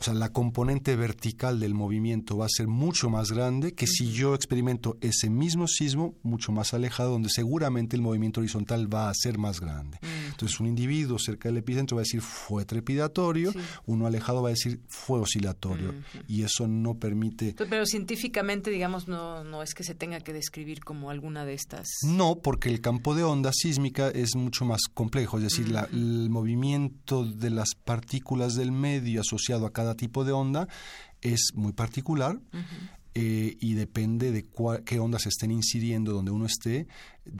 o 0.00 0.02
sea, 0.02 0.14
la 0.14 0.30
componente 0.30 0.96
vertical 0.96 1.60
del 1.60 1.74
movimiento 1.74 2.38
va 2.38 2.46
a 2.46 2.48
ser 2.48 2.68
mucho 2.68 3.10
más 3.10 3.30
grande 3.30 3.74
que 3.74 3.86
si 3.86 4.10
yo 4.12 4.34
experimento 4.34 4.96
ese 5.02 5.28
mismo 5.28 5.66
sismo 5.68 6.14
mucho 6.22 6.52
más 6.52 6.72
alejado, 6.72 7.10
donde 7.10 7.28
seguramente 7.28 7.96
el 7.96 8.02
movimiento 8.02 8.40
horizontal 8.40 8.92
va 8.92 9.10
a 9.10 9.14
ser 9.14 9.36
más 9.36 9.60
grande. 9.60 9.98
Entonces, 10.30 10.58
un 10.58 10.68
individuo 10.68 11.18
cerca 11.18 11.50
del 11.50 11.58
epicentro 11.58 11.96
va 11.96 12.00
a 12.00 12.04
decir 12.04 12.22
fue 12.22 12.64
trepidatorio, 12.64 13.52
uno 13.84 14.06
alejado 14.06 14.40
va 14.40 14.48
a 14.48 14.52
decir 14.52 14.80
fue 14.88 15.20
oscilatorio, 15.20 15.94
y 16.26 16.44
eso 16.44 16.66
no 16.66 16.94
permite 16.94 17.54
Pero 17.68 17.84
científicamente, 17.84 18.70
digamos, 18.70 19.06
no, 19.06 19.44
no 19.44 19.62
es 19.62 19.74
que 19.74 19.84
se 19.84 19.94
tenga 19.94 20.20
que 20.20 20.32
describir 20.32 20.80
como 20.82 21.10
alguna 21.10 21.44
de 21.44 21.52
estas. 21.52 21.86
No, 22.06 22.36
porque 22.40 22.70
el 22.70 22.80
campo 22.80 23.14
de 23.14 23.22
onda 23.24 23.50
sísmica 23.52 24.08
es 24.08 24.34
mucho 24.34 24.64
más 24.64 24.80
complejo, 24.94 25.36
es 25.36 25.42
decir, 25.44 25.68
la- 25.68 25.88
el 25.92 26.30
movimiento 26.30 27.24
de 27.26 27.50
las 27.50 27.74
partículas 27.74 28.54
del 28.54 28.72
medio 28.72 29.20
asociado 29.20 29.66
a 29.66 29.72
cada 29.72 29.89
tipo 29.96 30.24
de 30.24 30.32
onda 30.32 30.68
es 31.20 31.50
muy 31.54 31.72
particular 31.72 32.38
eh, 33.14 33.56
y 33.60 33.74
depende 33.74 34.30
de 34.32 34.48
cua- 34.48 34.82
qué 34.84 34.98
ondas 35.00 35.26
estén 35.26 35.50
incidiendo 35.50 36.12
donde 36.12 36.30
uno 36.30 36.46
esté, 36.46 36.86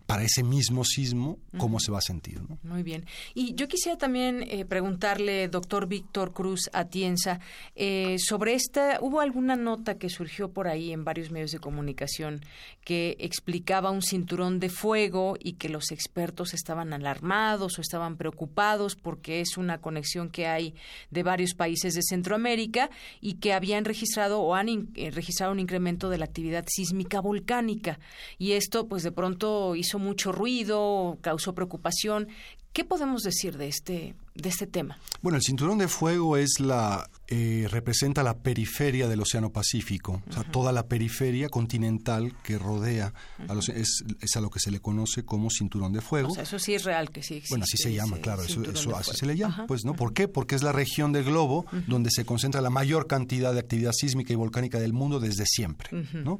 para 0.06 0.22
ese 0.22 0.42
mismo 0.42 0.84
sismo, 0.84 1.38
cómo 1.58 1.80
se 1.80 1.90
va 1.90 1.98
a 1.98 2.02
sentir. 2.02 2.40
¿no? 2.48 2.58
Muy 2.62 2.82
bien. 2.82 3.06
Y 3.34 3.54
yo 3.54 3.66
quisiera 3.68 3.98
también 3.98 4.44
eh, 4.48 4.64
preguntarle, 4.64 5.48
doctor 5.48 5.86
Víctor 5.86 6.32
Cruz 6.32 6.70
Atienza, 6.72 7.40
eh, 7.74 8.16
sobre 8.18 8.54
esta, 8.54 8.98
hubo 9.00 9.20
alguna 9.20 9.56
nota 9.56 9.98
que 9.98 10.08
surgió 10.08 10.52
por 10.52 10.68
ahí 10.68 10.92
en 10.92 11.04
varios 11.04 11.30
medios 11.30 11.50
de 11.52 11.58
comunicación 11.58 12.40
que 12.84 13.16
explicaba 13.20 13.90
un 13.90 14.02
cinturón 14.02 14.60
de 14.60 14.68
fuego 14.68 15.36
y 15.38 15.54
que 15.54 15.68
los 15.68 15.90
expertos 15.90 16.54
estaban 16.54 16.92
alarmados 16.92 17.78
o 17.78 17.80
estaban 17.80 18.16
preocupados 18.16 18.96
porque 18.96 19.40
es 19.40 19.56
una 19.56 19.80
conexión 19.80 20.30
que 20.30 20.46
hay 20.46 20.74
de 21.10 21.22
varios 21.22 21.54
países 21.54 21.94
de 21.94 22.02
Centroamérica 22.02 22.90
y 23.20 23.34
que 23.34 23.52
habían 23.52 23.84
registrado 23.84 24.40
o 24.40 24.54
han 24.54 24.68
in- 24.68 24.90
eh, 24.94 25.10
registrado 25.10 25.52
un 25.52 25.60
incremento 25.60 26.08
de 26.08 26.18
la 26.18 26.24
actividad 26.26 26.64
sísmica 26.68 27.20
volcánica. 27.20 27.98
Y 28.38 28.52
esto, 28.52 28.86
pues 28.88 29.02
de 29.02 29.12
pronto 29.12 29.74
hizo 29.80 29.98
mucho 29.98 30.32
ruido, 30.32 31.18
causó 31.20 31.54
preocupación. 31.54 32.28
¿Qué 32.72 32.84
podemos 32.84 33.24
decir 33.24 33.58
de 33.58 33.66
este, 33.66 34.14
de 34.36 34.48
este 34.48 34.68
tema? 34.68 34.96
Bueno, 35.22 35.36
el 35.36 35.42
cinturón 35.42 35.78
de 35.78 35.88
fuego 35.88 36.36
es 36.36 36.60
la 36.60 37.10
eh, 37.26 37.66
representa 37.68 38.22
la 38.22 38.38
periferia 38.38 39.08
del 39.08 39.20
Océano 39.20 39.50
Pacífico, 39.50 40.22
o 40.28 40.32
sea, 40.32 40.44
toda 40.44 40.70
la 40.70 40.86
periferia 40.86 41.48
continental 41.48 42.32
que 42.44 42.58
rodea 42.58 43.12
a 43.48 43.54
los, 43.54 43.68
es, 43.70 44.04
es 44.20 44.36
a 44.36 44.40
lo 44.40 44.50
que 44.50 44.60
se 44.60 44.70
le 44.70 44.78
conoce 44.78 45.24
como 45.24 45.50
cinturón 45.50 45.92
de 45.92 46.00
fuego. 46.00 46.30
O 46.30 46.34
sea, 46.34 46.44
eso 46.44 46.60
sí 46.60 46.74
es 46.74 46.84
real 46.84 47.10
que 47.10 47.24
sí 47.24 47.34
existe. 47.34 47.52
Bueno, 47.52 47.64
así 47.64 47.76
se 47.76 47.92
llama, 47.92 48.18
claro, 48.18 48.42
eso, 48.44 48.62
así 48.96 49.16
se 49.16 49.26
le 49.26 49.36
llama, 49.36 49.54
Ajá. 49.54 49.66
pues, 49.66 49.84
¿no? 49.84 49.94
¿Por 49.94 50.14
qué? 50.14 50.28
Porque 50.28 50.54
es 50.54 50.62
la 50.62 50.70
región 50.70 51.12
del 51.12 51.24
globo 51.24 51.66
donde 51.88 52.10
se 52.12 52.24
concentra 52.24 52.60
la 52.60 52.70
mayor 52.70 53.08
cantidad 53.08 53.52
de 53.52 53.58
actividad 53.58 53.92
sísmica 53.92 54.32
y 54.32 54.36
volcánica 54.36 54.78
del 54.78 54.92
mundo 54.92 55.18
desde 55.18 55.44
siempre, 55.44 55.90
¿no? 56.12 56.38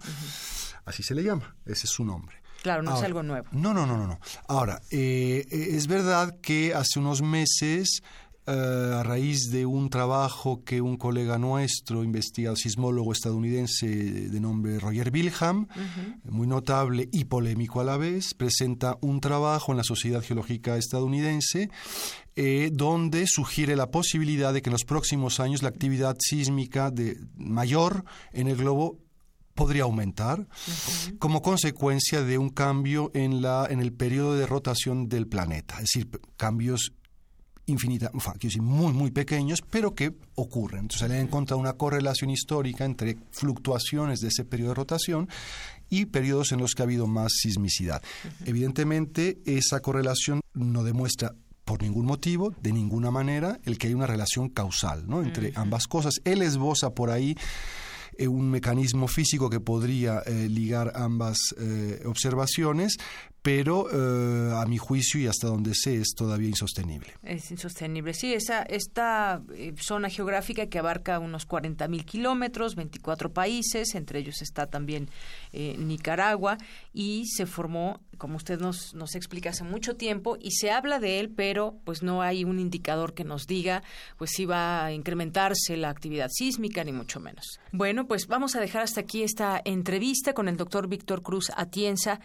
Así 0.84 1.02
se 1.02 1.16
le 1.16 1.24
llama, 1.24 1.56
ese 1.66 1.86
es 1.86 1.90
su 1.90 2.04
nombre. 2.04 2.36
Claro, 2.62 2.82
no 2.82 2.96
es 2.96 3.02
algo 3.02 3.22
nuevo. 3.22 3.46
No, 3.52 3.72
no, 3.72 3.86
no, 3.86 3.96
no. 3.96 4.06
no. 4.06 4.18
Ahora, 4.48 4.80
eh, 4.90 5.46
eh, 5.50 5.68
es 5.72 5.86
verdad 5.86 6.38
que 6.40 6.74
hace 6.74 6.98
unos 6.98 7.22
meses, 7.22 8.02
eh, 8.46 8.52
a 8.52 9.02
raíz 9.02 9.50
de 9.50 9.64
un 9.64 9.88
trabajo 9.90 10.62
que 10.64 10.80
un 10.80 10.96
colega 10.96 11.38
nuestro, 11.38 12.04
investigador 12.04 12.58
sismólogo 12.58 13.12
estadounidense 13.12 13.86
de 13.86 14.40
nombre 14.40 14.78
Roger 14.78 15.10
Wilhelm, 15.12 15.68
muy 16.24 16.46
notable 16.46 17.08
y 17.12 17.24
polémico 17.24 17.80
a 17.80 17.84
la 17.84 17.96
vez, 17.96 18.34
presenta 18.34 18.96
un 19.00 19.20
trabajo 19.20 19.72
en 19.72 19.78
la 19.78 19.84
Sociedad 19.84 20.22
Geológica 20.22 20.76
Estadounidense 20.76 21.70
eh, 22.36 22.70
donde 22.72 23.26
sugiere 23.26 23.76
la 23.76 23.90
posibilidad 23.90 24.54
de 24.54 24.62
que 24.62 24.70
en 24.70 24.72
los 24.72 24.84
próximos 24.84 25.40
años 25.40 25.62
la 25.62 25.68
actividad 25.68 26.16
sísmica 26.18 26.90
de, 26.90 27.18
mayor 27.36 28.04
en 28.32 28.46
el 28.46 28.56
globo 28.56 28.98
podría 29.60 29.82
aumentar 29.82 30.46
como 31.18 31.42
consecuencia 31.42 32.22
de 32.22 32.38
un 32.38 32.48
cambio 32.48 33.10
en, 33.12 33.42
la, 33.42 33.66
en 33.68 33.80
el 33.80 33.92
periodo 33.92 34.34
de 34.34 34.46
rotación 34.46 35.06
del 35.10 35.26
planeta, 35.26 35.74
es 35.74 35.82
decir, 35.92 36.08
cambios 36.38 36.94
infinita, 37.66 38.10
quiero 38.10 38.38
decir, 38.40 38.62
muy, 38.62 38.94
muy 38.94 39.10
pequeños, 39.10 39.60
pero 39.60 39.94
que 39.94 40.14
ocurren. 40.34 40.80
Entonces, 40.80 41.06
le 41.10 41.16
han 41.18 41.26
encontrado 41.26 41.60
una 41.60 41.74
correlación 41.74 42.30
histórica 42.30 42.86
entre 42.86 43.18
fluctuaciones 43.32 44.20
de 44.20 44.28
ese 44.28 44.46
periodo 44.46 44.70
de 44.70 44.76
rotación 44.76 45.28
y 45.90 46.06
periodos 46.06 46.52
en 46.52 46.60
los 46.60 46.74
que 46.74 46.80
ha 46.80 46.86
habido 46.86 47.06
más 47.06 47.30
sismicidad. 47.34 48.02
Evidentemente, 48.46 49.42
esa 49.44 49.80
correlación 49.80 50.40
no 50.54 50.84
demuestra 50.84 51.34
por 51.66 51.82
ningún 51.82 52.06
motivo, 52.06 52.54
de 52.62 52.72
ninguna 52.72 53.10
manera, 53.10 53.60
el 53.64 53.76
que 53.76 53.88
hay 53.88 53.94
una 53.94 54.06
relación 54.06 54.48
causal 54.48 55.06
¿no? 55.06 55.22
entre 55.22 55.52
ambas 55.54 55.86
cosas. 55.86 56.22
Él 56.24 56.40
esboza 56.40 56.94
por 56.94 57.10
ahí 57.10 57.36
eh, 58.20 58.28
un 58.28 58.50
mecanismo 58.50 59.08
físico 59.08 59.48
que 59.50 59.60
podría 59.60 60.22
ligar 60.26 60.92
ambas 60.94 61.38
observaciones, 62.04 62.98
pero 63.42 63.86
eh, 63.90 64.52
a 64.54 64.66
mi 64.66 64.76
juicio 64.76 65.20
y 65.20 65.26
hasta 65.26 65.46
donde 65.46 65.72
sé 65.74 65.96
es 65.96 66.14
todavía 66.14 66.48
insostenible. 66.48 67.14
Es 67.22 67.50
insostenible, 67.50 68.12
sí, 68.12 68.34
esa, 68.34 68.62
esta 68.62 69.42
eh, 69.54 69.74
zona 69.80 70.10
geográfica 70.10 70.66
que 70.66 70.78
abarca 70.78 71.18
unos 71.18 71.46
40 71.46 71.88
mil 71.88 72.04
kilómetros, 72.04 72.74
24 72.74 73.32
países, 73.32 73.94
entre 73.94 74.18
ellos 74.18 74.42
está 74.42 74.66
también 74.66 75.08
eh, 75.52 75.76
Nicaragua, 75.78 76.58
y 76.92 77.26
se 77.28 77.46
formó, 77.46 78.00
como 78.18 78.36
usted 78.36 78.60
nos, 78.60 78.94
nos 78.94 79.14
explica, 79.14 79.50
hace 79.50 79.64
mucho 79.64 79.96
tiempo, 79.96 80.36
y 80.38 80.50
se 80.50 80.70
habla 80.70 80.98
de 80.98 81.20
él, 81.20 81.30
pero 81.30 81.78
pues 81.84 82.02
no 82.02 82.20
hay 82.20 82.44
un 82.44 82.58
indicador 82.58 83.14
que 83.14 83.24
nos 83.24 83.46
diga 83.46 83.82
pues 84.18 84.30
si 84.34 84.44
va 84.44 84.84
a 84.84 84.92
incrementarse 84.92 85.76
la 85.76 85.88
actividad 85.88 86.28
sísmica, 86.30 86.84
ni 86.84 86.92
mucho 86.92 87.20
menos. 87.20 87.58
Bueno, 87.72 88.06
pues 88.06 88.26
vamos 88.26 88.54
a 88.54 88.60
dejar 88.60 88.82
hasta 88.82 89.00
aquí 89.00 89.22
esta 89.22 89.60
entrevista 89.64 90.34
con 90.34 90.48
el 90.48 90.56
doctor 90.56 90.88
Víctor 90.88 91.22
Cruz 91.22 91.50
Atienza, 91.56 92.20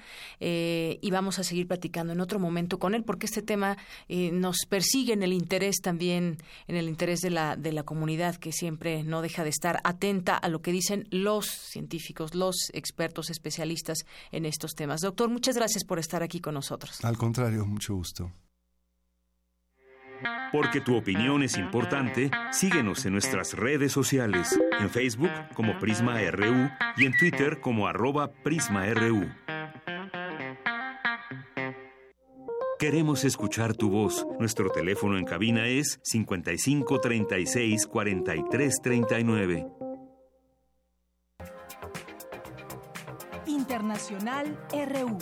y 1.05 1.11
vamos 1.11 1.37
a 1.37 1.43
seguir 1.43 1.67
platicando 1.67 2.13
en 2.13 2.19
otro 2.19 2.39
momento 2.39 2.79
con 2.79 2.95
él 2.95 3.03
porque 3.03 3.27
este 3.27 3.43
tema 3.43 3.77
eh, 4.09 4.31
nos 4.31 4.65
persigue 4.67 5.13
en 5.13 5.21
el 5.21 5.33
interés 5.33 5.75
también, 5.79 6.37
en 6.67 6.75
el 6.75 6.89
interés 6.89 7.19
de 7.19 7.29
la, 7.29 7.55
de 7.55 7.71
la 7.73 7.83
comunidad 7.83 8.37
que 8.37 8.51
siempre 8.51 9.03
no 9.03 9.21
deja 9.21 9.43
de 9.43 9.51
estar 9.51 9.81
atenta 9.83 10.35
a 10.35 10.49
lo 10.49 10.63
que 10.63 10.71
dicen 10.71 11.07
los 11.11 11.45
científicos, 11.45 12.33
los 12.33 12.71
expertos 12.73 13.29
especialistas 13.29 13.99
en 14.31 14.47
estos 14.47 14.73
temas. 14.73 15.01
Doctor, 15.01 15.29
muchas 15.29 15.55
gracias 15.55 15.83
por 15.83 15.99
estar 15.99 16.23
aquí 16.23 16.39
con 16.39 16.55
nosotros. 16.55 17.05
Al 17.05 17.17
contrario, 17.19 17.67
mucho 17.67 17.93
gusto. 17.93 18.31
Porque 20.51 20.81
tu 20.81 20.95
opinión 20.95 21.43
es 21.43 21.55
importante, 21.55 22.31
síguenos 22.51 23.05
en 23.05 23.13
nuestras 23.13 23.53
redes 23.53 23.91
sociales, 23.91 24.59
en 24.79 24.89
Facebook 24.89 25.29
como 25.53 25.77
Prisma 25.77 26.19
RU 26.31 26.67
y 26.97 27.05
en 27.05 27.15
Twitter 27.15 27.59
como 27.61 27.87
arroba 27.87 28.31
PrismaRU. 28.31 29.29
Queremos 32.77 33.23
escuchar 33.23 33.73
tu 33.73 33.89
voz. 33.89 34.27
Nuestro 34.37 34.69
teléfono 34.69 35.17
en 35.17 35.23
cabina 35.23 35.65
es 35.65 35.97
55 36.03 36.99
36 36.99 37.87
43 37.87 38.75
39. 38.83 39.67
Internacional 43.47 44.59
RU. 44.73 45.17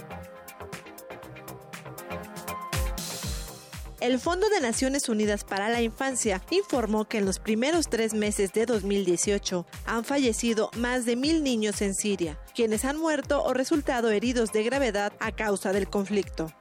El 3.99 4.19
Fondo 4.19 4.49
de 4.49 4.59
Naciones 4.59 5.07
Unidas 5.07 5.43
para 5.43 5.69
la 5.69 5.83
Infancia 5.83 6.41
informó 6.49 7.05
que 7.05 7.19
en 7.19 7.25
los 7.25 7.37
primeros 7.37 7.87
tres 7.87 8.15
meses 8.15 8.51
de 8.51 8.65
2018 8.65 9.67
han 9.85 10.03
fallecido 10.03 10.71
más 10.75 11.05
de 11.05 11.15
mil 11.15 11.43
niños 11.43 11.83
en 11.83 11.93
Siria, 11.93 12.39
quienes 12.55 12.83
han 12.83 12.97
muerto 12.97 13.43
o 13.43 13.53
resultado 13.53 14.09
heridos 14.09 14.51
de 14.51 14.63
gravedad 14.63 15.13
a 15.19 15.31
causa 15.31 15.71
del 15.71 15.87
conflicto. 15.87 16.51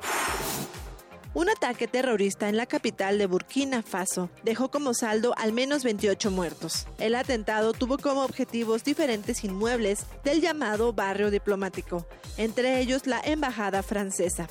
Un 1.35 1.49
ataque 1.49 1.89
terrorista 1.89 2.51
en 2.51 2.59
la 2.59 2.67
capital 2.67 3.17
de 3.17 3.25
Burkina 3.25 3.83
Faso 3.83 4.29
dejó 4.45 4.71
como 4.71 4.93
saldo 4.93 5.35
al 5.39 5.55
menos 5.55 5.83
28 5.83 6.31
muertos. 6.31 6.87
El 6.99 7.15
atentado 7.15 7.73
tuvo 7.73 7.97
como 7.97 8.23
objetivos 8.23 8.85
diferentes 8.85 9.43
inmuebles 9.43 10.05
del 10.25 10.43
llamado 10.43 10.93
barrio 10.93 11.31
diplomático, 11.31 12.07
entre 12.37 12.81
ellos 12.81 13.07
la 13.07 13.23
embajada 13.25 13.83
francesa. 13.83 14.47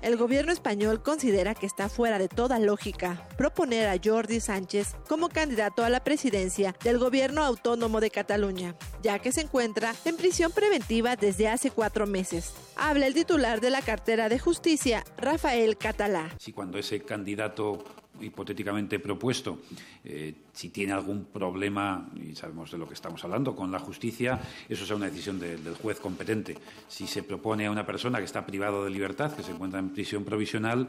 El 0.00 0.16
gobierno 0.16 0.52
español 0.52 1.02
considera 1.02 1.54
que 1.54 1.66
está 1.66 1.88
fuera 1.88 2.18
de 2.18 2.28
toda 2.28 2.58
lógica 2.60 3.26
proponer 3.36 3.88
a 3.88 3.98
Jordi 4.02 4.38
Sánchez 4.40 4.94
como 5.08 5.28
candidato 5.28 5.82
a 5.82 5.90
la 5.90 6.04
presidencia 6.04 6.74
del 6.84 6.98
gobierno 6.98 7.42
autónomo 7.42 8.00
de 8.00 8.10
Cataluña, 8.10 8.76
ya 9.02 9.18
que 9.18 9.32
se 9.32 9.40
encuentra 9.40 9.94
en 10.04 10.16
prisión 10.16 10.52
preventiva 10.52 11.16
desde 11.16 11.48
hace 11.48 11.70
cuatro 11.70 12.06
meses. 12.06 12.52
Habla 12.76 13.06
el 13.06 13.14
titular 13.14 13.60
de 13.60 13.70
la 13.70 13.82
cartera 13.82 14.28
de 14.28 14.38
justicia, 14.38 15.04
Rafael 15.16 15.76
Catalá. 15.76 16.30
Si 16.38 16.52
cuando 16.52 16.78
ese 16.78 17.02
candidato 17.02 17.82
hipotéticamente 18.20 18.98
propuesto, 18.98 19.60
eh, 20.04 20.34
si 20.52 20.70
tiene 20.70 20.92
algún 20.92 21.26
problema, 21.26 22.10
y 22.16 22.34
sabemos 22.34 22.70
de 22.70 22.78
lo 22.78 22.86
que 22.88 22.94
estamos 22.94 23.22
hablando, 23.24 23.54
con 23.54 23.70
la 23.70 23.78
justicia, 23.78 24.40
eso 24.68 24.84
será 24.84 24.96
una 24.96 25.06
decisión 25.06 25.38
del 25.38 25.74
juez 25.74 26.00
competente. 26.00 26.56
Si 26.88 27.06
se 27.06 27.22
propone 27.22 27.66
a 27.66 27.70
una 27.70 27.86
persona 27.86 28.18
que 28.18 28.24
está 28.24 28.44
privado 28.46 28.84
de 28.84 28.90
libertad, 28.90 29.32
que 29.34 29.42
se 29.42 29.52
encuentra 29.52 29.80
en 29.80 29.90
prisión 29.90 30.24
provisional, 30.24 30.88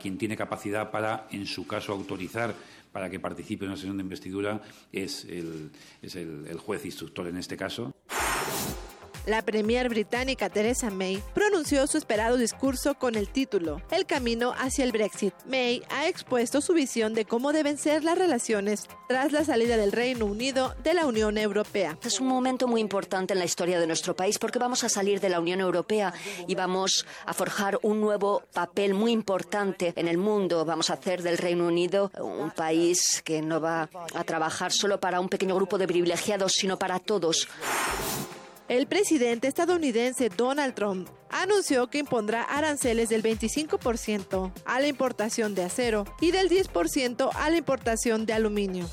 quien 0.00 0.18
tiene 0.18 0.36
capacidad 0.36 0.90
para, 0.90 1.26
en 1.30 1.46
su 1.46 1.66
caso, 1.66 1.92
autorizar 1.92 2.54
para 2.92 3.10
que 3.10 3.18
participe 3.18 3.64
en 3.64 3.72
una 3.72 3.76
sesión 3.76 3.96
de 3.96 4.02
investidura 4.04 4.60
es 4.92 5.24
el, 5.24 5.70
es 6.00 6.14
el 6.14 6.58
juez 6.58 6.84
instructor 6.84 7.26
en 7.26 7.38
este 7.38 7.56
caso. 7.56 7.92
La 9.26 9.40
premier 9.40 9.88
británica 9.88 10.50
Theresa 10.50 10.90
May 10.90 11.22
pronunció 11.54 11.86
su 11.86 11.98
esperado 11.98 12.36
discurso 12.36 12.96
con 12.96 13.14
el 13.14 13.28
título 13.28 13.80
El 13.92 14.06
camino 14.06 14.54
hacia 14.58 14.84
el 14.84 14.90
Brexit. 14.90 15.32
May 15.46 15.84
ha 15.88 16.08
expuesto 16.08 16.60
su 16.60 16.72
visión 16.72 17.14
de 17.14 17.26
cómo 17.26 17.52
deben 17.52 17.78
ser 17.78 18.02
las 18.02 18.18
relaciones 18.18 18.88
tras 19.06 19.30
la 19.30 19.44
salida 19.44 19.76
del 19.76 19.92
Reino 19.92 20.26
Unido 20.26 20.74
de 20.82 20.94
la 20.94 21.06
Unión 21.06 21.38
Europea. 21.38 21.96
Es 22.02 22.18
un 22.18 22.26
momento 22.26 22.66
muy 22.66 22.80
importante 22.80 23.34
en 23.34 23.38
la 23.38 23.44
historia 23.44 23.78
de 23.78 23.86
nuestro 23.86 24.16
país 24.16 24.36
porque 24.40 24.58
vamos 24.58 24.82
a 24.82 24.88
salir 24.88 25.20
de 25.20 25.28
la 25.28 25.38
Unión 25.38 25.60
Europea 25.60 26.12
y 26.48 26.56
vamos 26.56 27.06
a 27.24 27.32
forjar 27.32 27.78
un 27.82 28.00
nuevo 28.00 28.42
papel 28.52 28.92
muy 28.92 29.12
importante 29.12 29.92
en 29.94 30.08
el 30.08 30.18
mundo. 30.18 30.64
Vamos 30.64 30.90
a 30.90 30.94
hacer 30.94 31.22
del 31.22 31.38
Reino 31.38 31.68
Unido 31.68 32.10
un 32.18 32.50
país 32.50 33.22
que 33.24 33.42
no 33.42 33.60
va 33.60 33.88
a 34.12 34.24
trabajar 34.24 34.72
solo 34.72 34.98
para 34.98 35.20
un 35.20 35.28
pequeño 35.28 35.54
grupo 35.54 35.78
de 35.78 35.86
privilegiados, 35.86 36.50
sino 36.50 36.80
para 36.80 36.98
todos. 36.98 37.46
El 38.68 38.86
presidente 38.86 39.46
estadounidense 39.46 40.30
Donald 40.30 40.74
Trump 40.74 41.08
anunció 41.28 41.88
que 41.88 41.98
impondrá 41.98 42.44
aranceles 42.44 43.10
del 43.10 43.22
25% 43.22 44.52
a 44.64 44.80
la 44.80 44.86
importación 44.86 45.54
de 45.54 45.64
acero 45.64 46.06
y 46.22 46.30
del 46.30 46.48
10% 46.48 47.30
a 47.34 47.50
la 47.50 47.58
importación 47.58 48.24
de 48.24 48.32
aluminio. 48.32 48.88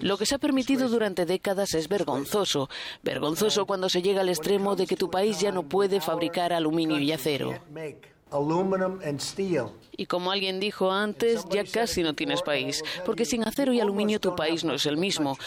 Lo 0.00 0.18
que 0.18 0.26
se 0.26 0.34
ha 0.34 0.38
permitido 0.38 0.90
durante 0.90 1.24
décadas 1.24 1.72
es 1.72 1.88
vergonzoso. 1.88 2.68
Vergonzoso 3.02 3.64
cuando 3.64 3.88
se 3.88 4.02
llega 4.02 4.20
al 4.20 4.28
extremo 4.28 4.76
de 4.76 4.86
que 4.86 4.96
tu 4.96 5.10
país 5.10 5.40
ya 5.40 5.50
no 5.50 5.62
puede 5.62 6.02
fabricar 6.02 6.52
aluminio 6.52 6.98
y 6.98 7.12
acero. 7.12 7.54
Y 9.96 10.06
como 10.06 10.30
alguien 10.30 10.60
dijo 10.60 10.90
antes, 10.90 11.46
ya 11.48 11.64
casi 11.64 12.02
no 12.02 12.14
tienes 12.14 12.42
país, 12.42 12.82
porque 13.06 13.24
sin 13.24 13.44
acero 13.44 13.72
y 13.72 13.80
aluminio 13.80 14.20
tu 14.20 14.36
país 14.36 14.62
no 14.62 14.74
es 14.74 14.84
el 14.84 14.98
mismo. 14.98 15.38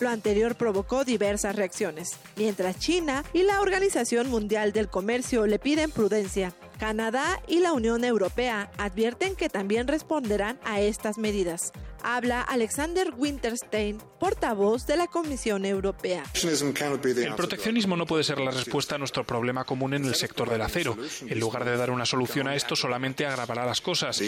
Lo 0.00 0.08
anterior 0.08 0.54
provocó 0.54 1.04
diversas 1.04 1.56
reacciones, 1.56 2.16
mientras 2.36 2.78
China 2.78 3.22
y 3.34 3.42
la 3.42 3.60
Organización 3.60 4.30
Mundial 4.30 4.72
del 4.72 4.88
Comercio 4.88 5.46
le 5.46 5.58
piden 5.58 5.90
prudencia. 5.90 6.54
Canadá 6.78 7.42
y 7.46 7.60
la 7.60 7.74
Unión 7.74 8.04
Europea 8.04 8.70
advierten 8.78 9.36
que 9.36 9.50
también 9.50 9.86
responderán 9.86 10.58
a 10.64 10.80
estas 10.80 11.18
medidas. 11.18 11.72
Habla 12.02 12.42
Alexander 12.42 13.12
Winterstein, 13.16 13.98
portavoz 14.18 14.86
de 14.86 14.96
la 14.96 15.06
Comisión 15.06 15.64
Europea. 15.64 16.24
El 16.42 17.34
proteccionismo 17.34 17.96
no 17.96 18.06
puede 18.06 18.24
ser 18.24 18.40
la 18.40 18.50
respuesta 18.50 18.94
a 18.94 18.98
nuestro 18.98 19.24
problema 19.24 19.64
común 19.64 19.94
en 19.94 20.04
el 20.04 20.14
sector 20.14 20.48
del 20.48 20.62
acero. 20.62 20.96
En 21.26 21.40
lugar 21.40 21.64
de 21.64 21.76
dar 21.76 21.90
una 21.90 22.06
solución 22.06 22.48
a 22.48 22.54
esto, 22.54 22.76
solamente 22.76 23.26
agravará 23.26 23.66
las 23.66 23.80
cosas. 23.80 24.20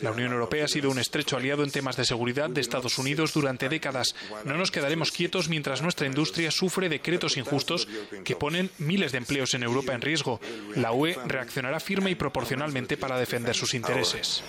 La 0.00 0.10
Unión 0.10 0.32
Europea 0.32 0.64
ha 0.64 0.68
sido 0.68 0.90
un 0.90 0.98
estrecho 0.98 1.36
aliado 1.36 1.62
en 1.64 1.70
temas 1.70 1.96
de 1.96 2.04
seguridad 2.04 2.50
de 2.50 2.60
Estados 2.60 2.98
Unidos 2.98 3.32
durante 3.32 3.68
décadas. 3.68 4.14
No 4.44 4.56
nos 4.56 4.70
quedaremos 4.70 5.12
quietos 5.12 5.48
mientras 5.48 5.82
nuestra 5.82 6.06
industria 6.06 6.50
sufre 6.50 6.88
decretos 6.88 7.36
injustos 7.36 7.88
que 8.24 8.36
ponen 8.36 8.70
miles 8.78 9.12
de 9.12 9.18
empleos 9.18 9.54
en 9.54 9.62
Europa 9.62 9.94
en 9.94 10.00
riesgo. 10.00 10.40
La 10.74 10.92
UE 10.92 11.16
reaccionará 11.26 11.80
firme 11.80 12.10
y 12.10 12.14
proporcionalmente 12.14 12.96
para 12.96 13.18
defender 13.18 13.54
sus 13.54 13.74
intereses. 13.74 14.42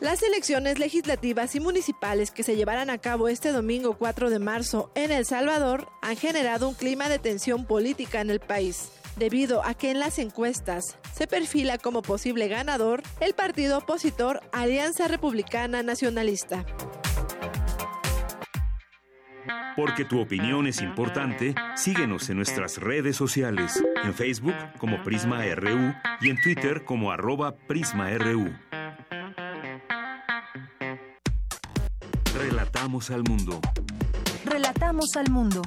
Las 0.00 0.22
elecciones 0.22 0.78
legislativas 0.78 1.54
y 1.54 1.60
municipales 1.60 2.30
que 2.30 2.42
se 2.42 2.54
llevarán 2.54 2.90
a 2.90 2.98
cabo 2.98 3.28
este 3.28 3.50
domingo 3.50 3.94
4 3.96 4.28
de 4.28 4.38
marzo 4.38 4.90
en 4.94 5.10
El 5.10 5.24
Salvador 5.24 5.88
han 6.02 6.16
generado 6.16 6.68
un 6.68 6.74
clima 6.74 7.08
de 7.08 7.18
tensión 7.18 7.64
política 7.64 8.20
en 8.20 8.28
el 8.28 8.40
país, 8.40 8.92
debido 9.16 9.64
a 9.64 9.72
que 9.72 9.90
en 9.90 9.98
las 9.98 10.18
encuestas 10.18 10.98
se 11.14 11.26
perfila 11.26 11.78
como 11.78 12.02
posible 12.02 12.46
ganador 12.48 13.02
el 13.20 13.32
partido 13.32 13.78
opositor 13.78 14.42
Alianza 14.52 15.08
Republicana 15.08 15.82
Nacionalista. 15.82 16.66
Porque 19.76 20.04
tu 20.04 20.20
opinión 20.20 20.66
es 20.66 20.82
importante, 20.82 21.54
síguenos 21.74 22.28
en 22.28 22.36
nuestras 22.36 22.78
redes 22.78 23.16
sociales, 23.16 23.82
en 24.04 24.12
Facebook 24.12 24.56
como 24.78 25.02
Prisma 25.02 25.42
RU 25.54 25.94
y 26.20 26.28
en 26.28 26.40
Twitter 26.42 26.84
como 26.84 27.12
arroba 27.12 27.56
PrismaRU. 27.56 28.52
Relatamos 32.66 33.10
al 33.12 33.22
mundo. 33.22 33.60
Relatamos 34.44 35.16
al 35.16 35.30
mundo. 35.30 35.62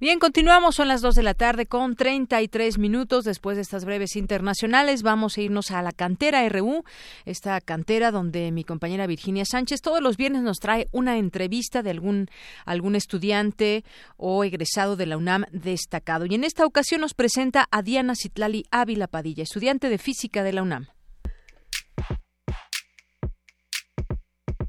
Bien, 0.00 0.18
continuamos, 0.18 0.76
son 0.76 0.88
las 0.88 1.02
2 1.02 1.14
de 1.14 1.22
la 1.22 1.34
tarde 1.34 1.66
con 1.66 1.94
33 1.94 2.78
minutos. 2.78 3.24
Después 3.24 3.56
de 3.56 3.62
estas 3.62 3.84
breves 3.84 4.16
internacionales, 4.16 5.02
vamos 5.02 5.36
a 5.36 5.42
irnos 5.42 5.70
a 5.72 5.82
la 5.82 5.92
cantera 5.92 6.48
RU, 6.48 6.84
esta 7.26 7.60
cantera 7.60 8.10
donde 8.10 8.50
mi 8.50 8.64
compañera 8.64 9.06
Virginia 9.06 9.44
Sánchez 9.44 9.82
todos 9.82 10.00
los 10.00 10.16
viernes 10.16 10.42
nos 10.42 10.58
trae 10.58 10.88
una 10.90 11.18
entrevista 11.18 11.82
de 11.82 11.90
algún, 11.90 12.28
algún 12.64 12.96
estudiante 12.96 13.84
o 14.16 14.42
egresado 14.42 14.96
de 14.96 15.06
la 15.06 15.18
UNAM 15.18 15.44
destacado. 15.52 16.24
Y 16.24 16.34
en 16.34 16.44
esta 16.44 16.64
ocasión 16.64 17.02
nos 17.02 17.12
presenta 17.12 17.68
a 17.70 17.82
Diana 17.82 18.14
Citlali 18.16 18.64
Ávila 18.70 19.06
Padilla, 19.06 19.42
estudiante 19.42 19.90
de 19.90 19.98
física 19.98 20.42
de 20.42 20.54
la 20.54 20.62
UNAM. 20.62 20.88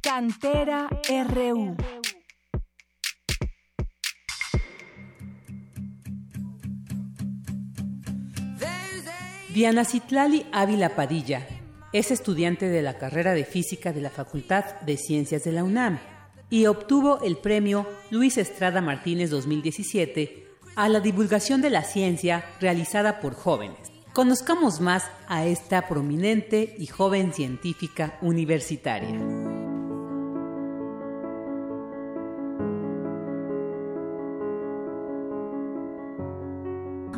Cantera 0.04 0.90
RU. 1.30 1.78
Diana 9.54 9.86
Citlali 9.86 10.46
Ávila 10.52 10.90
Padilla 10.90 11.48
es 11.94 12.12
estudiante 12.12 12.68
de 12.68 12.82
la 12.82 12.98
carrera 12.98 13.34
de 13.34 13.46
física 13.46 13.94
de 13.94 14.02
la 14.02 14.10
Facultad 14.10 14.82
de 14.82 14.98
Ciencias 14.98 15.46
de 15.46 15.54
la 15.54 15.64
UNAM 15.64 16.00
y 16.50 16.66
obtuvo 16.66 17.22
el 17.22 17.38
premio 17.38 17.88
Luis 18.12 18.38
Estrada 18.38 18.82
Martínez 18.82 19.30
2017 19.30 20.48
a 20.76 20.90
la 20.90 21.00
divulgación 21.00 21.62
de 21.62 21.70
la 21.70 21.84
ciencia 21.84 22.44
realizada 22.60 23.22
por 23.22 23.36
jóvenes. 23.36 23.94
Conozcamos 24.12 24.82
más 24.82 25.10
a 25.30 25.46
esta 25.46 25.88
prominente 25.88 26.76
y 26.78 26.88
joven 26.88 27.32
científica 27.34 28.18
universitaria. 28.22 29.43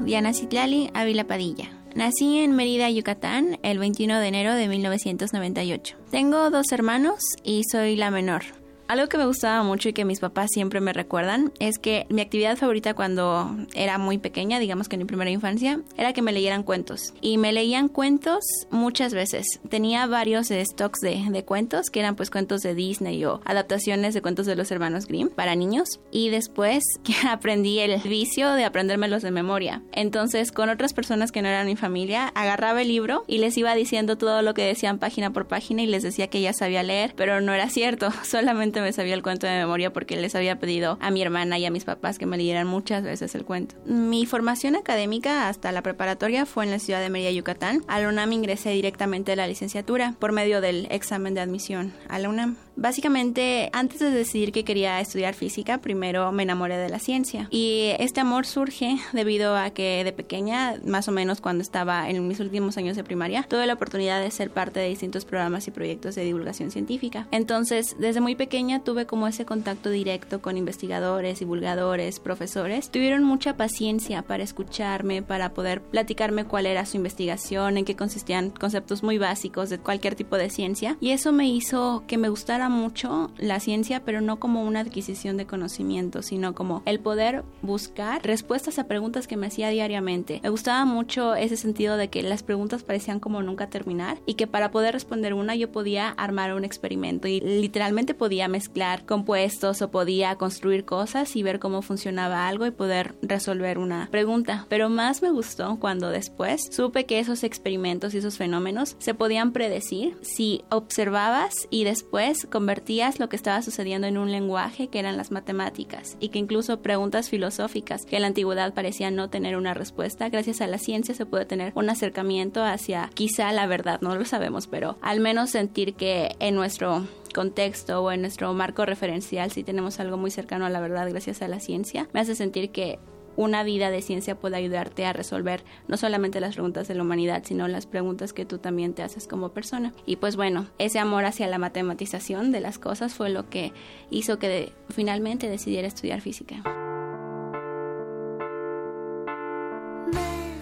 Diana 0.06 0.34
Citlali 0.34 0.92
Ávila 0.94 1.24
Padilla. 1.24 1.72
Nací 1.96 2.38
en 2.38 2.52
Mérida, 2.52 2.92
Yucatán, 2.92 3.58
el 3.64 3.80
21 3.80 4.20
de 4.20 4.28
enero 4.28 4.54
de 4.54 4.68
1998. 4.68 5.98
Tengo 6.12 6.52
dos 6.52 6.72
hermanos 6.72 7.24
y 7.44 7.64
soy 7.72 7.96
la 7.96 8.12
menor. 8.12 8.44
Algo 8.88 9.08
que 9.08 9.18
me 9.18 9.26
gustaba 9.26 9.64
mucho 9.64 9.90
y 9.90 9.94
que 9.94 10.06
mis 10.06 10.20
papás 10.20 10.52
siempre 10.54 10.80
me 10.80 10.94
recuerdan 10.94 11.52
es 11.60 11.80
que 11.80 12.06
mi 12.10 12.22
actividad 12.22 12.56
favorita 12.56 12.94
cuando 12.94 13.50
era 13.74 13.98
muy 13.98 14.20
pequeña, 14.20 14.60
digamos 14.60 14.88
que 14.88 14.96
en 14.96 15.00
mi 15.00 15.06
primera 15.06 15.32
infancia, 15.32 15.82
era 15.98 16.14
que 16.14 16.22
me 16.22 16.32
leyeran 16.32 16.62
cuentos. 16.62 17.14
Y 17.20 17.40
me 17.40 17.52
leían 17.52 17.88
cuentos 17.88 18.44
muchas 18.70 19.14
veces. 19.14 19.60
Tenía 19.70 20.06
varios 20.06 20.50
stocks 20.50 21.00
de, 21.00 21.24
de 21.30 21.44
cuentos, 21.44 21.90
que 21.90 22.00
eran 22.00 22.16
pues 22.16 22.30
cuentos 22.30 22.62
de 22.62 22.76
Disney 22.76 23.26
o 23.26 23.42
adaptaciones 23.44 24.14
de 24.14 24.22
cuentos 24.22 24.46
de 24.46 24.56
los 24.56 24.70
hermanos 24.70 25.08
Grimm 25.08 25.30
para 25.30 25.56
niños. 25.56 26.00
Y 26.12 26.30
después 26.30 26.84
aprendí 27.28 27.80
el 27.80 28.00
vicio 28.02 28.54
de 28.54 28.66
aprendérmelos 28.66 29.24
de 29.24 29.32
memoria. 29.32 29.82
Entonces, 29.94 30.52
con 30.52 30.70
otras 30.70 30.94
personas 30.94 31.32
que 31.32 31.42
no 31.42 31.48
eran 31.48 31.66
mi 31.66 31.76
familia, 31.76 32.28
agarraba 32.36 32.84
el 32.84 32.90
libro 32.90 33.24
y 33.28 33.40
les 33.40 33.58
iba 33.58 33.74
diciendo 33.74 34.18
todo 34.18 34.44
lo 34.44 34.54
que 34.54 34.64
decían 34.64 35.00
página 35.00 35.34
por 35.34 35.48
página 35.48 35.82
y 35.82 35.88
les 35.88 36.04
decía 36.04 36.28
que 36.28 36.42
ya 36.42 36.54
sabía 36.54 36.84
leer, 36.84 37.14
pero 37.16 37.42
no 37.42 37.52
era 37.54 37.70
cierto, 37.70 38.12
solamente 38.24 38.75
me 38.82 38.94
sabía 38.94 39.14
el 39.14 39.24
cuento 39.24 39.48
de 39.48 39.54
memoria 39.54 39.92
porque 39.92 40.16
les 40.16 40.36
había 40.36 40.60
pedido 40.60 40.98
a 41.02 41.12
mi 41.12 41.22
hermana 41.22 41.58
y 41.58 41.66
a 41.66 41.72
mis 41.72 41.86
papás 41.86 42.18
que 42.18 42.26
me 42.26 42.38
leyeran 42.38 42.68
muchas 42.68 43.04
veces 43.04 43.36
el 43.36 43.46
cuento. 43.46 43.76
Mi 43.86 44.26
formación 44.26 44.76
académica 44.76 45.48
hasta 45.48 45.72
la 45.72 45.82
preparatoria 45.82 46.46
fue 46.46 46.66
en 46.66 46.72
la 46.72 46.80
ciudad 46.80 47.02
de 47.02 47.10
Mérida, 47.10 47.32
Yucatán. 47.32 47.84
A 47.88 48.00
la 48.00 48.10
UNAM 48.10 48.32
ingresé 48.34 48.72
directamente 48.72 49.34
a 49.34 49.36
la 49.36 49.48
licenciatura 49.48 50.16
por 50.20 50.32
medio 50.32 50.62
del 50.62 50.88
examen 50.90 51.34
de 51.34 51.42
admisión 51.42 51.94
a 52.08 52.20
la 52.20 52.30
UNAM. 52.30 52.58
Básicamente, 52.76 53.70
antes 53.74 54.00
de 54.00 54.12
decidir 54.12 54.52
que 54.52 54.64
quería 54.64 55.00
estudiar 55.00 55.34
física, 55.34 55.80
primero 55.80 56.32
me 56.32 56.44
enamoré 56.44 56.78
de 56.78 56.90
la 56.90 57.00
ciencia. 57.00 57.48
Y 57.50 57.92
este 58.00 58.20
amor 58.20 58.46
surge 58.46 58.98
debido 59.14 59.56
a 59.56 59.70
que 59.70 60.04
de 60.04 60.12
pequeña, 60.12 60.76
más 60.86 61.08
o 61.08 61.12
menos 61.12 61.42
cuando 61.42 61.62
estaba 61.62 62.10
en 62.10 62.28
mis 62.28 62.40
últimos 62.40 62.78
años 62.78 62.98
de 62.98 63.04
primaria, 63.04 63.44
tuve 63.44 63.66
la 63.66 63.74
oportunidad 63.74 64.22
de 64.22 64.30
ser 64.32 64.50
parte 64.50 64.80
de 64.80 64.90
distintos 64.90 65.26
programas 65.26 65.68
y 65.68 65.72
proyectos 65.72 66.16
de 66.16 66.24
divulgación 66.24 66.70
científica. 66.70 67.28
Entonces, 67.32 67.96
desde 67.98 68.22
muy 68.22 68.36
pequeña 68.36 68.84
tuve 68.84 69.06
como 69.06 69.28
ese 69.28 69.46
contacto 69.46 69.90
directo 69.90 70.42
con 70.42 70.58
investigadores, 70.58 71.40
divulgadores, 71.40 72.20
profesores. 72.20 72.90
Tuvieron 72.90 73.24
mucha 73.24 73.56
paciencia 73.56 74.22
para 74.22 74.44
escucharme, 74.44 75.22
para 75.22 75.54
poder 75.54 75.82
platicarme 75.82 76.46
cuál 76.46 76.66
era 76.66 76.86
su 76.86 76.98
investigación, 76.98 77.78
en 77.78 77.86
qué 77.86 77.96
consistían 77.96 78.50
conceptos 78.50 79.02
muy 79.02 79.18
básicos 79.18 79.70
de 79.70 79.80
cualquier 79.80 80.16
tipo 80.16 80.38
de 80.38 80.50
ciencia. 80.50 80.98
Y 81.00 81.12
eso 81.12 81.32
me 81.32 81.48
hizo 81.48 82.04
que 82.08 82.18
me 82.18 82.30
gustara 82.30 82.65
mucho 82.70 83.32
la 83.38 83.60
ciencia, 83.60 84.04
pero 84.04 84.22
no 84.22 84.40
como 84.40 84.64
una 84.64 84.82
adquisición 84.82 85.38
de 85.38 85.46
conocimiento, 85.46 86.22
sino 86.22 86.54
como 86.54 86.82
el 86.86 87.00
poder 87.00 87.44
buscar 87.62 88.24
respuestas 88.24 88.80
a 88.80 88.88
preguntas 88.88 89.28
que 89.28 89.38
me 89.38 89.48
hacía 89.48 89.70
diariamente. 89.70 90.40
Me 90.44 90.50
gustaba 90.50 90.86
mucho 90.86 91.36
ese 91.36 91.58
sentido 91.58 91.98
de 91.98 92.10
que 92.10 92.24
las 92.24 92.44
preguntas 92.44 92.84
parecían 92.84 93.20
como 93.20 93.42
nunca 93.42 93.70
terminar 93.70 94.18
y 94.26 94.36
que 94.36 94.48
para 94.48 94.72
poder 94.72 94.94
responder 94.94 95.34
una 95.34 95.56
yo 95.56 95.72
podía 95.72 96.10
armar 96.10 96.54
un 96.54 96.66
experimento 96.66 97.28
y 97.28 97.40
literalmente 97.40 98.14
podía 98.14 98.48
mezclar 98.48 99.06
compuestos 99.06 99.82
o 99.82 99.92
podía 99.92 100.36
construir 100.36 100.86
cosas 100.86 101.36
y 101.36 101.44
ver 101.44 101.60
cómo 101.60 101.82
funcionaba 101.82 102.48
algo 102.48 102.66
y 102.66 102.72
poder 102.72 103.16
resolver 103.22 103.78
una 103.78 104.10
pregunta. 104.12 104.66
Pero 104.70 104.90
más 104.90 105.22
me 105.22 105.32
gustó 105.32 105.78
cuando 105.80 106.10
después 106.10 106.62
supe 106.72 107.06
que 107.06 107.20
esos 107.20 107.44
experimentos 107.44 108.14
y 108.14 108.18
esos 108.18 108.38
fenómenos 108.38 108.96
se 109.00 109.14
podían 109.14 109.52
predecir 109.52 110.18
si 110.22 110.64
observabas 110.70 111.54
y 111.70 111.84
después 111.84 112.48
convertías 112.56 113.20
lo 113.20 113.28
que 113.28 113.36
estaba 113.36 113.62
sucediendo 113.62 114.08
en 114.08 114.18
un 114.18 114.32
lenguaje 114.32 114.88
que 114.88 114.98
eran 114.98 115.18
las 115.18 115.30
matemáticas 115.30 116.16
y 116.22 116.30
que 116.30 116.40
incluso 116.40 116.82
preguntas 116.82 117.30
filosóficas 117.30 118.06
que 118.06 118.16
en 118.16 118.22
la 118.22 118.30
antigüedad 118.30 118.74
parecían 118.74 119.14
no 119.14 119.30
tener 119.30 119.58
una 119.58 119.74
respuesta, 119.74 120.30
gracias 120.30 120.62
a 120.62 120.68
la 120.68 120.78
ciencia 120.78 121.14
se 121.14 121.26
puede 121.26 121.44
tener 121.44 121.74
un 121.76 121.90
acercamiento 121.90 122.64
hacia 122.64 123.10
quizá 123.14 123.52
la 123.52 123.68
verdad, 123.68 124.00
no 124.00 124.16
lo 124.16 124.24
sabemos, 124.24 124.68
pero 124.68 124.98
al 125.02 125.20
menos 125.20 125.50
sentir 125.50 125.96
que 125.96 126.34
en 126.40 126.56
nuestro 126.56 127.06
contexto 127.34 128.02
o 128.02 128.10
en 128.14 128.22
nuestro 128.22 128.54
marco 128.54 128.86
referencial 128.86 129.52
si 129.52 129.66
tenemos 129.66 130.00
algo 130.00 130.16
muy 130.16 130.32
cercano 130.32 130.66
a 130.66 130.70
la 130.70 130.80
verdad 130.80 131.10
gracias 131.10 131.42
a 131.42 131.50
la 131.50 131.60
ciencia, 131.60 132.08
me 132.14 132.22
hace 132.22 132.36
sentir 132.36 132.70
que 132.70 133.00
una 133.36 133.64
vida 133.64 133.90
de 133.90 134.02
ciencia 134.02 134.36
puede 134.36 134.58
ayudarte 134.58 135.06
a 135.06 135.14
resolver 135.14 135.64
no 135.88 135.98
solamente 135.98 136.40
las 136.40 136.56
preguntas 136.56 136.88
de 136.88 136.96
la 136.96 137.04
humanidad, 137.04 137.44
sino 137.46 137.68
las 137.68 137.86
preguntas 137.86 138.34
que 138.34 138.46
tú 138.46 138.58
también 138.58 138.94
te 138.94 139.04
haces 139.04 139.28
como 139.28 139.50
persona. 139.50 139.94
Y 140.06 140.18
pues 140.18 140.36
bueno, 140.36 140.68
ese 140.78 141.00
amor 141.00 141.26
hacia 141.26 141.48
la 141.48 141.58
matematización 141.58 142.52
de 142.52 142.62
las 142.62 142.80
cosas 142.80 143.14
fue 143.14 143.30
lo 143.30 143.50
que 143.50 143.74
hizo 144.10 144.40
que 144.40 144.74
finalmente 144.90 145.50
decidiera 145.50 145.88
estudiar 145.88 146.22
física. 146.22 146.85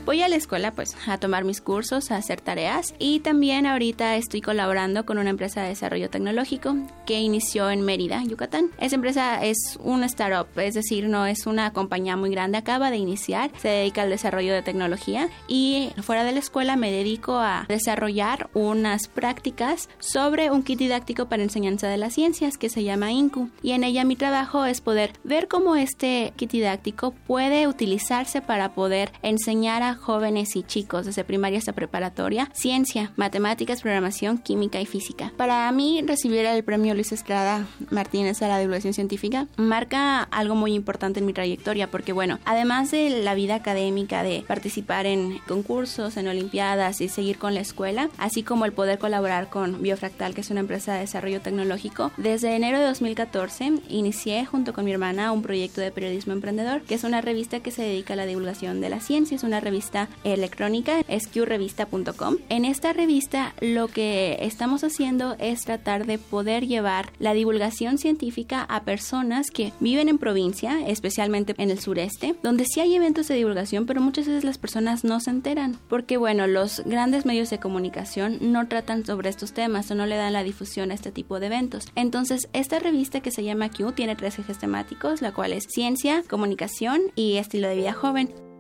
Voy 0.06 0.22
a 0.22 0.28
la 0.28 0.36
escuela 0.36 0.72
pues 0.72 0.98
a 1.08 1.18
tomar 1.18 1.46
mis 1.46 1.62
cursos, 1.62 2.12
a 2.12 2.18
hacer 2.18 2.42
tareas 2.42 2.94
y 3.00 3.22
también 3.22 3.66
ahorita 3.66 4.18
estoy 4.18 4.42
colaborando 4.42 5.06
con 5.06 5.18
una 5.18 5.30
empresa 5.30 5.62
de 5.62 5.70
desarrollo 5.70 6.10
tecnológico 6.10 6.76
que 7.06 7.22
inició 7.22 7.70
en 7.70 7.84
Mérida, 7.84 8.22
Yucatán. 8.22 8.72
Esa 8.80 8.96
empresa 8.96 9.42
es 9.46 9.80
una 9.82 10.08
startup, 10.08 10.48
es 10.60 10.74
decir, 10.74 11.08
no 11.08 11.26
es 11.26 11.48
una 11.48 11.72
compañía 11.72 12.18
muy 12.18 12.32
grande, 12.32 12.58
acaba 12.58 12.92
de 12.92 12.98
iniciar, 12.98 13.52
se 13.58 13.70
dedica 13.70 14.02
al 14.02 14.10
desarrollo 14.10 14.54
de 14.54 14.62
tecnología 14.62 15.30
y 15.48 15.92
fuera 16.02 16.26
de 16.26 16.34
la 16.34 16.40
escuela 16.40 16.76
me 16.76 16.92
dedico 16.92 17.38
a 17.38 17.66
desarrollar 17.70 18.50
unas 18.54 19.08
prácticas 19.08 19.88
sobre 20.00 20.52
un 20.52 20.64
kit 20.64 20.80
didáctico 20.80 21.28
para 21.28 21.44
enseñanza 21.44 21.88
de 21.88 21.98
las 21.98 22.14
ciencias 22.14 22.58
que 22.58 22.70
se 22.70 22.84
llama 22.84 23.14
INCU 23.14 23.52
y 23.62 23.72
en 23.72 23.86
ella 23.86 24.04
mi 24.04 24.18
trabajo 24.18 24.66
es 24.66 24.82
poder 24.82 25.14
ver 25.24 25.48
cómo 25.48 25.78
este 25.78 26.34
kit 26.36 26.52
didáctico 26.52 27.12
puede 27.26 27.70
utilizarse 27.70 28.42
para 28.42 28.74
poder 28.74 29.14
enseñar 29.22 29.82
a 29.82 29.93
jóvenes 29.96 30.56
y 30.56 30.64
chicos 30.64 31.06
desde 31.06 31.24
primaria 31.24 31.60
hasta 31.60 31.74
preparatoria, 31.74 32.50
ciencia, 32.54 33.12
matemáticas, 33.16 33.82
programación, 33.82 34.38
química 34.38 34.82
y 34.82 34.86
física. 34.86 35.32
Para 35.38 35.72
mí, 35.72 36.04
recibir 36.06 36.46
el 36.46 36.64
premio 36.64 36.94
Luis 36.94 37.12
Estrada 37.12 37.66
Martínez 37.90 38.42
a 38.42 38.48
la 38.48 38.60
divulgación 38.60 38.94
científica 38.94 39.48
marca 39.58 40.24
algo 40.24 40.56
muy 40.56 40.74
importante 40.74 41.20
en 41.20 41.26
mi 41.26 41.34
trayectoria 41.34 41.90
porque, 41.90 42.14
bueno, 42.14 42.40
además 42.46 42.92
de 42.92 43.10
la 43.10 43.36
vida 43.36 43.56
académica, 43.56 44.24
de 44.24 44.44
participar 44.48 45.06
en 45.06 45.40
concursos, 45.48 46.18
en 46.18 46.28
olimpiadas 46.28 47.02
y 47.02 47.10
seguir 47.10 47.38
con 47.38 47.54
la 47.54 47.62
escuela, 47.62 48.10
así 48.18 48.44
como 48.44 48.66
el 48.66 48.74
poder 48.74 49.00
colaborar 49.00 49.50
con 49.50 49.82
Biofractal, 49.82 50.34
que 50.34 50.42
es 50.42 50.50
una 50.50 50.62
empresa 50.62 50.94
de 50.94 51.02
desarrollo 51.02 51.42
tecnológico, 51.42 52.12
desde 52.18 52.56
enero 52.56 52.80
de 52.80 52.86
2014 52.86 53.74
inicié 53.90 54.46
junto 54.46 54.74
con 54.74 54.86
mi 54.86 54.92
hermana 54.92 55.32
un 55.32 55.42
proyecto 55.42 55.82
de 55.82 55.92
periodismo 55.92 56.34
emprendedor, 56.34 56.82
que 56.82 56.96
es 56.96 57.04
una 57.04 57.22
revista 57.22 57.60
que 57.60 57.72
se 57.72 57.84
dedica 57.84 58.14
a 58.14 58.18
la 58.18 58.26
divulgación 58.26 58.82
de 58.82 58.90
la 58.90 59.00
ciencia, 59.00 59.36
es 59.36 59.44
una 59.44 59.60
revista 59.60 59.83
revista 59.84 60.08
electrónica, 60.24 61.02
sqrevista.com. 61.10 62.38
En 62.48 62.64
esta 62.64 62.94
revista 62.94 63.54
lo 63.60 63.88
que 63.90 64.38
estamos 64.40 64.84
haciendo 64.86 65.36
es 65.40 65.66
tratar 65.66 66.06
de 66.06 66.18
poder 66.18 66.66
llevar 66.66 67.12
la 67.20 67.34
divulgación 67.34 67.98
científica 67.98 68.64
a 68.70 68.84
personas 68.84 69.48
que 69.52 69.74
viven 69.82 70.08
en 70.08 70.20
provincia, 70.20 70.88
especialmente 70.88 71.54
en 71.58 71.70
el 71.70 71.80
sureste, 71.80 72.36
donde 72.44 72.64
sí 72.64 72.80
hay 72.80 72.96
eventos 72.96 73.28
de 73.28 73.36
divulgación, 73.36 73.86
pero 73.86 74.00
muchas 74.00 74.28
veces 74.28 74.46
las 74.46 74.58
personas 74.58 75.04
no 75.04 75.20
se 75.20 75.32
enteran, 75.32 75.78
porque 75.90 76.16
bueno, 76.16 76.48
los 76.48 76.82
grandes 76.86 77.26
medios 77.26 77.50
de 77.50 77.60
comunicación 77.60 78.38
no 78.54 78.68
tratan 78.70 79.06
sobre 79.06 79.30
estos 79.30 79.52
temas 79.52 79.92
o 79.92 79.96
no 79.96 80.06
le 80.06 80.16
dan 80.16 80.32
la 80.32 80.44
difusión 80.44 80.92
a 80.92 80.94
este 80.94 81.12
tipo 81.12 81.42
de 81.42 81.48
eventos. 81.48 81.88
Entonces, 81.96 82.48
esta 82.54 82.80
revista 82.80 83.20
que 83.20 83.32
se 83.32 83.44
llama 83.44 83.70
Q 83.70 83.92
tiene 83.92 84.16
tres 84.16 84.40
ejes 84.40 84.60
temáticos, 84.60 85.22
la 85.22 85.34
cual 85.34 85.52
es 85.52 85.66
ciencia, 85.68 86.24
comunicación 86.30 87.02
y 87.16 87.36
estilo 87.36 87.68
de 87.68 87.76
vida 87.76 87.94
joven. 87.94 88.53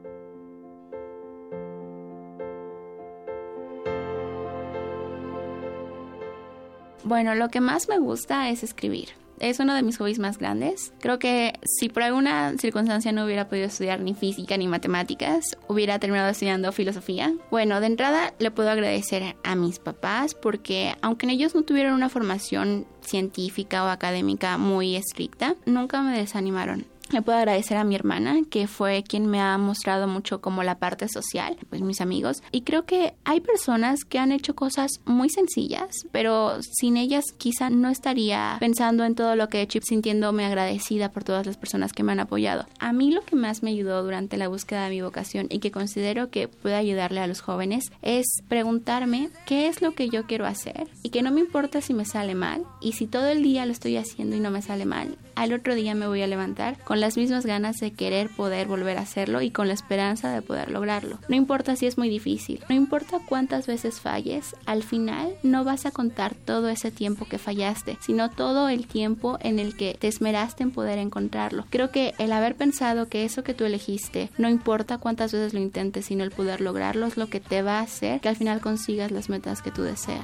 Bueno, 7.03 7.35
lo 7.35 7.49
que 7.49 7.61
más 7.61 7.89
me 7.89 7.99
gusta 7.99 8.49
es 8.49 8.63
escribir. 8.63 9.09
Es 9.39 9.59
uno 9.59 9.73
de 9.73 9.83
mis 9.83 9.97
hobbies 9.97 10.19
más 10.19 10.37
grandes. 10.37 10.93
Creo 11.01 11.19
que 11.19 11.59
si 11.63 11.89
por 11.89 12.03
alguna 12.03 12.53
circunstancia 12.57 13.11
no 13.11 13.25
hubiera 13.25 13.49
podido 13.49 13.67
estudiar 13.67 13.99
ni 13.99 14.13
física 14.13 14.55
ni 14.55 14.67
matemáticas, 14.67 15.57
hubiera 15.67 15.99
terminado 15.99 16.29
estudiando 16.29 16.71
filosofía. 16.71 17.33
Bueno, 17.51 17.81
de 17.81 17.87
entrada 17.87 18.33
le 18.39 18.51
puedo 18.51 18.69
agradecer 18.69 19.35
a 19.43 19.55
mis 19.55 19.79
papás 19.79 20.33
porque 20.33 20.95
aunque 21.01 21.29
ellos 21.29 21.55
no 21.55 21.63
tuvieron 21.63 21.93
una 21.93 22.07
formación 22.09 22.85
científica 23.01 23.83
o 23.83 23.87
académica 23.87 24.57
muy 24.57 24.95
estricta, 24.95 25.55
nunca 25.65 26.01
me 26.01 26.17
desanimaron. 26.17 26.85
Le 27.11 27.21
puedo 27.21 27.37
agradecer 27.37 27.77
a 27.77 27.83
mi 27.83 27.95
hermana, 27.95 28.37
que 28.49 28.67
fue 28.67 29.03
quien 29.03 29.27
me 29.27 29.39
ha 29.39 29.57
mostrado 29.57 30.07
mucho 30.07 30.41
como 30.41 30.63
la 30.63 30.79
parte 30.79 31.07
social, 31.07 31.57
pues 31.69 31.81
mis 31.81 32.01
amigos. 32.01 32.41
Y 32.51 32.61
creo 32.61 32.85
que 32.85 33.13
hay 33.23 33.39
personas 33.39 34.03
que 34.03 34.19
han 34.19 34.31
hecho 34.31 34.55
cosas 34.55 34.89
muy 35.05 35.29
sencillas, 35.29 35.89
pero 36.11 36.57
sin 36.61 36.97
ellas 36.97 37.25
quizá 37.37 37.69
no 37.69 37.89
estaría 37.89 38.57
pensando 38.59 39.05
en 39.05 39.15
todo 39.15 39.35
lo 39.35 39.49
que 39.49 39.59
he 39.59 39.61
hecho 39.61 39.77
y 39.77 39.81
sintiéndome 39.81 40.45
agradecida 40.45 41.11
por 41.11 41.23
todas 41.23 41.45
las 41.45 41.57
personas 41.57 41.93
que 41.93 42.03
me 42.03 42.13
han 42.13 42.19
apoyado. 42.19 42.65
A 42.79 42.93
mí 42.93 43.11
lo 43.11 43.21
que 43.21 43.35
más 43.35 43.61
me 43.61 43.71
ayudó 43.71 44.03
durante 44.03 44.37
la 44.37 44.47
búsqueda 44.47 44.85
de 44.85 44.89
mi 44.89 45.01
vocación 45.01 45.47
y 45.49 45.59
que 45.59 45.71
considero 45.71 46.29
que 46.29 46.47
puede 46.47 46.75
ayudarle 46.75 47.19
a 47.19 47.27
los 47.27 47.41
jóvenes 47.41 47.91
es 48.01 48.25
preguntarme 48.47 49.29
qué 49.45 49.67
es 49.67 49.81
lo 49.81 49.93
que 49.93 50.09
yo 50.09 50.25
quiero 50.25 50.45
hacer 50.45 50.87
y 51.03 51.09
que 51.09 51.21
no 51.21 51.31
me 51.31 51.41
importa 51.41 51.81
si 51.81 51.93
me 51.93 52.05
sale 52.05 52.33
mal 52.33 52.65
y 52.81 52.93
si 52.93 53.05
todo 53.07 53.27
el 53.27 53.43
día 53.43 53.65
lo 53.65 53.71
estoy 53.71 53.97
haciendo 53.97 54.35
y 54.35 54.39
no 54.39 54.49
me 54.49 54.61
sale 54.61 54.85
mal, 54.85 55.17
al 55.35 55.53
otro 55.53 55.75
día 55.75 55.95
me 55.95 56.07
voy 56.07 56.21
a 56.21 56.27
levantar 56.27 56.79
con 56.83 57.02
las 57.03 57.17
mismas 57.17 57.45
ganas 57.45 57.81
de 57.81 57.91
querer 57.91 58.29
poder 58.29 58.65
volver 58.65 58.97
a 58.97 59.01
hacerlo 59.01 59.41
y 59.41 59.51
con 59.51 59.67
la 59.67 59.73
esperanza 59.73 60.33
de 60.33 60.41
poder 60.41 60.71
lograrlo. 60.71 61.19
No 61.27 61.35
importa 61.35 61.75
si 61.75 61.85
es 61.85 61.97
muy 61.97 62.07
difícil, 62.07 62.63
no 62.69 62.75
importa 62.75 63.19
cuántas 63.27 63.67
veces 63.67 63.99
falles, 63.99 64.55
al 64.65 64.83
final 64.83 65.33
no 65.43 65.65
vas 65.65 65.85
a 65.85 65.91
contar 65.91 66.33
todo 66.33 66.69
ese 66.69 66.91
tiempo 66.91 67.25
que 67.25 67.39
fallaste, 67.39 67.97
sino 67.99 68.29
todo 68.29 68.69
el 68.69 68.87
tiempo 68.87 69.37
en 69.41 69.59
el 69.59 69.75
que 69.75 69.97
te 69.99 70.07
esmeraste 70.07 70.63
en 70.63 70.71
poder 70.71 70.97
encontrarlo. 70.97 71.65
Creo 71.69 71.91
que 71.91 72.13
el 72.19 72.31
haber 72.31 72.55
pensado 72.55 73.09
que 73.09 73.25
eso 73.25 73.43
que 73.43 73.53
tú 73.53 73.65
elegiste, 73.65 74.29
no 74.37 74.47
importa 74.47 74.97
cuántas 74.97 75.33
veces 75.33 75.53
lo 75.53 75.59
intentes, 75.59 76.05
sino 76.05 76.23
el 76.23 76.31
poder 76.31 76.61
lograrlo 76.61 77.05
es 77.07 77.17
lo 77.17 77.27
que 77.27 77.41
te 77.41 77.61
va 77.63 77.79
a 77.79 77.83
hacer 77.83 78.21
que 78.21 78.29
al 78.29 78.37
final 78.37 78.61
consigas 78.61 79.11
las 79.11 79.27
metas 79.27 79.61
que 79.61 79.71
tú 79.71 79.81
deseas. 79.81 80.23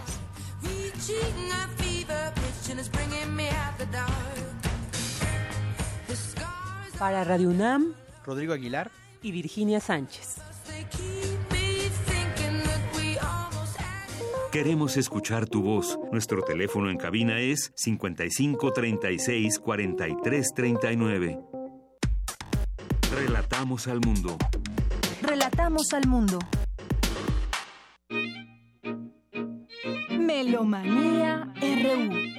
Para 6.99 7.23
Radio 7.23 7.49
UNAM, 7.49 7.93
Rodrigo 8.25 8.51
Aguilar 8.51 8.91
y 9.21 9.31
Virginia 9.31 9.79
Sánchez. 9.79 10.35
Queremos 14.51 14.97
escuchar 14.97 15.47
tu 15.47 15.61
voz. 15.61 15.97
Nuestro 16.11 16.41
teléfono 16.41 16.89
en 16.89 16.97
cabina 16.97 17.39
es 17.39 17.71
55 17.75 18.73
36 18.73 19.59
43 19.59 20.53
39. 20.53 21.39
Relatamos 23.15 23.87
al 23.87 24.01
mundo. 24.01 24.37
Relatamos 25.21 25.93
al 25.93 26.05
mundo. 26.05 26.39
Melomanía 30.09 31.53
RU. 31.61 32.29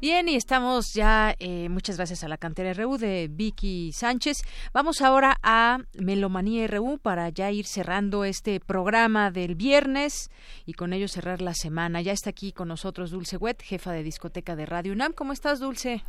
Bien, 0.00 0.28
y 0.28 0.36
estamos 0.36 0.92
ya, 0.94 1.34
eh, 1.40 1.68
muchas 1.68 1.96
gracias 1.96 2.22
a 2.22 2.28
la 2.28 2.36
cantera 2.36 2.72
RU 2.72 2.98
de 2.98 3.26
Vicky 3.28 3.90
Sánchez. 3.92 4.42
Vamos 4.72 5.02
ahora 5.02 5.40
a 5.42 5.78
Melomanía 5.94 6.68
RU 6.68 6.98
para 7.02 7.28
ya 7.30 7.50
ir 7.50 7.66
cerrando 7.66 8.24
este 8.24 8.60
programa 8.60 9.32
del 9.32 9.56
viernes 9.56 10.30
y 10.66 10.74
con 10.74 10.92
ello 10.92 11.08
cerrar 11.08 11.42
la 11.42 11.52
semana. 11.52 12.00
Ya 12.00 12.12
está 12.12 12.30
aquí 12.30 12.52
con 12.52 12.68
nosotros 12.68 13.10
Dulce 13.10 13.38
Wet, 13.38 13.60
jefa 13.60 13.90
de 13.90 14.04
discoteca 14.04 14.54
de 14.54 14.66
Radio 14.66 14.92
UNAM. 14.92 15.14
¿Cómo 15.14 15.32
estás, 15.32 15.58
Dulce? 15.58 16.04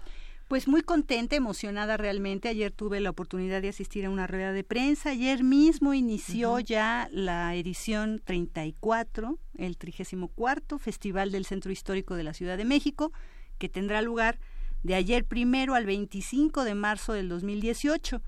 Pues 0.47 0.67
muy 0.67 0.83
contenta, 0.83 1.35
emocionada 1.35 1.97
realmente. 1.97 2.47
Ayer 2.47 2.71
tuve 2.71 2.99
la 2.99 3.09
oportunidad 3.09 3.63
de 3.63 3.69
asistir 3.69 4.05
a 4.05 4.11
una 4.11 4.27
rueda 4.27 4.51
de 4.51 4.63
prensa. 4.63 5.09
Ayer 5.09 5.43
mismo 5.43 5.95
inició 5.95 6.59
ya 6.59 7.09
la 7.11 7.55
edición 7.55 8.21
34, 8.23 9.39
el 9.57 9.77
34 9.77 10.77
Festival 10.77 11.31
del 11.31 11.45
Centro 11.45 11.71
Histórico 11.71 12.13
de 12.13 12.23
la 12.23 12.35
Ciudad 12.35 12.55
de 12.55 12.65
México 12.65 13.11
que 13.59 13.69
tendrá 13.69 14.01
lugar 14.01 14.39
de 14.81 14.95
ayer 14.95 15.25
primero 15.25 15.75
al 15.75 15.85
25 15.85 16.63
de 16.63 16.73
marzo 16.73 17.13
del 17.13 17.29
2018. 17.29 18.21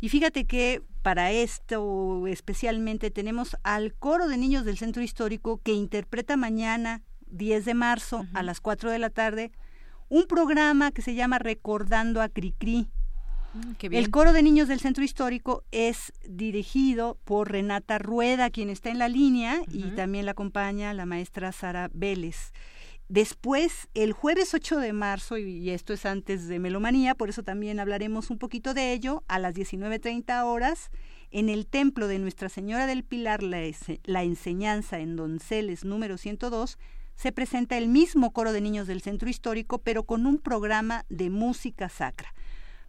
Y 0.00 0.08
fíjate 0.08 0.46
que 0.46 0.82
para 1.02 1.32
esto 1.32 2.26
especialmente 2.26 3.10
tenemos 3.10 3.56
al 3.62 3.94
coro 3.94 4.28
de 4.28 4.36
niños 4.36 4.64
del 4.64 4.78
Centro 4.78 5.02
Histórico 5.02 5.60
que 5.62 5.72
interpreta 5.72 6.36
mañana, 6.36 7.02
10 7.26 7.64
de 7.64 7.74
marzo, 7.74 8.26
a 8.32 8.42
las 8.42 8.60
4 8.60 8.90
de 8.90 8.98
la 8.98 9.10
tarde, 9.10 9.50
un 10.08 10.26
programa 10.26 10.92
que 10.92 11.02
se 11.02 11.14
llama 11.14 11.38
Recordando 11.38 12.22
a 12.22 12.28
Cricri. 12.28 12.88
Mm, 13.54 13.94
El 13.94 14.10
coro 14.10 14.32
de 14.32 14.42
niños 14.42 14.68
del 14.68 14.80
Centro 14.80 15.04
Histórico 15.04 15.64
es 15.72 16.12
dirigido 16.28 17.18
por 17.24 17.50
Renata 17.50 17.98
Rueda, 17.98 18.50
quien 18.50 18.70
está 18.70 18.90
en 18.90 18.98
la 18.98 19.08
línea, 19.08 19.60
y 19.70 19.82
también 19.90 20.26
la 20.26 20.32
acompaña 20.32 20.94
la 20.94 21.06
maestra 21.06 21.52
Sara 21.52 21.90
Vélez. 21.92 22.52
Después, 23.08 23.88
el 23.94 24.12
jueves 24.12 24.52
8 24.52 24.78
de 24.80 24.92
marzo, 24.92 25.38
y 25.38 25.70
esto 25.70 25.94
es 25.94 26.04
antes 26.04 26.46
de 26.46 26.58
Melomanía, 26.58 27.14
por 27.14 27.30
eso 27.30 27.42
también 27.42 27.80
hablaremos 27.80 28.28
un 28.28 28.38
poquito 28.38 28.74
de 28.74 28.92
ello, 28.92 29.24
a 29.28 29.38
las 29.38 29.54
19.30 29.54 30.44
horas, 30.44 30.90
en 31.30 31.48
el 31.48 31.66
templo 31.66 32.06
de 32.06 32.18
Nuestra 32.18 32.50
Señora 32.50 32.86
del 32.86 33.04
Pilar, 33.04 33.42
la, 33.42 33.62
la, 34.04 34.22
enseñanza 34.24 34.98
en 34.98 35.16
Donceles 35.16 35.86
número 35.86 36.18
102, 36.18 36.78
se 37.14 37.32
presenta 37.32 37.78
el 37.78 37.88
mismo 37.88 38.30
coro 38.32 38.52
de 38.52 38.60
niños 38.60 38.86
del 38.86 39.00
centro 39.00 39.30
histórico, 39.30 39.78
pero 39.78 40.02
con 40.02 40.26
un 40.26 40.38
programa 40.38 41.06
de 41.08 41.30
música 41.30 41.88
sacra. 41.88 42.34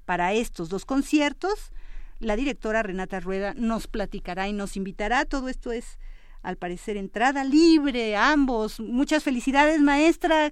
Para 0.04 0.34
estos 0.34 0.68
dos 0.68 0.84
conciertos, 0.84 1.72
la 2.20 2.36
directora 2.36 2.84
Renata 2.84 3.22
Rueda 3.22 3.54
nos 3.56 3.88
platicará 3.88 4.50
y 4.50 4.54
nos 4.54 4.76
invitará. 4.76 5.24
Todo 5.24 5.48
esto 5.48 5.72
es 5.72 5.98
al 6.42 6.58
parecer 6.58 6.98
entrada 6.98 7.44
libre, 7.44 8.16
ambos. 8.16 8.80
Muchas 8.80 9.24
felicidades, 9.24 9.82
maestra, 9.82 10.52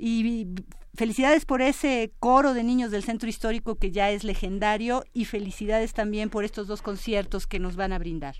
y 0.00 0.46
felicidades 0.94 1.44
por 1.44 1.62
ese 1.62 2.10
coro 2.18 2.54
de 2.54 2.64
niños 2.64 2.90
del 2.90 3.02
centro 3.02 3.28
histórico 3.28 3.76
que 3.76 3.90
ya 3.90 4.10
es 4.10 4.24
legendario 4.24 5.04
y 5.12 5.26
felicidades 5.26 5.92
también 5.92 6.30
por 6.30 6.44
estos 6.44 6.66
dos 6.66 6.82
conciertos 6.82 7.46
que 7.46 7.58
nos 7.58 7.76
van 7.76 7.92
a 7.92 7.98
brindar. 7.98 8.36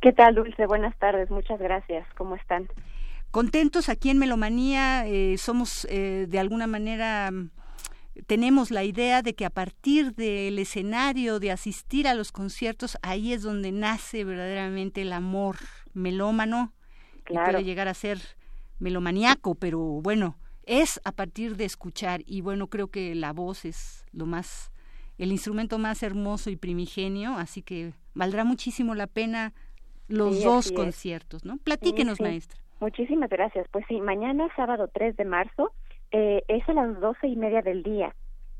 ¿Qué 0.00 0.12
tal, 0.12 0.34
Dulce? 0.34 0.66
Buenas 0.66 0.96
tardes, 0.98 1.30
muchas 1.30 1.60
gracias. 1.60 2.06
¿Cómo 2.16 2.34
están? 2.34 2.68
Contentos 3.30 3.88
aquí 3.88 4.10
en 4.10 4.18
Melomanía, 4.18 5.06
eh, 5.06 5.36
somos 5.36 5.86
eh, 5.90 6.26
de 6.28 6.38
alguna 6.38 6.66
manera 6.66 7.30
tenemos 8.26 8.70
la 8.70 8.84
idea 8.84 9.22
de 9.22 9.34
que 9.34 9.44
a 9.44 9.50
partir 9.50 10.14
del 10.14 10.58
escenario, 10.58 11.38
de 11.38 11.52
asistir 11.52 12.08
a 12.08 12.14
los 12.14 12.32
conciertos, 12.32 12.98
ahí 13.02 13.32
es 13.32 13.42
donde 13.42 13.72
nace 13.72 14.24
verdaderamente 14.24 15.02
el 15.02 15.12
amor 15.12 15.56
melómano, 15.94 16.72
claro. 17.24 17.46
que 17.46 17.52
puede 17.52 17.64
llegar 17.64 17.88
a 17.88 17.94
ser 17.94 18.18
melomaniaco, 18.78 19.54
pero 19.54 19.78
bueno, 19.78 20.36
es 20.64 21.00
a 21.04 21.12
partir 21.12 21.56
de 21.56 21.64
escuchar 21.64 22.20
y 22.26 22.40
bueno, 22.40 22.68
creo 22.68 22.88
que 22.88 23.14
la 23.14 23.32
voz 23.32 23.64
es 23.64 24.06
lo 24.12 24.26
más, 24.26 24.72
el 25.18 25.32
instrumento 25.32 25.78
más 25.78 26.02
hermoso 26.02 26.50
y 26.50 26.56
primigenio, 26.56 27.36
así 27.36 27.62
que 27.62 27.92
valdrá 28.14 28.44
muchísimo 28.44 28.94
la 28.94 29.06
pena 29.06 29.52
los 30.08 30.38
sí, 30.38 30.44
dos 30.44 30.72
conciertos, 30.72 31.44
¿no? 31.44 31.56
Platíquenos, 31.58 32.18
sí, 32.18 32.24
sí. 32.24 32.30
maestra. 32.30 32.60
Muchísimas 32.80 33.30
gracias. 33.30 33.66
Pues 33.70 33.84
sí, 33.88 34.00
mañana 34.00 34.48
sábado 34.56 34.88
3 34.92 35.16
de 35.16 35.24
marzo 35.24 35.72
eh, 36.10 36.42
es 36.48 36.68
a 36.68 36.72
las 36.72 36.98
doce 37.00 37.28
y 37.28 37.36
media 37.36 37.62
del 37.62 37.82
día, 37.82 38.14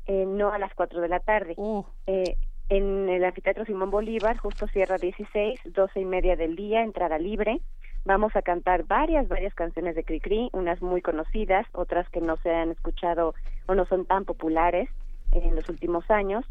eh, 0.05 0.25
no 0.25 0.51
a 0.51 0.59
las 0.59 0.73
cuatro 0.73 1.01
de 1.01 1.09
la 1.09 1.19
tarde. 1.19 1.55
Oh. 1.57 1.85
Eh, 2.07 2.37
en 2.69 3.09
el 3.09 3.23
anfiteatro 3.23 3.65
Simón 3.65 3.91
Bolívar, 3.91 4.37
justo 4.37 4.67
Sierra 4.67 4.97
16, 4.97 5.59
doce 5.65 5.99
y 5.99 6.05
media 6.05 6.35
del 6.35 6.55
día, 6.55 6.83
entrada 6.83 7.17
libre. 7.19 7.59
Vamos 8.05 8.35
a 8.35 8.41
cantar 8.41 8.85
varias, 8.85 9.27
varias 9.27 9.53
canciones 9.53 9.95
de 9.95 10.03
Cricri, 10.03 10.49
unas 10.53 10.81
muy 10.81 11.01
conocidas, 11.01 11.67
otras 11.73 12.09
que 12.09 12.21
no 12.21 12.37
se 12.37 12.51
han 12.51 12.71
escuchado 12.71 13.35
o 13.67 13.75
no 13.75 13.85
son 13.85 14.05
tan 14.05 14.25
populares 14.25 14.89
en 15.33 15.55
los 15.55 15.69
últimos 15.69 16.09
años. 16.09 16.45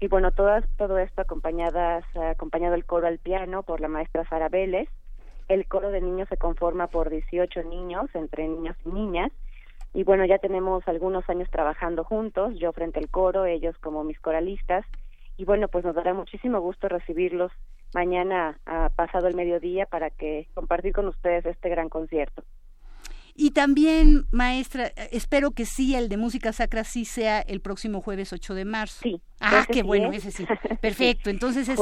Y 0.00 0.08
bueno, 0.08 0.30
todo 0.32 0.56
esto 0.56 1.20
acompañadas, 1.20 2.04
acompañado 2.16 2.74
el 2.74 2.84
coro 2.84 3.06
al 3.06 3.18
piano 3.18 3.62
por 3.62 3.80
la 3.80 3.88
maestra 3.88 4.28
Sara 4.28 4.48
Vélez. 4.48 4.88
El 5.48 5.66
coro 5.66 5.90
de 5.90 6.00
niños 6.00 6.28
se 6.28 6.36
conforma 6.36 6.88
por 6.88 7.08
18 7.08 7.62
niños, 7.62 8.10
entre 8.14 8.48
niños 8.48 8.76
y 8.84 8.90
niñas. 8.90 9.32
Y 9.94 10.04
bueno, 10.04 10.26
ya 10.26 10.38
tenemos 10.38 10.86
algunos 10.88 11.26
años 11.30 11.48
trabajando 11.50 12.04
juntos, 12.04 12.58
yo 12.58 12.72
frente 12.72 12.98
al 12.98 13.08
coro, 13.08 13.46
ellos 13.46 13.78
como 13.78 14.04
mis 14.04 14.20
coralistas. 14.20 14.84
Y 15.36 15.44
bueno, 15.44 15.68
pues 15.68 15.84
nos 15.84 15.94
dará 15.94 16.14
muchísimo 16.14 16.60
gusto 16.60 16.88
recibirlos 16.88 17.52
mañana 17.94 18.58
a 18.66 18.88
pasado 18.90 19.28
el 19.28 19.34
mediodía 19.34 19.86
para 19.86 20.10
que 20.10 20.48
compartir 20.54 20.92
con 20.92 21.08
ustedes 21.08 21.46
este 21.46 21.68
gran 21.68 21.88
concierto. 21.88 22.42
Y 23.38 23.50
también, 23.50 24.24
maestra, 24.30 24.86
espero 25.10 25.50
que 25.50 25.66
sí, 25.66 25.94
el 25.94 26.08
de 26.08 26.16
música 26.16 26.54
sacra 26.54 26.84
sí 26.84 27.04
sea 27.04 27.40
el 27.40 27.60
próximo 27.60 28.00
jueves 28.00 28.32
8 28.32 28.54
de 28.54 28.64
marzo. 28.64 29.00
Sí. 29.02 29.20
Ah, 29.40 29.66
qué 29.70 29.82
bueno, 29.82 30.10
ese 30.12 30.30
sí. 30.30 30.46
Perfecto. 30.80 31.28
Entonces 31.28 31.68
es 31.68 31.78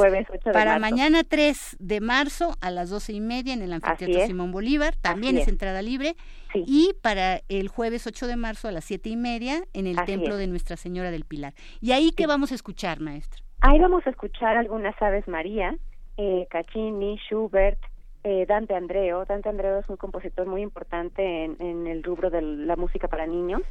para 0.51 0.77
mañana 0.79 1.23
3 1.23 1.77
de 1.79 2.01
marzo 2.01 2.57
a 2.59 2.71
las 2.71 2.89
doce 2.89 3.13
y 3.13 3.21
media 3.21 3.53
en 3.53 3.61
el 3.61 3.71
Anfiteatro 3.71 4.27
Simón 4.27 4.51
Bolívar. 4.51 4.97
También 4.97 5.37
es. 5.37 5.47
entrada 5.47 5.81
libre. 5.81 6.17
Y 6.53 6.93
para 7.01 7.41
el 7.47 7.69
jueves 7.69 8.05
8 8.05 8.27
de 8.27 8.35
marzo 8.35 8.67
a 8.67 8.71
las 8.71 8.83
siete 8.83 9.09
y 9.09 9.15
media 9.15 9.63
en 9.73 9.87
el 9.87 9.95
Templo 10.05 10.35
de 10.35 10.47
Nuestra 10.47 10.75
Señora 10.75 11.11
del 11.11 11.23
Pilar. 11.23 11.53
¿Y 11.79 11.93
ahí 11.93 12.11
qué 12.11 12.27
vamos 12.27 12.51
a 12.51 12.55
escuchar, 12.55 12.99
maestra? 12.99 13.44
Ahí 13.67 13.79
vamos 13.79 14.05
a 14.05 14.11
escuchar 14.11 14.57
algunas 14.57 14.93
aves 15.01 15.27
María, 15.27 15.75
eh, 16.17 16.45
Caccini, 16.51 17.17
Schubert, 17.17 17.79
eh, 18.23 18.45
Dante 18.45 18.75
Andreo. 18.75 19.25
Dante 19.25 19.49
Andreo 19.49 19.79
es 19.79 19.89
un 19.89 19.97
compositor 19.97 20.45
muy 20.45 20.61
importante 20.61 21.45
en, 21.45 21.87
el 21.87 22.03
rubro 22.03 22.29
de 22.29 22.43
la 22.43 22.75
música 22.75 23.07
para 23.07 23.25
niños. 23.25 23.63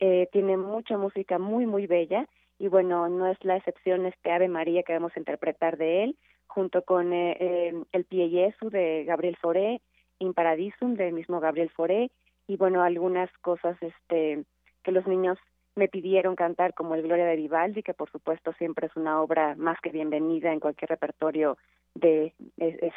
Eh, 0.00 0.30
tiene 0.32 0.56
mucha 0.56 0.96
música 0.96 1.38
muy, 1.38 1.66
muy 1.66 1.86
bella 1.86 2.26
y 2.58 2.68
bueno, 2.68 3.10
no 3.10 3.26
es 3.26 3.36
la 3.44 3.58
excepción 3.58 4.06
este 4.06 4.32
Ave 4.32 4.48
María 4.48 4.82
que 4.84 4.94
vamos 4.94 5.12
a 5.14 5.18
interpretar 5.18 5.76
de 5.76 6.04
él, 6.04 6.16
junto 6.46 6.80
con 6.80 7.12
eh, 7.12 7.36
eh 7.38 7.74
el 7.92 8.06
Pie 8.06 8.30
Jesu 8.30 8.70
de 8.70 9.04
Gabriel 9.04 9.36
Fauré, 9.36 9.82
In 10.18 10.32
Paradisum 10.32 10.94
del 10.94 11.12
mismo 11.12 11.40
Gabriel 11.40 11.68
Fauré 11.76 12.10
y 12.48 12.56
bueno, 12.56 12.82
algunas 12.82 13.30
cosas 13.42 13.76
este 13.82 14.46
que 14.82 14.92
los 14.92 15.06
niños 15.06 15.36
me 15.76 15.88
pidieron 15.88 16.34
cantar 16.34 16.74
como 16.74 16.94
el 16.94 17.02
Gloria 17.02 17.26
de 17.26 17.36
Vivaldi, 17.36 17.82
que 17.82 17.94
por 17.94 18.10
supuesto 18.10 18.52
siempre 18.54 18.86
es 18.88 18.96
una 18.96 19.20
obra 19.22 19.54
más 19.56 19.78
que 19.80 19.90
bienvenida 19.90 20.52
en 20.52 20.60
cualquier 20.60 20.90
repertorio 20.90 21.56
de 21.94 22.32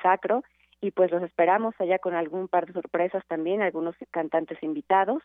sacro 0.01 0.43
y 0.81 0.91
pues 0.91 1.11
los 1.11 1.23
esperamos 1.23 1.75
allá 1.79 1.99
con 1.99 2.15
algún 2.15 2.47
par 2.47 2.65
de 2.65 2.73
sorpresas 2.73 3.23
también, 3.27 3.61
algunos 3.61 3.95
cantantes 4.11 4.61
invitados 4.63 5.21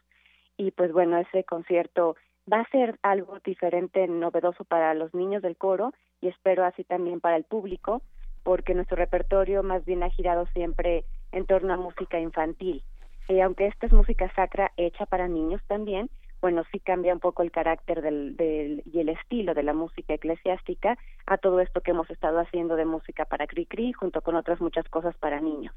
y 0.56 0.70
pues 0.72 0.92
bueno, 0.92 1.18
ese 1.18 1.44
concierto 1.44 2.16
va 2.52 2.60
a 2.60 2.70
ser 2.70 2.98
algo 3.02 3.38
diferente, 3.44 4.06
novedoso 4.06 4.64
para 4.64 4.94
los 4.94 5.14
niños 5.14 5.42
del 5.42 5.56
coro 5.56 5.92
y 6.20 6.28
espero 6.28 6.64
así 6.64 6.84
también 6.84 7.20
para 7.20 7.36
el 7.36 7.44
público, 7.44 8.02
porque 8.42 8.74
nuestro 8.74 8.96
repertorio 8.96 9.62
más 9.62 9.84
bien 9.84 10.02
ha 10.02 10.10
girado 10.10 10.46
siempre 10.48 11.04
en 11.32 11.46
torno 11.46 11.72
a 11.72 11.78
música 11.78 12.18
infantil. 12.20 12.82
Y 13.28 13.40
aunque 13.40 13.66
esta 13.66 13.86
es 13.86 13.92
música 13.92 14.30
sacra 14.34 14.72
hecha 14.76 15.06
para 15.06 15.28
niños 15.28 15.62
también, 15.66 16.10
bueno, 16.44 16.62
sí 16.70 16.78
cambia 16.78 17.14
un 17.14 17.20
poco 17.20 17.42
el 17.42 17.50
carácter 17.50 18.02
del, 18.02 18.36
del, 18.36 18.82
y 18.92 19.00
el 19.00 19.08
estilo 19.08 19.54
de 19.54 19.62
la 19.62 19.72
música 19.72 20.12
eclesiástica 20.12 20.98
a 21.24 21.38
todo 21.38 21.58
esto 21.60 21.80
que 21.80 21.92
hemos 21.92 22.10
estado 22.10 22.38
haciendo 22.38 22.76
de 22.76 22.84
música 22.84 23.24
para 23.24 23.46
Cri 23.46 23.94
junto 23.94 24.20
con 24.20 24.36
otras 24.36 24.60
muchas 24.60 24.86
cosas 24.90 25.16
para 25.16 25.40
niños. 25.40 25.74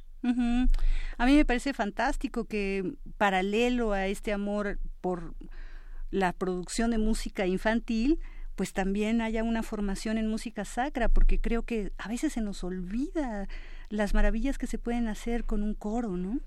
A 1.18 1.26
mí 1.26 1.38
me 1.38 1.46
parece 1.46 1.74
fantástico 1.74 2.44
que 2.44 2.84
paralelo 3.18 3.94
a 3.94 4.08
este 4.08 4.34
amor 4.34 4.78
por 5.00 5.36
la 6.12 6.34
producción 6.34 6.92
de 6.92 6.98
música 6.98 7.46
infantil, 7.46 8.20
pues 8.58 8.74
también 8.74 9.22
haya 9.22 9.44
una 9.44 9.64
formación 9.64 10.18
en 10.18 10.28
música 10.28 10.66
sacra, 10.66 11.08
porque 11.08 11.40
creo 11.40 11.64
que 11.64 11.94
a 11.98 12.10
veces 12.10 12.34
se 12.34 12.42
nos 12.42 12.66
olvida 12.66 13.48
las 13.88 14.14
maravillas 14.14 14.58
que 14.58 14.68
se 14.68 14.78
pueden 14.78 15.08
hacer 15.08 15.46
con 15.46 15.64
un 15.64 15.76
coro, 15.76 16.18
¿no? 16.18 16.42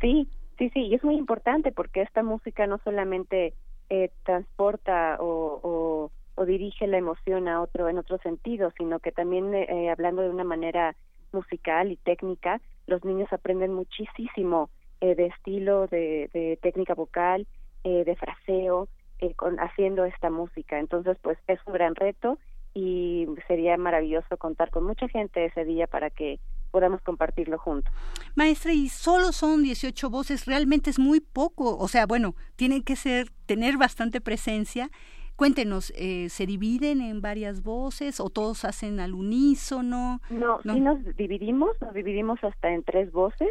Sí, 0.00 0.28
Sí, 0.58 0.70
sí, 0.70 0.80
y 0.86 0.94
es 0.94 1.02
muy 1.02 1.16
importante 1.16 1.72
porque 1.72 2.02
esta 2.02 2.22
música 2.22 2.66
no 2.66 2.78
solamente 2.84 3.54
eh, 3.90 4.10
transporta 4.24 5.16
o, 5.20 6.10
o, 6.36 6.44
dirige 6.46 6.86
la 6.86 6.98
emoción 6.98 7.48
a 7.48 7.60
otro 7.60 7.88
en 7.88 7.98
otro 7.98 8.18
sentido, 8.18 8.72
sino 8.76 8.98
que 8.98 9.12
también 9.12 9.54
eh, 9.54 9.66
eh, 9.68 9.90
hablando 9.90 10.22
de 10.22 10.30
una 10.30 10.44
manera 10.44 10.94
musical 11.32 11.90
y 11.90 11.96
técnica, 11.96 12.60
los 12.86 13.04
niños 13.04 13.32
aprenden 13.32 13.72
muchísimo 13.72 14.70
de 15.00 15.26
estilo, 15.26 15.86
de, 15.88 16.30
de 16.32 16.58
técnica 16.62 16.94
vocal, 16.94 17.46
de 17.82 18.16
fraseo, 18.16 18.88
con, 19.36 19.58
haciendo 19.58 20.06
esta 20.06 20.30
música. 20.30 20.78
Entonces, 20.78 21.18
pues 21.20 21.36
es 21.46 21.60
un 21.66 21.74
gran 21.74 21.94
reto 21.94 22.38
y 22.72 23.26
sería 23.46 23.76
maravilloso 23.76 24.38
contar 24.38 24.70
con 24.70 24.84
mucha 24.84 25.06
gente 25.08 25.44
ese 25.44 25.66
día 25.66 25.86
para 25.86 26.08
que 26.08 26.40
podamos 26.74 27.00
compartirlo 27.02 27.56
juntos. 27.56 27.94
Maestra, 28.34 28.72
y 28.72 28.88
solo 28.88 29.30
son 29.30 29.62
18 29.62 30.10
voces, 30.10 30.44
realmente 30.44 30.90
es 30.90 30.98
muy 30.98 31.20
poco, 31.20 31.78
o 31.78 31.86
sea, 31.86 32.04
bueno, 32.04 32.34
tienen 32.56 32.82
que 32.82 32.96
ser, 32.96 33.28
tener 33.46 33.76
bastante 33.76 34.20
presencia. 34.20 34.90
Cuéntenos, 35.36 35.92
eh, 35.96 36.28
¿se 36.30 36.46
dividen 36.46 37.00
en 37.00 37.20
varias 37.20 37.62
voces 37.62 38.18
o 38.18 38.28
todos 38.28 38.64
hacen 38.64 38.98
al 38.98 39.14
unísono? 39.14 40.20
No, 40.30 40.58
no, 40.64 40.74
sí 40.74 40.80
nos 40.80 40.98
dividimos, 41.16 41.70
nos 41.80 41.94
dividimos 41.94 42.42
hasta 42.42 42.72
en 42.72 42.82
tres 42.82 43.12
voces. 43.12 43.50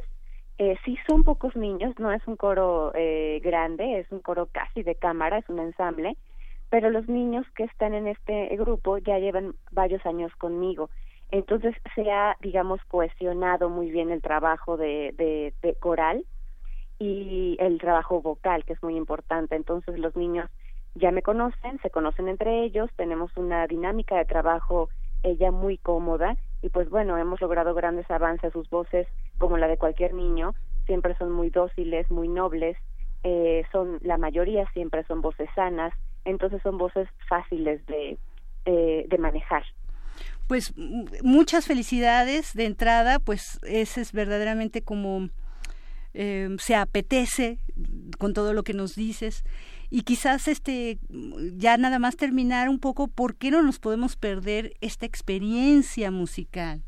Eh, 0.57 0.75
sí 0.83 0.97
son 1.07 1.23
pocos 1.23 1.55
niños, 1.55 1.95
no 1.99 2.11
es 2.11 2.27
un 2.27 2.35
coro 2.35 2.91
eh, 2.93 3.39
grande, 3.41 3.99
es 3.99 4.11
un 4.11 4.19
coro 4.19 4.49
casi 4.51 4.83
de 4.83 4.95
cámara, 4.95 5.37
es 5.37 5.47
un 5.47 5.59
ensamble, 5.59 6.17
pero 6.69 6.89
los 6.89 7.07
niños 7.07 7.45
que 7.55 7.63
están 7.63 7.93
en 7.93 8.09
este 8.09 8.53
grupo 8.57 8.97
ya 8.97 9.17
llevan 9.17 9.55
varios 9.71 10.05
años 10.05 10.35
conmigo 10.35 10.89
entonces 11.33 11.73
se 11.95 12.11
ha, 12.11 12.37
digamos, 12.41 12.79
cohesionado 12.85 13.67
muy 13.67 13.89
bien 13.89 14.11
el 14.11 14.21
trabajo 14.21 14.77
de, 14.77 15.15
de, 15.17 15.75
coral 15.79 16.23
y 16.99 17.57
el 17.59 17.79
trabajo 17.79 18.21
vocal, 18.21 18.63
que 18.65 18.73
es 18.73 18.83
muy 18.83 18.95
importante. 18.95 19.55
Entonces 19.55 19.97
los 19.97 20.15
niños 20.15 20.47
ya 20.93 21.09
me 21.09 21.23
conocen, 21.23 21.79
se 21.81 21.89
conocen 21.89 22.27
entre 22.27 22.63
ellos, 22.63 22.87
tenemos 22.97 23.35
una 23.35 23.65
dinámica 23.65 24.15
de 24.15 24.25
trabajo 24.25 24.89
ella 25.23 25.49
muy 25.49 25.79
cómoda 25.79 26.37
y 26.61 26.69
pues 26.69 26.87
bueno, 26.91 27.17
hemos 27.17 27.41
logrado 27.41 27.73
grandes 27.73 28.09
avances, 28.11 28.53
sus 28.53 28.69
voces 28.69 29.07
como 29.39 29.57
la 29.57 29.67
de 29.67 29.77
cualquier 29.77 30.13
niño, 30.13 30.53
siempre 30.85 31.17
son 31.17 31.31
muy 31.31 31.49
dóciles, 31.49 32.11
muy 32.11 32.27
nobles, 32.27 32.77
eh, 33.23 33.63
son 33.71 33.97
la 34.03 34.19
mayoría 34.19 34.69
siempre 34.73 35.03
son 35.05 35.21
voces 35.21 35.49
sanas, 35.55 35.93
entonces 36.25 36.61
son 36.61 36.77
voces 36.77 37.09
fáciles 37.27 37.83
de, 37.87 38.19
eh, 38.65 39.05
de 39.09 39.17
manejar 39.17 39.63
pues 40.47 40.73
muchas 41.23 41.65
felicidades 41.65 42.53
de 42.53 42.65
entrada, 42.65 43.19
pues 43.19 43.59
ese 43.63 44.01
es 44.01 44.11
verdaderamente 44.11 44.81
como 44.81 45.29
eh, 46.13 46.55
se 46.59 46.75
apetece 46.75 47.59
con 48.19 48.33
todo 48.33 48.53
lo 48.53 48.63
que 48.63 48.73
nos 48.73 48.95
dices. 48.95 49.43
Y 49.89 50.01
quizás 50.01 50.47
este 50.47 50.99
ya 51.55 51.77
nada 51.77 51.99
más 51.99 52.17
terminar 52.17 52.69
un 52.69 52.79
poco 52.79 53.07
por 53.07 53.35
qué 53.35 53.51
no 53.51 53.61
nos 53.61 53.79
podemos 53.79 54.15
perder 54.15 54.73
esta 54.81 55.05
experiencia 55.05 56.11
musical 56.11 56.83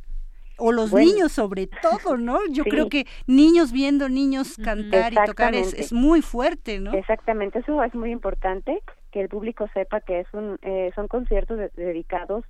o 0.57 0.72
los 0.72 0.94
niños 0.94 1.32
sobre 1.32 1.68
todo, 1.68 2.18
¿no? 2.18 2.40
Yo 2.52 2.64
creo 2.64 2.90
que 2.90 3.06
niños 3.27 3.72
viendo 3.72 4.10
niños 4.10 4.56
cantar 4.64 5.14
y 5.14 5.18
tocar 5.26 5.56
es, 5.56 5.73
es, 5.73 5.94
muy 5.94 6.22
fuerte, 6.22 6.80
¿no? 6.80 6.94
Exactamente, 6.94 7.60
eso 7.60 7.84
es 7.84 7.94
muy 7.94 8.11
importante 8.11 8.82
que 9.11 9.22
el 9.22 9.30
público 9.30 9.68
sepa 9.73 10.02
que 10.02 10.22
es 10.22 10.27
un 10.34 10.57
eh, 10.61 10.91
son 10.95 11.07
conciertos 11.07 11.60
dedicados 11.76 12.44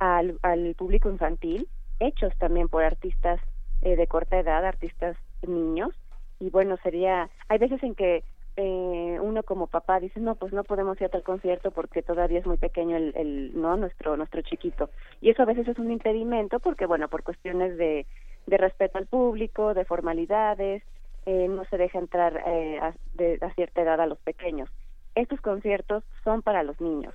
al, 0.00 0.40
al 0.42 0.74
público 0.74 1.08
infantil, 1.08 1.68
hechos 2.00 2.32
también 2.38 2.68
por 2.68 2.82
artistas 2.82 3.40
eh, 3.82 3.94
de 3.94 4.06
corta 4.08 4.40
edad, 4.40 4.64
artistas 4.64 5.16
niños, 5.46 5.94
y 6.40 6.50
bueno, 6.50 6.76
sería, 6.82 7.30
hay 7.48 7.58
veces 7.58 7.82
en 7.82 7.94
que 7.94 8.24
eh, 8.56 9.18
uno 9.22 9.42
como 9.42 9.68
papá 9.68 10.00
dice, 10.00 10.20
no, 10.20 10.34
pues 10.34 10.52
no 10.52 10.64
podemos 10.64 11.00
ir 11.00 11.06
a 11.06 11.10
tal 11.10 11.22
concierto 11.22 11.70
porque 11.70 12.02
todavía 12.02 12.40
es 12.40 12.46
muy 12.46 12.56
pequeño 12.56 12.96
el, 12.96 13.52
no, 13.54 13.76
nuestro, 13.76 14.16
nuestro 14.16 14.42
chiquito. 14.42 14.90
Y 15.20 15.30
eso 15.30 15.42
a 15.42 15.46
veces 15.46 15.68
es 15.68 15.78
un 15.78 15.90
impedimento 15.90 16.58
porque, 16.58 16.86
bueno, 16.86 17.08
por 17.08 17.22
cuestiones 17.22 17.76
de, 17.76 18.06
de 18.46 18.56
respeto 18.56 18.98
al 18.98 19.06
público, 19.06 19.74
de 19.74 19.84
formalidades, 19.84 20.82
eh, 21.26 21.46
no 21.48 21.64
se 21.66 21.76
deja 21.76 21.98
entrar 21.98 22.42
eh, 22.46 22.78
a, 22.80 22.94
de, 23.14 23.38
a 23.40 23.52
cierta 23.54 23.82
edad 23.82 24.00
a 24.00 24.06
los 24.06 24.18
pequeños. 24.18 24.70
Estos 25.14 25.40
conciertos 25.40 26.02
son 26.24 26.42
para 26.42 26.62
los 26.62 26.80
niños 26.80 27.14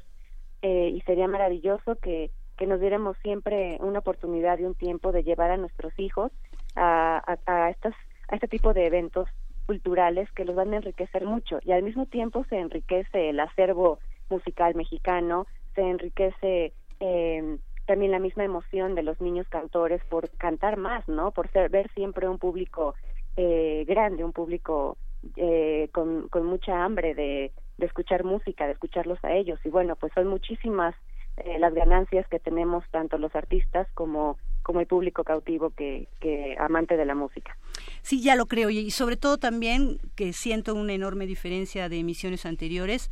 eh, 0.62 0.90
y 0.94 1.02
sería 1.02 1.28
maravilloso 1.28 1.96
que 1.96 2.30
que 2.58 2.68
nos 2.68 2.80
diéramos 2.80 3.18
siempre 3.22 3.78
una 3.82 4.00
oportunidad 4.00 4.60
y 4.60 4.66
un 4.66 4.76
tiempo 4.76 5.12
de 5.12 5.24
llevar 5.24 5.52
a 5.52 5.58
nuestros 5.58 5.98
hijos 6.00 6.32
a, 6.76 7.38
a, 7.46 7.70
estos, 7.70 7.94
a 8.30 8.36
este 8.36 8.48
tipo 8.48 8.74
de 8.74 8.86
eventos 8.86 9.28
culturales 9.66 10.32
que 10.32 10.46
los 10.46 10.56
van 10.56 10.74
a 10.74 10.78
enriquecer 10.78 11.26
mucho 11.26 11.60
y 11.64 11.72
al 11.72 11.84
mismo 11.84 12.06
tiempo 12.06 12.46
se 12.50 12.58
enriquece 12.60 13.30
el 13.30 13.40
acervo 13.40 14.00
musical 14.30 14.76
mexicano, 14.76 15.48
se 15.74 15.82
enriquece 15.82 16.74
eh, 17.00 17.58
también 17.86 18.12
la 18.12 18.20
misma 18.20 18.44
emoción 18.44 18.96
de 18.96 19.04
los 19.04 19.20
niños 19.22 19.48
cantores 19.50 20.04
por 20.06 20.30
cantar 20.38 20.78
más, 20.78 21.08
¿no? 21.08 21.32
Por 21.32 21.50
ser, 21.52 21.70
ver 21.70 21.90
siempre 21.94 22.28
un 22.28 22.40
público 22.40 22.96
eh, 23.38 23.86
grande, 23.88 24.24
un 24.24 24.34
público 24.34 24.98
eh, 25.36 25.90
con, 25.92 26.28
con 26.30 26.46
mucha 26.46 26.84
hambre 26.84 27.14
de, 27.14 27.52
de 27.78 27.86
escuchar 27.86 28.24
música, 28.24 28.66
de 28.66 28.74
escucharlos 28.74 29.24
a 29.24 29.34
ellos. 29.34 29.60
Y 29.64 29.70
bueno, 29.70 29.96
pues 29.96 30.12
son 30.14 30.28
muchísimas 30.28 30.96
eh, 31.38 31.60
las 31.60 31.74
ganancias 31.74 32.28
que 32.28 32.40
tenemos 32.40 32.84
tanto 32.92 33.18
los 33.18 33.36
artistas 33.36 33.88
como 33.94 34.38
como 34.66 34.80
el 34.80 34.88
público 34.88 35.24
cautivo 35.24 35.70
que, 35.70 36.08
que 36.20 36.56
amante 36.58 36.98
de 36.98 37.06
la 37.06 37.14
música. 37.14 37.56
Sí, 38.02 38.24
ya 38.24 38.36
lo 38.36 38.48
creo 38.48 38.72
y 38.72 38.90
sobre 38.90 39.16
todo 39.16 39.38
también 39.38 40.00
que 40.16 40.34
siento 40.34 40.74
una 40.74 40.94
enorme 40.94 41.28
diferencia 41.28 41.88
de 41.88 42.00
emisiones 42.00 42.48
anteriores. 42.48 43.12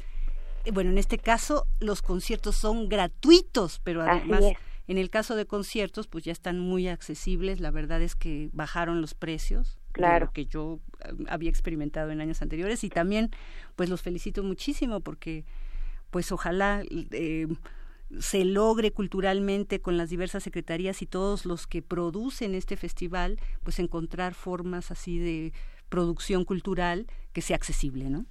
Eh, 0.66 0.72
bueno, 0.72 0.90
en 0.90 0.98
este 0.98 1.20
caso 1.20 1.68
los 1.80 2.02
conciertos 2.02 2.56
son 2.56 2.90
gratuitos, 2.90 3.80
pero 3.84 4.02
además 4.02 4.46
en 4.88 4.98
el 4.98 5.12
caso 5.12 5.36
de 5.36 5.46
conciertos 5.46 6.08
pues 6.08 6.24
ya 6.24 6.32
están 6.32 6.60
muy 6.60 6.88
accesibles. 6.88 7.60
La 7.60 7.70
verdad 7.70 8.02
es 8.02 8.16
que 8.16 8.50
bajaron 8.52 9.00
los 9.00 9.14
precios. 9.14 9.78
Claro. 9.92 10.32
que 10.34 10.48
yo 10.48 10.80
eh, 11.06 11.14
había 11.28 11.52
experimentado 11.52 12.10
en 12.10 12.20
años 12.20 12.42
anteriores 12.42 12.84
y 12.84 12.90
también 12.90 13.30
pues 13.76 13.92
los 13.92 14.02
felicito 14.02 14.42
muchísimo 14.42 15.02
porque 15.02 15.46
pues 16.10 16.32
ojalá 16.32 16.82
eh, 17.12 17.48
se 18.20 18.46
logre 18.46 18.92
culturalmente 18.92 19.82
con 19.82 19.98
las 19.98 20.10
diversas 20.10 20.44
secretarías 20.44 21.02
y 21.02 21.06
todos 21.06 21.46
los 21.46 21.68
que 21.68 21.82
producen 21.82 22.56
este 22.56 22.76
festival, 22.78 23.40
pues 23.64 23.80
encontrar 23.80 24.34
formas 24.34 24.92
así 24.92 25.20
de 25.20 25.54
producción 25.90 26.46
cultural 26.46 27.08
que 27.34 27.42
sea 27.42 27.56
accesible, 27.56 28.10
¿no? 28.10 28.26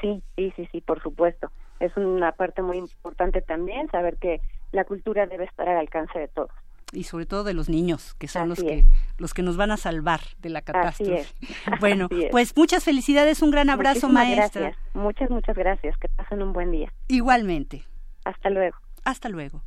Sí, 0.00 0.22
sí, 0.36 0.52
sí, 0.56 0.68
sí, 0.72 0.80
por 0.80 1.02
supuesto. 1.02 1.50
Es 1.78 1.96
una 1.96 2.32
parte 2.32 2.62
muy 2.62 2.78
importante 2.78 3.42
también 3.42 3.90
saber 3.90 4.16
que 4.16 4.40
la 4.72 4.84
cultura 4.84 5.26
debe 5.26 5.44
estar 5.44 5.68
al 5.68 5.78
alcance 5.78 6.18
de 6.18 6.28
todos. 6.28 6.50
Y 6.92 7.04
sobre 7.04 7.24
todo 7.24 7.44
de 7.44 7.54
los 7.54 7.68
niños, 7.68 8.14
que 8.14 8.26
son 8.26 8.48
los 8.48 8.58
que 8.58 8.84
los 9.16 9.32
que 9.32 9.42
nos 9.42 9.56
van 9.56 9.70
a 9.70 9.76
salvar 9.76 10.20
de 10.38 10.50
la 10.50 10.62
catástrofe. 10.62 11.26
Bueno, 11.80 12.08
pues 12.32 12.56
muchas 12.56 12.82
felicidades, 12.84 13.42
un 13.42 13.52
gran 13.52 13.70
abrazo, 13.70 14.08
maestra. 14.08 14.76
Muchas, 14.92 15.30
muchas 15.30 15.56
gracias. 15.56 15.96
Que 15.98 16.08
pasen 16.08 16.42
un 16.42 16.52
buen 16.52 16.72
día. 16.72 16.92
Igualmente. 17.06 17.84
Hasta 18.24 18.50
luego. 18.50 18.76
Hasta 19.04 19.28
luego. 19.28 19.62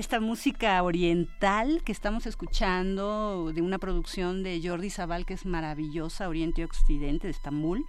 esta 0.00 0.18
música 0.18 0.82
oriental 0.82 1.82
que 1.84 1.92
estamos 1.92 2.26
escuchando 2.26 3.52
de 3.52 3.60
una 3.60 3.78
producción 3.78 4.42
de 4.42 4.58
Jordi 4.64 4.88
Zabal 4.88 5.26
que 5.26 5.34
es 5.34 5.44
maravillosa, 5.44 6.28
Oriente 6.28 6.62
y 6.62 6.64
Occidente 6.64 7.26
de 7.26 7.32
Estambul, 7.32 7.84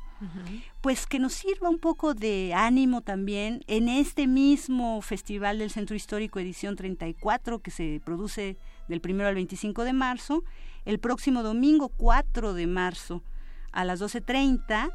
pues 0.81 1.07
que 1.07 1.19
nos 1.19 1.33
sirva 1.33 1.69
un 1.69 1.79
poco 1.79 2.13
de 2.13 2.53
ánimo 2.53 2.99
también 3.01 3.63
en 3.67 3.88
este 3.88 4.27
mismo 4.27 5.01
Festival 5.01 5.59
del 5.59 5.71
Centro 5.71 5.95
Histórico 5.95 6.39
edición 6.39 6.75
34 6.75 7.59
que 7.59 7.71
se 7.71 8.01
produce 8.03 8.57
del 8.91 9.01
primero 9.01 9.30
al 9.30 9.35
25 9.35 9.84
de 9.84 9.93
marzo, 9.93 10.43
el 10.85 10.99
próximo 10.99 11.41
domingo 11.41 11.89
4 11.89 12.53
de 12.53 12.68
marzo 12.68 13.23
a 13.72 13.85
las 13.85 14.01
12.30 14.01 14.91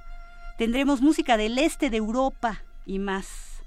tendremos 0.58 1.00
música 1.00 1.36
del 1.36 1.58
este 1.58 1.90
de 1.90 1.96
Europa 1.96 2.62
y 2.84 2.98
más. 2.98 3.64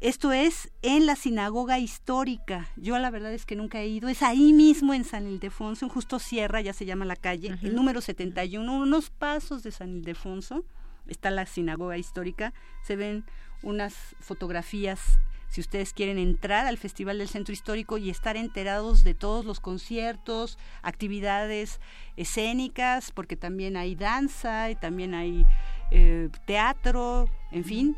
Esto 0.00 0.32
es 0.32 0.70
en 0.82 1.06
la 1.06 1.16
sinagoga 1.16 1.78
histórica. 1.78 2.68
Yo 2.76 2.98
la 2.98 3.10
verdad 3.10 3.32
es 3.32 3.44
que 3.44 3.56
nunca 3.56 3.80
he 3.80 3.88
ido. 3.88 4.08
Es 4.08 4.22
ahí 4.22 4.52
mismo 4.52 4.94
en 4.94 5.04
San 5.04 5.26
Ildefonso, 5.26 5.86
en 5.86 5.90
Justo 5.90 6.18
Sierra, 6.18 6.60
ya 6.60 6.72
se 6.72 6.84
llama 6.84 7.04
la 7.04 7.16
calle, 7.16 7.58
el 7.62 7.74
número 7.74 8.00
71, 8.00 8.72
unos 8.72 9.10
pasos 9.10 9.62
de 9.62 9.72
San 9.72 9.96
Ildefonso. 9.96 10.64
Está 11.08 11.30
la 11.30 11.46
sinagoga 11.46 11.98
histórica. 11.98 12.54
Se 12.84 12.94
ven 12.94 13.24
unas 13.62 13.94
fotografías 14.20 15.18
si 15.48 15.60
ustedes 15.60 15.92
quieren 15.92 16.18
entrar 16.18 16.66
al 16.66 16.78
Festival 16.78 17.18
del 17.18 17.28
Centro 17.28 17.52
Histórico 17.52 17.98
y 17.98 18.10
estar 18.10 18.36
enterados 18.36 19.04
de 19.04 19.14
todos 19.14 19.44
los 19.44 19.60
conciertos, 19.60 20.58
actividades 20.82 21.80
escénicas, 22.16 23.10
porque 23.12 23.36
también 23.36 23.76
hay 23.76 23.94
danza 23.94 24.70
y 24.70 24.74
también 24.74 25.14
hay 25.14 25.46
eh, 25.90 26.28
teatro, 26.46 27.28
en 27.52 27.64
fin 27.64 27.96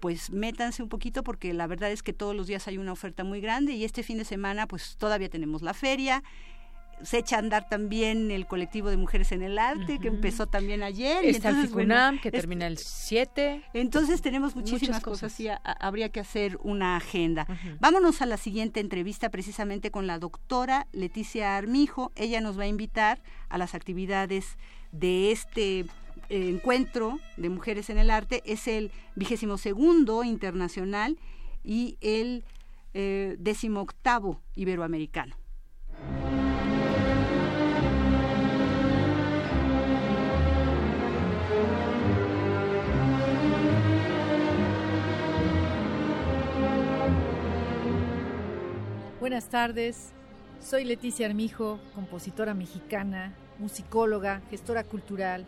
pues 0.00 0.30
métanse 0.30 0.82
un 0.82 0.88
poquito 0.88 1.22
porque 1.22 1.54
la 1.54 1.66
verdad 1.66 1.90
es 1.90 2.02
que 2.02 2.12
todos 2.12 2.34
los 2.34 2.46
días 2.46 2.66
hay 2.68 2.78
una 2.78 2.92
oferta 2.92 3.24
muy 3.24 3.40
grande 3.40 3.72
y 3.72 3.84
este 3.84 4.02
fin 4.02 4.18
de 4.18 4.24
semana 4.24 4.66
pues 4.66 4.96
todavía 4.98 5.28
tenemos 5.28 5.62
la 5.62 5.74
feria. 5.74 6.22
Se 7.02 7.18
echa 7.18 7.36
a 7.36 7.38
andar 7.40 7.68
también 7.68 8.30
el 8.30 8.46
colectivo 8.46 8.90
de 8.90 8.96
mujeres 8.96 9.32
en 9.32 9.42
el 9.42 9.58
arte, 9.58 9.98
que 9.98 10.08
empezó 10.08 10.46
también 10.46 10.82
ayer. 10.82 11.24
Está 11.24 11.50
el 11.50 11.56
FICUNAM, 11.56 12.20
que 12.20 12.30
termina 12.30 12.66
el 12.66 12.78
7. 12.78 13.62
Entonces 13.74 14.22
tenemos 14.22 14.56
muchísimas 14.56 15.02
cosas, 15.02 15.38
y 15.38 15.48
habría 15.62 16.08
que 16.08 16.20
hacer 16.20 16.58
una 16.62 16.96
agenda. 16.96 17.46
Vámonos 17.80 18.22
a 18.22 18.26
la 18.26 18.36
siguiente 18.36 18.80
entrevista 18.80 19.30
precisamente 19.30 19.90
con 19.90 20.06
la 20.06 20.18
doctora 20.18 20.86
Leticia 20.92 21.56
Armijo. 21.56 22.12
Ella 22.16 22.40
nos 22.40 22.58
va 22.58 22.64
a 22.64 22.68
invitar 22.68 23.20
a 23.48 23.58
las 23.58 23.74
actividades 23.74 24.56
de 24.92 25.32
este 25.32 25.86
encuentro 26.28 27.18
de 27.36 27.48
mujeres 27.48 27.90
en 27.90 27.98
el 27.98 28.10
arte 28.10 28.42
es 28.46 28.66
el 28.68 28.90
vigésimo 29.14 29.58
segundo 29.58 30.24
internacional 30.24 31.18
y 31.62 31.98
el 32.00 32.44
eh, 32.94 33.36
décimo 33.38 33.80
octavo 33.80 34.40
iberoamericano. 34.54 35.36
Buenas 49.26 49.48
tardes, 49.48 50.12
soy 50.60 50.84
Leticia 50.84 51.26
Armijo, 51.26 51.80
compositora 51.96 52.54
mexicana, 52.54 53.34
musicóloga, 53.58 54.40
gestora 54.50 54.84
cultural, 54.84 55.44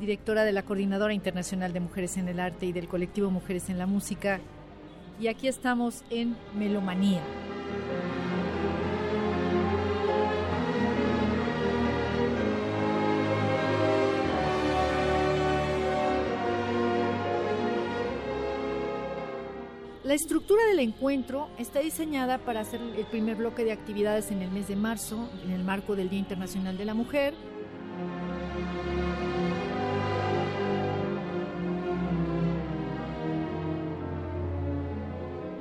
directora 0.00 0.44
de 0.44 0.52
la 0.52 0.62
Coordinadora 0.62 1.12
Internacional 1.12 1.74
de 1.74 1.80
Mujeres 1.80 2.16
en 2.16 2.28
el 2.28 2.40
Arte 2.40 2.64
y 2.64 2.72
del 2.72 2.88
colectivo 2.88 3.30
Mujeres 3.30 3.68
en 3.68 3.76
la 3.76 3.84
Música. 3.84 4.40
Y 5.20 5.26
aquí 5.26 5.46
estamos 5.46 6.04
en 6.08 6.34
Melomanía. 6.58 7.20
La 20.12 20.16
estructura 20.16 20.66
del 20.66 20.80
encuentro 20.80 21.48
está 21.56 21.80
diseñada 21.80 22.36
para 22.36 22.60
hacer 22.60 22.82
el 22.82 23.06
primer 23.06 23.34
bloque 23.36 23.64
de 23.64 23.72
actividades 23.72 24.30
en 24.30 24.42
el 24.42 24.50
mes 24.50 24.68
de 24.68 24.76
marzo, 24.76 25.30
en 25.42 25.52
el 25.52 25.64
marco 25.64 25.96
del 25.96 26.10
Día 26.10 26.18
Internacional 26.18 26.76
de 26.76 26.84
la 26.84 26.92
Mujer, 26.92 27.32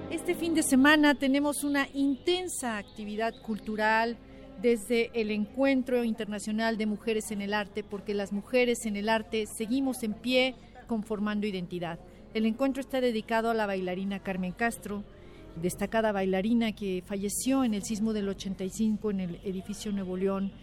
Este 0.09 0.35
fin 0.35 0.53
de 0.53 0.63
semana 0.63 1.15
tenemos 1.15 1.63
una 1.63 1.87
intensa 1.93 2.77
actividad 2.77 3.33
cultural 3.41 4.17
desde 4.61 5.11
el 5.13 5.31
Encuentro 5.31 6.03
Internacional 6.03 6.77
de 6.77 6.87
Mujeres 6.87 7.31
en 7.31 7.41
el 7.41 7.53
Arte, 7.53 7.85
porque 7.85 8.13
las 8.13 8.33
mujeres 8.33 8.85
en 8.85 8.97
el 8.97 9.07
arte 9.07 9.45
seguimos 9.45 10.03
en 10.03 10.13
pie 10.13 10.55
conformando 10.87 11.47
identidad. 11.47 11.99
El 12.33 12.45
encuentro 12.45 12.79
está 12.79 13.01
dedicado 13.01 13.49
a 13.49 13.53
la 13.53 13.65
bailarina 13.65 14.23
Carmen 14.23 14.53
Castro, 14.53 15.03
destacada 15.57 16.13
bailarina 16.13 16.71
que 16.71 17.03
falleció 17.05 17.65
en 17.65 17.73
el 17.73 17.83
sismo 17.83 18.13
del 18.13 18.29
85 18.29 19.11
en 19.11 19.19
el 19.19 19.39
edificio 19.43 19.91
Nuevo 19.91 20.15
León. 20.15 20.53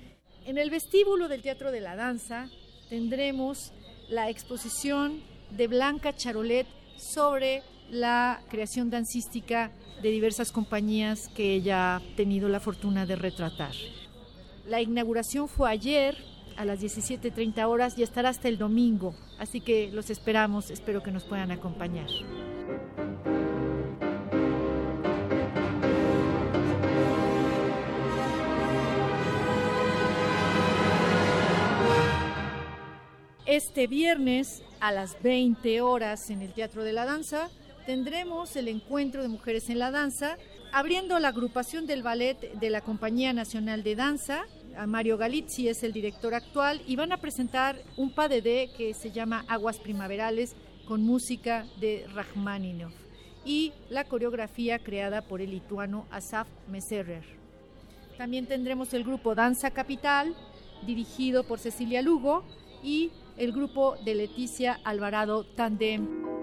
En 0.46 0.56
el 0.56 0.70
vestíbulo 0.70 1.28
del 1.28 1.42
Teatro 1.42 1.70
de 1.70 1.82
la 1.82 1.94
Danza 1.94 2.48
tendremos 2.88 3.74
la 4.08 4.30
exposición 4.30 5.20
de 5.50 5.66
Blanca 5.66 6.16
Charolet 6.16 6.66
sobre 6.96 7.62
la 7.90 8.40
creación 8.48 8.88
dancística 8.88 9.70
de 10.02 10.08
diversas 10.10 10.52
compañías 10.52 11.28
que 11.28 11.54
ella 11.54 11.96
ha 11.96 12.00
tenido 12.16 12.48
la 12.48 12.60
fortuna 12.60 13.04
de 13.04 13.16
retratar. 13.16 13.74
La 14.66 14.80
inauguración 14.80 15.48
fue 15.48 15.70
ayer 15.70 16.16
a 16.58 16.64
las 16.64 16.80
17.30 16.80 17.64
horas 17.66 17.96
y 17.96 18.02
estará 18.02 18.28
hasta 18.30 18.48
el 18.48 18.58
domingo, 18.58 19.14
así 19.38 19.60
que 19.60 19.90
los 19.92 20.10
esperamos, 20.10 20.70
espero 20.70 21.02
que 21.02 21.12
nos 21.12 21.24
puedan 21.24 21.52
acompañar. 21.52 22.08
Este 33.46 33.86
viernes 33.86 34.62
a 34.80 34.92
las 34.92 35.22
20 35.22 35.80
horas 35.80 36.28
en 36.28 36.42
el 36.42 36.52
Teatro 36.52 36.82
de 36.82 36.92
la 36.92 37.04
Danza 37.04 37.48
tendremos 37.86 38.54
el 38.56 38.68
encuentro 38.68 39.22
de 39.22 39.28
mujeres 39.28 39.70
en 39.70 39.78
la 39.78 39.90
danza, 39.90 40.36
abriendo 40.72 41.18
la 41.18 41.28
agrupación 41.28 41.86
del 41.86 42.02
ballet 42.02 42.38
de 42.38 42.68
la 42.68 42.82
Compañía 42.82 43.32
Nacional 43.32 43.82
de 43.82 43.96
Danza. 43.96 44.44
Mario 44.86 45.18
Galizzi 45.18 45.68
es 45.68 45.82
el 45.82 45.92
director 45.92 46.34
actual 46.34 46.82
y 46.86 46.96
van 46.96 47.12
a 47.12 47.16
presentar 47.16 47.82
un 47.96 48.10
PADD 48.10 48.70
que 48.76 48.94
se 48.94 49.10
llama 49.10 49.44
Aguas 49.48 49.78
Primaverales 49.78 50.54
con 50.86 51.02
música 51.02 51.66
de 51.80 52.06
Rachmaninov 52.14 52.92
y 53.44 53.72
la 53.90 54.04
coreografía 54.04 54.78
creada 54.78 55.22
por 55.22 55.40
el 55.40 55.50
lituano 55.50 56.06
Asaf 56.10 56.48
Meserer. 56.68 57.24
También 58.16 58.46
tendremos 58.46 58.92
el 58.94 59.04
grupo 59.04 59.34
Danza 59.34 59.70
Capital 59.70 60.34
dirigido 60.86 61.44
por 61.44 61.58
Cecilia 61.58 62.02
Lugo, 62.02 62.44
y 62.82 63.10
el 63.36 63.52
grupo 63.52 63.96
de 64.04 64.14
Leticia 64.14 64.78
Alvarado 64.84 65.44
Tandem. 65.44 66.37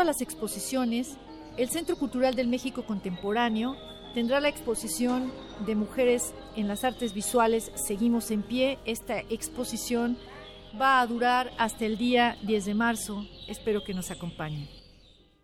A 0.00 0.04
las 0.04 0.22
exposiciones, 0.22 1.18
el 1.58 1.68
Centro 1.68 1.94
Cultural 1.94 2.34
del 2.34 2.48
México 2.48 2.86
Contemporáneo 2.86 3.76
tendrá 4.14 4.40
la 4.40 4.48
exposición 4.48 5.30
de 5.66 5.74
mujeres 5.74 6.32
en 6.56 6.68
las 6.68 6.84
artes 6.84 7.12
visuales 7.12 7.70
Seguimos 7.74 8.30
en 8.30 8.42
pie. 8.42 8.78
Esta 8.86 9.20
exposición 9.20 10.16
va 10.80 11.02
a 11.02 11.06
durar 11.06 11.50
hasta 11.58 11.84
el 11.84 11.98
día 11.98 12.38
10 12.44 12.64
de 12.64 12.74
marzo. 12.74 13.26
Espero 13.46 13.84
que 13.84 13.92
nos 13.92 14.10
acompañen. 14.10 14.70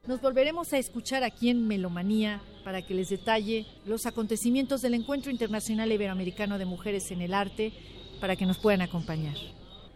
Nos 0.07 0.23
volveremos 0.23 0.73
a 0.73 0.79
escuchar 0.79 1.23
aquí 1.23 1.51
en 1.51 1.69
Melomanía 1.69 2.41
para 2.65 2.81
que 2.81 2.95
les 2.95 3.11
detalle 3.11 3.67
los 3.85 4.07
acontecimientos 4.07 4.81
del 4.81 4.95
Encuentro 4.95 5.31
Internacional 5.31 5.93
Iberoamericano 5.93 6.57
de 6.57 6.65
Mujeres 6.65 7.11
en 7.11 7.21
el 7.21 7.35
Arte 7.35 7.75
para 8.23 8.37
que 8.37 8.47
nos 8.47 8.57
puedan 8.57 8.81
acompañar. 8.81 9.37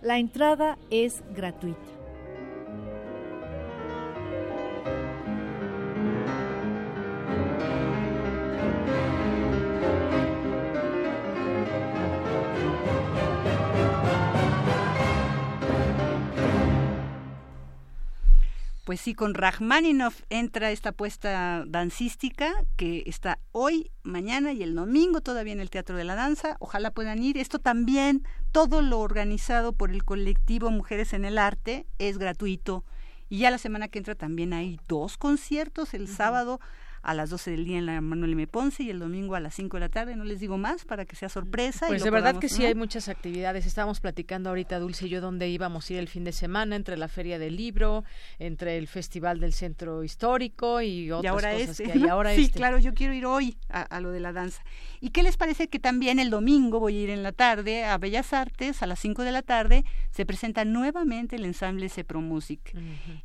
La 0.02 0.18
entrada 0.18 0.76
es 0.90 1.22
gratuita. 1.34 1.99
Pues 18.90 19.02
sí, 19.02 19.14
con 19.14 19.34
Rachmaninoff 19.34 20.22
entra 20.30 20.72
esta 20.72 20.90
puesta 20.90 21.62
dancística 21.64 22.52
que 22.74 23.04
está 23.06 23.38
hoy, 23.52 23.92
mañana 24.02 24.52
y 24.52 24.64
el 24.64 24.74
domingo 24.74 25.20
todavía 25.20 25.52
en 25.52 25.60
el 25.60 25.70
Teatro 25.70 25.94
de 25.94 26.02
la 26.02 26.16
Danza. 26.16 26.56
Ojalá 26.58 26.90
puedan 26.90 27.22
ir. 27.22 27.38
Esto 27.38 27.60
también, 27.60 28.24
todo 28.50 28.82
lo 28.82 28.98
organizado 28.98 29.74
por 29.74 29.92
el 29.92 30.02
colectivo 30.02 30.72
Mujeres 30.72 31.12
en 31.12 31.24
el 31.24 31.38
Arte 31.38 31.86
es 32.00 32.18
gratuito. 32.18 32.84
Y 33.28 33.38
ya 33.38 33.52
la 33.52 33.58
semana 33.58 33.86
que 33.86 33.98
entra 33.98 34.16
también 34.16 34.52
hay 34.52 34.80
dos 34.88 35.16
conciertos, 35.16 35.94
el 35.94 36.08
sábado 36.08 36.58
a 37.02 37.14
las 37.14 37.30
12 37.30 37.52
del 37.52 37.64
día 37.64 37.78
en 37.78 37.86
la 37.86 38.00
Manuel 38.00 38.32
M. 38.32 38.46
Ponce 38.46 38.82
y 38.82 38.90
el 38.90 38.98
domingo 38.98 39.34
a 39.34 39.40
las 39.40 39.54
5 39.54 39.76
de 39.76 39.80
la 39.80 39.88
tarde. 39.88 40.16
No 40.16 40.24
les 40.24 40.40
digo 40.40 40.58
más 40.58 40.84
para 40.84 41.04
que 41.04 41.16
sea 41.16 41.28
sorpresa. 41.28 41.86
Pues 41.88 42.02
de 42.02 42.10
verdad 42.10 42.38
que 42.38 42.48
sí 42.48 42.64
hay 42.64 42.74
muchas 42.74 43.08
actividades. 43.08 43.66
Estábamos 43.66 44.00
platicando 44.00 44.50
ahorita, 44.50 44.78
Dulce 44.78 45.06
y 45.06 45.10
yo, 45.10 45.20
dónde 45.20 45.48
íbamos 45.48 45.88
a 45.88 45.92
ir 45.92 45.98
el 45.98 46.08
fin 46.08 46.24
de 46.24 46.32
semana, 46.32 46.76
entre 46.76 46.96
la 46.96 47.08
Feria 47.08 47.38
del 47.38 47.56
Libro, 47.56 48.04
entre 48.38 48.78
el 48.78 48.86
Festival 48.86 49.40
del 49.40 49.52
Centro 49.52 50.04
Histórico 50.04 50.80
y 50.80 51.10
otras 51.10 51.32
ahora 51.32 51.52
cosas 51.52 51.80
este. 51.80 51.84
que 51.84 51.92
hay. 51.92 52.08
Ahora 52.08 52.34
sí, 52.34 52.42
este. 52.42 52.56
claro, 52.56 52.78
yo 52.78 52.94
quiero 52.94 53.14
ir 53.14 53.26
hoy 53.26 53.56
a, 53.68 53.82
a 53.82 54.00
lo 54.00 54.10
de 54.10 54.20
la 54.20 54.32
danza. 54.32 54.62
¿Y 55.00 55.10
qué 55.10 55.22
les 55.22 55.36
parece 55.36 55.68
que 55.68 55.78
también 55.78 56.18
el 56.18 56.30
domingo 56.30 56.80
voy 56.80 56.96
a 56.96 57.00
ir 57.00 57.10
en 57.10 57.22
la 57.22 57.32
tarde 57.32 57.84
a 57.84 57.98
Bellas 57.98 58.32
Artes, 58.32 58.82
a 58.82 58.86
las 58.86 58.98
5 59.00 59.22
de 59.22 59.32
la 59.32 59.42
tarde, 59.42 59.84
se 60.10 60.26
presenta 60.26 60.64
nuevamente 60.64 61.36
el 61.36 61.44
ensamble 61.44 61.88
Cepro 61.88 62.20
Music. 62.20 62.60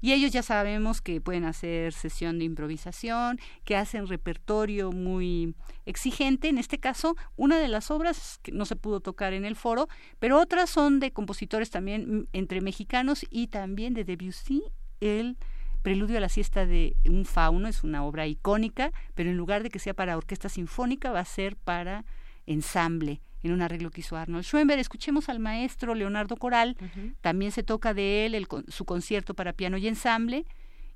Y 0.02 0.14
ellos 0.14 0.31
ya 0.31 0.43
sabemos 0.43 1.02
que 1.02 1.22
pueden 1.22 1.45
hacer 1.45 1.93
sesión 1.93 2.39
de 2.39 2.45
improvisación, 2.45 3.39
que 3.65 3.75
hacen 3.75 4.07
repertorio 4.07 4.91
muy 4.91 5.55
exigente. 5.85 6.47
En 6.47 6.57
este 6.57 6.79
caso, 6.79 7.15
una 7.35 7.59
de 7.59 7.67
las 7.67 7.91
obras 7.91 8.39
que 8.41 8.51
no 8.51 8.65
se 8.65 8.75
pudo 8.75 9.01
tocar 9.01 9.33
en 9.33 9.43
el 9.43 9.55
foro, 9.55 9.87
pero 10.19 10.39
otras 10.39 10.69
son 10.69 10.99
de 10.99 11.11
compositores 11.11 11.69
también 11.69 12.29
entre 12.31 12.61
mexicanos 12.61 13.25
y 13.29 13.47
también 13.47 13.93
de 13.93 14.05
Debussy, 14.05 14.63
el 15.01 15.37
Preludio 15.85 16.17
a 16.17 16.19
la 16.19 16.29
siesta 16.29 16.65
de 16.65 16.97
un 17.07 17.25
fauno, 17.25 17.67
es 17.67 17.83
una 17.83 18.03
obra 18.03 18.25
icónica, 18.25 18.91
pero 19.13 19.29
en 19.29 19.37
lugar 19.37 19.61
de 19.61 19.69
que 19.69 19.77
sea 19.77 19.93
para 19.93 20.17
orquesta 20.17 20.49
sinfónica, 20.49 21.11
va 21.11 21.19
a 21.19 21.25
ser 21.25 21.57
para 21.57 22.05
ensamble 22.47 23.21
en 23.43 23.51
un 23.51 23.61
arreglo 23.61 23.91
que 23.91 24.01
hizo 24.01 24.17
Arnold 24.17 24.43
Schoenberg. 24.43 24.79
Escuchemos 24.79 25.29
al 25.29 25.37
maestro 25.37 25.93
Leonardo 25.93 26.37
Coral, 26.37 26.75
también 27.21 27.51
se 27.51 27.61
toca 27.61 27.93
de 27.93 28.25
él 28.25 28.33
el, 28.33 28.47
su 28.67 28.85
concierto 28.85 29.35
para 29.35 29.53
piano 29.53 29.77
y 29.77 29.87
ensamble, 29.87 30.47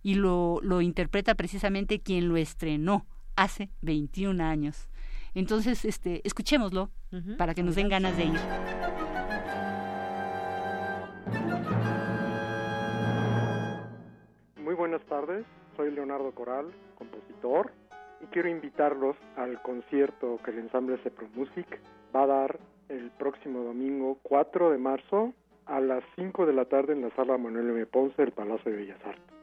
y 0.01 0.15
lo, 0.15 0.59
lo 0.61 0.81
interpreta 0.81 1.35
precisamente 1.35 1.99
quien 1.99 2.29
lo 2.29 2.37
estrenó 2.37 3.05
hace 3.35 3.69
21 3.81 4.43
años. 4.43 4.89
Entonces, 5.33 5.85
este, 5.85 6.21
escuchémoslo 6.25 6.89
para 7.37 7.53
que 7.53 7.63
nos 7.63 7.75
den 7.75 7.89
ganas 7.89 8.15
de 8.17 8.25
ir. 8.25 8.39
Muy 14.63 14.75
buenas 14.75 15.01
tardes, 15.05 15.45
soy 15.77 15.91
Leonardo 15.91 16.31
Coral, 16.31 16.67
compositor, 16.97 17.71
y 18.21 18.25
quiero 18.27 18.49
invitarlos 18.49 19.15
al 19.37 19.61
concierto 19.61 20.39
que 20.43 20.51
el 20.51 20.59
ensamble 20.59 20.97
Cepro 21.03 21.27
Music 21.35 21.79
va 22.15 22.23
a 22.23 22.27
dar 22.27 22.59
el 22.89 23.11
próximo 23.11 23.63
domingo 23.63 24.17
4 24.23 24.71
de 24.71 24.77
marzo 24.77 25.33
a 25.65 25.79
las 25.79 26.03
5 26.15 26.45
de 26.45 26.53
la 26.53 26.65
tarde 26.65 26.93
en 26.93 27.01
la 27.01 27.15
sala 27.15 27.37
Manuel 27.37 27.69
M. 27.69 27.85
Ponce 27.85 28.21
del 28.21 28.31
Palacio 28.31 28.71
de 28.71 28.77
Bellas 28.77 28.99
Artes. 29.05 29.38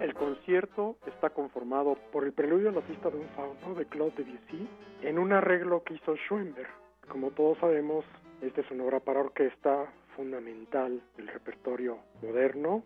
El 0.00 0.14
concierto 0.14 0.96
está 1.06 1.30
conformado 1.30 1.96
por 2.12 2.24
el 2.24 2.32
preludio 2.32 2.70
a 2.70 2.72
la 2.72 2.80
pista 2.80 3.10
de 3.10 3.18
un 3.18 3.28
fauno 3.30 3.74
de 3.78 3.86
Claude 3.86 4.14
Debussy 4.16 4.68
en 5.02 5.18
un 5.18 5.32
arreglo 5.32 5.82
que 5.84 5.94
hizo 5.94 6.16
Schoenberg. 6.16 6.68
Como 7.08 7.30
todos 7.30 7.58
sabemos, 7.58 8.04
esta 8.42 8.60
es 8.60 8.70
una 8.70 8.84
obra 8.84 9.00
para 9.00 9.20
orquesta 9.20 9.86
fundamental 10.14 11.00
del 11.16 11.28
repertorio 11.28 11.98
moderno 12.22 12.82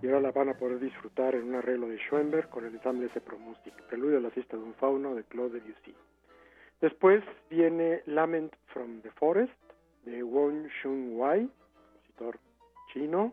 y 0.00 0.06
ahora 0.06 0.20
la 0.20 0.32
van 0.32 0.48
a 0.48 0.54
poder 0.54 0.78
disfrutar 0.78 1.34
en 1.34 1.48
un 1.48 1.56
arreglo 1.56 1.88
de 1.88 1.98
Schoenberg 1.98 2.48
con 2.50 2.64
el 2.64 2.74
ensamble 2.74 3.08
Cepro 3.10 3.38
Music, 3.38 3.74
preludio 3.88 4.18
a 4.18 4.20
la 4.20 4.30
pista 4.30 4.56
de 4.56 4.62
un 4.62 4.74
fauno 4.74 5.14
de 5.14 5.24
Claude 5.24 5.60
Debussy. 5.60 5.94
Después 6.80 7.24
viene 7.50 8.02
Lament 8.06 8.54
from 8.66 9.00
the 9.02 9.10
Forest 9.12 9.52
de 10.04 10.22
Won 10.22 10.68
Shun 10.80 11.16
Wai, 11.16 11.50
chino. 12.92 13.32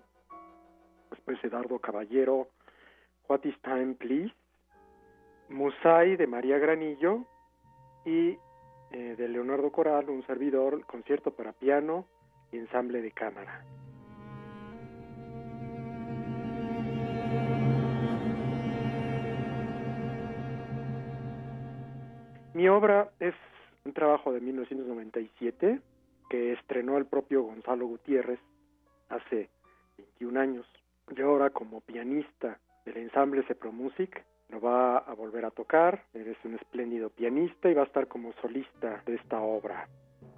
Después 1.09 1.43
Eduardo 1.43 1.79
Caballero, 1.79 2.47
What 3.27 3.45
is 3.45 3.55
Time 3.61 3.95
Please, 3.95 4.33
Musai 5.49 6.15
de 6.17 6.27
María 6.27 6.57
Granillo 6.57 7.25
y 8.05 8.37
eh, 8.91 9.15
de 9.17 9.27
Leonardo 9.27 9.71
Coral, 9.71 10.09
un 10.09 10.25
servidor, 10.25 10.85
concierto 10.85 11.31
para 11.31 11.53
piano 11.53 12.05
y 12.51 12.57
ensamble 12.57 13.01
de 13.01 13.11
cámara. 13.11 13.63
Mi 22.53 22.69
obra 22.69 23.11
es 23.19 23.35
un 23.83 23.93
trabajo 23.93 24.31
de 24.31 24.39
1997 24.39 25.81
que 26.29 26.53
estrenó 26.53 26.97
el 26.97 27.05
propio 27.05 27.43
Gonzalo 27.43 27.85
Gutiérrez 27.85 28.39
hace 29.15 29.49
21 29.97 30.39
años. 30.39 30.65
Yo 31.15 31.29
ahora 31.29 31.49
como 31.49 31.81
pianista 31.81 32.59
del 32.85 32.97
ensamble 32.97 33.43
Cepro 33.43 33.71
Music 33.71 34.23
lo 34.49 34.61
va 34.61 34.97
a 34.97 35.13
volver 35.13 35.45
a 35.45 35.51
tocar. 35.51 36.03
Eres 36.13 36.37
un 36.43 36.55
espléndido 36.55 37.09
pianista 37.09 37.69
y 37.69 37.73
va 37.73 37.83
a 37.83 37.85
estar 37.85 38.07
como 38.07 38.33
solista 38.41 39.01
de 39.05 39.15
esta 39.15 39.39
obra. 39.39 39.87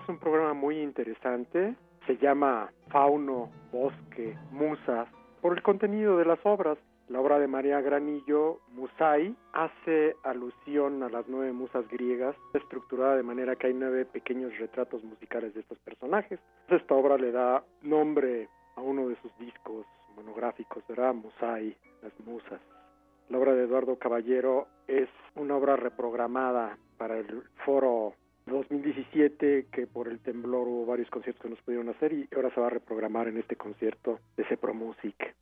Es 0.01 0.09
un 0.09 0.19
programa 0.19 0.53
muy 0.53 0.79
interesante. 0.79 1.75
Se 2.05 2.17
llama 2.17 2.71
Fauno, 2.89 3.49
Bosque, 3.71 4.37
Musas, 4.51 5.07
por 5.41 5.53
el 5.53 5.61
contenido 5.61 6.17
de 6.17 6.25
las 6.25 6.39
obras. 6.45 6.77
La 7.09 7.21
obra 7.21 7.39
de 7.39 7.47
María 7.47 7.79
Granillo, 7.79 8.59
Musai, 8.73 9.33
hace 9.53 10.15
alusión 10.23 11.03
a 11.03 11.09
las 11.09 11.25
nueve 11.29 11.53
musas 11.53 11.87
griegas, 11.87 12.35
estructurada 12.53 13.15
de 13.15 13.23
manera 13.23 13.55
que 13.55 13.67
hay 13.67 13.73
nueve 13.73 14.03
pequeños 14.03 14.57
retratos 14.57 15.01
musicales 15.05 15.53
de 15.53 15.61
estos 15.61 15.79
personajes. 15.79 16.37
Esta 16.67 16.95
obra 16.95 17.17
le 17.17 17.31
da 17.31 17.63
nombre 17.81 18.49
a 18.77 18.81
uno 18.81 19.09
de 19.09 19.17
sus 19.21 19.37
discos 19.37 19.85
monográficos, 20.15 20.83
¿verdad? 20.87 21.13
Musai, 21.13 21.75
las 22.01 22.13
musas. 22.25 22.61
La 23.29 23.39
obra 23.39 23.53
de 23.53 23.63
Eduardo 23.63 23.97
Caballero 23.97 24.67
es 24.87 25.09
una 25.35 25.57
obra 25.57 25.75
reprogramada 25.75 26.77
para 26.97 27.17
el 27.17 27.43
foro 27.65 28.13
2017 28.45 29.67
que 29.71 29.87
por 29.87 30.07
el 30.07 30.19
temblor 30.19 30.67
hubo 30.67 30.85
varios 30.85 31.09
conciertos 31.09 31.41
que 31.41 31.49
no 31.49 31.55
se 31.57 31.63
pudieron 31.63 31.89
hacer 31.89 32.13
y 32.13 32.29
ahora 32.33 32.53
se 32.53 32.61
va 32.61 32.67
a 32.67 32.71
reprogramar 32.71 33.27
en 33.27 33.37
este 33.37 33.55
concierto 33.57 34.19
de 34.37 34.45
Cepro 34.45 34.73
Music. 34.73 35.35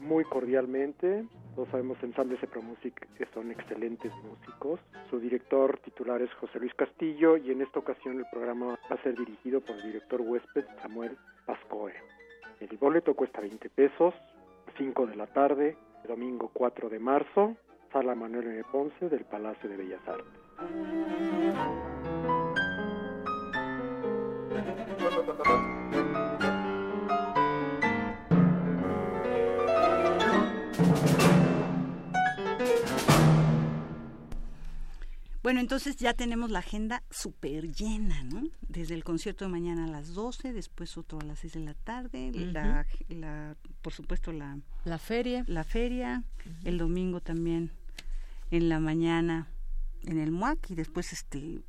Muy 0.00 0.24
cordialmente 0.24 1.24
Todos 1.54 1.68
sabemos 1.68 1.98
Ensamble 2.02 2.36
Pro 2.38 2.62
Music 2.62 3.06
que 3.16 3.26
son 3.34 3.50
excelentes 3.50 4.12
músicos. 4.22 4.80
Su 5.10 5.20
director 5.20 5.78
titular 5.84 6.22
es 6.22 6.32
José 6.34 6.58
Luis 6.58 6.74
Castillo 6.74 7.36
y 7.36 7.50
en 7.50 7.60
esta 7.60 7.78
ocasión 7.78 8.18
el 8.18 8.26
programa 8.30 8.78
va 8.90 8.96
a 8.96 9.02
ser 9.02 9.16
dirigido 9.16 9.60
por 9.60 9.76
el 9.76 9.82
director 9.82 10.20
huésped 10.20 10.64
Samuel 10.82 11.16
Pascoe. 11.46 11.92
El 12.60 12.76
boleto 12.78 13.14
cuesta 13.14 13.40
20 13.40 13.68
pesos, 13.70 14.14
5 14.78 15.06
de 15.06 15.16
la 15.16 15.26
tarde, 15.26 15.76
domingo 16.08 16.50
4 16.52 16.88
de 16.88 16.98
marzo, 16.98 17.56
Sala 17.92 18.14
Manuel 18.14 18.46
M. 18.46 18.64
Ponce 18.72 19.08
del 19.08 19.24
Palacio 19.24 19.68
de 19.68 19.76
Bellas 19.76 20.00
Artes. 20.08 20.24
Bueno, 35.44 35.60
entonces 35.60 35.96
ya 35.96 36.14
tenemos 36.14 36.50
la 36.50 36.60
agenda 36.60 37.02
súper 37.10 37.70
llena, 37.70 38.22
¿no? 38.22 38.44
Desde 38.62 38.94
el 38.94 39.04
concierto 39.04 39.44
de 39.44 39.50
mañana 39.50 39.84
a 39.84 39.88
las 39.88 40.14
12, 40.14 40.54
después 40.54 40.96
otro 40.96 41.20
a 41.20 41.22
las 41.22 41.40
6 41.40 41.52
de 41.52 41.60
la 41.60 41.74
tarde, 41.74 42.32
la, 42.32 43.54
por 43.82 43.92
supuesto 43.92 44.32
la... 44.32 44.58
La 44.86 44.96
feria. 44.96 45.44
La 45.46 45.62
feria, 45.62 46.24
el 46.64 46.78
domingo 46.78 47.20
también 47.20 47.72
en 48.50 48.70
la 48.70 48.80
mañana 48.80 49.46
en 50.04 50.18
el 50.18 50.32
MUAC 50.32 50.70
y 50.70 50.76
después 50.76 51.12
este 51.12 51.60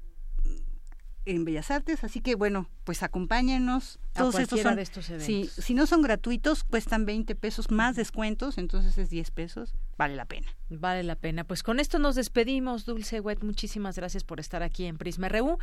en 1.25 1.45
Bellas 1.45 1.71
Artes, 1.71 2.03
así 2.03 2.21
que 2.21 2.35
bueno, 2.35 2.69
pues 2.83 3.03
acompáñenos. 3.03 3.99
Todos 4.13 4.39
estos 4.39 4.61
son, 4.61 4.75
de 4.75 4.81
estos 4.81 5.09
eventos. 5.09 5.51
si 5.51 5.73
no 5.73 5.85
son 5.85 6.01
gratuitos, 6.01 6.63
cuestan 6.63 7.05
20 7.05 7.35
pesos 7.35 7.69
más 7.71 7.95
descuentos, 7.95 8.57
entonces 8.57 8.97
es 8.97 9.09
10 9.09 9.31
pesos, 9.31 9.73
vale 9.97 10.15
la 10.15 10.25
pena. 10.25 10.47
Vale 10.69 11.03
la 11.03 11.15
pena. 11.15 11.43
Pues 11.43 11.63
con 11.63 11.79
esto 11.79 11.99
nos 11.99 12.15
despedimos, 12.15 12.85
Dulce 12.85 13.19
Wet, 13.19 13.43
muchísimas 13.43 13.95
gracias 13.97 14.23
por 14.23 14.39
estar 14.39 14.63
aquí 14.63 14.85
en 14.85 14.97
Prisma 14.97 15.29
RU 15.29 15.57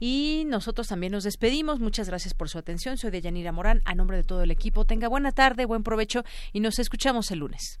y 0.00 0.44
nosotros 0.46 0.88
también 0.88 1.12
nos 1.12 1.24
despedimos. 1.24 1.80
Muchas 1.80 2.08
gracias 2.08 2.34
por 2.34 2.48
su 2.48 2.58
atención. 2.58 2.96
Soy 2.96 3.10
Deyanira 3.10 3.52
Morán, 3.52 3.82
a 3.84 3.94
nombre 3.94 4.16
de 4.16 4.24
todo 4.24 4.42
el 4.42 4.50
equipo. 4.50 4.84
Tenga 4.84 5.08
buena 5.08 5.32
tarde, 5.32 5.66
buen 5.66 5.82
provecho 5.82 6.24
y 6.52 6.60
nos 6.60 6.78
escuchamos 6.78 7.30
el 7.30 7.40
lunes. 7.40 7.80